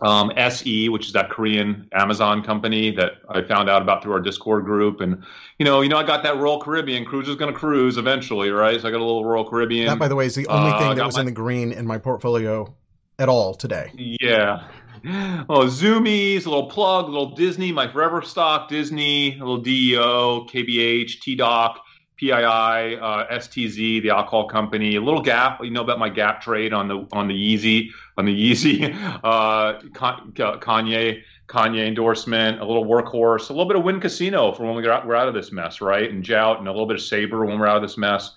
Um, 0.00 0.30
SE, 0.36 0.88
which 0.90 1.06
is 1.06 1.12
that 1.14 1.28
Korean 1.30 1.88
Amazon 1.92 2.44
company 2.44 2.92
that 2.92 3.12
I 3.28 3.42
found 3.42 3.68
out 3.68 3.82
about 3.82 4.00
through 4.02 4.12
our 4.12 4.20
Discord 4.20 4.64
group, 4.64 5.00
and 5.00 5.24
you 5.58 5.64
know, 5.64 5.80
you 5.80 5.88
know, 5.88 5.96
I 5.96 6.04
got 6.04 6.22
that 6.22 6.36
Royal 6.36 6.60
Caribbean 6.60 7.04
cruise 7.04 7.28
is 7.28 7.34
going 7.34 7.52
to 7.52 7.58
cruise 7.58 7.96
eventually, 7.96 8.50
right? 8.50 8.80
So 8.80 8.86
I 8.86 8.92
got 8.92 8.98
a 8.98 9.04
little 9.04 9.24
Royal 9.24 9.48
Caribbean. 9.48 9.86
That, 9.88 9.98
by 9.98 10.06
the 10.06 10.14
way, 10.14 10.26
is 10.26 10.36
the 10.36 10.46
only 10.46 10.70
Uh, 10.70 10.78
thing 10.78 10.96
that 10.98 11.04
was 11.06 11.16
my- 11.16 11.22
in 11.22 11.26
the 11.26 11.32
green 11.32 11.72
in 11.72 11.84
my 11.84 11.98
portfolio 11.98 12.72
at 13.18 13.28
all 13.28 13.54
today. 13.54 13.90
Yeah. 14.20 14.68
Oh, 15.50 15.66
Zoomies, 15.66 16.46
a 16.46 16.50
little 16.50 16.68
plug, 16.68 17.06
a 17.06 17.08
little 17.08 17.34
Disney, 17.34 17.72
my 17.72 17.90
forever 17.90 18.22
stock, 18.22 18.68
Disney, 18.68 19.36
a 19.36 19.38
little 19.38 19.58
DEO, 19.58 20.46
KBH, 20.46 21.20
TDoc, 21.20 21.76
PII, 22.18 22.32
uh, 22.32 23.26
STZ, 23.30 24.02
the 24.02 24.10
alcohol 24.10 24.48
company, 24.48 24.96
a 24.96 25.00
little 25.00 25.22
Gap. 25.22 25.62
You 25.62 25.70
know 25.70 25.82
about 25.82 25.98
my 25.98 26.08
Gap 26.08 26.40
trade 26.40 26.72
on 26.72 26.88
the 26.88 27.06
on 27.12 27.28
the 27.28 27.34
Yeezy, 27.34 27.90
on 28.16 28.24
the 28.26 28.32
Yeezy, 28.32 28.94
uh, 29.24 29.80
Kanye. 29.80 31.22
Kanye 31.48 31.88
endorsement, 31.88 32.60
a 32.60 32.64
little 32.66 32.84
workhorse, 32.84 33.48
a 33.48 33.54
little 33.54 33.64
bit 33.64 33.74
of 33.74 33.82
Wynn 33.82 34.00
Casino 34.00 34.52
for 34.52 34.64
when 34.64 34.74
we 34.74 34.82
got, 34.82 35.06
we're 35.06 35.16
out 35.16 35.28
of 35.28 35.34
this 35.34 35.50
mess, 35.50 35.80
right? 35.80 36.10
And 36.10 36.22
Jout, 36.22 36.58
and 36.58 36.68
a 36.68 36.70
little 36.70 36.86
bit 36.86 36.96
of 36.96 37.02
Sabre 37.02 37.46
when 37.46 37.58
we're 37.58 37.66
out 37.66 37.76
of 37.76 37.82
this 37.82 37.96
mess. 37.96 38.34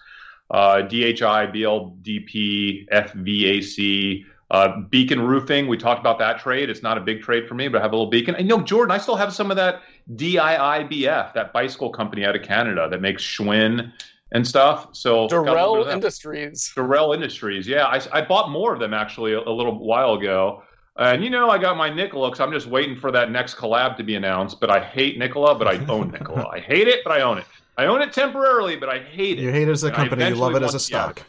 Uh, 0.49 0.81
DHI, 0.81 1.47
BLDP, 1.47 2.87
FVAC, 2.89 4.23
uh, 4.51 4.81
Beacon 4.89 5.21
Roofing, 5.21 5.67
we 5.67 5.77
talked 5.77 6.01
about 6.01 6.19
that 6.19 6.39
trade. 6.39 6.69
It's 6.69 6.83
not 6.83 6.97
a 6.97 7.01
big 7.01 7.21
trade 7.21 7.47
for 7.47 7.53
me, 7.55 7.69
but 7.69 7.79
I 7.79 7.81
have 7.81 7.93
a 7.93 7.95
little 7.95 8.09
Beacon. 8.11 8.35
And 8.35 8.49
you 8.49 8.57
know, 8.57 8.61
Jordan, 8.61 8.91
I 8.91 8.97
still 8.97 9.15
have 9.15 9.33
some 9.33 9.49
of 9.49 9.55
that 9.55 9.81
DIIBF, 10.15 11.33
that 11.33 11.53
bicycle 11.53 11.89
company 11.89 12.25
out 12.25 12.35
of 12.35 12.43
Canada 12.43 12.89
that 12.89 12.99
makes 12.99 13.23
Schwinn 13.23 13.93
and 14.33 14.45
stuff. 14.45 14.89
So 14.91 15.29
got 15.29 15.37
a 15.37 15.41
little 15.41 15.85
bit 15.85 15.87
Dorel. 15.87 15.93
Industries. 15.93 16.73
Dorel 16.75 17.15
Industries. 17.15 17.65
Yeah, 17.65 17.85
I, 17.85 18.01
I 18.11 18.21
bought 18.21 18.49
more 18.49 18.73
of 18.73 18.81
them 18.81 18.93
actually 18.93 19.33
a, 19.33 19.39
a 19.39 19.49
little 19.49 19.79
while 19.79 20.15
ago. 20.15 20.63
And 20.97 21.23
you 21.23 21.29
know, 21.29 21.49
I 21.49 21.57
got 21.57 21.77
my 21.77 21.89
Nikola, 21.89 22.35
so 22.35 22.43
I'm 22.43 22.51
just 22.51 22.67
waiting 22.67 22.97
for 22.97 23.09
that 23.09 23.31
next 23.31 23.55
collab 23.55 23.95
to 23.97 24.03
be 24.03 24.15
announced. 24.15 24.59
But 24.59 24.69
I 24.69 24.83
hate 24.83 25.17
Nikola, 25.17 25.55
but 25.55 25.69
I 25.69 25.77
own 25.85 26.11
Nikola. 26.11 26.49
I 26.49 26.59
hate 26.59 26.89
it, 26.89 26.99
but 27.05 27.13
I 27.13 27.21
own 27.21 27.37
it. 27.37 27.45
I 27.77 27.85
own 27.85 28.01
it 28.01 28.11
temporarily, 28.11 28.75
but 28.75 28.89
I 28.89 28.99
hate 28.99 29.39
it. 29.39 29.43
You 29.43 29.51
hate 29.51 29.69
it 29.69 29.71
as 29.71 29.85
a 29.85 29.91
company, 29.91 30.27
you 30.27 30.35
love 30.35 30.55
it 30.55 30.61
as 30.61 30.73
a 30.73 30.75
want- 30.75 30.89
yeah. 30.89 31.13
stock. 31.13 31.23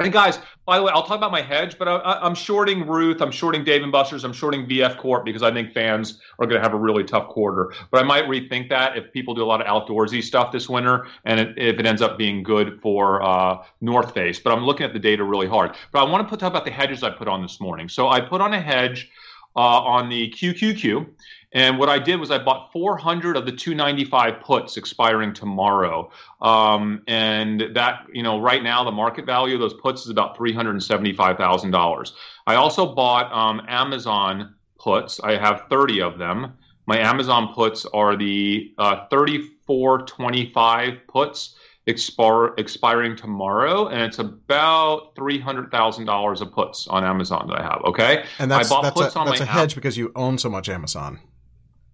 And 0.00 0.12
guys, 0.12 0.38
by 0.66 0.78
the 0.78 0.82
way, 0.82 0.90
I'll 0.92 1.04
talk 1.04 1.16
about 1.16 1.30
my 1.30 1.42
hedge, 1.42 1.78
but 1.78 1.86
I, 1.86 2.18
I'm 2.20 2.34
shorting 2.34 2.86
Ruth, 2.86 3.22
I'm 3.22 3.30
shorting 3.30 3.62
Dave 3.62 3.84
and 3.84 3.92
Buster's, 3.92 4.24
I'm 4.24 4.32
shorting 4.32 4.66
VF 4.66 4.98
Corp 4.98 5.24
because 5.24 5.44
I 5.44 5.52
think 5.52 5.72
Vans 5.72 6.20
are 6.40 6.46
going 6.46 6.60
to 6.60 6.62
have 6.62 6.74
a 6.74 6.78
really 6.78 7.04
tough 7.04 7.28
quarter. 7.28 7.72
But 7.92 8.02
I 8.02 8.02
might 8.02 8.24
rethink 8.24 8.68
that 8.70 8.98
if 8.98 9.12
people 9.12 9.32
do 9.32 9.44
a 9.44 9.46
lot 9.46 9.64
of 9.64 9.66
outdoorsy 9.68 10.22
stuff 10.22 10.50
this 10.50 10.68
winter, 10.68 11.06
and 11.24 11.38
it, 11.38 11.56
if 11.56 11.78
it 11.78 11.86
ends 11.86 12.02
up 12.02 12.18
being 12.18 12.42
good 12.42 12.80
for 12.82 13.22
uh, 13.22 13.62
North 13.80 14.12
Face. 14.12 14.40
But 14.40 14.52
I'm 14.52 14.64
looking 14.64 14.84
at 14.84 14.92
the 14.92 14.98
data 14.98 15.22
really 15.22 15.46
hard. 15.46 15.76
But 15.92 16.00
I 16.00 16.10
want 16.10 16.28
to 16.28 16.36
talk 16.36 16.50
about 16.50 16.64
the 16.64 16.72
hedges 16.72 17.04
I 17.04 17.10
put 17.10 17.28
on 17.28 17.42
this 17.42 17.60
morning. 17.60 17.88
So 17.88 18.08
I 18.08 18.20
put 18.20 18.40
on 18.40 18.52
a 18.52 18.60
hedge 18.60 19.08
uh, 19.54 19.60
on 19.60 20.08
the 20.08 20.30
QQQ. 20.30 21.06
And 21.52 21.78
what 21.78 21.88
I 21.88 21.98
did 21.98 22.20
was 22.20 22.30
I 22.30 22.38
bought 22.38 22.72
400 22.72 23.36
of 23.36 23.46
the 23.46 23.52
295 23.52 24.40
puts 24.40 24.76
expiring 24.76 25.32
tomorrow. 25.32 26.10
Um, 26.42 27.02
and 27.06 27.64
that, 27.74 28.06
you 28.12 28.22
know, 28.22 28.40
right 28.40 28.62
now 28.62 28.84
the 28.84 28.92
market 28.92 29.24
value 29.24 29.54
of 29.54 29.60
those 29.60 29.74
puts 29.74 30.02
is 30.02 30.10
about 30.10 30.36
$375,000. 30.36 32.12
I 32.46 32.54
also 32.56 32.94
bought 32.94 33.32
um, 33.32 33.62
Amazon 33.68 34.54
puts. 34.78 35.20
I 35.20 35.36
have 35.38 35.64
30 35.70 36.02
of 36.02 36.18
them. 36.18 36.54
My 36.86 36.98
Amazon 36.98 37.52
puts 37.54 37.86
are 37.86 38.16
the 38.16 38.72
uh, 38.78 39.06
3425 39.08 40.92
puts 41.08 41.56
expire, 41.86 42.54
expiring 42.58 43.16
tomorrow, 43.16 43.88
and 43.88 44.02
it's 44.02 44.18
about 44.18 45.14
$300,000 45.14 46.40
of 46.40 46.52
puts 46.52 46.86
on 46.88 47.04
Amazon 47.04 47.46
that 47.48 47.60
I 47.60 47.62
have. 47.62 47.80
Okay. 47.84 48.24
And 48.38 48.50
that's 48.50 48.70
I 48.70 48.74
bought 48.74 48.82
that's 48.82 49.00
puts 49.00 49.16
a, 49.16 49.18
on 49.18 49.26
that's 49.26 49.40
my 49.40 49.46
a 49.46 49.48
app. 49.48 49.54
hedge 49.54 49.74
because 49.74 49.96
you 49.96 50.12
own 50.14 50.38
so 50.38 50.48
much 50.48 50.68
Amazon. 50.68 51.20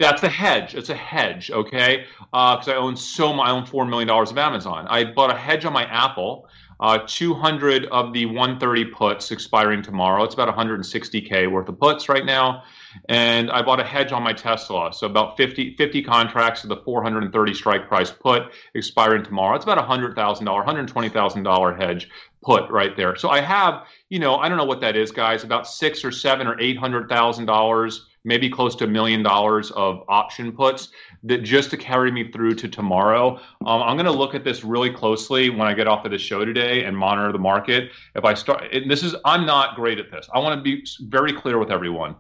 That's 0.03 0.23
a 0.25 0.29
hedge. 0.29 0.75
It's 0.75 0.91
a 0.91 0.95
hedge, 0.97 1.51
okay? 1.51 2.07
Because 2.33 2.69
I 2.69 2.75
own 2.75 2.97
so 2.97 3.33
much. 3.33 3.49
I 3.49 3.53
own 3.53 3.67
four 3.67 3.87
million 3.87 4.09
dollars 4.09 4.31
of 4.33 4.39
Amazon. 4.39 4.87
I 4.89 5.05
bought 5.05 5.31
a 5.35 5.39
hedge 5.39 5.65
on 5.65 5.73
my 5.73 5.85
Apple. 5.87 6.49
uh, 6.81 6.99
200 7.07 7.87
of 7.87 8.13
the 8.13 8.27
130 8.27 8.87
puts 8.87 9.31
expiring 9.31 9.83
tomorrow. 9.83 10.25
It's 10.25 10.35
about 10.35 10.49
160k 10.55 11.51
worth 11.51 11.69
of 11.69 11.79
puts 11.79 12.09
right 12.09 12.27
now, 12.27 12.65
and 13.09 13.51
I 13.53 13.63
bought 13.63 13.81
a 13.81 13.85
hedge 13.85 14.13
on 14.13 14.23
my 14.25 14.33
Tesla, 14.33 14.93
so 14.93 15.07
about 15.07 15.37
50 15.37 15.77
50 15.77 16.03
contracts 16.03 16.65
of 16.65 16.71
the 16.71 16.79
430 16.79 17.55
strike 17.55 17.87
price 17.89 18.11
put 18.11 18.43
expiring 18.75 19.23
tomorrow. 19.23 19.55
It's 19.57 19.65
about 19.65 19.79
a 19.79 19.83
hundred 19.83 20.17
thousand 20.17 20.47
dollar, 20.47 20.65
hundred 20.65 20.89
twenty 20.89 21.09
thousand 21.09 21.45
dollar 21.45 21.75
hedge 21.75 22.09
put 22.43 22.69
right 22.71 22.97
there. 22.97 23.15
So 23.17 23.31
I 23.31 23.41
have, 23.41 23.87
you 24.11 24.19
know, 24.19 24.37
I 24.39 24.49
don't 24.49 24.59
know 24.59 24.65
what 24.65 24.81
that 24.81 24.97
is, 24.97 25.13
guys, 25.13 25.45
about 25.45 25.69
six 25.69 26.05
or 26.05 26.11
seven 26.11 26.47
or 26.49 26.61
eight 26.61 26.77
hundred 26.79 27.09
thousand 27.09 27.47
dollars, 27.47 28.09
maybe 28.25 28.49
close 28.49 28.77
to 28.77 28.85
a 28.85 28.87
million 28.87 29.23
dollars 29.23 29.71
of 29.73 30.05
option 30.09 30.53
puts 30.53 30.89
that 31.25 31.43
just 31.43 31.71
to 31.71 31.77
carry 31.77 32.11
me 32.11 32.31
through 32.31 32.55
to 32.55 32.69
tomorrow. 32.69 33.37
Um, 33.67 33.83
I'm 33.83 33.97
going 33.97 34.07
to 34.07 34.13
look 34.13 34.35
at 34.35 34.45
this 34.45 34.63
really 34.65 34.91
closely 34.91 35.51
when 35.51 35.67
I 35.67 35.75
get 35.75 35.89
off 35.89 36.05
of 36.05 36.13
the 36.13 36.19
show 36.19 36.45
today 36.45 36.85
and 36.85 36.97
monitor 36.97 37.33
the 37.33 37.39
market. 37.39 37.91
If 38.15 38.25
I 38.25 38.35
start, 38.35 38.65
this 38.87 39.03
is, 39.03 39.15
I'm 39.25 39.45
not 39.45 39.75
great 39.75 39.99
at 39.99 40.11
this. 40.11 40.29
I 40.33 40.39
want 40.39 40.59
to 40.59 40.63
be 40.63 40.87
very 41.09 41.33
clear 41.33 41.59
with 41.59 41.71
everyone. 41.71 42.15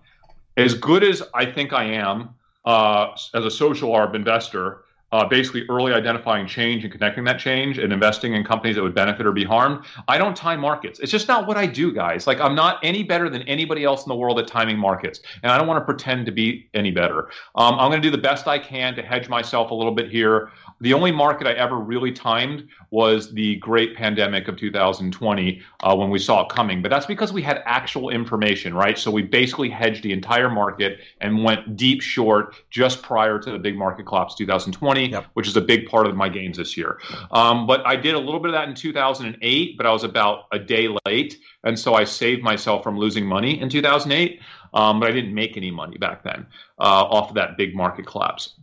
As 0.57 0.74
good 0.74 1.03
as 1.05 1.22
I 1.34 1.46
think 1.46 1.72
I 1.72 1.84
am 1.84 2.30
uh, 2.64 3.12
as 3.34 3.44
a 3.44 3.50
social 3.50 3.92
arb 3.92 4.14
investor, 4.14 4.84
uh, 5.12 5.24
basically 5.26 5.64
early 5.68 5.92
identifying 5.92 6.46
change 6.46 6.84
and 6.84 6.92
connecting 6.92 7.24
that 7.24 7.38
change 7.38 7.78
and 7.78 7.92
investing 7.92 8.34
in 8.34 8.42
companies 8.42 8.76
that 8.76 8.82
would 8.82 8.94
benefit 8.94 9.26
or 9.26 9.32
be 9.32 9.44
harmed. 9.44 9.84
I 10.08 10.18
don't 10.18 10.36
time 10.36 10.60
markets. 10.60 10.98
It's 11.00 11.12
just 11.12 11.28
not 11.28 11.46
what 11.46 11.56
I 11.56 11.66
do, 11.66 11.92
guys. 11.92 12.26
Like 12.26 12.40
I'm 12.40 12.54
not 12.54 12.78
any 12.82 13.02
better 13.02 13.28
than 13.28 13.42
anybody 13.42 13.84
else 13.84 14.04
in 14.04 14.08
the 14.08 14.16
world 14.16 14.38
at 14.38 14.46
timing 14.46 14.78
markets, 14.78 15.20
and 15.42 15.52
I 15.52 15.58
don't 15.58 15.66
want 15.66 15.80
to 15.80 15.84
pretend 15.84 16.26
to 16.26 16.32
be 16.32 16.68
any 16.74 16.90
better. 16.90 17.28
Um, 17.54 17.74
I'm 17.78 17.90
going 17.90 18.02
to 18.02 18.06
do 18.06 18.10
the 18.10 18.22
best 18.22 18.48
I 18.48 18.58
can 18.58 18.94
to 18.96 19.02
hedge 19.02 19.28
myself 19.28 19.70
a 19.70 19.74
little 19.74 19.94
bit 19.94 20.10
here. 20.10 20.50
The 20.80 20.94
only 20.94 21.12
market 21.12 21.46
I 21.46 21.52
ever 21.52 21.78
really 21.78 22.10
timed 22.10 22.66
was 22.90 23.32
the 23.32 23.56
great 23.56 23.96
pandemic 23.96 24.48
of 24.48 24.56
2020 24.56 25.62
uh, 25.82 25.94
when 25.94 26.10
we 26.10 26.18
saw 26.18 26.42
it 26.42 26.48
coming. 26.48 26.82
But 26.82 26.90
that's 26.90 27.06
because 27.06 27.32
we 27.32 27.40
had 27.40 27.62
actual 27.66 28.10
information, 28.10 28.74
right? 28.74 28.98
So 28.98 29.10
we 29.10 29.22
basically 29.22 29.70
hedged 29.70 30.02
the 30.02 30.12
entire 30.12 30.50
market 30.50 30.98
and 31.20 31.44
went 31.44 31.76
deep 31.76 32.02
short 32.02 32.56
just 32.70 33.00
prior 33.00 33.38
to 33.38 33.50
the 33.52 33.58
big 33.58 33.76
market 33.76 34.06
collapse 34.06 34.34
2020, 34.34 35.01
yep. 35.11 35.26
which 35.34 35.48
is 35.48 35.57
a 35.57 35.61
big 35.61 35.86
part 35.86 36.07
of 36.07 36.16
my 36.16 36.28
gains 36.28 36.57
this 36.57 36.76
year. 36.76 37.00
Um, 37.32 37.66
but 37.66 37.84
I 37.86 37.96
did 37.96 38.14
a 38.14 38.18
little 38.18 38.40
bit 38.40 38.48
of 38.48 38.53
that 38.53 38.68
in 38.68 38.74
2008, 38.74 39.76
but 39.76 39.86
I 39.86 39.92
was 39.92 40.05
about 40.05 40.44
a 40.53 40.59
day 40.59 40.88
late. 41.07 41.38
And 41.64 41.78
so 41.78 41.94
I 41.94 42.05
saved 42.05 42.42
myself 42.42 42.82
from 42.82 42.98
losing 42.98 43.26
money 43.26 43.61
in 43.61 43.68
2008. 43.68 44.40
Um, 44.74 45.00
but 45.00 45.09
I 45.09 45.12
didn't 45.12 45.34
make 45.34 45.57
any 45.57 45.70
money 45.70 45.98
back 45.98 46.24
then 46.24 46.46
uh, 46.78 47.05
off 47.05 47.28
of 47.28 47.34
that 47.34 47.57
big 47.57 47.74
market 47.74 48.07
collapse. 48.07 48.55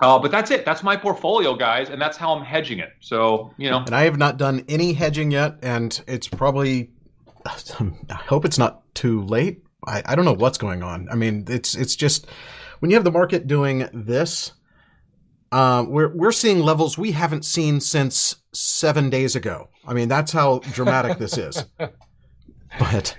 Uh, 0.00 0.18
but 0.18 0.30
that's 0.30 0.50
it. 0.50 0.64
That's 0.64 0.82
my 0.82 0.96
portfolio, 0.96 1.54
guys, 1.54 1.88
and 1.88 2.00
that's 2.00 2.16
how 2.16 2.34
I'm 2.34 2.44
hedging 2.44 2.78
it. 2.78 2.92
So 3.00 3.54
you 3.56 3.70
know, 3.70 3.78
and 3.78 3.94
I 3.94 4.02
have 4.02 4.18
not 4.18 4.36
done 4.36 4.64
any 4.68 4.92
hedging 4.92 5.30
yet, 5.30 5.56
and 5.62 5.98
it's 6.06 6.28
probably. 6.28 6.90
I 7.46 8.14
hope 8.14 8.44
it's 8.44 8.58
not 8.58 8.82
too 8.94 9.22
late. 9.22 9.62
I, 9.86 10.02
I 10.04 10.14
don't 10.14 10.24
know 10.24 10.34
what's 10.34 10.58
going 10.58 10.82
on. 10.82 11.08
I 11.10 11.14
mean, 11.14 11.44
it's 11.48 11.74
it's 11.74 11.96
just 11.96 12.26
when 12.80 12.90
you 12.90 12.96
have 12.96 13.04
the 13.04 13.12
market 13.12 13.46
doing 13.46 13.88
this, 13.92 14.52
uh, 15.52 15.84
we're 15.88 16.14
we're 16.14 16.32
seeing 16.32 16.60
levels 16.60 16.98
we 16.98 17.12
haven't 17.12 17.44
seen 17.44 17.80
since 17.80 18.36
seven 18.52 19.10
days 19.10 19.34
ago. 19.34 19.68
I 19.86 19.94
mean, 19.94 20.08
that's 20.08 20.32
how 20.32 20.58
dramatic 20.58 21.18
this 21.18 21.38
is. 21.38 21.64
But 22.78 23.16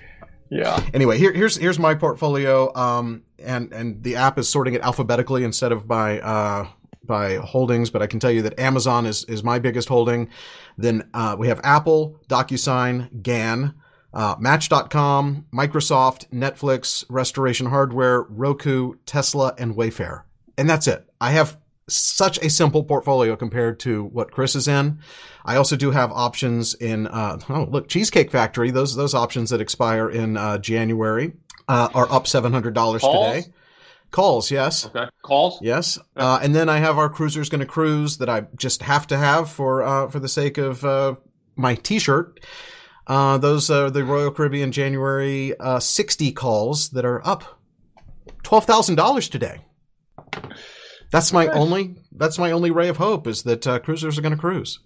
yeah. 0.49 0.84
Anyway, 0.93 1.17
here, 1.17 1.34
here's 1.34 1.55
here's 1.55 1.80
my 1.80 1.95
portfolio, 1.95 2.73
um, 2.75 3.23
and 3.39 3.71
and 3.73 4.03
the 4.03 4.15
app 4.15 4.38
is 4.38 4.47
sorting 4.47 4.73
it 4.73 4.82
alphabetically 4.82 5.43
instead 5.43 5.71
of 5.71 5.88
by 5.88 6.19
uh, 6.19 6.67
by 7.03 7.38
holdings. 7.38 7.89
But 7.89 8.01
I 8.01 8.07
can 8.07 8.19
tell 8.19 8.32
you 8.32 8.41
that 8.43 8.59
Amazon 8.59 9.05
is 9.05 9.23
is 9.25 9.43
my 9.43 9.59
biggest 9.59 9.89
holding. 9.89 10.30
Then 10.77 11.09
uh, 11.13 11.36
we 11.38 11.47
have 11.47 11.59
Apple, 11.63 12.19
DocuSign, 12.27 13.21
GAN. 13.21 13.73
Uh, 14.11 14.36
Match.com, 14.39 15.45
Microsoft, 15.53 16.27
Netflix, 16.32 17.05
Restoration 17.09 17.67
Hardware, 17.67 18.23
Roku, 18.23 18.95
Tesla, 19.05 19.53
and 19.59 19.75
Wayfair. 19.75 20.23
And 20.57 20.67
that's 20.67 20.88
it. 20.88 21.07
I 21.21 21.30
have 21.30 21.57
such 21.89 22.37
a 22.39 22.49
simple 22.49 22.83
portfolio 22.83 23.35
compared 23.35 23.79
to 23.81 24.05
what 24.05 24.31
Chris 24.31 24.55
is 24.55 24.67
in. 24.67 24.99
I 25.45 25.55
also 25.55 25.75
do 25.75 25.91
have 25.91 26.11
options 26.11 26.73
in, 26.75 27.07
uh, 27.07 27.39
oh, 27.49 27.67
look, 27.69 27.87
Cheesecake 27.87 28.31
Factory. 28.31 28.71
Those, 28.71 28.95
those 28.95 29.13
options 29.13 29.49
that 29.49 29.61
expire 29.61 30.09
in, 30.09 30.37
uh, 30.37 30.57
January, 30.57 31.33
uh, 31.67 31.89
are 31.93 32.11
up 32.11 32.25
$700 32.25 32.99
today. 32.99 33.51
Calls, 34.11 34.49
yes. 34.49 34.87
Okay. 34.87 35.05
Calls? 35.21 35.59
Yes. 35.61 35.99
Uh, 36.15 36.39
and 36.41 36.55
then 36.55 36.67
I 36.67 36.77
have 36.77 36.97
our 36.97 37.09
Cruisers 37.09 37.49
Gonna 37.49 37.65
Cruise 37.65 38.17
that 38.17 38.29
I 38.29 38.47
just 38.55 38.81
have 38.81 39.05
to 39.07 39.17
have 39.17 39.49
for, 39.49 39.83
uh, 39.83 40.07
for 40.09 40.19
the 40.19 40.29
sake 40.29 40.57
of, 40.57 40.83
uh, 40.83 41.15
my 41.55 41.75
t-shirt. 41.75 42.39
Uh, 43.05 43.37
those 43.37 43.69
are 43.69 43.89
the 43.89 44.03
Royal 44.03 44.31
Caribbean 44.31 44.71
January, 44.71 45.57
uh, 45.59 45.79
60 45.79 46.31
calls 46.31 46.89
that 46.89 47.05
are 47.05 47.25
up 47.27 47.59
$12,000 48.43 49.29
today. 49.29 49.65
That's 51.12 51.34
my 51.34 51.45
nice. 51.45 51.55
only. 51.55 51.95
That's 52.12 52.38
my 52.38 52.51
only 52.51 52.72
ray 52.72 52.89
of 52.89 52.97
hope 52.97 53.28
is 53.28 53.43
that 53.43 53.66
uh, 53.66 53.80
cruisers 53.80 54.18
are 54.18 54.22
going 54.22 54.36
to 54.36 54.39
cruise. 54.39 54.80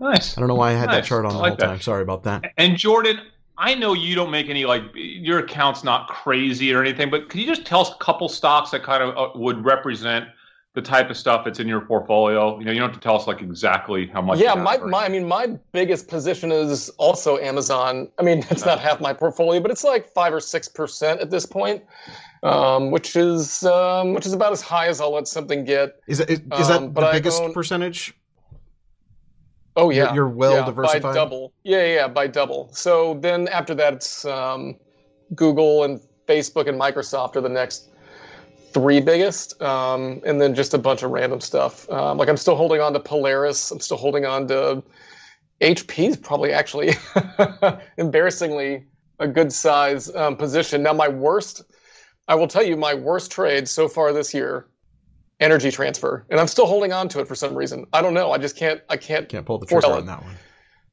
Nice. 0.00 0.36
I 0.36 0.40
don't 0.40 0.48
know 0.48 0.54
why 0.54 0.70
I 0.70 0.72
had 0.74 0.86
nice. 0.86 0.96
that 0.96 1.04
chart 1.04 1.24
on 1.24 1.32
the 1.32 1.38
like 1.38 1.50
whole 1.50 1.56
that. 1.56 1.66
time. 1.66 1.80
Sorry 1.80 2.02
about 2.02 2.22
that. 2.24 2.52
And 2.56 2.76
Jordan, 2.76 3.20
I 3.56 3.74
know 3.74 3.92
you 3.92 4.14
don't 4.14 4.30
make 4.30 4.48
any 4.48 4.64
like 4.64 4.82
your 4.94 5.40
account's 5.40 5.82
not 5.82 6.08
crazy 6.08 6.72
or 6.72 6.80
anything, 6.80 7.10
but 7.10 7.28
can 7.28 7.40
you 7.40 7.46
just 7.46 7.66
tell 7.66 7.80
us 7.80 7.90
a 7.90 7.96
couple 7.96 8.28
stocks 8.28 8.70
that 8.70 8.82
kind 8.82 9.02
of 9.02 9.16
uh, 9.16 9.38
would 9.38 9.64
represent 9.64 10.26
the 10.74 10.82
type 10.82 11.10
of 11.10 11.16
stuff 11.16 11.44
that's 11.44 11.58
in 11.58 11.66
your 11.66 11.80
portfolio? 11.80 12.58
You 12.58 12.64
know, 12.64 12.72
you 12.72 12.78
don't 12.78 12.90
have 12.90 12.98
to 12.98 13.02
tell 13.02 13.16
us 13.16 13.26
like 13.26 13.42
exactly 13.42 14.06
how 14.06 14.22
much. 14.22 14.38
Yeah, 14.38 14.54
my, 14.54 14.78
my 14.78 15.04
I 15.04 15.08
mean, 15.08 15.26
my 15.26 15.58
biggest 15.72 16.06
position 16.06 16.52
is 16.52 16.88
also 16.90 17.38
Amazon. 17.38 18.08
I 18.18 18.22
mean, 18.22 18.38
it's 18.50 18.64
not 18.64 18.78
half 18.78 19.00
my 19.00 19.12
portfolio, 19.12 19.60
but 19.60 19.72
it's 19.72 19.84
like 19.84 20.08
five 20.08 20.32
or 20.32 20.40
six 20.40 20.68
percent 20.68 21.20
at 21.20 21.30
this 21.30 21.44
point 21.44 21.82
um, 22.42 22.90
which 22.90 23.16
is 23.16 23.64
um, 23.64 24.14
which 24.14 24.26
is 24.26 24.32
about 24.32 24.52
as 24.52 24.60
high 24.60 24.86
as 24.86 25.00
I'll 25.00 25.14
let 25.14 25.28
something 25.28 25.64
get. 25.64 26.00
Is, 26.06 26.20
is, 26.20 26.40
is 26.40 26.68
that 26.68 26.82
um, 26.82 26.92
the 26.92 27.08
biggest 27.12 27.42
own... 27.42 27.52
percentage? 27.52 28.14
Oh 29.76 29.90
yeah, 29.90 30.12
you're, 30.12 30.28
well 30.28 30.54
yeah, 30.54 30.64
diversified. 30.64 31.02
By 31.02 31.14
double, 31.14 31.52
yeah, 31.62 31.84
yeah, 31.84 32.08
by 32.08 32.26
double. 32.26 32.68
So 32.72 33.14
then 33.20 33.46
after 33.48 33.74
that, 33.76 33.94
it's 33.94 34.24
um, 34.24 34.76
Google 35.34 35.84
and 35.84 36.00
Facebook 36.26 36.68
and 36.68 36.78
Microsoft 36.80 37.36
are 37.36 37.40
the 37.40 37.48
next 37.48 37.90
three 38.72 39.00
biggest, 39.00 39.60
um, 39.62 40.20
and 40.26 40.40
then 40.40 40.54
just 40.54 40.74
a 40.74 40.78
bunch 40.78 41.02
of 41.02 41.10
random 41.10 41.40
stuff. 41.40 41.88
Um, 41.90 42.18
like 42.18 42.28
I'm 42.28 42.36
still 42.36 42.56
holding 42.56 42.80
on 42.80 42.92
to 42.92 43.00
Polaris. 43.00 43.70
I'm 43.70 43.80
still 43.80 43.96
holding 43.96 44.26
on 44.26 44.48
to 44.48 44.82
HP. 45.60 46.08
Is 46.08 46.16
probably 46.16 46.52
actually 46.52 46.94
embarrassingly 47.98 48.84
a 49.20 49.28
good 49.28 49.52
size 49.52 50.14
um, 50.14 50.36
position. 50.36 50.82
Now 50.82 50.92
my 50.92 51.08
worst 51.08 51.62
I 52.28 52.34
will 52.34 52.46
tell 52.46 52.62
you 52.62 52.76
my 52.76 52.94
worst 52.94 53.32
trade 53.32 53.66
so 53.66 53.88
far 53.88 54.12
this 54.12 54.34
year, 54.34 54.66
energy 55.40 55.70
transfer, 55.70 56.26
and 56.30 56.38
I'm 56.38 56.46
still 56.46 56.66
holding 56.66 56.92
on 56.92 57.08
to 57.08 57.20
it 57.20 57.26
for 57.26 57.34
some 57.34 57.54
reason. 57.54 57.86
I 57.92 58.02
don't 58.02 58.14
know. 58.14 58.32
I 58.32 58.38
just 58.38 58.56
can't. 58.56 58.80
I 58.88 58.96
can't. 58.98 59.28
Can't 59.28 59.46
pull 59.46 59.58
the 59.58 59.66
trigger 59.66 59.86
on 59.86 60.06
that 60.06 60.22
one. 60.22 60.34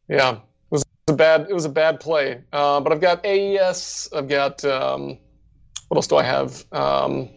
Yeah, 0.08 0.32
it 0.32 0.42
was 0.70 0.86
a 1.08 1.14
bad. 1.14 1.48
It 1.50 1.54
was 1.54 1.66
a 1.66 1.70
bad 1.70 2.00
play. 2.00 2.42
Uh, 2.54 2.80
but 2.80 2.94
I've 2.94 3.02
got 3.02 3.26
AES. 3.26 4.10
I've 4.16 4.30
got 4.30 4.64
um, 4.64 5.18
what 5.90 5.98
else 5.98 6.08
do 6.08 6.16
I 6.16 6.24
have? 6.24 6.66
Um, 6.72 7.30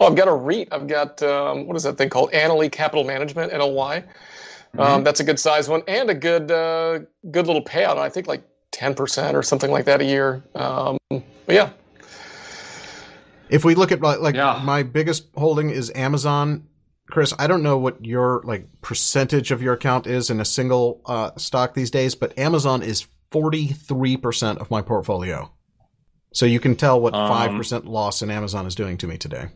oh, 0.00 0.08
I've 0.08 0.16
got 0.16 0.26
a 0.26 0.34
REIT. 0.34 0.68
I've 0.72 0.88
got 0.88 1.22
um, 1.22 1.66
what 1.66 1.76
is 1.76 1.84
that 1.84 1.96
thing 1.96 2.10
called? 2.10 2.32
Annaly 2.32 2.70
Capital 2.70 3.04
Management 3.04 3.52
(NLY). 3.52 4.02
Mm-hmm. 4.02 4.80
Um, 4.80 5.04
that's 5.04 5.20
a 5.20 5.24
good 5.24 5.38
size 5.38 5.68
one 5.68 5.82
and 5.86 6.10
a 6.10 6.14
good 6.14 6.50
uh, 6.50 6.98
good 7.30 7.46
little 7.46 7.62
payout. 7.62 7.96
I 7.96 8.08
think 8.08 8.26
like 8.26 8.42
ten 8.72 8.92
percent 8.92 9.36
or 9.36 9.42
something 9.44 9.70
like 9.70 9.84
that 9.84 10.00
a 10.00 10.04
year. 10.04 10.42
Um, 10.56 10.98
but 11.10 11.22
yeah, 11.54 11.70
if 13.48 13.64
we 13.64 13.74
look 13.74 13.92
at 13.92 14.00
like 14.00 14.34
yeah. 14.34 14.60
my 14.64 14.82
biggest 14.82 15.26
holding 15.36 15.70
is 15.70 15.90
Amazon. 15.94 16.68
Chris, 17.10 17.34
I 17.38 17.46
don't 17.46 17.62
know 17.62 17.76
what 17.76 18.04
your 18.04 18.40
like 18.44 18.66
percentage 18.80 19.50
of 19.50 19.60
your 19.60 19.74
account 19.74 20.06
is 20.06 20.30
in 20.30 20.40
a 20.40 20.44
single 20.44 21.02
uh, 21.04 21.32
stock 21.36 21.74
these 21.74 21.90
days, 21.90 22.14
but 22.14 22.36
Amazon 22.38 22.82
is 22.82 23.06
43% 23.30 24.56
of 24.58 24.70
my 24.70 24.80
portfolio. 24.80 25.50
So 26.32 26.46
you 26.46 26.60
can 26.60 26.76
tell 26.76 27.00
what 27.00 27.14
um, 27.14 27.30
5% 27.30 27.84
loss 27.84 28.22
in 28.22 28.30
Amazon 28.30 28.66
is 28.66 28.74
doing 28.74 28.96
to 28.98 29.06
me 29.06 29.18
today. 29.18 29.48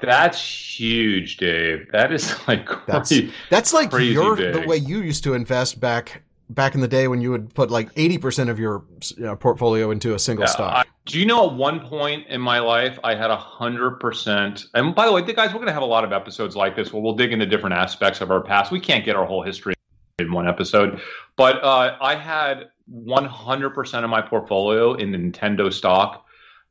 That's 0.00 0.78
huge, 0.78 1.36
Dave. 1.36 1.86
That 1.92 2.12
is 2.12 2.34
like 2.48 2.66
crazy, 2.66 3.32
that's, 3.50 3.72
that's 3.72 3.72
like 3.72 3.92
your 3.92 4.36
big. 4.36 4.54
the 4.54 4.66
way 4.66 4.76
you 4.76 5.00
used 5.00 5.24
to 5.24 5.34
invest 5.34 5.78
back 5.80 6.22
back 6.50 6.74
in 6.74 6.80
the 6.80 6.88
day 6.88 7.08
when 7.08 7.20
you 7.20 7.30
would 7.30 7.54
put 7.54 7.70
like 7.70 7.92
80% 7.94 8.50
of 8.50 8.58
your 8.58 8.84
you 9.16 9.24
know, 9.24 9.36
portfolio 9.36 9.90
into 9.90 10.14
a 10.14 10.18
single 10.18 10.44
yeah, 10.44 10.50
stock. 10.50 10.86
I, 10.86 10.90
do 11.06 11.18
you 11.18 11.26
know 11.26 11.48
at 11.50 11.54
one 11.54 11.80
point 11.80 12.26
in 12.28 12.40
my 12.40 12.58
life 12.58 12.98
I 13.04 13.14
had 13.14 13.30
a 13.30 13.36
hundred 13.36 14.00
percent 14.00 14.66
and 14.74 14.94
by 14.94 15.06
the 15.06 15.12
way, 15.12 15.22
guys, 15.22 15.52
we're 15.52 15.60
gonna 15.60 15.72
have 15.72 15.82
a 15.82 15.86
lot 15.86 16.04
of 16.04 16.12
episodes 16.12 16.56
like 16.56 16.76
this 16.76 16.92
where 16.92 17.02
we'll 17.02 17.16
dig 17.16 17.32
into 17.32 17.46
different 17.46 17.74
aspects 17.74 18.20
of 18.20 18.30
our 18.30 18.42
past. 18.42 18.70
We 18.70 18.80
can't 18.80 19.04
get 19.04 19.16
our 19.16 19.26
whole 19.26 19.42
history 19.42 19.74
in 20.18 20.32
one 20.32 20.48
episode. 20.48 21.00
But 21.36 21.62
uh, 21.62 21.96
I 22.00 22.14
had 22.14 22.70
100% 22.92 24.04
of 24.04 24.10
my 24.10 24.22
portfolio 24.22 24.94
in 24.94 25.10
Nintendo 25.10 25.72
stock 25.72 26.24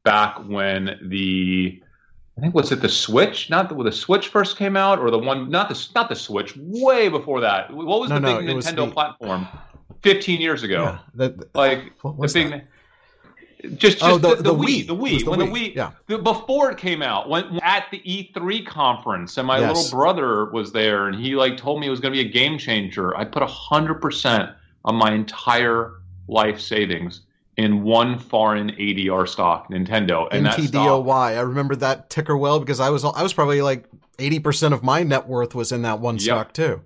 back 0.03 0.37
when 0.47 0.99
the 1.09 1.81
I 2.37 2.41
think 2.41 2.55
was 2.55 2.71
it 2.71 2.81
the 2.81 2.89
Switch? 2.89 3.49
Not 3.49 3.69
the, 3.69 3.83
the 3.83 3.91
Switch 3.91 4.29
first 4.29 4.57
came 4.57 4.75
out, 4.75 4.99
or 4.99 5.11
the 5.11 5.19
one 5.19 5.49
not 5.49 5.69
the 5.69 5.87
not 5.93 6.09
the 6.09 6.15
Switch. 6.15 6.55
Way 6.57 7.07
before 7.09 7.39
that. 7.41 7.71
What 7.71 7.99
was 7.99 8.09
no, 8.09 8.15
the 8.15 8.21
no, 8.21 8.39
big 8.39 8.47
Nintendo 8.49 8.87
the, 8.87 8.91
platform? 8.91 9.47
15 10.01 10.41
years 10.41 10.63
ago. 10.63 10.83
Yeah, 10.83 10.99
that- 11.15 11.55
like 11.55 11.93
what 12.01 12.31
the 12.33 12.43
big. 12.43 12.51
that? 12.51 12.65
Just, 13.77 13.99
just 13.99 14.03
Oh, 14.03 14.17
the- 14.17 14.35
the, 14.35 14.43
the 14.43 14.53
Wii, 14.53 14.85
the 14.85 14.95
Wii, 14.95 15.23
the 15.23 15.29
when 15.29 15.39
the 15.39 15.45
Wii, 15.45 15.73
yeah. 15.75 15.91
the- 16.07 16.17
before 16.17 16.69
it 16.71 16.77
came 16.77 17.01
out, 17.01 17.29
when 17.29 17.59
at 17.61 17.85
the 17.91 17.99
E3 17.99 18.65
conference, 18.65 19.37
and 19.37 19.47
my 19.47 19.59
Yes. 19.59 19.75
little 19.85 19.97
brother 19.99 20.45
was 20.51 20.73
there, 20.73 21.07
and 21.07 21.15
he 21.23 21.35
like 21.35 21.55
told 21.55 21.79
me 21.79 21.87
it 21.87 21.89
was 21.91 22.01
going 22.01 22.13
to 22.13 22.21
be 22.21 22.27
a 22.27 22.31
game 22.31 22.57
changer. 22.57 23.15
I 23.15 23.23
put 23.23 23.41
hundred 23.43 24.01
percent 24.01 24.49
of 24.85 24.95
my 24.95 25.13
entire 25.13 26.01
life 26.27 26.59
savings 26.59 27.21
in 27.57 27.83
one 27.83 28.17
foreign 28.17 28.71
ADR 28.71 29.27
stock, 29.27 29.69
Nintendo, 29.69 30.27
and 30.31 30.45
that 30.45 30.59
stock 30.59 31.05
NTDOY. 31.05 31.37
I 31.37 31.39
remember 31.41 31.75
that 31.77 32.09
ticker 32.09 32.35
well 32.37 32.59
because 32.59 32.79
I 32.79 32.89
was 32.89 33.03
I 33.05 33.21
was 33.23 33.33
probably 33.33 33.61
like 33.61 33.85
eighty 34.19 34.39
percent 34.39 34.73
of 34.73 34.83
my 34.83 35.03
net 35.03 35.27
worth 35.27 35.53
was 35.55 35.71
in 35.71 35.81
that 35.83 35.99
one 35.99 36.19
stock 36.19 36.53
too. 36.53 36.81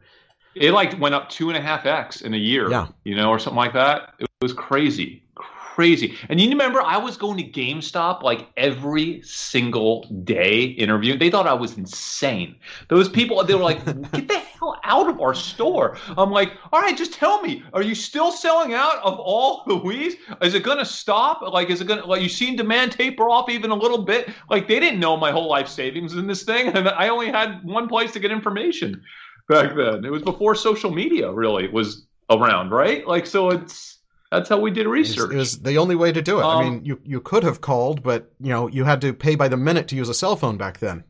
it 0.55 0.71
like 0.71 0.99
went 0.99 1.13
up 1.15 1.29
two 1.29 1.49
and 1.49 1.57
a 1.57 1.61
half 1.61 1.85
x 1.85 2.21
in 2.21 2.33
a 2.33 2.37
year 2.37 2.69
Yeah. 2.69 2.87
you 3.03 3.15
know 3.15 3.29
or 3.29 3.37
something 3.39 3.57
like 3.57 3.73
that 3.73 4.13
it 4.19 4.27
was 4.41 4.53
crazy 4.53 5.23
crazy 5.77 6.17
and 6.29 6.41
you 6.41 6.49
remember 6.49 6.81
i 6.81 6.97
was 6.97 7.17
going 7.17 7.37
to 7.37 7.43
gamestop 7.43 8.23
like 8.23 8.47
every 8.57 9.21
single 9.21 10.07
day 10.23 10.63
interviewing 10.63 11.19
they 11.19 11.29
thought 11.29 11.45
i 11.45 11.53
was 11.53 11.77
insane 11.77 12.55
those 12.87 13.07
people 13.07 13.43
they 13.43 13.53
were 13.53 13.61
like 13.61 13.85
get 14.11 14.27
the 14.27 14.39
hell 14.39 14.79
out 14.83 15.07
of 15.07 15.21
our 15.21 15.35
store 15.35 15.95
i'm 16.17 16.31
like 16.31 16.53
all 16.73 16.81
right 16.81 16.97
just 16.97 17.13
tell 17.13 17.43
me 17.43 17.61
are 17.73 17.83
you 17.83 17.93
still 17.93 18.31
selling 18.31 18.73
out 18.73 18.97
of 19.03 19.19
all 19.19 19.61
the 19.67 19.75
Wii's? 19.75 20.15
is 20.41 20.55
it 20.55 20.63
going 20.63 20.79
to 20.79 20.85
stop 20.85 21.43
like 21.53 21.69
is 21.69 21.79
it 21.79 21.85
going 21.85 22.01
to 22.01 22.07
like 22.07 22.23
you 22.23 22.29
seen 22.29 22.55
demand 22.55 22.93
taper 22.93 23.29
off 23.29 23.47
even 23.47 23.69
a 23.69 23.75
little 23.75 23.99
bit 23.99 24.31
like 24.49 24.67
they 24.67 24.79
didn't 24.79 24.99
know 24.99 25.15
my 25.15 25.29
whole 25.29 25.47
life 25.47 25.67
savings 25.67 26.15
in 26.15 26.25
this 26.25 26.41
thing 26.41 26.69
and 26.69 26.89
i 26.89 27.07
only 27.07 27.27
had 27.27 27.63
one 27.63 27.87
place 27.87 28.11
to 28.11 28.19
get 28.19 28.31
information 28.31 28.99
back 29.47 29.75
then. 29.75 30.05
It 30.05 30.11
was 30.11 30.21
before 30.21 30.55
social 30.55 30.91
media 30.91 31.31
really 31.31 31.67
was 31.67 32.05
around, 32.29 32.71
right? 32.71 33.07
Like 33.07 33.25
so 33.25 33.49
it's 33.49 33.96
that's 34.31 34.49
how 34.49 34.59
we 34.59 34.71
did 34.71 34.87
research. 34.87 35.31
it 35.31 35.37
was 35.37 35.59
the 35.59 35.77
only 35.77 35.95
way 35.95 36.11
to 36.11 36.21
do 36.21 36.39
it. 36.39 36.43
I 36.43 36.55
Um, 36.55 36.63
mean, 36.63 36.85
you 36.85 36.99
you 37.03 37.21
could 37.21 37.43
have 37.43 37.61
called, 37.61 38.03
but 38.03 38.31
you 38.39 38.49
know 38.49 38.67
you 38.67 38.83
had 38.83 39.01
to 39.01 39.13
pay 39.13 39.35
by 39.35 39.47
the 39.47 39.57
minute 39.57 39.87
to 39.89 39.95
use 39.95 40.09
a 40.09 40.13
cell 40.13 40.35
phone 40.35 40.57
back 40.57 40.79
then. 40.79 41.03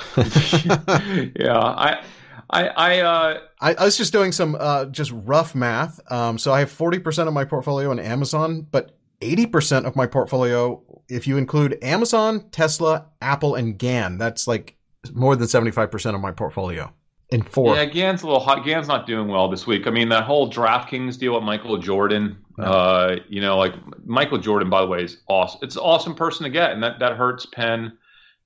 yeah, 0.16 1.58
I 1.58 2.02
I 2.50 2.68
I 2.68 3.00
uh 3.00 3.40
I, 3.60 3.74
I 3.74 3.84
was 3.84 3.96
just 3.96 4.12
doing 4.12 4.32
some 4.32 4.56
uh, 4.58 4.86
just 4.86 5.12
rough 5.14 5.54
math. 5.54 6.00
Um, 6.10 6.38
so 6.38 6.52
I 6.52 6.60
have 6.60 6.70
forty 6.70 6.98
percent 6.98 7.28
of 7.28 7.34
my 7.34 7.44
portfolio 7.44 7.90
in 7.92 7.98
Amazon, 7.98 8.66
but 8.70 8.96
eighty 9.20 9.46
percent 9.46 9.86
of 9.86 9.96
my 9.96 10.06
portfolio, 10.06 10.82
if 11.08 11.26
you 11.26 11.36
include 11.36 11.78
Amazon, 11.82 12.48
Tesla, 12.50 13.06
Apple, 13.20 13.54
and 13.54 13.78
GAN, 13.78 14.18
that's 14.18 14.46
like 14.46 14.76
more 15.12 15.36
than 15.36 15.48
seventy-five 15.48 15.90
percent 15.90 16.14
of 16.16 16.22
my 16.22 16.30
portfolio 16.32 16.92
in 17.32 17.42
four. 17.42 17.76
Yeah, 17.76 17.84
Gan's 17.84 18.22
a 18.22 18.26
little 18.26 18.40
hot. 18.40 18.64
Gan's 18.64 18.88
not 18.88 19.06
doing 19.06 19.28
well 19.28 19.48
this 19.48 19.66
week. 19.66 19.86
I 19.86 19.90
mean, 19.90 20.08
that 20.10 20.24
whole 20.24 20.50
DraftKings 20.50 21.18
deal 21.18 21.34
with 21.34 21.42
Michael 21.42 21.78
Jordan. 21.78 22.36
Uh, 22.58 23.16
you 23.28 23.40
know, 23.40 23.56
like 23.56 23.74
Michael 24.04 24.38
Jordan, 24.38 24.68
by 24.68 24.82
the 24.82 24.86
way, 24.86 25.04
is 25.04 25.18
awesome. 25.28 25.60
It's 25.62 25.76
an 25.76 25.82
awesome 25.82 26.14
person 26.14 26.44
to 26.44 26.50
get, 26.50 26.72
and 26.72 26.82
that 26.82 26.98
that 26.98 27.16
hurts 27.16 27.46
Penn 27.46 27.96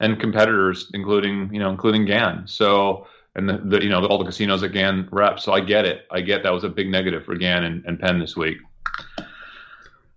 and 0.01 0.21
competitors, 0.21 0.91
including 0.95 1.53
you 1.53 1.61
know, 1.61 1.71
including 1.71 2.05
Gan. 2.05 2.45
So. 2.47 3.07
And 3.37 3.49
the, 3.49 3.59
the 3.65 3.83
you 3.83 3.89
know 3.89 4.07
all 4.07 4.19
the 4.19 4.25
casinos 4.25 4.61
that 4.61 4.69
Gan 4.69 5.09
rep, 5.11 5.41
so 5.41 5.53
I 5.53 5.59
get 5.59 5.85
it. 5.85 6.07
I 6.09 6.21
get 6.21 6.45
that 6.45 6.53
was 6.53 6.63
a 6.63 6.69
big 6.69 6.89
negative 6.89 7.25
for 7.25 7.35
Gann 7.35 7.65
and, 7.65 7.85
and 7.85 7.99
Penn 7.99 8.21
this 8.21 8.37
week. 8.37 8.59
All 9.19 9.27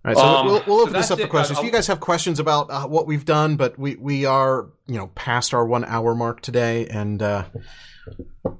right, 0.04 0.16
so 0.16 0.22
Um, 0.22 0.46
we'll, 0.46 0.62
we'll 0.68 0.76
so 0.76 0.82
open 0.82 0.92
this 0.92 1.10
up 1.10 1.18
for 1.18 1.26
questions. 1.26 1.58
If 1.58 1.64
you 1.64 1.72
guys 1.72 1.88
have 1.88 1.98
questions 1.98 2.38
about 2.38 2.70
uh, 2.70 2.86
what 2.86 3.08
we've 3.08 3.24
done, 3.24 3.56
but 3.56 3.76
we, 3.76 3.96
we 3.96 4.24
are 4.24 4.66
you 4.86 4.96
know 4.96 5.08
past 5.16 5.52
our 5.52 5.66
one 5.66 5.84
hour 5.84 6.14
mark 6.14 6.42
today, 6.42 6.86
and 6.86 7.20
uh, 7.20 7.42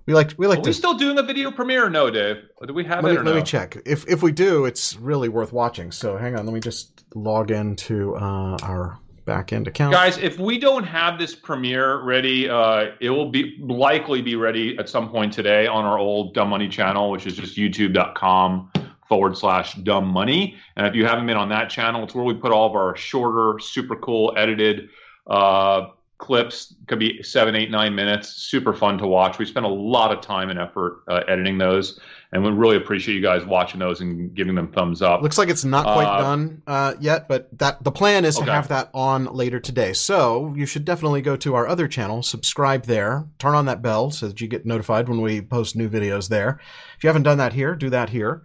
we 0.09 0.15
like 0.15 0.33
we 0.39 0.47
like 0.47 0.61
Are 0.61 0.63
to 0.63 0.71
we 0.71 0.73
still 0.73 0.95
doing 0.95 1.19
a 1.19 1.23
video 1.23 1.51
premiere 1.51 1.91
no, 1.91 2.11
Dave? 2.11 2.39
Do 2.67 2.73
we 2.73 2.83
have 2.85 3.05
let 3.05 3.13
it 3.13 3.19
me, 3.19 3.25
let 3.25 3.35
no? 3.35 3.35
me 3.35 3.43
check. 3.43 3.77
If 3.85 4.09
if 4.09 4.23
we 4.23 4.33
do, 4.33 4.65
it's 4.65 4.97
really 4.97 5.29
worth 5.29 5.53
watching. 5.53 5.93
So 5.93 6.17
hang 6.17 6.35
on, 6.35 6.47
let 6.47 6.55
me 6.55 6.61
just 6.61 7.05
log 7.15 7.51
into 7.51 8.17
uh, 8.17 8.57
our 8.63 8.99
back 9.27 9.53
end 9.53 9.69
account. 9.69 9.93
Guys, 9.93 10.17
if 10.17 10.39
we 10.39 10.59
don't 10.59 10.85
have 10.85 11.19
this 11.19 11.35
premiere 11.35 12.03
ready, 12.03 12.49
uh, 12.49 12.93
it 13.03 13.11
will 13.11 13.31
be 13.31 13.59
likely 13.61 14.23
be 14.23 14.35
ready 14.35 14.79
at 14.79 14.89
some 14.89 15.11
point 15.11 15.31
today 15.31 15.67
on 15.67 15.85
our 15.85 15.99
old 15.99 16.33
Dumb 16.33 16.49
Money 16.49 16.69
channel, 16.69 17.11
which 17.11 17.27
is 17.27 17.37
just 17.37 17.59
youtube.com 17.59 18.73
forward 19.07 19.37
slash 19.37 19.75
dumb 19.75 20.07
money. 20.07 20.57
And 20.77 20.87
if 20.87 20.95
you 20.95 21.05
haven't 21.05 21.27
been 21.27 21.37
on 21.37 21.51
that 21.51 21.69
channel, 21.69 22.05
it's 22.05 22.15
where 22.15 22.25
we 22.25 22.33
put 22.33 22.51
all 22.51 22.67
of 22.67 22.75
our 22.75 22.97
shorter, 22.97 23.59
super 23.59 23.97
cool, 23.97 24.33
edited 24.39 24.89
uh, 25.27 25.89
clips. 26.19 26.75
Could 26.87 26.99
be 26.99 27.23
seven, 27.23 27.55
eight, 27.55 27.71
nine 27.71 27.95
minutes. 27.95 28.29
Super 28.31 28.75
fun 28.75 28.99
to 28.99 29.07
watch. 29.07 29.39
We 29.39 29.47
spent 29.47 29.65
a 29.67 29.69
lot 29.69 30.13
of 30.13 30.21
time 30.21 30.51
and 30.51 30.59
effort 30.59 31.03
uh, 31.09 31.23
editing 31.29 31.59
those, 31.59 31.99
and 32.33 32.43
we 32.43 32.51
really 32.51 32.77
appreciate 32.77 33.15
you 33.15 33.23
guys 33.23 33.45
watching 33.45 33.79
those 33.79 34.01
and 34.01 34.35
giving 34.35 34.55
them 34.55 34.73
thumbs 34.73 35.01
up. 35.01 35.23
Looks 35.23 35.39
like 35.39 35.49
it's 35.49 35.65
not 35.65 35.85
quite 35.85 36.07
Uh, 36.07 36.21
done 36.23 36.63
uh, 36.67 36.95
yet, 37.01 37.29
but 37.29 37.49
that 37.59 37.83
the 37.85 37.93
plan 37.93 38.25
is 38.25 38.37
Okay. 38.37 38.47
to 38.47 38.53
have 38.53 38.69
that 38.69 38.91
on 38.93 39.27
later 39.27 39.61
today. 39.61 39.93
So 39.93 40.53
you 40.57 40.67
should 40.67 40.85
definitely 40.85 41.23
go 41.23 41.37
to 41.37 41.55
our 41.55 41.69
other 41.69 41.87
channel, 41.87 42.23
subscribe 42.23 42.85
there, 42.85 43.27
turn 43.39 43.55
on 43.55 43.67
that 43.67 43.81
bell 43.81 44.11
so 44.11 44.27
that 44.29 44.41
you 44.41 44.49
get 44.49 44.67
notified 44.67 45.09
when 45.09 45.21
we 45.21 45.41
post 45.41 45.77
new 45.77 45.89
videos 45.89 46.29
there. 46.29 46.61
If 46.97 47.05
you 47.05 47.09
haven't 47.09 47.23
done 47.23 47.39
that 47.39 47.53
here, 47.53 47.75
do 47.77 47.91
that 47.91 48.11
here. 48.11 48.43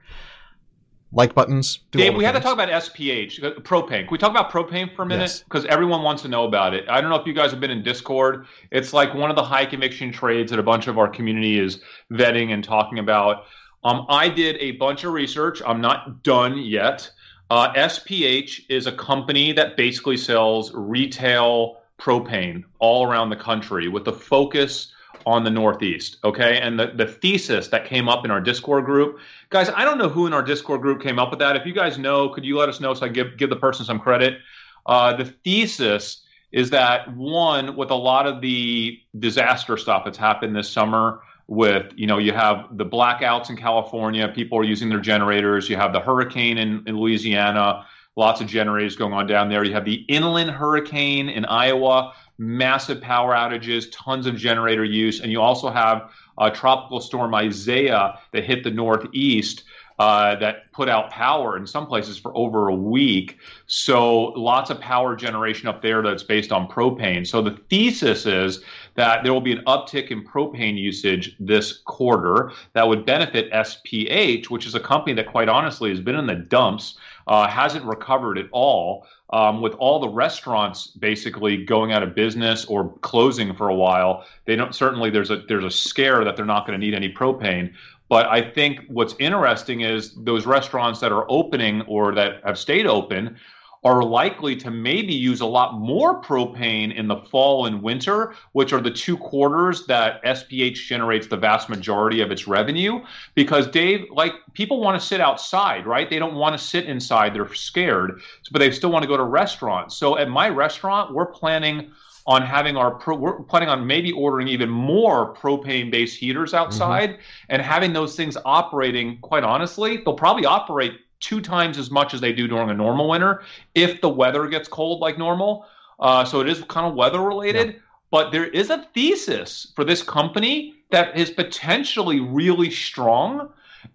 Like 1.16 1.36
buttons. 1.36 1.80
Do 1.92 2.00
Dave, 2.00 2.16
we 2.16 2.24
have 2.24 2.34
to 2.34 2.42
talk 2.42 2.54
about 2.54 2.70
SPH, 2.70 3.44
uh, 3.44 3.60
propane. 3.60 4.06
Can 4.06 4.08
we 4.12 4.18
talk 4.18 4.32
about 4.32 4.52
propane 4.52 4.94
for 4.96 5.04
a 5.04 5.06
minute? 5.06 5.24
Yes. 5.24 5.44
Because 5.44 5.64
everyone 5.66 6.02
wants 6.02 6.24
to 6.24 6.28
know 6.28 6.46
about 6.46 6.74
it. 6.74 6.90
I 6.90 7.02
don't 7.02 7.12
know 7.12 7.18
if 7.18 7.28
you 7.28 7.34
guys 7.34 7.52
have 7.52 7.60
been 7.60 7.70
in 7.70 7.84
Discord. 7.84 8.48
It's 8.72 8.94
like 8.94 9.14
one 9.14 9.30
of 9.30 9.36
the 9.36 9.44
high 9.44 9.66
conviction 9.66 10.12
trades 10.12 10.50
that 10.50 10.60
a 10.60 10.64
bunch 10.64 10.88
of 10.88 10.98
our 10.98 11.08
community 11.08 11.60
is 11.60 11.82
vetting 12.12 12.52
and 12.52 12.64
talking 12.64 12.98
about. 12.98 13.46
Um, 13.84 14.08
I 14.10 14.28
did 14.28 14.56
a 14.58 14.72
bunch 14.72 15.04
of 15.04 15.14
research. 15.14 15.62
I'm 15.66 15.82
not 15.82 16.24
done 16.24 16.58
yet. 16.58 17.10
Uh, 17.52 17.72
SPH 17.74 18.62
is 18.70 18.88
a 18.88 18.92
company 18.92 19.52
that 19.52 19.78
basically 19.78 20.18
sells 20.18 20.74
retail 20.74 21.78
propane 22.00 22.64
all 22.80 23.06
around 23.06 23.30
the 23.30 23.36
country 23.36 23.88
with 23.88 24.08
a 24.08 24.14
focus 24.14 24.92
on 25.26 25.44
the 25.44 25.50
Northeast. 25.50 26.18
Okay. 26.24 26.60
And 26.60 26.80
the, 26.80 26.88
the 26.88 27.06
thesis 27.06 27.68
that 27.70 27.86
came 27.86 28.10
up 28.10 28.26
in 28.26 28.32
our 28.32 28.42
Discord 28.42 28.86
group, 28.86 29.20
guys, 29.50 29.70
I 29.70 29.86
don't 29.86 29.98
know 29.98 30.10
who 30.10 30.28
in 30.28 30.34
our 30.34 30.44
Discord 30.44 30.82
group 30.82 31.02
came 31.02 31.20
up 31.20 31.30
with 31.30 31.40
that. 31.40 31.56
If 31.56 31.66
you 31.66 31.74
guys 31.74 31.98
know, 31.98 32.30
could 32.30 32.46
you 32.46 32.58
let 32.58 32.70
us 32.70 32.80
know 32.80 32.94
so 32.94 33.06
I 33.06 33.10
give, 33.10 33.38
give 33.38 33.50
the 33.50 33.56
person 33.56 33.86
some 33.86 34.00
credit? 34.00 34.40
Uh, 34.86 35.16
the 35.16 35.26
thesis 35.26 36.24
is 36.52 36.70
that 36.70 37.16
one, 37.16 37.76
with 37.76 37.90
a 37.90 37.96
lot 37.96 38.28
of 38.28 38.42
the 38.42 39.00
disaster 39.20 39.76
stuff 39.78 40.04
that's 40.06 40.18
happened 40.18 40.56
this 40.56 40.70
summer, 40.70 41.22
with 41.48 41.92
you 41.96 42.08
know 42.08 42.18
you 42.18 42.32
have 42.32 42.78
the 42.78 42.86
blackouts 42.86 43.50
in 43.50 43.58
California, 43.58 44.28
people 44.30 44.58
are 44.58 44.64
using 44.64 44.90
their 44.90 45.00
generators. 45.00 45.70
You 45.70 45.76
have 45.76 45.94
the 45.94 46.00
hurricane 46.00 46.58
in, 46.58 46.84
in 46.88 46.98
Louisiana, 46.98 47.86
lots 48.16 48.42
of 48.42 48.48
generators 48.48 48.96
going 48.96 49.14
on 49.14 49.28
down 49.28 49.50
there. 49.50 49.64
You 49.64 49.74
have 49.74 49.86
the 49.86 50.06
inland 50.08 50.52
hurricane 50.52 51.30
in 51.30 51.46
Iowa, 51.46 52.14
massive 52.38 53.02
power 53.02 53.34
outages, 53.34 53.86
tons 53.92 54.26
of 54.26 54.36
generator 54.36 54.84
use, 54.84 55.22
and 55.22 55.32
you 55.32 55.42
also 55.42 55.70
have 55.70 56.12
uh, 56.38 56.50
tropical 56.50 57.00
storm 57.00 57.34
Isaiah 57.36 58.20
that 58.32 58.44
hit 58.44 58.64
the 58.64 58.72
northeast. 58.72 59.64
Uh, 60.00 60.36
that 60.38 60.72
put 60.72 60.90
out 60.90 61.12
power 61.12 61.56
in 61.56 61.68
some 61.68 61.86
places 61.86 62.18
for 62.18 62.36
over 62.36 62.68
a 62.68 62.76
week. 62.76 63.38
So 63.68 64.30
lots 64.32 64.72
of 64.72 64.80
power 64.80 65.16
generation 65.16 65.68
up 65.68 65.84
there 65.84 66.02
that's 66.02 66.24
based 66.24 66.52
on 66.52 66.68
propane. 66.68 67.28
So 67.28 67.44
the 67.44 67.52
thesis 67.70 68.26
is 68.26 68.64
that 68.96 69.24
there 69.24 69.32
will 69.32 69.40
be 69.40 69.52
an 69.52 69.64
uptick 69.66 70.10
in 70.10 70.26
propane 70.26 70.78
usage 70.78 71.36
this 71.40 71.74
quarter 71.86 72.52
that 72.74 72.88
would 72.88 73.06
benefit 73.06 73.52
SPH, 73.52 74.50
which 74.50 74.66
is 74.66 74.74
a 74.74 74.80
company 74.80 75.14
that 75.14 75.28
quite 75.28 75.48
honestly 75.48 75.92
has 75.92 76.00
been 76.00 76.16
in 76.16 76.26
the 76.26 76.36
dumps, 76.36 76.98
uh, 77.28 77.48
hasn't 77.48 77.86
recovered 77.86 78.38
at 78.38 78.48
all. 78.52 79.06
Um, 79.32 79.62
with 79.62 79.74
all 79.76 80.00
the 80.00 80.10
restaurants 80.10 80.88
basically 80.88 81.66
going 81.66 81.92
out 81.92 82.04
of 82.04 82.14
business 82.14 82.66
or 82.66 82.94
closing 83.00 83.56
for 83.56 83.70
a 83.70 83.76
while, 83.76 84.26
they 84.46 84.56
don't 84.56 84.76
certainly 84.76 85.10
there's 85.10 85.32
a 85.32 85.38
there's 85.48 85.64
a 85.64 85.72
scare 85.72 86.24
that 86.24 86.36
they're 86.36 86.46
not 86.46 86.68
going 86.68 86.80
to 86.80 86.86
need 86.86 86.94
any 86.94 87.12
propane. 87.12 87.74
But 88.10 88.28
I 88.28 88.42
think 88.42 88.82
what's 88.90 89.16
interesting 89.18 89.82
is 89.82 90.14
those 90.16 90.46
restaurants 90.46 91.00
that 91.00 91.12
are 91.12 91.26
opening 91.30 91.82
or 91.84 92.14
that 92.14 92.44
have 92.46 92.60
stayed 92.60 92.86
open 92.86 93.38
are 93.84 94.04
likely 94.04 94.56
to 94.56 94.72
maybe 94.72 95.14
use 95.14 95.42
a 95.42 95.46
lot 95.46 95.80
more 95.80 96.22
propane 96.22 96.96
in 96.96 97.08
the 97.08 97.18
fall 97.18 97.66
and 97.66 97.82
winter, 97.82 98.34
which 98.54 98.72
are 98.72 98.80
the 98.80 98.92
two 98.92 99.18
quarters 99.18 99.86
that 99.88 100.24
SPH 100.24 100.88
generates 100.88 101.28
the 101.28 101.38
vast 101.38 101.70
majority 101.70 102.22
of 102.22 102.32
its 102.32 102.48
revenue. 102.48 103.04
Because 103.36 103.68
Dave, 103.68 104.06
like 104.12 104.34
people 104.54 104.80
want 104.80 105.00
to 105.00 105.06
sit 105.06 105.20
outside, 105.20 105.86
right? 105.86 106.10
They 106.10 106.20
don't 106.20 106.36
want 106.36 106.58
to 106.58 106.64
sit 106.64 106.86
inside; 106.86 107.34
they're 107.34 107.54
scared, 107.54 108.22
but 108.52 108.60
they 108.60 108.72
still 108.72 108.92
want 108.92 109.04
to 109.04 109.08
go 109.08 109.18
to 109.18 109.24
restaurants. 109.24 109.98
So 109.98 110.18
at 110.18 110.30
my 110.30 110.50
restaurant, 110.50 111.14
we're 111.14 111.26
planning 111.26 111.92
on 112.26 112.42
having 112.42 112.78
our 112.78 112.92
pro, 112.92 113.16
we're 113.18 113.42
planning 113.44 113.70
on 113.70 113.86
maybe 113.86 114.12
ordering 114.14 114.48
even 114.48 114.70
more 114.70 115.36
propane 115.36 115.92
based 115.92 116.18
heaters 116.18 116.54
outside 116.54 117.12
mm-hmm. 117.12 117.22
and 117.50 117.62
having 117.62 117.92
those 117.92 118.16
things 118.16 118.38
operating 118.46 119.18
quite 119.20 119.44
honestly 119.44 119.98
they'll 119.98 120.14
probably 120.14 120.46
operate 120.46 120.94
two 121.20 121.42
times 121.42 121.78
as 121.78 121.90
much 121.90 122.14
as 122.14 122.22
they 122.22 122.34
do 122.34 122.48
during 122.48 122.70
a 122.70 122.74
normal 122.74 123.10
winter 123.10 123.44
if 123.76 124.02
the 124.02 124.10
weather 124.10 124.48
gets 124.48 124.68
cold 124.68 125.00
like 125.00 125.18
normal 125.18 125.66
uh, 126.00 126.26
so 126.26 126.40
it 126.42 126.50
is 126.50 126.62
kind 126.68 126.86
of 126.88 126.96
weather 126.96 127.22
related 127.22 127.74
yeah. 127.74 127.80
but 128.12 128.32
there 128.32 128.48
is 128.48 128.70
a 128.70 128.88
thesis 128.94 129.72
for 129.76 129.84
this 129.84 130.02
company 130.02 130.76
that 130.92 131.18
is 131.18 131.32
potentially 131.32 132.20
really 132.20 132.70
strong 132.70 133.50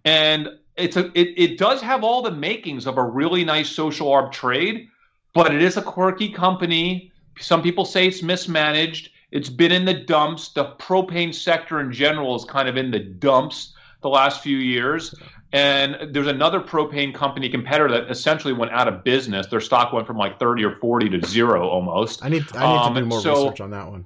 and 0.04 0.48
it's 0.78 0.96
a 0.96 1.06
it, 1.18 1.34
it 1.36 1.58
does 1.58 1.82
have 1.82 2.04
all 2.04 2.22
the 2.22 2.30
makings 2.30 2.86
of 2.86 2.96
a 2.96 3.02
really 3.02 3.44
nice 3.44 3.68
social 3.68 4.08
arb 4.08 4.32
trade, 4.32 4.88
but 5.34 5.54
it 5.54 5.62
is 5.62 5.76
a 5.76 5.82
quirky 5.82 6.30
company. 6.30 7.12
Some 7.38 7.62
people 7.62 7.84
say 7.84 8.06
it's 8.06 8.22
mismanaged. 8.22 9.10
It's 9.30 9.50
been 9.50 9.72
in 9.72 9.84
the 9.84 9.94
dumps. 9.94 10.48
The 10.48 10.76
propane 10.78 11.34
sector 11.34 11.80
in 11.80 11.92
general 11.92 12.34
is 12.36 12.44
kind 12.44 12.68
of 12.68 12.76
in 12.76 12.90
the 12.90 13.00
dumps 13.00 13.74
the 14.02 14.08
last 14.08 14.40
few 14.42 14.56
years. 14.56 15.14
And 15.52 16.12
there's 16.14 16.26
another 16.26 16.60
propane 16.60 17.14
company 17.14 17.48
competitor 17.48 17.88
that 17.90 18.10
essentially 18.10 18.52
went 18.52 18.70
out 18.72 18.86
of 18.86 19.02
business. 19.02 19.46
Their 19.46 19.60
stock 19.60 19.92
went 19.94 20.06
from 20.06 20.18
like 20.18 20.38
30 20.38 20.64
or 20.64 20.76
40 20.76 21.08
to 21.18 21.26
zero 21.26 21.66
almost. 21.68 22.22
I 22.24 22.28
need 22.28 22.44
I 22.54 22.66
need 22.70 22.78
Um, 22.78 22.94
to 22.94 23.00
do 23.00 23.06
more 23.06 23.20
so- 23.20 23.34
research 23.44 23.60
on 23.60 23.70
that 23.70 23.88
one. 23.88 24.04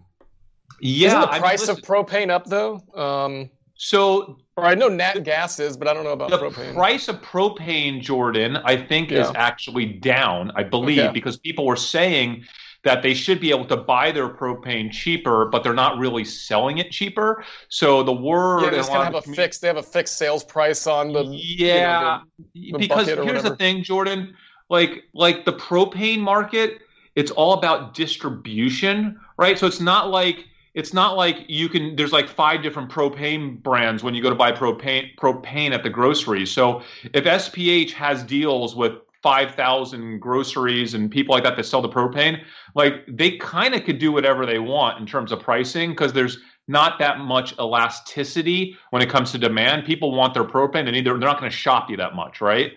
Yeah, 0.81 1.09
Isn't 1.09 1.21
the 1.21 1.29
I 1.29 1.33
mean, 1.35 1.41
price 1.43 1.61
listen, 1.69 1.77
of 1.79 1.83
propane 1.85 2.31
up 2.31 2.47
though? 2.47 2.81
Um, 2.95 3.51
so 3.75 4.39
or 4.57 4.67
I 4.67 4.75
know 4.75 4.89
nat 4.89 5.25
gas 5.25 5.59
is, 5.59 5.77
but 5.77 5.89
I 5.89 5.95
don't 5.95 6.05
know 6.05 6.11
about 6.13 6.31
the 6.31 6.39
propane. 6.39 6.75
price 6.75 7.09
of 7.09 7.21
propane, 7.23 8.01
Jordan, 8.03 8.59
I 8.65 8.77
think 8.77 9.11
is 9.13 9.31
actually 9.35 9.87
down. 9.87 10.53
I 10.57 10.63
believe 10.63 10.99
Okay. 10.99 11.13
because 11.13 11.39
people 11.39 11.67
were 11.67 11.77
saying 11.77 12.45
that 12.85 13.03
they 13.03 13.15
should 13.15 13.41
be 13.41 13.51
able 13.51 13.65
to 13.67 13.77
buy 13.77 14.11
their 14.11 14.29
propane 14.29 14.91
cheaper, 14.91 15.47
but 15.47 15.63
they're 15.63 15.73
not 15.73 15.99
really 15.99 16.25
selling 16.25 16.79
it 16.79 16.91
cheaper. 16.91 17.45
So 17.69 18.03
the 18.03 18.13
word 18.13 18.65
yeah, 18.65 18.71
they 18.71 18.81
lot 18.81 19.07
of 19.07 19.15
have 19.15 19.25
a 19.25 19.29
the 19.29 19.37
fixed. 19.37 19.61
They 19.61 19.69
have 19.69 19.77
a 19.77 19.83
fixed 19.83 20.19
sales 20.19 20.45
price 20.45 20.87
on 20.87 21.13
the. 21.13 21.23
you 21.25 21.69
know, 21.69 21.75
yeah, 21.75 22.21
the 22.55 22.73
because 22.79 23.07
here's 23.07 23.45
the 23.45 23.57
thing, 23.57 23.83
Jordan. 23.83 24.35
Like 24.69 25.05
like 25.15 25.45
the 25.45 25.53
propane 25.53 26.21
market, 26.21 26.81
it's 27.15 27.31
all 27.31 27.53
about 27.53 27.95
distribution, 27.95 29.21
right? 29.37 29.59
So 29.59 29.67
it's 29.67 29.81
not 29.81 30.11
like 30.11 30.47
it's 30.75 30.95
not 30.95 31.17
like 31.17 31.45
you 31.49 31.69
can 31.69 31.95
there's 31.97 32.13
like 32.13 32.29
five 32.29 32.63
different 32.63 32.91
propane 32.91 33.63
brands 33.63 34.03
when 34.03 34.15
you 34.15 34.23
go 34.23 34.31
to 34.31 34.35
buy 34.35 34.51
propane 34.51 35.15
propane 35.17 35.73
at 35.73 35.83
the 35.83 35.91
grocery. 35.91 36.47
So 36.47 36.83
if 37.05 37.25
SPH 37.25 37.93
has 37.93 38.23
deals 38.25 38.75
with 38.75 38.95
5,000 39.23 40.19
groceries 40.21 40.95
and 40.95 41.11
people 41.11 41.35
like 41.35 41.45
that 41.45 41.57
that 41.57 41.65
sell 41.65 41.81
the 41.81 41.89
propane, 41.89 42.43
like 42.75 43.05
they 43.09 43.37
kind 43.39 43.75
of 43.75 43.85
could 43.85 43.99
do 43.99 44.13
whatever 44.13 44.45
they 44.45 44.59
want 44.59 44.99
in 44.99 45.07
terms 45.07 45.33
of 45.33 45.41
pricing 45.41 45.91
because 45.91 46.13
there's 46.13 46.39
not 46.69 46.99
that 46.99 47.19
much 47.19 47.57
elasticity 47.59 48.77
when 48.91 49.03
it 49.03 49.09
comes 49.11 49.33
to 49.33 49.39
demand. 49.39 49.85
People 49.85 50.13
want 50.13 50.35
their 50.35 50.45
propane 50.45 50.87
and 50.89 50.97
either 50.97 51.11
they're 51.11 51.19
not 51.29 51.39
going 51.39 51.51
to 51.51 51.57
shop 51.57 51.89
you 51.91 51.97
that 51.97 52.15
much, 52.15 52.41
right? 52.41 52.73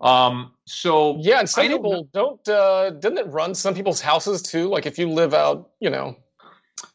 Um, 0.00 0.52
so 0.66 1.18
Yeah, 1.20 1.40
and 1.40 1.50
some 1.50 1.66
don't 1.66 1.76
people 1.82 2.08
don't. 2.12 2.48
uh 2.48 2.90
Didn't 2.90 3.18
it 3.18 3.26
run 3.26 3.54
some 3.54 3.74
people's 3.74 4.00
houses 4.00 4.40
too? 4.40 4.68
Like 4.68 4.86
if 4.86 4.98
you 4.98 5.08
live 5.08 5.34
out, 5.34 5.70
you 5.80 5.90
know, 5.90 6.16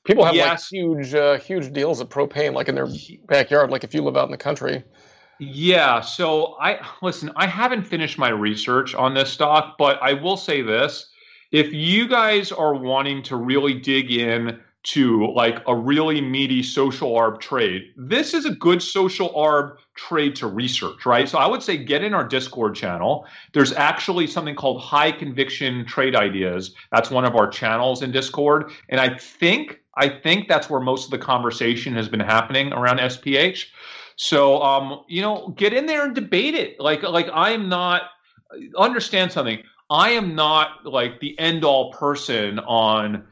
people 0.05 0.23
have 0.23 0.33
Yes. 0.35 0.71
like 0.71 0.79
huge, 0.79 1.13
uh 1.13 1.37
huge 1.37 1.73
deals 1.73 1.99
of 1.99 2.07
propane, 2.09 2.53
like 2.53 2.69
in 2.69 2.75
their 2.75 2.87
backyard. 3.27 3.69
Like 3.69 3.83
if 3.83 3.93
you 3.93 4.01
live 4.01 4.15
out 4.17 4.25
in 4.25 4.31
the 4.31 4.37
country. 4.37 4.83
Yeah, 5.39 5.99
so 5.99 6.55
I 6.61 6.79
listen, 7.01 7.31
I 7.35 7.47
haven't 7.47 7.83
finished 7.83 8.17
my 8.17 8.29
research 8.29 8.95
on 8.95 9.13
this 9.13 9.29
stock, 9.31 9.77
but 9.77 10.01
I 10.01 10.13
will 10.13 10.37
say 10.37 10.61
this. 10.61 11.09
If 11.51 11.73
you 11.73 12.07
guys 12.07 12.51
are 12.51 12.73
wanting 12.73 13.21
to 13.23 13.35
really 13.35 13.73
dig 13.73 14.11
in 14.11 14.59
to 14.83 15.27
like 15.33 15.61
a 15.67 15.75
really 15.75 16.21
meaty 16.21 16.63
social 16.63 17.11
arb 17.13 17.41
trade, 17.41 17.83
this 17.97 18.33
is 18.33 18.45
a 18.45 18.51
good 18.51 18.81
social 18.81 19.29
arb 19.33 19.77
trade 19.95 20.35
to 20.37 20.47
research, 20.47 21.05
right? 21.05 21.27
So 21.27 21.37
I 21.37 21.47
would 21.47 21.61
say 21.63 21.77
get 21.77 22.03
in 22.03 22.13
our 22.13 22.25
Discord 22.25 22.75
channel. 22.75 23.25
There's 23.53 23.73
actually 23.73 24.27
something 24.27 24.55
called 24.55 24.81
high 24.81 25.11
conviction 25.11 25.85
trade 25.85 26.15
ideas. 26.15 26.73
That's 26.91 27.11
one 27.11 27.25
of 27.25 27.35
our 27.35 27.47
channels 27.47 28.01
in 28.03 28.11
Discord, 28.11 28.71
and 28.87 29.01
I 29.01 29.17
think 29.17 29.81
I 29.97 30.09
think 30.09 30.47
that's 30.47 30.69
where 30.69 30.81
most 30.81 31.05
of 31.05 31.11
the 31.11 31.17
conversation 31.17 31.93
has 31.95 32.09
been 32.09 32.19
happening 32.19 32.73
around 32.73 32.99
SPH. 32.99 33.67
So, 34.15 34.61
um, 34.61 35.03
you 35.07 35.21
know, 35.21 35.53
get 35.57 35.73
in 35.73 35.85
there 35.85 36.05
and 36.05 36.15
debate 36.15 36.55
it. 36.55 36.79
Like, 36.79 37.03
like 37.03 37.29
I 37.33 37.51
am 37.51 37.69
not. 37.69 38.03
Understand 38.77 39.31
something. 39.31 39.61
I 39.89 40.11
am 40.11 40.35
not 40.35 40.85
like 40.85 41.19
the 41.19 41.37
end 41.39 41.65
all 41.65 41.91
person 41.91 42.59
on 42.59 43.25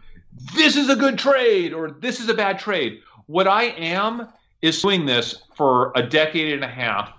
this 0.55 0.75
is 0.75 0.89
a 0.89 0.95
good 0.95 1.17
trade 1.17 1.73
or 1.73 1.91
this 1.91 2.19
is 2.19 2.29
a 2.29 2.33
bad 2.33 2.59
trade. 2.59 3.01
What 3.27 3.47
I 3.47 3.65
am 3.65 4.27
is 4.61 4.81
doing 4.81 5.05
this 5.05 5.43
for 5.55 5.91
a 5.95 6.03
decade 6.03 6.53
and 6.53 6.63
a 6.63 6.67
half 6.67 7.11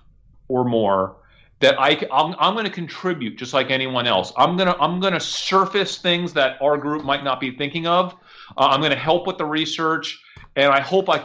or 0.48 0.64
more. 0.64 1.16
That 1.60 1.80
I, 1.80 2.06
I'm, 2.12 2.34
I'm 2.38 2.54
going 2.54 2.66
to 2.66 2.70
contribute 2.70 3.36
just 3.36 3.54
like 3.54 3.70
anyone 3.70 4.06
else. 4.06 4.32
I'm 4.36 4.56
gonna, 4.56 4.76
I'm 4.80 5.00
gonna 5.00 5.20
surface 5.20 5.96
things 5.96 6.32
that 6.34 6.60
our 6.60 6.76
group 6.76 7.04
might 7.04 7.24
not 7.24 7.40
be 7.40 7.56
thinking 7.56 7.86
of. 7.86 8.12
Uh, 8.58 8.66
I'm 8.66 8.80
going 8.80 8.92
to 8.92 8.98
help 8.98 9.26
with 9.26 9.38
the 9.38 9.46
research, 9.46 10.20
and 10.56 10.70
I 10.70 10.80
hope 10.80 11.08
I 11.08 11.24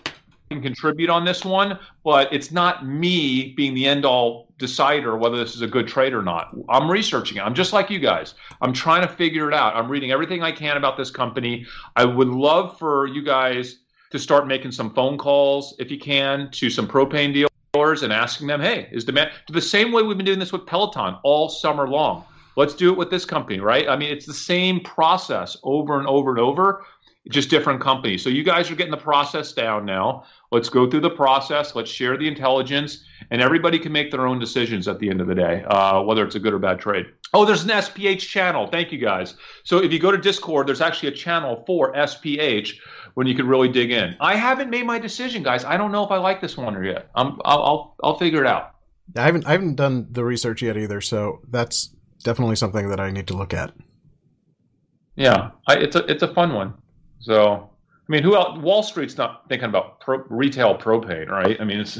can 0.50 0.62
contribute 0.62 1.10
on 1.10 1.26
this 1.26 1.46
one, 1.46 1.78
but 2.04 2.32
it's 2.34 2.52
not 2.52 2.86
me 2.86 3.54
being 3.56 3.74
the 3.76 3.86
end 3.86 4.04
all 4.04 4.48
decider 4.58 5.16
whether 5.16 5.38
this 5.38 5.56
is 5.56 5.62
a 5.62 5.68
good 5.68 5.88
trade 5.88 6.14
or 6.14 6.24
not. 6.24 6.56
I'm 6.70 6.90
researching 6.90 7.38
it. 7.38 7.42
I'm 7.42 7.54
just 7.54 7.72
like 7.72 7.90
you 7.90 8.00
guys. 8.00 8.34
I'm 8.62 8.74
trying 8.74 9.02
to 9.04 9.08
figure 9.08 9.48
it 9.48 9.54
out. 9.54 9.76
I'm 9.76 9.90
reading 9.90 10.12
everything 10.12 10.42
I 10.42 10.52
can 10.52 10.76
about 10.76 10.98
this 10.98 11.12
company. 11.12 11.66
I 11.96 12.06
would 12.06 12.30
love 12.30 12.78
for 12.80 13.08
you 13.08 13.24
guys 13.24 13.80
to 14.10 14.18
start 14.18 14.48
making 14.48 14.72
some 14.72 14.92
phone 14.94 15.18
calls 15.18 15.76
if 15.78 15.92
you 15.92 16.00
can 16.00 16.50
to 16.52 16.70
some 16.70 16.88
propane 16.88 17.32
dealers 17.32 18.02
and 18.02 18.12
asking 18.12 18.48
them, 18.48 18.60
hey, 18.60 18.90
is 18.92 19.06
demand 19.06 19.30
the 19.50 19.62
same 19.62 19.92
way 19.92 20.02
we've 20.02 20.18
been 20.18 20.26
doing 20.26 20.40
this 20.40 20.52
with 20.52 20.66
Peloton 20.66 21.16
all 21.24 21.48
summer 21.48 21.88
long? 21.88 22.26
Let's 22.56 22.74
do 22.74 22.92
it 22.92 22.98
with 22.98 23.12
this 23.12 23.24
company, 23.24 23.60
right? 23.60 23.88
I 23.88 23.96
mean, 23.96 24.12
it's 24.12 24.26
the 24.26 24.34
same 24.34 24.82
process 24.82 25.56
over 25.64 26.00
and 26.00 26.08
over 26.08 26.32
and 26.32 26.40
over 26.40 26.84
just 27.28 27.50
different 27.50 27.82
companies. 27.82 28.24
So 28.24 28.30
you 28.30 28.44
guys 28.44 28.72
are 28.72 28.76
getting 28.76 28.92
the 28.92 28.98
process 28.98 29.52
down 29.52 29.86
now. 29.86 30.24
Let's 30.52 30.70
go 30.70 30.90
through 30.90 31.02
the 31.02 31.10
process. 31.10 31.76
Let's 31.76 31.92
share 31.92 32.18
the 32.18 32.28
intelligence, 32.28 33.04
and 33.30 33.42
everybody 33.42 33.78
can 33.78 33.92
make 33.92 34.10
their 34.10 34.26
own 34.26 34.40
decisions 34.40 34.88
at 34.88 35.00
the 35.00 35.10
end 35.10 35.22
of 35.22 35.28
the 35.28 35.36
day, 35.36 35.64
uh, 35.68 36.02
whether 36.02 36.26
it's 36.26 36.36
a 36.36 36.40
good 36.40 36.54
or 36.54 36.60
bad 36.60 36.80
trade. 36.80 37.06
Oh, 37.34 37.46
there's 37.46 37.64
an 37.64 37.70
SPH 37.70 38.22
channel. 38.22 38.68
Thank 38.68 38.92
you 38.92 38.98
guys. 38.98 39.36
So 39.64 39.84
if 39.84 39.94
you 39.94 40.00
go 40.00 40.12
to 40.12 40.18
Discord, 40.18 40.68
there's 40.68 40.82
actually 40.82 41.10
a 41.10 41.16
channel 41.16 41.64
for 41.68 41.94
SPH 41.94 42.74
when 43.14 43.28
you 43.28 43.36
can 43.36 43.48
really 43.48 43.70
dig 43.70 43.92
in. 43.92 44.16
I 44.20 44.36
haven't 44.36 44.70
made 44.70 44.86
my 44.86 44.98
decision, 44.98 45.44
guys. 45.44 45.64
I 45.64 45.78
don't 45.78 45.92
know 45.92 46.04
if 46.04 46.12
I 46.12 46.18
like 46.18 46.42
this 46.42 46.58
one 46.58 46.76
or 46.76 46.84
yet. 46.84 47.10
I'm, 47.14 47.40
I'll, 47.46 47.64
I'll, 47.64 47.96
I'll 48.04 48.18
figure 48.18 48.42
it 48.42 48.48
out. 48.48 48.76
I 49.16 49.24
haven't 49.24 49.48
I 49.48 49.54
haven't 49.54 49.76
done 49.76 50.08
the 50.12 50.24
research 50.24 50.62
yet 50.62 50.78
either, 50.78 51.02
so 51.02 51.42
that's 51.50 51.96
definitely 52.24 52.56
something 52.56 52.90
that 52.90 53.00
I 53.00 53.12
need 53.12 53.28
to 53.28 53.38
look 53.38 53.54
at. 53.54 53.74
Yeah, 55.16 55.52
I, 55.68 55.78
it's 55.78 55.96
a 55.96 56.06
it's 56.06 56.24
a 56.24 56.34
fun 56.34 56.54
one. 56.54 56.76
So, 57.20 57.70
I 58.10 58.12
mean, 58.12 58.24
who 58.24 58.36
else? 58.36 58.58
Wall 58.60 58.82
Street's 58.82 59.18
not 59.18 59.48
thinking 59.50 59.70
about 59.70 60.00
pro, 60.00 60.18
retail 60.30 60.78
propane, 60.78 61.30
right? 61.30 61.60
I 61.60 61.64
mean, 61.64 61.80
it's 61.80 62.00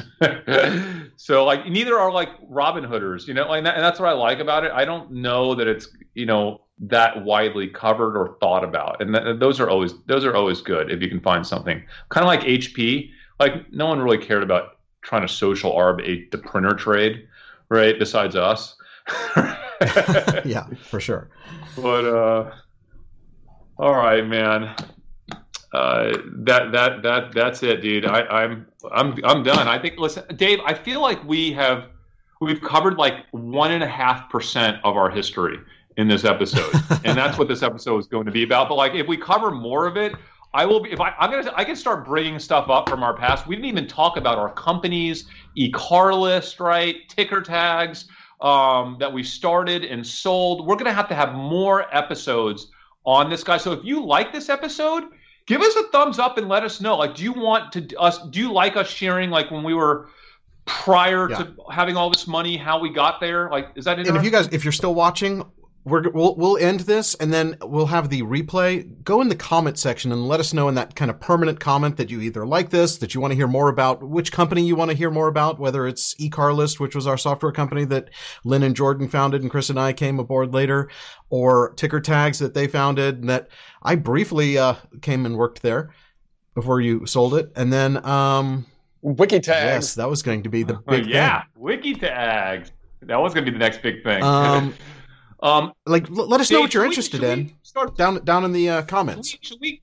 so 1.18 1.46
like 1.46 1.68
neither 1.68 2.00
are 2.00 2.12
like 2.12 2.30
Robin 2.48 2.84
Hooders, 2.84 3.28
you 3.28 3.34
know, 3.34 3.48
like 3.48 3.64
that, 3.64 3.76
and 3.76 3.84
that's 3.84 4.00
what 4.00 4.10
I 4.10 4.14
like 4.14 4.40
about 4.40 4.64
it. 4.64 4.72
I 4.72 4.86
don't 4.86 5.12
know 5.12 5.54
that 5.56 5.68
it's 5.68 5.90
you 6.16 6.26
know 6.26 6.62
that 6.80 7.24
widely 7.24 7.68
covered 7.68 8.18
or 8.18 8.38
thought 8.40 8.64
about, 8.64 9.02
and 9.02 9.14
th- 9.14 9.40
those 9.40 9.60
are 9.60 9.70
always 9.70 9.94
those 10.06 10.26
are 10.26 10.36
always 10.36 10.62
good 10.62 10.92
if 10.92 11.02
you 11.02 11.10
can 11.10 11.20
find 11.20 11.46
something 11.46 11.84
kind 12.10 12.24
of 12.24 12.28
like 12.28 12.42
HP. 12.42 13.12
Like 13.40 13.72
no 13.72 13.86
one 13.86 14.02
really 14.02 14.18
cared 14.18 14.44
about 14.44 14.80
trying 15.02 15.22
to 15.22 15.28
social 15.28 15.72
arb 15.74 16.02
a, 16.06 16.28
the 16.30 16.38
printer 16.38 16.74
trade, 16.74 17.28
right? 17.70 17.98
Besides 18.00 18.36
us. 18.36 18.76
yeah, 20.46 20.68
for 20.82 21.00
sure. 21.00 21.30
But 21.76 22.06
uh, 22.06 22.52
all 23.78 23.96
right, 23.96 24.26
man. 24.26 24.76
Uh, 25.72 26.18
that 26.34 26.72
that 26.72 27.04
that 27.04 27.32
that's 27.32 27.62
it, 27.62 27.82
dude. 27.82 28.06
I, 28.06 28.22
I'm 28.22 28.66
I'm 28.92 29.16
I'm 29.24 29.44
done. 29.44 29.68
I 29.68 29.78
think. 29.78 30.00
Listen, 30.00 30.24
Dave. 30.36 30.60
I 30.66 30.74
feel 30.74 31.00
like 31.02 31.24
we 31.24 31.52
have 31.54 31.90
we've 32.42 32.62
covered 32.62 32.98
like 32.98 33.26
one 33.32 33.72
and 33.72 33.84
a 33.84 33.88
half 33.88 34.30
percent 34.30 34.78
of 34.84 34.98
our 34.98 35.12
history 35.12 35.58
in 35.98 36.08
this 36.08 36.26
episode, 36.26 36.74
and 37.04 37.16
that's 37.16 37.38
what 37.38 37.48
this 37.48 37.62
episode 37.62 38.00
is 38.00 38.08
going 38.08 38.26
to 38.26 38.32
be 38.32 38.44
about. 38.44 38.68
But 38.68 38.76
like, 38.76 38.96
if 38.96 39.08
we 39.08 39.16
cover 39.16 39.52
more 39.52 39.86
of 39.86 39.96
it, 39.96 40.16
I 40.56 40.66
will 40.66 40.80
be. 40.80 40.92
If 40.92 41.00
I, 41.00 41.14
I'm 41.20 41.30
gonna, 41.30 41.52
I 41.56 41.64
can 41.64 41.76
start 41.76 42.04
bringing 42.04 42.40
stuff 42.40 42.68
up 42.70 42.90
from 42.90 43.04
our 43.04 43.16
past. 43.16 43.46
We 43.46 43.56
didn't 43.56 43.68
even 43.68 43.88
talk 43.88 44.18
about 44.18 44.40
our 44.40 44.52
companies, 44.52 45.26
eCarList, 45.56 46.60
right? 46.60 47.08
Ticker 47.10 47.42
tags 47.42 48.06
um, 48.42 48.98
that 49.00 49.12
we 49.14 49.22
started 49.22 49.86
and 49.86 50.06
sold. 50.06 50.66
We're 50.66 50.78
gonna 50.78 50.94
have 50.94 51.10
to 51.10 51.16
have 51.16 51.36
more 51.36 51.96
episodes 51.96 52.72
on 53.06 53.30
this 53.30 53.44
guy. 53.44 53.58
So 53.58 53.72
if 53.72 53.86
you 53.86 54.04
like 54.04 54.34
this 54.34 54.50
episode, 54.50 55.04
give 55.50 55.62
us 55.62 55.76
a 55.76 55.84
thumbs 55.88 56.20
up 56.20 56.38
and 56.38 56.48
let 56.48 56.64
us 56.64 56.80
know. 56.80 56.96
Like, 56.96 57.16
do 57.16 57.24
you 57.24 57.34
want 57.34 57.74
to 57.74 57.98
us? 57.98 58.20
Do 58.28 58.40
you 58.40 58.54
like 58.54 58.78
us 58.78 58.88
sharing 58.88 59.32
like 59.32 59.50
when 59.52 59.64
we 59.64 59.74
were 59.74 60.08
prior 60.66 61.30
Yeah. 61.30 61.38
to 61.38 61.56
having 61.72 61.98
all 61.98 62.10
this 62.12 62.28
money, 62.28 62.56
how 62.56 62.80
we 62.80 62.94
got 62.94 63.20
there? 63.20 63.50
Like, 63.50 63.72
is 63.76 63.84
that 63.86 63.98
And 64.00 64.16
if 64.16 64.24
you 64.24 64.30
guys, 64.30 64.48
if 64.52 64.64
you're 64.64 64.72
still 64.72 64.94
watching, 64.94 65.44
we're, 65.86 66.10
we'll 66.10 66.36
we'll 66.36 66.58
end 66.58 66.82
this 66.82 67.16
and 67.16 67.34
then 67.34 67.58
we'll 67.62 67.88
have 67.88 68.10
the 68.10 68.22
replay. 68.22 69.04
Go 69.04 69.22
in 69.22 69.30
the 69.30 69.36
comment 69.36 69.80
section 69.80 70.12
and 70.12 70.28
let 70.28 70.40
us 70.40 70.54
know 70.54 70.68
in 70.68 70.76
that 70.76 70.96
kind 70.96 71.10
of 71.10 71.20
permanent 71.20 71.60
comment 71.60 71.98
that 71.98 72.10
you 72.12 72.22
either 72.22 72.46
like 72.46 72.70
this, 72.70 72.98
that 72.98 73.14
you 73.16 73.22
want 73.22 73.32
to 73.32 73.36
hear 73.36 73.48
more 73.48 73.70
about, 73.70 74.04
which 74.04 74.32
company 74.32 74.62
you 74.66 74.76
want 74.76 74.92
to 74.92 74.98
hear 74.98 75.10
more 75.10 75.28
about, 75.28 75.58
whether 75.60 75.88
it's 75.88 76.14
eCarList, 76.16 76.80
which 76.80 76.96
was 76.96 77.08
our 77.08 77.18
software 77.18 77.52
company 77.52 77.86
that 77.86 78.10
Lynn 78.44 78.64
and 78.64 78.76
Jordan 78.76 79.08
founded 79.08 79.42
and 79.42 79.50
Chris 79.50 79.70
and 79.70 79.80
I 79.80 79.94
came 79.94 80.20
aboard 80.20 80.54
later, 80.54 80.90
or 81.30 81.74
Ticker 81.74 82.02
Tags 82.02 82.40
that 82.40 82.54
they 82.54 82.68
founded 82.68 83.20
and 83.22 83.30
that 83.30 83.48
I 83.82 83.96
briefly 83.96 84.58
uh, 84.58 84.76
came 85.02 85.26
and 85.26 85.38
worked 85.38 85.62
there 85.62 85.92
before 86.56 86.82
you 86.82 87.06
sold 87.06 87.36
it, 87.36 87.52
and 87.56 87.72
then 87.72 88.06
um, 88.06 88.66
Wiki 89.02 89.40
tags. 89.40 89.86
Yes, 89.86 89.96
that 89.96 90.10
was 90.10 90.22
going 90.22 90.44
to 90.44 90.50
be 90.50 90.64
the 90.64 90.76
Oh, 90.76 90.82
big 90.88 91.08
yeah, 91.08 91.44
wiki 91.56 91.94
tags. 91.94 92.72
That 93.04 93.22
was 93.22 93.34
going 93.34 93.46
to 93.46 93.52
be 93.52 93.58
the 93.58 93.64
next 93.64 93.82
big 93.82 94.04
thing. 94.04 94.20
thing. 94.20 94.24
Um, 94.24 94.74
um, 95.42 95.74
like, 95.86 96.10
l- 96.10 96.28
let 96.28 96.42
us 96.42 96.50
know 96.52 96.58
Dave, 96.58 96.64
what 96.66 96.74
you're 96.74 96.84
should 96.84 96.90
we- 96.90 96.94
interested 96.94 97.24
in 97.24 97.54
start- 97.64 97.96
down 97.98 98.24
down 98.26 98.44
in 98.46 98.52
the 98.52 98.70
uh, 98.70 98.82
comments. 98.84 99.38
should 99.42 99.60
we 99.62 99.82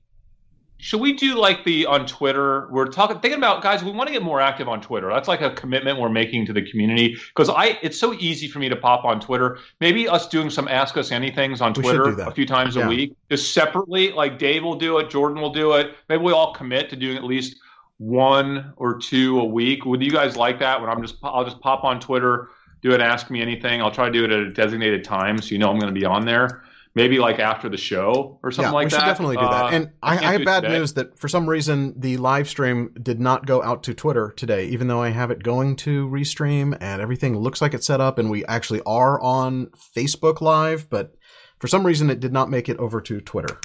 should 0.79 1.01
we 1.01 1.11
do 1.13 1.33
like 1.35 1.63
the 1.65 1.87
on 1.87 2.05
Twitter? 2.05 2.67
We're 2.71 2.85
talking 2.85 3.19
thinking 3.19 3.39
about 3.39 3.63
guys. 3.63 3.83
We 3.83 3.89
want 3.91 4.07
to 4.07 4.13
get 4.13 4.21
more 4.21 4.39
active 4.39 4.67
on 4.69 4.79
Twitter. 4.79 5.09
That's 5.09 5.27
like 5.27 5.41
a 5.41 5.49
commitment 5.49 5.99
we're 5.99 6.09
making 6.09 6.45
to 6.45 6.53
the 6.53 6.61
community 6.69 7.17
because 7.29 7.49
I 7.49 7.79
it's 7.81 7.99
so 7.99 8.13
easy 8.13 8.47
for 8.47 8.59
me 8.59 8.69
to 8.69 8.75
pop 8.75 9.03
on 9.03 9.19
Twitter. 9.19 9.57
Maybe 9.81 10.07
us 10.07 10.27
doing 10.27 10.51
some 10.51 10.67
ask 10.67 10.95
us 10.95 11.09
anythings 11.09 11.61
on 11.61 11.73
We 11.73 11.81
Twitter 11.81 12.19
a 12.21 12.31
few 12.31 12.45
times 12.45 12.75
Yeah. 12.75 12.85
a 12.85 12.89
week, 12.89 13.15
just 13.31 13.53
separately. 13.55 14.11
Like 14.11 14.37
Dave 14.37 14.63
will 14.63 14.75
do 14.75 14.99
it, 14.99 15.09
Jordan 15.09 15.41
will 15.41 15.51
do 15.53 15.73
it. 15.73 15.95
Maybe 16.09 16.21
we 16.21 16.31
all 16.31 16.53
commit 16.53 16.91
to 16.91 16.95
doing 16.95 17.17
at 17.17 17.23
least 17.23 17.57
one 17.97 18.71
or 18.77 18.99
two 18.99 19.39
a 19.39 19.45
week. 19.45 19.83
Would 19.85 20.03
you 20.03 20.11
guys 20.11 20.37
like 20.37 20.59
that? 20.59 20.79
When 20.79 20.91
I'm 20.91 21.01
just 21.01 21.15
I'll 21.23 21.43
just 21.43 21.59
pop 21.59 21.83
on 21.83 21.99
Twitter, 21.99 22.49
do 22.81 22.93
an 22.93 23.01
ask 23.01 23.29
me 23.29 23.41
anything. 23.41 23.81
I'll 23.81 23.91
try 23.91 24.05
to 24.05 24.11
do 24.11 24.23
it 24.23 24.31
at 24.31 24.39
a 24.39 24.51
designated 24.51 25.03
time 25.03 25.41
so 25.41 25.49
you 25.49 25.57
know 25.57 25.69
I'm 25.69 25.79
going 25.79 25.93
to 25.93 25.99
be 25.99 26.05
on 26.05 26.25
there. 26.25 26.63
Maybe 26.95 27.19
like 27.19 27.37
after 27.37 27.69
the 27.69 27.77
show 27.77 28.39
or 28.41 28.51
something 28.51 28.71
yeah, 28.71 28.75
like 28.75 28.85
we 28.85 28.89
should 28.89 29.01
that. 29.01 29.05
definitely 29.05 29.35
do 29.35 29.43
that. 29.43 29.65
Uh, 29.65 29.69
And 29.69 29.91
I, 30.01 30.15
can't 30.15 30.25
I 30.25 30.31
have 30.33 30.45
bad 30.45 30.61
today. 30.61 30.79
news 30.79 30.93
that 30.93 31.19
for 31.19 31.27
some 31.27 31.47
reason 31.47 31.93
the 31.95 32.17
live 32.17 32.49
stream 32.49 32.91
did 33.03 33.19
not 33.19 33.45
go 33.45 33.61
out 33.61 33.83
to 33.83 33.93
Twitter 33.93 34.33
today, 34.35 34.65
even 34.69 34.87
though 34.87 35.01
I 35.03 35.09
have 35.09 35.29
it 35.29 35.43
going 35.43 35.75
to 35.77 36.07
restream 36.07 36.75
and 36.81 36.99
everything 36.99 37.37
looks 37.37 37.61
like 37.61 37.75
it's 37.75 37.85
set 37.85 38.01
up 38.01 38.17
and 38.17 38.31
we 38.31 38.43
actually 38.45 38.81
are 38.87 39.21
on 39.21 39.67
Facebook 39.95 40.41
Live, 40.41 40.89
but 40.89 41.15
for 41.59 41.67
some 41.67 41.85
reason 41.85 42.09
it 42.09 42.19
did 42.19 42.33
not 42.33 42.49
make 42.49 42.67
it 42.67 42.77
over 42.77 42.99
to 43.01 43.21
Twitter. 43.21 43.59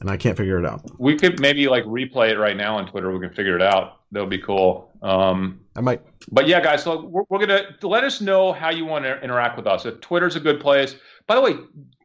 And 0.00 0.10
I 0.10 0.16
can't 0.16 0.36
figure 0.36 0.58
it 0.58 0.66
out. 0.66 0.82
We 0.98 1.16
could 1.16 1.40
maybe 1.40 1.68
like 1.68 1.84
replay 1.84 2.30
it 2.30 2.38
right 2.38 2.56
now 2.56 2.78
on 2.78 2.86
Twitter. 2.88 3.12
We 3.12 3.20
can 3.20 3.34
figure 3.34 3.54
it 3.54 3.62
out. 3.62 3.95
That 4.12 4.20
would 4.20 4.30
be 4.30 4.38
cool. 4.38 4.90
Um, 5.02 5.60
I 5.74 5.80
might. 5.80 6.00
But 6.30 6.46
yeah, 6.48 6.60
guys, 6.60 6.82
so 6.84 7.04
we're, 7.04 7.24
we're 7.28 7.38
gonna 7.38 7.76
let 7.82 8.04
us 8.04 8.20
know 8.20 8.52
how 8.52 8.70
you 8.70 8.84
want 8.84 9.04
to 9.04 9.20
interact 9.20 9.56
with 9.56 9.66
us. 9.66 9.84
If 9.84 10.00
Twitter's 10.00 10.36
a 10.36 10.40
good 10.40 10.60
place. 10.60 10.96
By 11.26 11.34
the 11.34 11.40
way, 11.40 11.56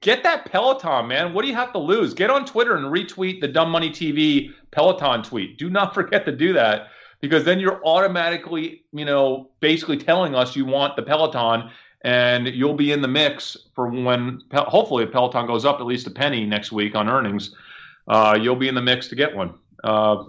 get 0.02 0.24
that 0.24 0.46
Peloton, 0.46 1.08
man. 1.08 1.34
What 1.34 1.44
do 1.44 1.48
you 1.48 1.56
have 1.56 1.72
to 1.74 1.78
lose? 1.80 2.14
Get 2.14 2.32
on 2.32 2.44
Twitter 2.44 2.76
and 2.76 2.86
retweet 2.86 3.40
the 3.40 3.48
Dumb 3.48 3.70
Money 3.70 3.92
TV 3.92 4.52
Peloton 4.72 5.22
tweet. 5.24 5.58
Do 5.58 5.70
not 5.70 5.94
forget 5.94 6.26
to 6.26 6.32
do 6.32 6.54
that 6.54 6.88
because 7.22 7.44
then 7.44 7.60
you're 7.60 7.86
automatically, 7.86 8.84
you 8.92 9.06
know, 9.06 9.52
basically 9.60 9.98
telling 9.98 10.34
us 10.34 10.56
you 10.56 10.66
want 10.66 10.96
the 10.96 11.04
Peloton, 11.04 11.70
and 12.04 12.48
you'll 12.48 12.74
be 12.74 12.92
in 12.92 13.02
the 13.02 13.08
mix 13.08 13.56
for 13.76 13.88
when 13.88 14.42
hopefully 14.54 15.04
if 15.04 15.12
Peloton 15.12 15.46
goes 15.46 15.66
up 15.66 15.80
at 15.80 15.86
least 15.86 16.08
a 16.08 16.12
penny 16.12 16.46
next 16.46 16.72
week 16.72 16.96
on 16.96 17.08
earnings. 17.08 17.56
Uh, 18.08 18.38
you'll 18.42 18.56
be 18.56 18.68
in 18.68 18.74
the 18.74 18.82
mix 18.82 19.08
to 19.08 19.16
get 19.16 19.36
one. 19.36 19.54
Uh, 19.84 20.24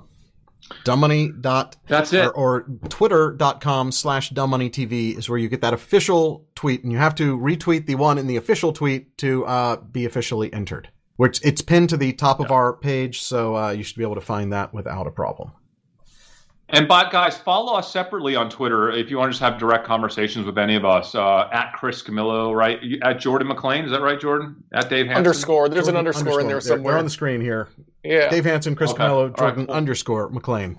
Dumbmoney 0.84 1.40
dot 1.40 1.76
That's 1.88 2.12
it. 2.12 2.26
or, 2.26 2.32
or 2.32 2.66
twitter.com 2.88 3.92
slash 3.92 4.30
dumbmoneytv 4.30 5.18
is 5.18 5.28
where 5.28 5.38
you 5.38 5.48
get 5.48 5.60
that 5.60 5.74
official 5.74 6.46
tweet 6.54 6.82
and 6.82 6.92
you 6.92 6.98
have 6.98 7.14
to 7.16 7.38
retweet 7.38 7.86
the 7.86 7.94
one 7.96 8.16
in 8.18 8.26
the 8.26 8.36
official 8.36 8.72
tweet 8.72 9.16
to 9.18 9.44
uh, 9.46 9.76
be 9.76 10.04
officially 10.04 10.52
entered 10.52 10.88
which 11.16 11.44
it's 11.44 11.60
pinned 11.62 11.88
to 11.90 11.96
the 11.96 12.12
top 12.12 12.40
of 12.40 12.50
our 12.50 12.72
page 12.72 13.20
so 13.22 13.56
uh, 13.56 13.70
you 13.70 13.82
should 13.82 13.96
be 13.96 14.02
able 14.04 14.14
to 14.14 14.20
find 14.20 14.52
that 14.52 14.72
without 14.72 15.06
a 15.06 15.10
problem 15.10 15.52
And 16.68 16.88
but 16.88 17.10
guys, 17.10 17.36
follow 17.36 17.74
us 17.74 17.92
separately 17.92 18.34
on 18.34 18.48
Twitter 18.48 18.90
if 18.90 19.10
you 19.10 19.18
want 19.18 19.28
to 19.28 19.32
just 19.32 19.42
have 19.42 19.58
direct 19.58 19.84
conversations 19.86 20.46
with 20.46 20.56
any 20.56 20.74
of 20.74 20.86
us. 20.86 21.14
Uh, 21.14 21.48
at 21.52 21.72
Chris 21.74 22.00
Camillo, 22.00 22.52
right? 22.52 22.80
At 23.02 23.20
Jordan 23.20 23.48
McLean, 23.48 23.84
is 23.84 23.90
that 23.90 24.00
right, 24.00 24.18
Jordan? 24.18 24.64
At 24.72 24.88
Dave 24.88 25.04
Hansen? 25.06 25.18
Underscore. 25.18 25.68
There's 25.68 25.88
an 25.88 25.94
Jordan 25.94 25.98
underscore 25.98 26.40
in 26.40 26.46
there 26.48 26.62
somewhere. 26.62 26.92
they're 26.94 26.98
on 26.98 27.04
the 27.04 27.10
screen 27.10 27.42
here 27.42 27.68
Yeah. 28.04 28.30
dave 28.30 28.44
hansen 28.44 28.74
chris 28.74 28.90
Okay. 28.90 29.02
camillo 29.04 29.22
All 29.22 29.28
right, 29.28 29.38
jordan 29.38 29.66
cool. 29.66 29.74
underscore 29.74 30.28
mclean 30.30 30.78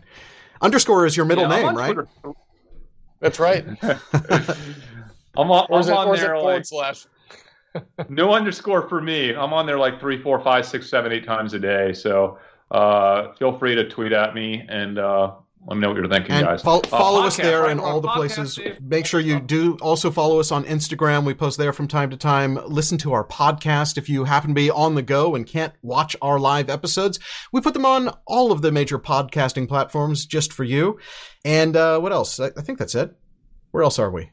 underscore 0.62 1.06
is 1.06 1.16
your 1.18 1.26
middle 1.26 1.48
Yeah, 1.48 1.58
name 1.58 1.76
right 1.78 1.94
Twitter. 1.94 2.08
That's 3.22 3.40
right. 3.40 3.66
I'm 5.36 5.50
on, 5.50 5.68
Or 5.70 5.80
is 5.80 5.88
I'm 5.88 5.94
it, 5.94 5.98
on 5.98 6.08
or 6.08 6.14
is 6.14 6.22
it 6.22 6.26
there 6.26 6.36
forward 6.36 6.54
like 6.56 6.66
slash? 6.66 7.06
no 8.10 8.34
underscore 8.34 8.88
for 8.90 9.02
me. 9.02 9.34
I'm 9.34 9.54
on 9.54 9.66
there 9.66 9.80
like 9.80 10.00
three, 10.00 10.22
four, 10.22 10.40
five, 10.44 10.66
six, 10.66 10.90
seven, 10.90 11.12
eight 11.12 11.26
times 11.26 11.54
a 11.54 11.60
day. 11.60 11.94
So 11.94 12.38
uh, 12.70 13.34
feel 13.34 13.58
free 13.58 13.76
to 13.76 13.90
tweet 13.90 14.12
at 14.12 14.36
me 14.36 14.66
and 14.68 15.00
uh, 15.00 15.36
let 15.68 15.76
me 15.76 15.82
know 15.82 15.90
what 15.90 15.98
you're 15.98 16.10
thinking, 16.10 16.32
and 16.32 16.46
guys. 16.46 16.62
fol- 16.62 16.82
Uh, 16.84 16.88
follow 16.88 17.22
us 17.22 17.38
podcast, 17.38 17.44
there 17.44 17.62
right? 17.62 17.72
in 17.72 17.80
all 17.80 18.02
the 18.02 18.10
places. 18.10 18.56
Dave? 18.56 18.82
Make 18.82 19.06
sure 19.06 19.20
you 19.20 19.40
do 19.40 19.78
also 19.82 20.12
follow 20.12 20.40
us 20.40 20.52
on 20.52 20.66
Instagram. 20.66 21.24
We 21.26 21.34
post 21.34 21.58
there 21.58 21.72
from 21.72 21.88
time 21.88 22.10
to 22.10 22.18
time. 22.18 22.60
Listen 22.68 22.98
to 23.00 23.14
our 23.14 23.26
podcast 23.26 23.98
if 23.98 24.10
you 24.10 24.26
happen 24.26 24.50
to 24.50 24.54
be 24.54 24.70
on 24.70 24.96
the 24.96 25.02
go 25.02 25.36
and 25.36 25.46
can't 25.48 25.74
watch 25.82 26.16
our 26.22 26.38
live 26.40 26.70
episodes. 26.70 27.18
We 27.54 27.62
put 27.62 27.74
them 27.74 27.86
on 27.86 28.10
all 28.26 28.52
of 28.52 28.62
the 28.62 28.72
major 28.72 29.00
podcasting 29.00 29.68
platforms 29.68 30.26
just 30.26 30.52
for 30.52 30.64
you. 30.66 31.00
And 31.46 31.76
uh, 31.78 32.00
what 32.00 32.12
else? 32.12 32.40
I, 32.40 32.48
I 32.58 32.62
think 32.62 32.78
that's 32.80 32.96
it. 32.96 33.16
Where 33.72 33.84
else 33.84 34.00
are 34.00 34.12
we? 34.12 34.32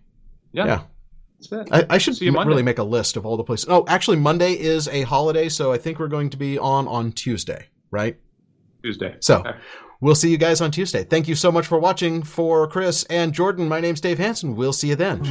Yeah. 0.52 0.66
Yeah. 0.66 0.82
That's 1.48 1.52
it. 1.70 1.72
I, 1.72 1.94
I 1.94 1.98
should 1.98 2.20
m- 2.22 2.36
really 2.46 2.62
make 2.64 2.78
a 2.78 2.82
list 2.82 3.16
of 3.16 3.24
all 3.24 3.36
the 3.36 3.44
places. 3.44 3.66
Oh, 3.68 3.84
actually, 3.88 4.16
Monday 4.18 4.52
is 4.52 4.88
a 4.88 5.02
holiday, 5.02 5.48
so 5.48 5.72
I 5.72 5.78
think 5.78 5.98
we're 5.98 6.08
going 6.08 6.30
to 6.30 6.36
be 6.36 6.58
on 6.58 6.86
on 6.88 7.12
Tuesday, 7.12 7.68
right? 7.90 8.18
Tuesday. 8.82 9.16
So 9.20 9.38
Okay. 9.38 9.52
We'll 10.00 10.14
see 10.14 10.30
you 10.30 10.38
guys 10.38 10.60
on 10.60 10.70
Tuesday. 10.70 11.04
Thank 11.04 11.28
you 11.28 11.34
so 11.34 11.52
much 11.52 11.66
for 11.66 11.78
watching. 11.78 12.22
For 12.22 12.66
Chris 12.66 13.04
and 13.04 13.32
Jordan, 13.32 13.68
my 13.68 13.80
name's 13.80 14.00
Dave 14.00 14.18
Hansen. 14.18 14.56
We'll 14.56 14.72
see 14.72 14.88
you 14.88 14.96
then. 14.96 15.22